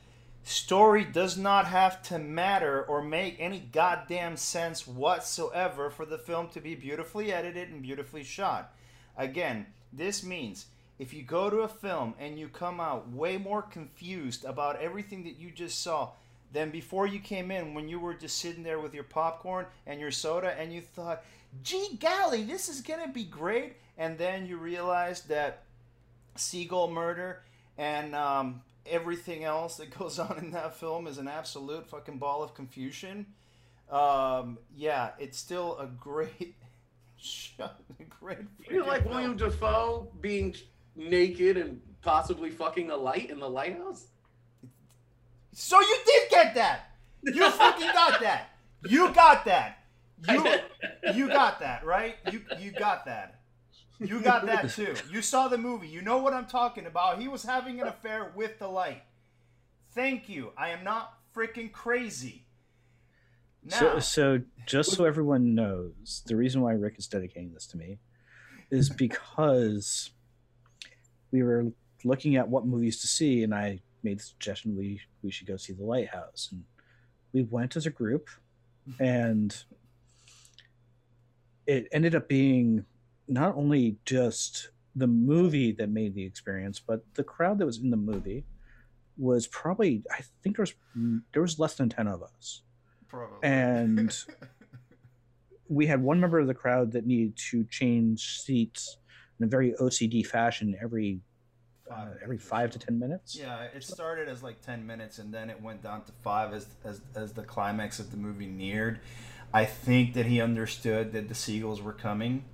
story 0.43 1.05
does 1.05 1.37
not 1.37 1.67
have 1.67 2.03
to 2.03 2.19
matter 2.19 2.83
or 2.83 3.03
make 3.03 3.37
any 3.39 3.61
goddamn 3.61 4.37
sense 4.37 4.87
whatsoever 4.87 5.91
for 5.91 6.05
the 6.05 6.19
film 6.19 6.49
to 6.49 6.61
be 6.61 6.75
beautifully 6.75 7.33
edited 7.33 7.71
and 7.71 7.83
beautifully 7.83 8.23
shot. 8.23 8.75
Again, 9.17 9.67
this 9.93 10.23
means 10.23 10.67
if 10.99 11.15
you 11.15 11.23
go 11.23 11.49
to 11.49 11.61
a 11.61 11.69
film 11.69 12.15
and 12.19 12.39
you 12.39 12.49
come 12.49 12.81
out 12.81 13.11
way 13.11 13.39
more 13.39 13.63
confused 13.63 14.45
about 14.45 14.81
everything 14.81 15.25
that 15.25 15.39
you 15.39 15.51
just 15.51 15.81
saw 15.81 16.11
than 16.53 16.71
before 16.71 17.07
you 17.07 17.21
came 17.21 17.51
in 17.51 17.75
when 17.75 17.89
you 17.89 17.99
were 17.99 18.15
just 18.15 18.39
sitting 18.39 18.63
there 18.63 18.81
with 18.81 18.93
your 18.93 19.05
popcorn 19.05 19.67
and 19.87 20.01
your 20.01 20.11
soda 20.11 20.59
and 20.59 20.73
you 20.73 20.81
thought, 20.81 21.23
gee 21.63 21.99
golly, 22.01 22.45
this 22.45 22.69
is 22.69 22.81
gonna 22.81 23.09
be 23.09 23.25
great, 23.25 23.77
and 23.99 24.19
then 24.19 24.47
you 24.47 24.57
realize 24.57 25.23
that 25.23 25.65
seagull 26.37 26.91
murder 26.91 27.43
and 27.77 28.15
um, 28.15 28.63
everything 28.87 29.45
else 29.45 29.77
that 29.77 29.97
goes 29.99 30.19
on 30.19 30.39
in 30.39 30.51
that 30.53 30.77
film 30.77 31.07
is 31.07 31.19
an 31.19 31.29
absolute 31.29 31.89
fucking 31.89 32.19
ball 32.19 32.43
of 32.43 32.55
confusion. 32.55 33.27
Um, 33.91 34.59
yeah, 34.77 35.11
it's 35.19 35.39
still 35.39 35.77
a 35.79 35.87
great 35.87 36.55
shot, 37.17 37.81
a 37.99 38.05
great. 38.05 38.39
you 38.71 38.85
like 38.85 39.03
film. 39.03 39.15
William 39.15 39.37
Dafoe 39.37 40.09
being 40.21 40.55
naked 40.95 41.57
and 41.57 41.81
possibly 42.03 42.51
fucking 42.51 42.91
a 42.91 42.97
light 42.97 43.31
in 43.31 43.41
the 43.41 43.49
lighthouse? 43.49 44.07
So 45.53 45.81
you 45.81 45.97
did 46.07 46.31
get 46.31 46.55
that. 46.55 46.91
You 47.23 47.51
fucking 47.51 47.89
got 47.93 48.21
that. 48.21 48.51
You 48.89 49.13
got 49.13 49.45
that. 49.45 49.80
You 50.29 50.55
you 51.15 51.29
got 51.29 51.61
that, 51.61 51.85
right? 51.85 52.17
You 52.31 52.43
you 52.59 52.73
got 52.73 53.07
that. 53.07 53.41
You 53.99 54.21
got 54.21 54.47
that 54.47 54.71
too. 54.71 54.95
You 55.11 55.21
saw 55.21 55.49
the 55.49 55.59
movie. 55.59 55.89
You 55.89 56.01
know 56.01 56.19
what 56.19 56.33
I'm 56.33 56.47
talking 56.47 56.87
about. 56.87 57.21
He 57.21 57.29
was 57.29 57.43
having 57.43 57.81
an 57.81 57.87
affair 57.87 58.33
with 58.35 58.59
the 58.59 58.69
light. 58.69 59.03
Thank 59.93 60.29
you. 60.29 60.53
I 60.57 60.71
am 60.71 60.85
not 60.85 61.19
freaking 61.35 61.71
crazy. 61.71 62.47
Now, 63.63 63.79
So, 63.79 63.99
so 63.99 64.41
just 64.67 64.93
so 64.93 65.05
everyone 65.05 65.55
knows, 65.55 66.23
the 66.27 66.37
reason 66.37 66.63
why 66.63 66.73
Rick 66.73 66.95
is 66.99 67.07
dedicating 67.07 67.53
this 67.53 67.67
to 67.69 67.77
me 67.77 67.99
is 68.71 68.89
because 68.97 70.11
we 71.31 71.43
were 71.43 71.67
looking 72.05 72.37
at 72.37 72.49
what 72.49 72.67
movies 72.67 73.01
to 73.01 73.07
see, 73.07 73.43
and 73.43 73.55
I 73.55 73.81
made 74.03 74.19
the 74.19 74.25
suggestion 74.25 74.77
we 74.77 75.03
we 75.23 75.31
should 75.31 75.47
go 75.47 75.57
see 75.57 75.75
The 75.75 75.85
Lighthouse, 75.85 76.49
and 76.51 76.65
we 77.33 77.43
went 77.43 77.77
as 77.77 77.85
a 77.85 77.91
group, 77.91 78.29
mm-hmm. 78.89 79.03
and 79.03 79.65
it 81.67 81.89
ended 81.93 82.15
up 82.15 82.29
being 82.29 82.85
not 83.29 83.55
only 83.57 83.97
just 84.05 84.71
the 84.97 85.07
movie 85.07 85.73
that 85.73 85.89
made 85.89 86.15
the 86.15 86.25
experience, 86.25 86.81
but 86.81 87.05
the 87.15 87.25
crowd 87.25 87.59
that 87.59 87.67
was 87.67 87.79
in 87.79 87.91
the 87.91 87.97
movie 87.97 88.45
was 89.17 89.47
probably 89.47 90.03
I 90.11 90.23
think 90.43 90.57
there 90.57 90.63
was 90.63 90.75
there 91.33 91.43
was 91.43 91.59
less 91.59 91.75
than 91.75 91.89
ten 91.89 92.09
of 92.09 92.23
us 92.23 92.63
probably. 93.07 93.39
and 93.43 94.17
we 95.69 95.87
had 95.87 96.03
one 96.03 96.19
member 96.19 96.39
of 96.39 96.47
the 96.47 96.55
crowd 96.55 96.93
that 96.93 97.07
needed 97.07 97.37
to 97.51 97.65
change 97.65 98.41
seats 98.41 98.97
in 99.39 99.45
a 99.45 99.49
very 99.49 99.73
OCD 99.81 100.27
fashion 100.27 100.77
every 100.83 101.21
uh, 101.91 102.07
every 102.23 102.39
five 102.39 102.71
to 102.71 102.79
ten 102.79 102.99
minutes. 102.99 103.37
Yeah, 103.37 103.63
it 103.63 103.83
started 103.83 104.29
as 104.29 104.43
like 104.43 104.61
ten 104.63 104.87
minutes, 104.87 105.19
and 105.19 105.35
then 105.35 105.51
it 105.51 105.61
went 105.61 105.83
down 105.83 106.05
to 106.05 106.13
five 106.23 106.55
as 106.55 106.67
as 106.85 107.01
as 107.15 107.33
the 107.33 107.43
climax 107.43 107.99
of 107.99 108.11
the 108.11 108.17
movie 108.17 108.47
neared. 108.47 109.01
I 109.53 109.65
think 109.65 110.15
that 110.15 110.27
he 110.27 110.41
understood 110.41 111.13
that 111.13 111.29
the 111.29 111.35
seagulls 111.35 111.83
were 111.83 111.93
coming. 111.93 112.45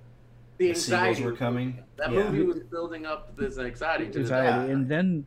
The 0.57 0.69
The 0.69 0.75
seagulls 0.79 1.21
were 1.21 1.33
coming. 1.35 1.83
That 1.97 2.11
Yeah. 2.11 2.23
movie 2.31 2.43
was 2.43 2.59
building 2.59 3.05
up 3.05 3.35
this 3.35 3.57
anxiety 3.59 4.09
to 4.11 4.19
Anxiety. 4.19 4.67
the 4.67 4.73
And 4.73 4.89
then 4.89 5.25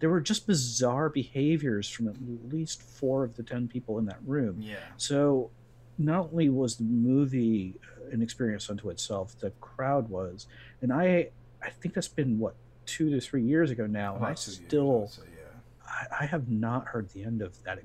there 0.00 0.10
were 0.10 0.20
just 0.20 0.46
bizarre 0.46 1.08
behaviors 1.08 1.88
from 1.88 2.08
at 2.08 2.16
least 2.52 2.82
four 2.82 3.24
of 3.24 3.36
the 3.36 3.42
ten 3.42 3.68
people 3.68 3.98
in 3.98 4.04
that 4.06 4.18
room. 4.26 4.60
Yeah. 4.60 4.76
So 4.96 5.50
not 5.96 6.30
only 6.30 6.48
was 6.50 6.76
the 6.76 6.84
movie 6.84 7.74
an 8.12 8.22
experience 8.22 8.68
unto 8.70 8.90
itself, 8.90 9.38
the 9.38 9.50
crowd 9.60 10.08
was, 10.08 10.46
and 10.82 10.92
I 10.92 11.30
I 11.62 11.70
think 11.70 11.94
that's 11.94 12.06
been 12.08 12.38
what 12.38 12.54
two 12.86 13.10
to 13.10 13.20
three 13.20 13.42
years 13.42 13.70
ago 13.70 13.86
now, 13.86 14.14
and 14.14 14.24
I 14.24 14.28
About 14.28 14.36
two 14.38 14.50
years, 14.52 14.62
still 14.68 15.02
I'd 15.04 15.10
say, 15.10 15.22
yeah. 15.36 16.06
I, 16.20 16.24
I 16.24 16.26
have 16.26 16.48
not 16.48 16.86
heard 16.86 17.08
the 17.10 17.24
end 17.24 17.42
of 17.42 17.62
that 17.64 17.80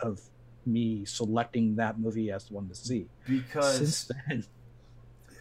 of 0.00 0.20
me 0.66 1.04
selecting 1.04 1.76
that 1.76 1.98
movie 1.98 2.30
as 2.30 2.46
the 2.46 2.54
one 2.54 2.68
to 2.68 2.74
see. 2.74 3.06
Because 3.26 3.78
Since 3.78 4.12
then, 4.28 4.44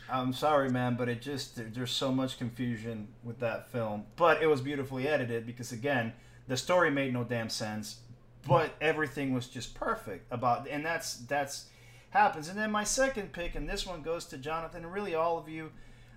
I'm 0.09 0.33
sorry, 0.33 0.69
man, 0.69 0.95
but 0.95 1.09
it 1.09 1.21
just 1.21 1.55
there, 1.55 1.69
there's 1.71 1.91
so 1.91 2.11
much 2.11 2.37
confusion 2.37 3.07
with 3.23 3.39
that 3.39 3.71
film. 3.71 4.05
But 4.15 4.41
it 4.41 4.47
was 4.47 4.61
beautifully 4.61 5.07
edited 5.07 5.45
because 5.45 5.71
again, 5.71 6.13
the 6.47 6.57
story 6.57 6.91
made 6.91 7.13
no 7.13 7.23
damn 7.23 7.49
sense, 7.49 7.99
but 8.47 8.75
everything 8.79 9.33
was 9.33 9.47
just 9.47 9.73
perfect 9.73 10.31
about, 10.31 10.67
and 10.67 10.85
that's 10.85 11.15
that's 11.15 11.65
happens. 12.11 12.47
And 12.47 12.57
then 12.57 12.71
my 12.71 12.83
second 12.83 13.33
pick, 13.33 13.55
and 13.55 13.67
this 13.67 13.85
one 13.85 14.01
goes 14.01 14.25
to 14.25 14.37
Jonathan 14.37 14.83
and 14.83 14.93
really 14.93 15.15
all 15.15 15.37
of 15.37 15.49
you, 15.49 15.71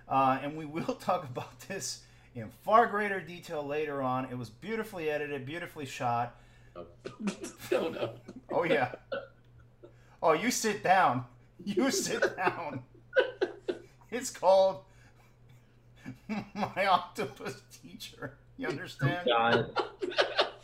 uh, 0.07 0.39
and 0.41 0.55
we 0.55 0.65
will 0.65 0.95
talk 0.95 1.23
about 1.23 1.59
this 1.61 2.03
in 2.35 2.49
far 2.63 2.87
greater 2.87 3.19
detail 3.19 3.65
later 3.65 4.01
on. 4.01 4.25
It 4.25 4.37
was 4.37 4.49
beautifully 4.49 5.09
edited, 5.09 5.45
beautifully 5.45 5.85
shot. 5.85 6.35
Oh 7.73 7.89
no. 7.89 8.09
Oh 8.51 8.63
yeah. 8.63 8.93
Oh, 10.21 10.33
you 10.33 10.51
sit 10.51 10.83
down. 10.83 11.25
You 11.63 11.91
sit 11.91 12.35
down. 12.35 12.81
It's 14.11 14.31
called 14.31 14.81
My 16.27 16.87
Octopus 16.87 17.61
Teacher. 17.81 18.37
You 18.57 18.67
understand? 18.67 19.27
Oh, 19.31 19.37
God. 19.37 19.71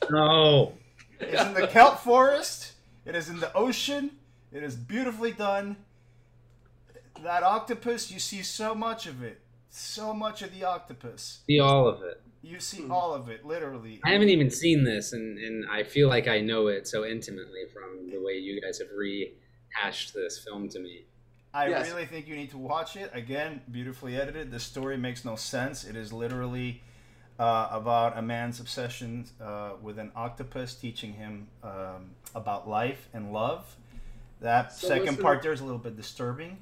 No. 0.09 0.73
It's 1.19 1.41
in 1.41 1.53
the 1.53 1.67
kelp 1.67 1.99
forest. 1.99 2.73
It 3.05 3.15
is 3.15 3.29
in 3.29 3.39
the 3.39 3.53
ocean. 3.53 4.11
It 4.51 4.63
is 4.63 4.75
beautifully 4.75 5.31
done. 5.31 5.77
That 7.23 7.43
octopus, 7.43 8.11
you 8.11 8.19
see 8.19 8.41
so 8.41 8.75
much 8.75 9.05
of 9.07 9.23
it. 9.23 9.41
So 9.69 10.13
much 10.13 10.41
of 10.41 10.53
the 10.53 10.65
octopus. 10.65 11.39
See 11.47 11.59
all 11.59 11.87
of 11.87 12.01
it. 12.03 12.21
You 12.47 12.59
see 12.59 12.87
all 12.89 13.13
of 13.13 13.27
it, 13.29 13.43
literally. 13.45 13.99
I 14.05 14.11
haven't 14.11 14.29
even 14.29 14.51
seen 14.51 14.83
this, 14.83 15.13
and, 15.13 15.37
and 15.39 15.65
I 15.69 15.81
feel 15.83 16.07
like 16.09 16.27
I 16.27 16.41
know 16.41 16.67
it 16.67 16.87
so 16.87 17.03
intimately 17.03 17.63
from 17.73 18.11
the 18.11 18.21
way 18.21 18.33
you 18.33 18.61
guys 18.61 18.77
have 18.79 18.89
rehashed 18.95 20.13
this 20.13 20.37
film 20.39 20.69
to 20.69 20.79
me. 20.79 21.05
I 21.55 21.69
Yes. 21.69 21.89
really 21.89 22.05
think 22.05 22.27
you 22.27 22.35
need 22.35 22.51
to 22.51 22.57
watch 22.57 22.95
it. 22.97 23.09
Again, 23.13 23.61
beautifully 23.71 24.15
edited. 24.17 24.51
The 24.51 24.59
story 24.59 24.95
makes 24.97 25.25
no 25.25 25.35
sense. 25.35 25.85
It 25.85 25.95
is 25.95 26.13
literally 26.13 26.83
uh, 27.39 27.67
about 27.71 28.17
a 28.17 28.21
man's 28.21 28.59
obsession 28.59 29.25
uh, 29.41 29.71
with 29.81 29.97
an 29.97 30.11
octopus, 30.15 30.75
teaching 30.75 31.13
him 31.13 31.47
um, 31.63 32.11
about 32.35 32.69
life 32.69 33.09
and 33.13 33.33
love. 33.33 33.75
That 34.41 34.71
So 34.73 34.89
second 34.89 35.05
listener- 35.05 35.21
part 35.23 35.41
there 35.41 35.51
is 35.53 35.61
a 35.61 35.65
little 35.65 35.79
bit 35.79 35.95
disturbing. 35.97 36.59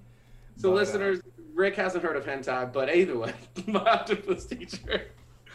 So, 0.57 0.69
but, 0.69 0.75
uh, 0.75 0.79
listeners, 0.79 1.21
Rick 1.53 1.75
hasn't 1.75 2.03
heard 2.03 2.15
of 2.15 2.25
hentai, 2.25 2.71
but 2.71 2.95
either 2.95 3.17
way, 3.17 3.33
my 3.67 3.79
octopus 3.81 4.45
teacher. 4.45 5.07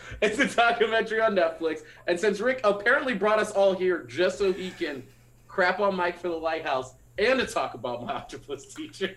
It's 0.23 0.39
a 0.39 0.47
documentary 0.47 1.21
on 1.21 1.35
Netflix, 1.35 1.83
and 2.07 2.19
since 2.19 2.41
Rick 2.41 2.61
apparently 2.65 3.15
brought 3.15 3.39
us 3.39 3.51
all 3.51 3.75
here 3.75 4.05
just 4.05 4.39
so 4.39 4.53
he 4.53 4.71
can 4.71 5.03
crap 5.47 5.81
on 5.81 5.97
Mike 5.97 6.19
for 6.19 6.29
the 6.29 6.37
Lighthouse 6.37 6.95
and 7.19 7.39
to 7.41 7.47
talk 7.47 7.75
about 7.75 8.05
my 8.05 8.15
octopus 8.15 8.73
teacher, 8.75 9.17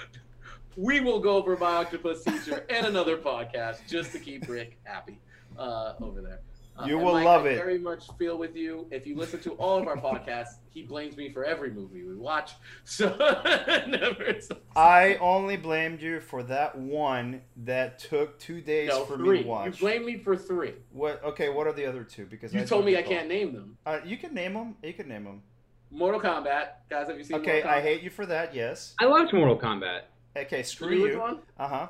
we 0.76 1.00
will 1.00 1.18
go 1.18 1.36
over 1.36 1.56
my 1.56 1.76
octopus 1.76 2.22
teacher 2.22 2.64
and 2.70 2.86
another 2.86 3.16
podcast 3.16 3.86
just 3.88 4.12
to 4.12 4.18
keep 4.18 4.48
Rick 4.48 4.78
happy 4.84 5.18
uh, 5.58 5.94
over 6.00 6.20
there. 6.20 6.40
Uh, 6.78 6.84
You 6.86 6.96
and 6.96 7.04
will 7.04 7.12
Mike, 7.14 7.24
love 7.24 7.44
I 7.46 7.48
it. 7.50 7.56
Very 7.56 7.78
much 7.78 8.04
feel 8.18 8.38
with 8.38 8.54
you. 8.54 8.86
If 8.90 9.06
you 9.06 9.16
listen 9.16 9.40
to 9.40 9.50
all 9.52 9.78
of 9.78 9.88
our 9.88 9.96
podcasts, 10.08 10.58
he 10.70 10.82
blames 10.82 11.16
me 11.16 11.30
for 11.32 11.44
every 11.44 11.70
movie 11.70 12.04
we 12.04 12.14
watch. 12.14 12.52
So 12.84 13.08
never. 13.88 14.38
I 14.76 15.16
only 15.20 15.56
blamed 15.56 16.00
you 16.00 16.20
for 16.20 16.42
that 16.44 16.76
one 16.78 17.42
that 17.64 17.98
took 17.98 18.38
two 18.38 18.60
days 18.60 18.88
No, 18.90 19.04
for 19.04 19.16
three. 19.16 19.38
me 19.38 19.42
to 19.42 19.48
watch. 19.48 19.64
You 19.66 19.70
watch. 19.72 19.80
blame 19.80 20.04
me 20.06 20.18
for 20.18 20.36
three. 20.36 20.74
What? 20.92 21.22
Okay, 21.24 21.48
what 21.48 21.66
are 21.66 21.72
the 21.72 21.86
other 21.86 22.04
two? 22.04 22.26
Because 22.26 22.54
You 22.54 22.60
I 22.60 22.64
told 22.64 22.84
me 22.84 22.96
I 22.96 23.02
can't 23.02 23.28
name 23.28 23.52
them. 23.52 23.76
Uh, 23.84 23.98
you 24.04 24.16
can 24.16 24.32
name 24.34 24.54
them. 24.54 24.76
You 24.82 24.92
can 24.94 25.08
name 25.08 25.24
them. 25.24 25.42
Mortal 25.90 26.20
Kombat, 26.20 26.68
guys. 26.90 27.08
Have 27.08 27.16
you 27.18 27.24
seen? 27.24 27.36
Okay, 27.38 27.62
Mortal 27.62 27.70
Kombat? 27.70 27.74
I 27.74 27.80
hate 27.80 28.02
you 28.02 28.10
for 28.10 28.26
that. 28.26 28.54
Yes. 28.54 28.94
I 29.00 29.06
loved 29.06 29.32
Mortal 29.32 29.58
Kombat. 29.58 30.00
Okay, 30.36 30.58
the 30.58 30.62
screw 30.64 30.90
newest 30.90 31.14
you. 31.16 31.40
Uh 31.58 31.68
huh. 31.68 31.88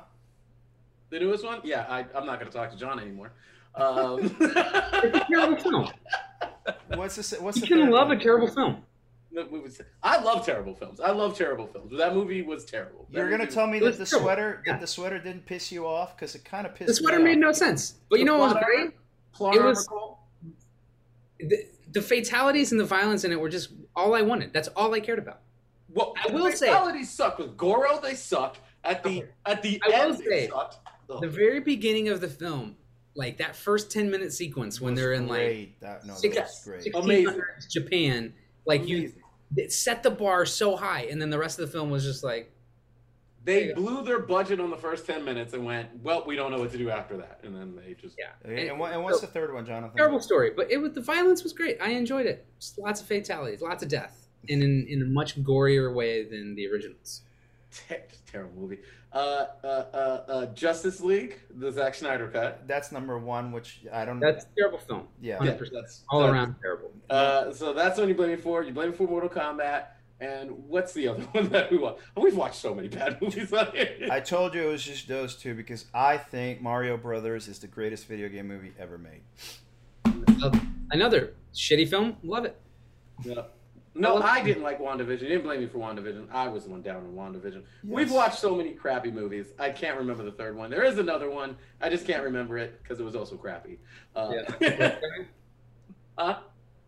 The 1.11 1.19
newest 1.19 1.43
one? 1.43 1.59
Yeah, 1.63 1.85
I, 1.89 1.99
I'm 2.15 2.25
not 2.25 2.39
going 2.39 2.51
to 2.51 2.57
talk 2.57 2.71
to 2.71 2.77
John 2.77 2.99
anymore. 2.99 3.31
Um, 3.75 4.35
It's 4.41 5.17
a 5.17 5.25
terrible 5.31 5.57
film. 5.57 5.89
What's 6.95 7.15
the 7.15 7.37
What's 7.41 7.57
You 7.57 7.61
the 7.61 7.67
can 7.67 7.89
love 7.91 8.07
one? 8.09 8.17
a 8.17 8.19
terrible 8.19 8.47
film. 8.47 8.83
the 9.31 9.45
movie- 9.45 9.71
I 10.03 10.19
love 10.21 10.45
terrible 10.45 10.73
films. 10.75 10.99
I 10.99 11.11
love 11.11 11.37
terrible 11.37 11.67
films. 11.67 11.91
That 11.97 12.13
movie 12.15 12.41
was 12.41 12.65
terrible. 12.65 13.07
That 13.11 13.19
You're 13.19 13.29
gonna 13.29 13.47
tell 13.47 13.67
me 13.67 13.79
that 13.79 13.97
the 13.97 14.05
terrible. 14.05 14.25
sweater 14.25 14.63
Yeah. 14.65 14.73
that 14.73 14.81
the 14.81 14.87
sweater 14.87 15.19
didn't 15.19 15.45
piss 15.45 15.71
you 15.71 15.87
off 15.87 16.15
because 16.17 16.35
it 16.35 16.43
kind 16.43 16.65
of 16.67 16.75
pissed 16.75 16.87
The 16.87 16.93
sweater 16.95 17.19
me 17.19 17.25
made 17.25 17.37
off. 17.37 17.41
no 17.41 17.51
sense. 17.53 17.95
But 18.09 18.19
you 18.19 18.25
know 18.25 18.37
what 18.37 18.45
was 18.45 18.53
plot 18.53 18.65
great? 18.65 18.91
Plot 19.33 19.55
It 19.55 19.63
was- 19.63 19.87
The, 21.39 21.65
the 21.91 22.01
fatalities 22.01 22.71
and 22.71 22.79
the 22.81 22.85
violence 22.85 23.23
in 23.23 23.31
it 23.31 23.39
were 23.39 23.49
just 23.49 23.69
all 23.95 24.13
I 24.13 24.21
wanted. 24.21 24.51
That's 24.51 24.67
all 24.69 24.93
I 24.93 24.99
cared 24.99 25.19
about. 25.19 25.39
Well, 25.89 26.13
I 26.23 26.31
will 26.33 26.45
the 26.45 26.51
say- 26.57 26.67
fatalities 26.67 27.09
suck. 27.09 27.37
With 27.39 27.55
Goro, 27.55 27.99
they 28.01 28.15
suck 28.15 28.57
At 28.83 29.03
the 29.03 29.25
at 29.45 29.61
the 29.61 29.81
I 29.85 29.87
will 29.89 30.13
end, 30.13 30.23
they 30.27 30.47
sucked. 30.47 30.77
Ugh. 31.09 31.21
The 31.21 31.27
very 31.29 31.59
beginning 31.61 32.09
of 32.09 32.19
the 32.21 32.27
film, 32.27 32.75
like 33.15 33.37
that 33.37 33.55
first 33.55 33.91
10 33.91 34.09
minute 34.11 34.31
sequence 34.33 34.79
when 34.79 34.93
they're 34.95 35.13
in 35.13 35.27
like 35.27 35.39
great. 35.39 35.79
That, 35.81 36.05
no, 36.05 36.13
six- 36.15 36.35
was 36.37 36.61
great. 36.63 36.93
1600s 36.93 37.69
Japan, 37.69 38.33
like 38.65 38.87
you 38.87 38.97
Amazing. 38.99 39.21
it 39.57 39.71
set 39.73 40.03
the 40.03 40.11
bar 40.11 40.45
so 40.45 40.75
high, 40.75 41.07
and 41.11 41.21
then 41.21 41.29
the 41.29 41.39
rest 41.39 41.59
of 41.59 41.65
the 41.65 41.71
film 41.71 41.89
was 41.89 42.03
just 42.03 42.23
like, 42.23 42.51
They 43.45 43.53
There 43.59 43.67
you 43.69 43.75
go. 43.75 43.81
blew 43.81 44.03
their 44.03 44.19
budget 44.19 44.59
on 44.59 44.69
the 44.69 44.77
first 44.77 45.05
ten 45.05 45.23
minutes 45.25 45.53
and 45.53 45.65
went, 45.65 45.89
"Well, 46.03 46.23
we 46.27 46.35
don't 46.35 46.51
know 46.51 46.59
what 46.59 46.71
to 46.71 46.77
do 46.77 46.89
after 46.89 47.17
that," 47.17 47.39
and 47.43 47.55
then 47.55 47.75
they 47.75 47.93
just 47.95 48.15
yeah. 48.19 48.27
Okay, 48.45 48.67
and, 48.69 48.77
what, 48.79 48.91
and 48.93 49.03
what's 49.03 49.21
the 49.21 49.27
third 49.27 49.53
one, 49.53 49.65
Jonathan? 49.65 49.97
terrible 49.97 50.19
story, 50.19 50.51
but 50.55 50.69
it 50.71 50.77
was 50.77 50.91
the 50.93 51.01
violence 51.01 51.41
was 51.43 51.51
great. 51.53 51.77
I 51.81 51.89
enjoyed 51.91 52.25
it. 52.27 52.45
Just 52.59 52.77
lots 52.77 53.01
of 53.01 53.07
fatalities, 53.07 53.61
lots 53.61 53.81
of 53.81 53.89
death, 53.89 54.27
and 54.49 54.61
in, 54.61 54.85
in 54.87 55.01
a 55.01 55.05
much 55.05 55.41
gorier 55.43 55.93
way 55.93 56.23
than 56.25 56.53
the 56.55 56.67
originals. 56.67 57.21
Terrible 58.31 58.61
movie. 58.61 58.79
Uh, 59.11 59.45
uh, 59.63 59.67
uh, 59.67 59.97
uh, 60.27 60.45
Justice 60.53 61.01
League, 61.01 61.39
the 61.57 61.71
Zack 61.71 61.95
Snyder 61.95 62.27
cut. 62.27 62.67
That's 62.67 62.91
number 62.91 63.17
one, 63.17 63.51
which 63.51 63.81
I 63.91 64.05
don't. 64.05 64.19
That's 64.19 64.45
a 64.45 64.47
terrible 64.55 64.77
film. 64.77 65.07
yeah. 65.19 65.43
Yeah, 65.43 65.53
100%. 65.53 65.69
that's 65.73 66.03
All 66.09 66.19
that's- 66.19 66.35
around 66.35 66.55
terrible. 66.61 66.91
Uh, 67.09 67.51
so 67.51 67.73
that's 67.73 67.97
what 67.97 68.07
you 68.07 68.13
blame 68.13 68.29
me 68.29 68.35
for. 68.35 68.61
You 68.63 68.71
blame 68.71 68.91
me 68.91 68.95
for 68.95 69.07
Mortal 69.07 69.29
Kombat. 69.29 69.85
And 70.21 70.51
what's 70.67 70.93
the 70.93 71.07
other 71.07 71.23
one 71.31 71.49
that 71.49 71.71
we 71.71 71.77
watch? 71.77 71.97
We've 72.15 72.35
watched 72.35 72.55
so 72.57 72.75
many 72.75 72.87
bad 72.89 73.19
movies 73.21 73.51
on 73.53 73.71
here. 73.71 74.09
I 74.11 74.19
told 74.19 74.53
you 74.53 74.67
it 74.67 74.71
was 74.71 74.83
just 74.83 75.07
those 75.07 75.35
two 75.35 75.55
because 75.55 75.85
I 75.93 76.17
think 76.17 76.61
Mario 76.61 76.97
Brothers 76.97 77.47
is 77.47 77.57
the 77.59 77.67
greatest 77.67 78.05
video 78.05 78.27
game 78.29 78.47
movie 78.47 78.73
ever 78.77 78.97
made. 78.99 79.21
Another 80.91 81.33
shitty 81.53 81.87
film. 81.89 82.17
Love 82.23 82.45
it. 82.45 82.59
no, 83.25 83.45
no, 83.99 84.17
I 84.21 84.41
didn't 84.43 84.63
like 84.63 84.79
WandaVision. 84.79 85.21
You 85.21 85.27
didn't 85.27 85.43
blame 85.43 85.59
me 85.59 85.67
for 85.67 85.77
WandaVision. 85.77 86.27
I 86.31 86.47
was 86.47 86.63
the 86.63 86.71
one 86.71 86.81
down 86.81 86.97
on 86.97 87.13
WandaVision. 87.13 87.63
We've 87.83 88.11
watched 88.11 88.39
so 88.39 88.55
many 88.55 88.71
crappy 88.71 89.11
movies. 89.11 89.47
I 89.59 89.69
can't 89.69 89.97
remember 89.97 90.23
the 90.23 90.31
third 90.31 90.55
one. 90.55 90.69
There 90.69 90.83
is 90.83 90.97
another 90.97 91.29
one. 91.29 91.57
I 91.81 91.89
just 91.89 92.07
can't 92.07 92.23
remember 92.23 92.57
it 92.57 92.81
because 92.81 92.99
it 92.99 93.03
was 93.03 93.15
also 93.15 93.35
crappy. 93.35 93.79
Uh, 94.15 94.33
huh? 96.17 96.39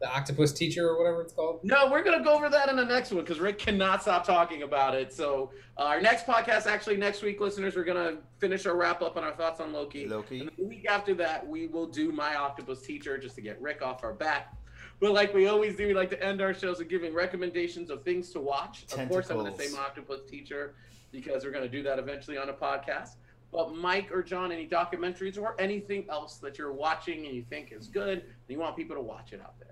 the 0.02 0.10
octopus 0.12 0.52
teacher 0.52 0.90
or 0.90 0.98
whatever 0.98 1.22
it's 1.22 1.32
called. 1.32 1.60
No, 1.64 1.90
we're 1.90 2.04
gonna 2.04 2.24
go 2.24 2.34
over 2.34 2.50
that 2.50 2.70
in 2.70 2.76
the 2.76 2.84
next 2.84 3.12
one 3.12 3.24
because 3.24 3.40
Rick 3.40 3.60
cannot 3.60 4.02
stop 4.02 4.26
talking 4.26 4.64
about 4.64 4.96
it. 4.96 5.14
So 5.14 5.52
uh, 5.78 5.84
our 5.84 6.02
next 6.02 6.26
podcast, 6.26 6.66
actually 6.66 6.98
next 6.98 7.22
week, 7.22 7.40
listeners, 7.40 7.76
we're 7.76 7.84
gonna 7.84 8.18
finish 8.40 8.66
our 8.66 8.76
wrap 8.76 9.04
up 9.04 9.16
on 9.16 9.24
our 9.24 9.32
thoughts 9.32 9.62
on 9.62 9.72
Loki. 9.72 10.08
Loki. 10.08 10.42
And 10.42 10.52
the 10.58 10.66
week 10.66 10.88
after 10.90 11.14
that, 11.16 11.48
we 11.48 11.68
will 11.68 11.86
do 11.86 12.12
my 12.12 12.36
octopus 12.36 12.82
teacher 12.82 13.18
just 13.20 13.36
to 13.36 13.42
get 13.42 13.62
Rick 13.62 13.84
off 13.84 14.04
our 14.04 14.14
back. 14.14 14.56
But 15.02 15.14
like 15.14 15.34
we 15.34 15.48
always 15.48 15.76
do, 15.76 15.88
we 15.88 15.96
like 15.96 16.12
to 16.12 16.24
end 16.24 16.42
our 16.42 16.54
shows 16.54 16.78
with 16.78 16.88
giving 16.88 17.12
recommendations 17.12 17.90
of 17.90 18.04
things 18.04 18.30
to 18.34 18.40
watch. 18.40 18.86
Of 18.94 19.10
course, 19.10 19.32
I'm 19.32 19.38
gonna 19.38 19.58
say 19.58 19.74
my 19.74 19.80
octopus 19.80 20.22
teacher 20.30 20.76
because 21.12 21.44
we're 21.44 21.52
gonna 21.52 21.68
do 21.68 21.82
that 21.82 21.98
eventually 21.98 22.38
on 22.38 22.50
a 22.50 22.54
podcast. 22.54 23.16
But 23.52 23.76
Mike 23.76 24.12
or 24.14 24.22
John, 24.22 24.52
any 24.52 24.68
documentaries 24.68 25.42
or 25.42 25.60
anything 25.60 26.06
else 26.10 26.38
that 26.38 26.60
you're 26.60 26.72
watching 26.72 27.26
and 27.26 27.36
you 27.36 27.44
think 27.50 27.72
is 27.72 27.88
good, 27.88 28.20
and 28.20 28.30
you 28.48 28.60
want 28.60 28.78
people 28.78 28.96
to 28.96 29.02
watch 29.02 29.34
it 29.34 29.42
out 29.42 29.56
there. 29.60 29.68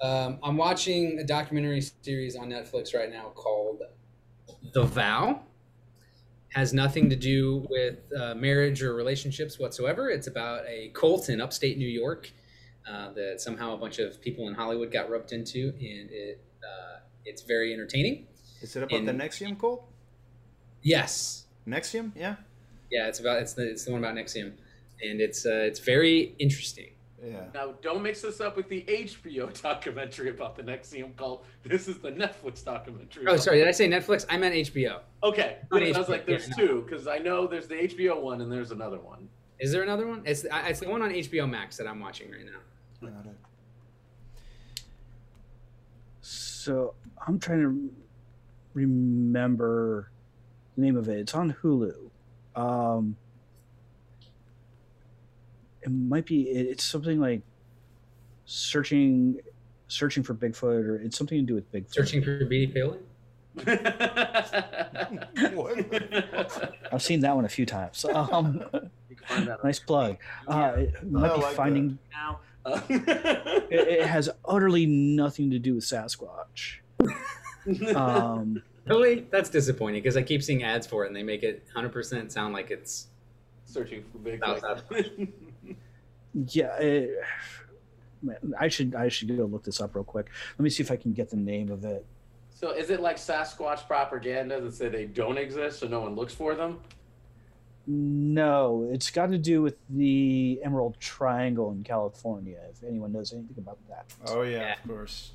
Um, 0.00 0.38
I'm 0.42 0.56
watching 0.56 1.18
a 1.18 1.24
documentary 1.24 1.82
series 2.00 2.34
on 2.34 2.48
Netflix 2.48 2.94
right 2.94 3.10
now 3.12 3.30
called 3.34 3.82
The 4.72 4.84
Vow. 4.84 5.42
Has 6.54 6.72
nothing 6.72 7.10
to 7.10 7.16
do 7.16 7.66
with 7.68 7.98
uh, 8.18 8.34
marriage 8.34 8.82
or 8.82 8.94
relationships 8.94 9.58
whatsoever. 9.58 10.08
It's 10.08 10.26
about 10.26 10.66
a 10.66 10.90
cult 10.94 11.28
in 11.28 11.42
upstate 11.42 11.76
New 11.76 11.88
York 11.88 12.32
uh, 12.88 13.12
that 13.12 13.40
somehow 13.40 13.74
a 13.74 13.76
bunch 13.76 13.98
of 13.98 14.20
people 14.20 14.48
in 14.48 14.54
Hollywood 14.54 14.92
got 14.92 15.10
roped 15.10 15.32
into, 15.32 15.72
and 15.78 16.10
it 16.10 16.40
uh, 16.62 16.98
it's 17.24 17.42
very 17.42 17.72
entertaining. 17.72 18.26
Is 18.62 18.76
it 18.76 18.82
about 18.82 18.90
the 19.04 19.10
In- 19.10 19.18
NXIVM 19.18 19.58
cult? 19.58 19.84
Yes, 20.82 21.46
NXIVM? 21.66 22.12
Yeah. 22.16 22.36
yeah, 22.90 23.08
it's 23.08 23.20
about 23.20 23.42
it's 23.42 23.54
the 23.54 23.68
it's 23.68 23.84
the 23.84 23.92
one 23.92 24.02
about 24.02 24.14
NXIVM, 24.14 24.52
and 25.02 25.20
it's 25.20 25.44
uh, 25.44 25.50
it's 25.50 25.80
very 25.80 26.34
interesting. 26.38 26.90
Yeah. 27.24 27.46
Now, 27.54 27.72
don't 27.82 28.02
mix 28.02 28.22
this 28.22 28.40
up 28.40 28.56
with 28.56 28.68
the 28.68 28.82
HBO 28.82 29.60
documentary 29.62 30.30
about 30.30 30.54
the 30.54 30.62
NXIVM 30.62 31.16
cult. 31.16 31.44
This 31.64 31.88
is 31.88 31.98
the 31.98 32.12
Netflix 32.12 32.64
documentary. 32.64 33.24
Oh, 33.26 33.36
sorry, 33.36 33.58
did 33.58 33.66
I 33.66 33.72
say 33.72 33.88
Netflix? 33.88 34.26
I 34.28 34.36
meant 34.36 34.54
HBO. 34.54 35.00
Okay, 35.24 35.56
Not 35.72 35.82
I 35.82 35.88
was 35.88 35.96
HBO, 35.96 36.08
like, 36.08 36.26
there's 36.26 36.48
yeah, 36.50 36.54
two 36.54 36.84
because 36.86 37.08
I 37.08 37.18
know 37.18 37.46
there's 37.46 37.66
the 37.66 37.74
HBO 37.74 38.20
one 38.20 38.40
and 38.42 38.52
there's 38.52 38.70
another 38.70 38.98
one. 38.98 39.28
Is 39.58 39.72
there 39.72 39.82
another 39.82 40.06
one? 40.06 40.22
It's 40.24 40.44
it's 40.50 40.80
the 40.80 40.88
one 40.88 41.02
on 41.02 41.10
HBO 41.10 41.48
Max 41.48 41.78
that 41.78 41.86
I'm 41.86 41.98
watching 42.00 42.30
right 42.30 42.44
now. 42.44 42.60
Got 43.00 43.26
it. 43.26 43.36
So 46.22 46.94
I'm 47.26 47.38
trying 47.38 47.60
to 47.62 47.90
remember 48.74 50.10
the 50.76 50.82
name 50.82 50.96
of 50.96 51.08
it. 51.08 51.18
It's 51.20 51.34
on 51.34 51.54
Hulu. 51.62 51.94
Um, 52.56 53.16
it 55.82 55.90
might 55.90 56.26
be. 56.26 56.48
it- 56.50 56.66
It's 56.66 56.84
something 56.84 57.20
like 57.20 57.42
searching, 58.44 59.40
searching 59.88 60.22
for 60.22 60.34
Bigfoot, 60.34 60.84
or 60.84 60.96
it's 60.96 61.16
something 61.16 61.38
to 61.38 61.44
do 61.46 61.54
with 61.54 61.70
Bigfoot. 61.72 61.92
Searching 61.94 62.22
for 62.24 62.44
Beatty 62.44 62.72
Palin. 62.72 62.98
What? 65.54 66.74
I've 66.92 67.02
seen 67.02 67.20
that 67.20 67.34
one 67.36 67.44
a 67.44 67.48
few 67.48 67.66
times. 67.66 68.04
Um, 68.04 68.64
You 69.08 69.14
can 69.16 69.26
find 69.28 69.48
that 69.48 69.62
nice 69.64 69.78
plug. 69.78 70.16
Uh, 70.48 70.72
it 70.78 71.10
might 71.10 71.30
I 71.30 71.36
be 71.36 71.42
like 71.42 71.54
finding. 71.54 71.98
now. 72.12 72.40
Uh, 72.66 72.80
It, 73.68 73.88
it 73.88 74.06
has 74.06 74.28
utterly 74.44 74.86
nothing 74.86 75.50
to 75.50 75.58
do 75.58 75.74
with 75.76 75.84
Sasquatch. 75.84 76.76
Um, 77.96 78.62
Really? 78.86 79.26
That's 79.30 79.48
disappointing 79.50 80.00
because 80.02 80.16
I 80.16 80.22
keep 80.22 80.40
seeing 80.42 80.62
ads 80.62 80.86
for 80.86 81.02
it 81.04 81.08
and 81.08 81.16
they 81.16 81.24
make 81.24 81.42
it 81.42 81.64
100% 81.74 82.30
sound 82.30 82.54
like 82.54 82.70
it's 82.70 83.08
searching 83.64 84.04
for 84.12 84.18
big. 84.18 84.40
South 84.44 84.84
Yeah, 86.50 86.76
it, 86.76 87.10
man, 88.22 88.36
I 88.60 88.68
should 88.68 88.94
I 88.94 89.08
should 89.08 89.36
go 89.36 89.44
look 89.46 89.64
this 89.64 89.80
up 89.80 89.96
real 89.96 90.04
quick. 90.04 90.26
Let 90.56 90.62
me 90.62 90.70
see 90.70 90.82
if 90.84 90.90
I 90.92 90.96
can 90.96 91.12
get 91.12 91.30
the 91.30 91.36
name 91.36 91.70
of 91.72 91.84
it. 91.84 92.06
so 92.50 92.70
is 92.70 92.90
it 92.90 93.00
like 93.00 93.16
Sasquatch 93.16 93.86
propaganda 93.88 94.60
that 94.60 94.74
say 94.74 94.88
they 94.88 95.06
don't 95.06 95.38
exist, 95.38 95.80
so 95.80 95.88
no 95.88 96.00
one 96.00 96.14
looks 96.14 96.34
for 96.34 96.54
them? 96.54 96.78
No, 97.86 98.88
it's 98.90 99.10
got 99.10 99.30
to 99.30 99.38
do 99.38 99.62
with 99.62 99.76
the 99.88 100.60
Emerald 100.64 100.98
Triangle 100.98 101.70
in 101.70 101.84
California. 101.84 102.58
If 102.70 102.82
anyone 102.82 103.12
knows 103.12 103.32
anything 103.32 103.56
about 103.58 103.78
that. 103.88 104.06
Oh 104.26 104.42
yeah, 104.42 104.58
Yeah. 104.60 104.72
of 104.82 104.88
course. 104.88 105.32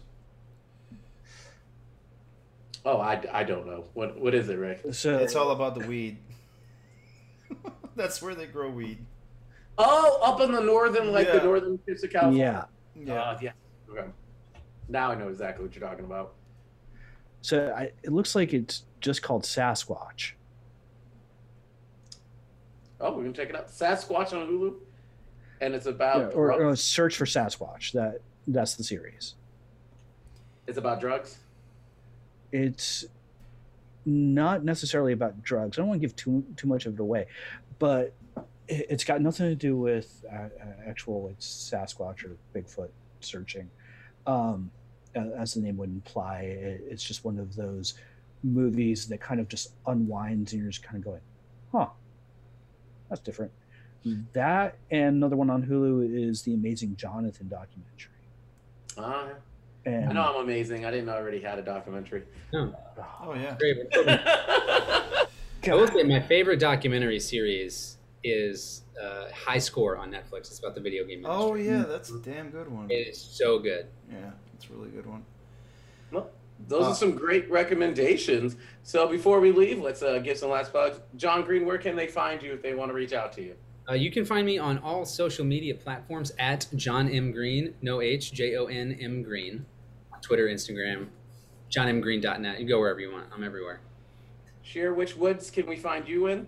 Oh, 2.84 2.98
I, 3.00 3.24
I 3.32 3.44
don't 3.44 3.68
know. 3.68 3.86
What 3.94 4.20
what 4.20 4.34
is 4.34 4.50
it, 4.50 4.58
Rick? 4.58 4.82
So 4.92 5.18
It's 5.20 5.36
all 5.36 5.52
about 5.52 5.80
the 5.80 5.88
weed. 5.88 6.18
That's 7.96 8.22
where 8.22 8.36
they 8.36 8.48
grow 8.48 8.70
weed. 8.70 9.06
Oh, 9.78 10.20
up 10.24 10.42
in 10.42 10.52
the 10.52 10.62
northern, 10.62 11.12
like 11.12 11.28
Yeah. 11.28 11.38
the 11.40 11.44
northern 11.44 11.78
tips 11.80 12.04
of 12.04 12.10
California. 12.12 12.68
yeah. 12.96 13.04
Yeah. 13.06 13.22
Uh, 13.22 13.38
yeah. 13.42 13.52
Okay. 13.90 14.08
Now 14.90 15.12
I 15.12 15.16
know 15.16 15.30
exactly 15.30 15.64
what 15.66 15.76
you're 15.76 15.88
talking 15.88 16.06
about. 16.06 16.34
So 17.42 17.74
I, 17.76 17.92
it 18.04 18.12
looks 18.12 18.36
like 18.36 18.54
it's 18.54 18.84
just 19.00 19.22
called 19.22 19.44
Sasquatch. 19.44 20.34
Oh, 23.02 23.12
we're 23.16 23.24
gonna 23.24 23.34
check 23.34 23.50
it 23.50 23.56
out. 23.56 23.68
Sasquatch 23.68 24.32
on 24.34 24.48
Hulu, 24.48 24.76
and 25.62 25.74
it's 25.74 25.86
Yeah, 25.86 25.92
about 25.94 26.34
or, 26.34 26.54
or 26.54 26.76
search 26.76 27.18
for 27.18 27.26
Sasquatch. 27.26 27.92
That 27.94 28.22
that's 28.48 28.76
the 28.76 28.84
series. 28.84 29.36
it's 30.68 30.78
about 30.78 31.00
drugs. 31.00 31.38
It's 32.52 33.06
not 34.06 34.64
necessarily 34.64 35.14
about 35.14 35.42
drugs. 35.44 35.78
I 35.78 35.82
don't 35.82 35.90
want 35.90 36.02
to 36.02 36.08
give 36.08 36.16
too 36.16 36.44
too 36.56 36.68
much 36.68 36.86
of 36.86 36.94
it 36.96 37.00
away, 37.00 37.28
but 37.80 38.14
it, 38.68 38.88
it's 38.90 39.04
got 39.04 39.22
nothing 39.22 39.48
to 39.48 39.56
do 39.56 39.78
with 39.78 40.24
uh, 40.32 40.36
uh, 40.36 40.50
actual 40.88 41.28
like 41.28 41.40
Sasquatch 41.40 42.24
or 42.24 42.36
Bigfoot 42.54 42.90
searching. 43.20 43.70
Um, 44.28 44.72
as 45.16 45.56
the 45.56 45.62
name 45.62 45.78
would 45.78 45.90
imply, 45.90 46.42
it, 46.42 46.82
it's 46.90 47.04
just 47.04 47.26
one 47.26 47.38
of 47.38 47.56
those 47.56 47.96
movies 48.44 49.08
that 49.08 49.20
kind 49.22 49.40
of 49.40 49.48
just 49.48 49.74
unwinds, 49.88 50.54
and 50.54 50.62
you're 50.62 50.72
just 50.72 50.84
kind 50.84 50.98
of 50.98 51.04
going, 51.04 51.22
"Huh, 51.72 51.88
that's 53.12 53.22
different." 53.22 53.52
That 54.34 54.78
and 54.90 55.18
another 55.18 55.36
one 55.36 55.52
on 55.52 55.62
Hulu 55.62 56.28
is 56.28 56.42
the 56.42 56.56
Amazing 56.56 56.96
Jonathan 56.96 57.48
documentary. 57.48 58.10
Uh, 58.98 59.28
And 59.86 60.10
I 60.10 60.14
know 60.14 60.24
I'm 60.38 60.44
amazing. 60.44 60.86
I 60.86 60.92
didn't 60.92 61.06
know 61.06 61.14
I 61.14 61.18
already 61.18 61.40
had 61.42 61.60
a 61.60 61.62
documentary. 61.62 62.24
Oh 62.54 62.74
yeah. 63.36 63.56
I 65.64 65.76
will 65.76 65.88
say 65.88 66.02
my 66.04 66.20
favorite 66.20 66.60
documentary 66.60 67.20
series 67.20 67.98
is 68.24 68.82
uh, 69.02 69.26
High 69.32 69.60
Score 69.60 69.98
on 69.98 70.12
Netflix. 70.12 70.40
It's 70.50 70.58
about 70.60 70.74
the 70.76 70.82
video 70.82 71.04
game 71.04 71.20
industry. 71.20 71.38
Oh 71.40 71.54
yeah, 71.56 71.84
that's 71.88 72.10
a 72.10 72.18
damn 72.20 72.50
good 72.50 72.70
one. 72.72 72.90
It 72.90 73.08
is 73.08 73.20
so 73.20 73.60
good. 73.60 73.86
Yeah, 74.12 74.32
it's 74.56 74.66
a 74.68 74.74
really 74.74 74.90
good 74.90 75.06
one. 75.06 75.24
Those 76.68 76.84
Uh, 76.84 76.90
are 76.90 76.96
some 76.96 77.12
great 77.12 77.50
recommendations. 77.50 78.56
So 78.84 79.08
before 79.08 79.40
we 79.40 79.52
leave, 79.52 79.80
let's 79.80 80.02
uh, 80.04 80.20
give 80.20 80.38
some 80.38 80.50
last 80.50 80.72
plugs. 80.72 81.00
John 81.18 81.44
Green, 81.44 81.66
where 81.66 81.78
can 81.78 81.96
they 81.96 82.08
find 82.08 82.42
you 82.42 82.54
if 82.54 82.62
they 82.62 82.74
want 82.76 82.90
to 82.90 82.94
reach 82.94 83.14
out 83.14 83.34
to 83.34 83.42
you? 83.42 83.56
Uh, 83.90 83.94
you 83.94 84.12
can 84.12 84.24
find 84.26 84.46
me 84.46 84.58
on 84.58 84.78
all 84.80 85.06
social 85.06 85.44
media 85.44 85.74
platforms 85.76 86.32
at 86.40 86.68
John 86.76 87.10
M 87.10 87.32
Green, 87.32 87.74
no 87.82 88.00
H, 88.02 88.32
J 88.32 88.56
O 88.56 88.66
N 88.66 88.98
M 89.02 89.24
Green, 89.24 89.66
Twitter, 90.22 90.48
Instagram, 90.48 91.08
johnmgreen.net. 91.76 92.60
You 92.60 92.68
go 92.68 92.80
wherever 92.80 93.00
you 93.00 93.12
want. 93.12 93.26
I'm 93.34 93.44
everywhere. 93.44 93.80
Share 94.64 94.94
which 94.94 95.18
woods 95.18 95.50
can 95.50 95.66
we 95.66 95.76
find 95.76 96.08
you 96.08 96.28
in? 96.28 96.48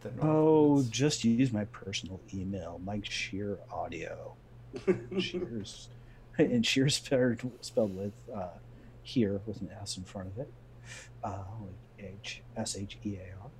The 0.00 0.10
Oh, 0.20 0.76
Northwoods. 0.78 0.90
just 0.90 1.24
use 1.24 1.52
my 1.52 1.64
personal 1.66 2.20
email, 2.32 2.80
Mike 2.84 3.04
Shear 3.04 3.58
Audio. 3.70 4.34
Shears, 5.18 5.88
and 6.38 6.64
Shear 6.66 6.88
spelled 6.88 7.42
spelled 7.60 7.96
with 7.96 8.12
uh, 8.34 8.48
here 9.04 9.40
with 9.46 9.60
an 9.60 9.70
S 9.80 9.96
in 9.96 10.02
front 10.02 10.28
of 10.28 10.38
it, 10.38 10.52
uh, 11.22 11.44
like 11.62 12.10
H 12.22 12.42
S 12.56 12.76
H 12.76 12.98
E 13.04 13.16
A 13.16 13.42
R. 13.42 13.50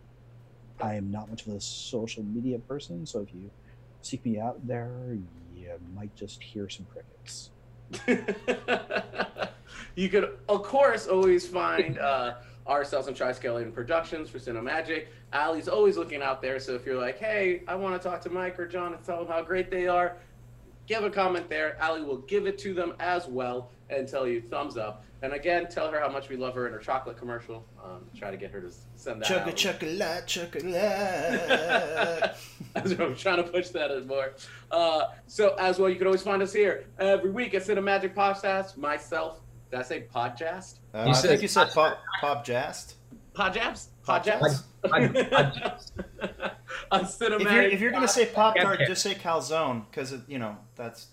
I 0.80 0.94
am 0.94 1.10
not 1.10 1.30
much 1.30 1.46
of 1.46 1.52
a 1.52 1.60
social 1.60 2.24
media 2.24 2.58
person, 2.58 3.06
so 3.06 3.20
if 3.20 3.32
you 3.32 3.50
seek 4.02 4.24
me 4.24 4.40
out 4.40 4.66
there, 4.66 4.90
you 5.54 5.68
might 5.94 6.14
just 6.16 6.42
hear 6.42 6.68
some 6.68 6.86
crickets. 6.86 7.50
you 9.94 10.08
could, 10.08 10.36
of 10.48 10.62
course, 10.62 11.06
always 11.06 11.46
find 11.46 11.98
uh, 11.98 12.34
ourselves 12.66 13.06
and 13.06 13.16
Triskelion 13.16 13.72
Productions 13.72 14.28
for 14.30 14.38
Cinemagic. 14.38 15.06
Ali's 15.32 15.68
always 15.68 15.96
looking 15.96 16.22
out 16.22 16.42
there, 16.42 16.58
so 16.58 16.74
if 16.74 16.84
you're 16.84 17.00
like, 17.00 17.18
hey, 17.18 17.62
I 17.68 17.74
want 17.74 18.00
to 18.00 18.08
talk 18.08 18.20
to 18.22 18.30
Mike 18.30 18.58
or 18.58 18.66
John 18.66 18.94
and 18.94 19.04
tell 19.04 19.18
them 19.18 19.28
how 19.28 19.42
great 19.42 19.70
they 19.70 19.86
are, 19.86 20.16
give 20.86 21.04
a 21.04 21.10
comment 21.10 21.48
there. 21.48 21.76
Ali 21.80 22.02
will 22.02 22.18
give 22.18 22.46
it 22.46 22.58
to 22.58 22.74
them 22.74 22.94
as 23.00 23.26
well 23.26 23.70
and 23.90 24.08
tell 24.08 24.26
you 24.26 24.40
thumbs 24.40 24.76
up. 24.76 25.04
And 25.24 25.32
again, 25.32 25.68
tell 25.70 25.90
her 25.90 25.98
how 25.98 26.10
much 26.10 26.28
we 26.28 26.36
love 26.36 26.54
her 26.54 26.66
in 26.66 26.72
her 26.74 26.78
chocolate 26.78 27.16
commercial. 27.16 27.64
Um, 27.82 28.04
try 28.14 28.30
to 28.30 28.36
get 28.36 28.50
her 28.50 28.60
to 28.60 28.70
send 28.94 29.22
that 29.22 29.28
Chugga 29.28 29.56
chocolate, 29.56 30.26
chocolate. 30.26 30.66
I'm 32.76 33.16
trying 33.16 33.36
to 33.38 33.44
push 33.44 33.68
that 33.70 33.90
as 33.90 34.04
more. 34.04 34.34
Uh, 34.70 35.04
so 35.26 35.54
as 35.58 35.78
well, 35.78 35.88
you 35.88 35.96
can 35.96 36.06
always 36.06 36.20
find 36.22 36.42
us 36.42 36.52
here 36.52 36.84
every 36.98 37.30
week 37.30 37.54
at 37.54 37.62
Cinemagic 37.62 38.14
Podcast. 38.14 38.76
Myself, 38.76 39.40
did 39.70 39.80
I 39.80 39.82
say 39.82 40.04
podcast? 40.14 40.80
Uh, 40.92 41.04
You 41.06 41.10
I 41.10 41.12
said- 41.12 41.30
think 41.30 41.42
you 41.42 41.48
said 41.48 41.70
pop, 41.72 41.98
pop 42.20 42.44
jast. 42.44 42.96
Podjabs? 43.34 43.86
Podjabs. 44.06 44.62
Podjabs? 44.84 45.92
Pod- 46.20 46.52
On 46.90 47.00
Cinemagic. 47.06 47.40
If 47.40 47.50
you're 47.50 47.62
if 47.62 47.80
you're 47.80 47.92
gonna 47.92 48.06
say 48.06 48.26
pop 48.26 48.56
tart, 48.56 48.80
just 48.86 49.02
say 49.02 49.14
calzone 49.14 49.86
because 49.90 50.14
you 50.28 50.38
know 50.38 50.56
that's 50.76 51.06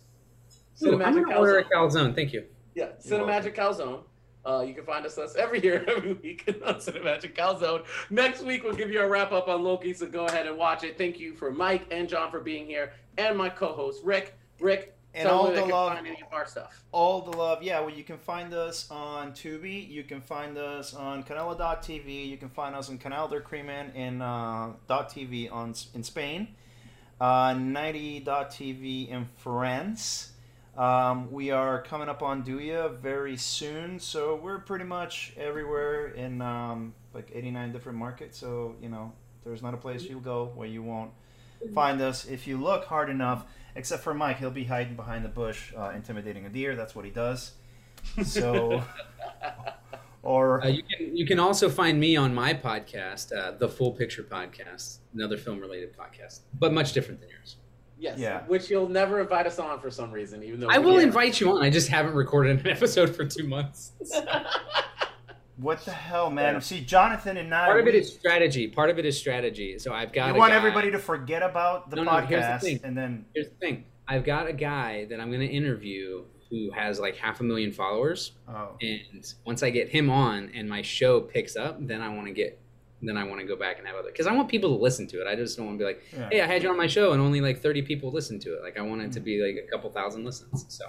Ooh, 0.84 1.02
I'm 1.02 1.14
going 1.14 1.30
to 1.30 1.38
order 1.38 1.60
a 1.60 1.64
Calzone. 1.64 2.10
calzone. 2.10 2.16
Thank 2.16 2.34
you. 2.34 2.44
Yeah, 2.76 2.90
Cinemagic 3.04 3.56
Calzone. 3.56 4.02
Uh, 4.44 4.64
you 4.68 4.74
can 4.74 4.84
find 4.86 5.06
us, 5.06 5.18
us 5.18 5.36
every 5.36 5.62
year, 5.62 5.86
every 5.88 6.14
week 6.14 6.44
on 6.66 6.76
Cinemagic 6.76 7.36
Calzone. 7.36 7.84
Next 8.10 8.42
week, 8.42 8.64
we'll 8.64 8.76
give 8.76 8.90
you 8.90 9.02
a 9.02 9.08
wrap 9.08 9.32
up 9.32 9.48
on 9.48 9.64
Loki, 9.64 9.94
so 9.94 10.08
go 10.08 10.26
ahead 10.26 10.48
and 10.48 10.58
watch 10.58 10.84
it. 10.84 10.98
Thank 10.98 11.20
you 11.20 11.36
for 11.36 11.52
Mike 11.52 11.86
and 11.92 12.10
John 12.10 12.32
for 12.32 12.40
being 12.40 12.66
here, 12.66 12.94
and 13.18 13.38
my 13.38 13.50
co 13.50 13.74
host, 13.74 14.04
Rick. 14.04 14.36
Rick, 14.60 14.96
and 15.14 15.28
all 15.28 15.52
the 15.52 15.66
love, 15.66 15.94
find 15.94 16.08
any 16.08 16.22
of 16.22 16.32
our 16.32 16.46
stuff. 16.46 16.84
all 16.92 17.22
the 17.22 17.36
love. 17.36 17.62
Yeah, 17.64 17.80
well, 17.82 17.90
you 17.90 18.04
can 18.04 18.18
find 18.18 18.54
us 18.54 18.90
on 18.90 19.34
Tubi. 19.34 19.90
You 19.90 20.04
can 20.04 20.22
find 20.22 20.58
us 20.58 20.94
on 20.94 21.24
Canela.tv. 21.24 22.28
You 22.28 22.38
can 22.38 22.50
find 22.50 22.76
us 22.76 22.90
on 22.90 22.98
Canal 22.98 23.28
del 23.28 23.42
Crimen 23.42 23.92
in 23.96 24.22
uh, 24.22 24.74
.tv 24.88 25.52
on 25.52 25.74
in 25.94 26.04
Spain, 26.04 26.50
uh, 27.20 27.54
90.tv 27.54 29.10
in 29.10 29.28
France. 29.38 30.32
Um, 30.78 31.32
we 31.32 31.52
are 31.52 31.82
coming 31.84 32.08
up 32.08 32.24
on 32.24 32.44
Duya 32.44 32.98
very 32.98 33.36
soon, 33.38 34.00
so 34.00 34.36
we're 34.36 34.60
pretty 34.60 34.86
much 34.86 35.34
everywhere 35.38 36.08
in 36.08 36.42
um, 36.42 36.94
like 37.14 37.30
89 37.34 37.72
different 37.74 37.98
markets. 37.98 38.38
So 38.38 38.76
you 38.82 38.90
know, 38.90 39.12
there's 39.44 39.62
not 39.62 39.74
a 39.74 39.78
place 39.78 40.04
you'll 40.04 40.22
go 40.22 40.52
where 40.56 40.68
you 40.68 40.82
won't 40.82 41.12
find 41.76 42.02
us 42.02 42.26
if 42.26 42.48
you 42.48 42.58
look 42.58 42.86
hard 42.86 43.10
enough. 43.10 43.46
Except 43.76 44.04
for 44.04 44.14
Mike, 44.14 44.38
he'll 44.40 44.52
be 44.52 44.66
hiding 44.66 44.96
behind 44.98 45.24
the 45.24 45.30
bush, 45.30 45.74
uh, 45.78 45.92
intimidating 45.96 46.46
a 46.46 46.50
deer. 46.50 46.76
That's 46.76 46.94
what 46.94 47.06
he 47.06 47.12
does. 47.12 47.54
So, 48.24 48.84
or 50.24 50.64
Uh, 50.64 50.68
you 50.68 50.84
can 50.84 51.16
you 51.16 51.26
can 51.26 51.40
also 51.40 51.70
find 51.70 52.00
me 52.00 52.16
on 52.16 52.34
my 52.34 52.54
podcast, 52.54 53.36
uh, 53.38 53.52
the 53.52 53.70
Full 53.70 53.92
Picture 53.92 54.24
Podcast, 54.24 54.98
another 55.14 55.38
film 55.38 55.60
related 55.60 55.96
podcast, 55.96 56.42
but 56.60 56.74
much 56.74 56.94
different 56.94 57.20
than 57.22 57.30
yours. 57.30 57.58
Yes, 58.02 58.18
Yeah. 58.18 58.42
which 58.48 58.70
you'll 58.72 58.90
never 58.90 59.22
invite 59.22 59.46
us 59.46 59.60
on 59.60 59.80
for 59.80 59.92
some 59.92 60.12
reason, 60.12 60.44
even 60.44 60.60
though 60.60 60.70
I 60.70 60.80
will 60.80 60.98
invite 60.98 61.40
you 61.40 61.52
on. 61.52 61.62
I 61.64 61.70
just 61.70 61.88
haven't 61.88 62.16
recorded 62.16 62.60
an 62.60 62.68
episode 62.76 63.16
for 63.16 63.26
two 63.26 63.44
months. 63.46 63.92
what 65.58 65.86
the 65.86 65.92
hell, 65.92 66.32
man? 66.32 66.60
See, 66.62 66.82
Jonathan 66.82 67.38
and 67.38 67.54
I. 67.54 67.66
Part 67.68 67.80
of 67.82 67.88
it 67.88 67.94
we- 67.94 68.00
is 68.00 68.12
strategy. 68.14 68.68
Part 68.68 68.90
of 68.90 68.98
it 68.98 69.06
is 69.06 69.18
strategy. 69.18 69.78
So 69.78 69.94
I've 69.94 70.12
got. 70.12 70.34
you 70.34 70.40
want 70.40 70.52
guy- 70.52 70.58
everybody 70.58 70.90
to 70.92 71.00
forget 71.00 71.44
about 71.44 71.90
the 71.92 71.98
No, 71.98 72.04
no, 72.04 72.12
here's 72.22 72.42
the 72.42 72.48
podcast, 72.48 72.62
thing. 72.62 72.80
and 72.84 72.98
then 72.98 73.26
Here's 73.36 73.50
the 73.50 73.56
thing. 73.56 73.86
I've 74.08 74.24
got 74.26 74.48
a 74.48 74.54
guy 74.54 75.06
that 75.06 75.20
I'm 75.20 75.30
going 75.30 75.42
to 75.48 75.54
interview 75.54 76.24
who 76.50 76.72
has 76.72 77.00
like 77.00 77.16
half 77.16 77.40
a 77.40 77.44
million 77.44 77.72
followers, 77.72 78.34
oh, 78.50 78.70
and 78.82 79.00
once 79.46 79.64
I 79.64 79.70
get 79.70 79.88
him 79.90 80.10
on 80.10 80.50
and 80.54 80.68
my 80.68 80.82
show 80.82 81.22
picks 81.22 81.56
up, 81.56 81.78
then 81.86 82.02
I 82.02 82.10
want 82.14 82.28
to 82.28 82.34
get. 82.34 82.60
Then 83.02 83.18
I 83.18 83.24
want 83.24 83.42
to 83.42 83.48
go 83.48 83.56
back 83.56 83.80
and 83.80 83.88
have 83.88 83.96
other 83.96 84.12
because 84.12 84.28
I 84.28 84.34
want 84.34 84.50
people 84.50 84.76
to 84.76 84.82
listen 84.82 85.08
to 85.08 85.22
it. 85.22 85.28
I 85.28 85.36
just 85.36 85.58
don't 85.58 85.66
want 85.66 85.80
to 85.80 85.84
be 85.84 85.88
like, 85.88 86.04
yeah. 86.14 86.30
hey, 86.32 86.42
I 86.42 86.46
had 86.46 86.64
you 86.64 86.70
on 86.70 86.78
my 86.78 86.88
show 86.88 87.14
and 87.14 87.22
only 87.22 87.42
like 87.42 87.62
30 87.62 87.82
people 87.82 88.12
listened 88.12 88.42
to 88.42 88.56
it. 88.56 88.62
Like 88.62 88.78
I 88.78 88.82
want 88.82 89.02
it 89.02 89.12
to 89.14 89.20
be 89.20 89.42
like 89.42 89.64
a 89.66 89.70
couple 89.72 89.90
thousand 89.92 90.24
listens. 90.24 90.66
So 90.70 90.86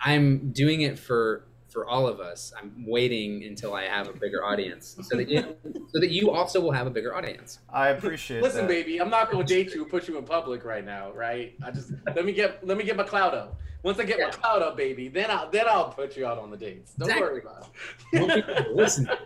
I'm 0.00 0.50
doing 0.52 0.82
it 0.82 0.98
for 0.98 1.46
for 1.74 1.86
all 1.88 2.06
of 2.06 2.20
us. 2.20 2.52
I'm 2.56 2.84
waiting 2.86 3.42
until 3.44 3.74
I 3.74 3.84
have 3.84 4.08
a 4.08 4.12
bigger 4.12 4.44
audience 4.44 4.96
so 5.02 5.16
that 5.16 5.28
you 5.28 5.40
so 5.92 6.00
that 6.00 6.10
you 6.10 6.30
also 6.30 6.60
will 6.60 6.70
have 6.72 6.86
a 6.86 6.90
bigger 6.90 7.14
audience. 7.14 7.58
I 7.72 7.88
appreciate 7.88 8.38
it. 8.38 8.42
Listen, 8.42 8.62
that. 8.62 8.68
baby, 8.68 9.00
I'm 9.00 9.10
not 9.10 9.30
going 9.30 9.44
to 9.44 9.54
date 9.54 9.74
you 9.74 9.82
and 9.82 9.90
put 9.90 10.06
you 10.06 10.16
in 10.16 10.24
public 10.24 10.64
right 10.64 10.84
now, 10.84 11.12
right? 11.12 11.54
I 11.64 11.72
just 11.72 11.92
let 12.06 12.24
me 12.24 12.32
get 12.32 12.64
let 12.66 12.78
me 12.78 12.84
get 12.84 12.96
my 12.96 13.02
cloud 13.02 13.34
up. 13.34 13.58
Once 13.82 13.98
I 13.98 14.04
get 14.04 14.18
my 14.18 14.30
cloud 14.30 14.62
up, 14.62 14.76
baby, 14.76 15.08
then 15.08 15.30
I'll 15.30 15.50
then 15.50 15.66
I'll 15.68 15.90
put 15.90 16.16
you 16.16 16.26
out 16.26 16.38
on 16.38 16.50
the 16.50 16.56
dates. 16.56 16.92
Don't 16.94 17.08
Exactly. 17.10 17.28
worry 17.28 17.42
about 17.42 17.70
it. 18.12 18.74
listen 18.74 19.06
to 19.06 19.18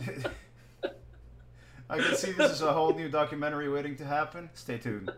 it. 0.00 0.26
I 1.90 1.98
can 1.98 2.14
see 2.14 2.30
this 2.30 2.52
is 2.52 2.62
a 2.62 2.72
whole 2.72 2.94
new 2.94 3.08
documentary 3.08 3.68
waiting 3.68 3.96
to 3.96 4.04
happen. 4.04 4.48
Stay 4.54 4.78
tuned. 4.78 5.10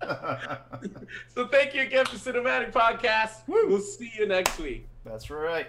so 0.02 1.48
thank 1.50 1.74
you 1.74 1.82
again 1.82 2.06
for 2.06 2.16
Cinemagic 2.16 2.70
Podcast. 2.70 3.48
Woo. 3.48 3.66
We'll 3.68 3.80
see 3.80 4.12
you 4.16 4.28
next 4.28 4.60
week. 4.60 4.86
That's 5.04 5.28
right. 5.28 5.66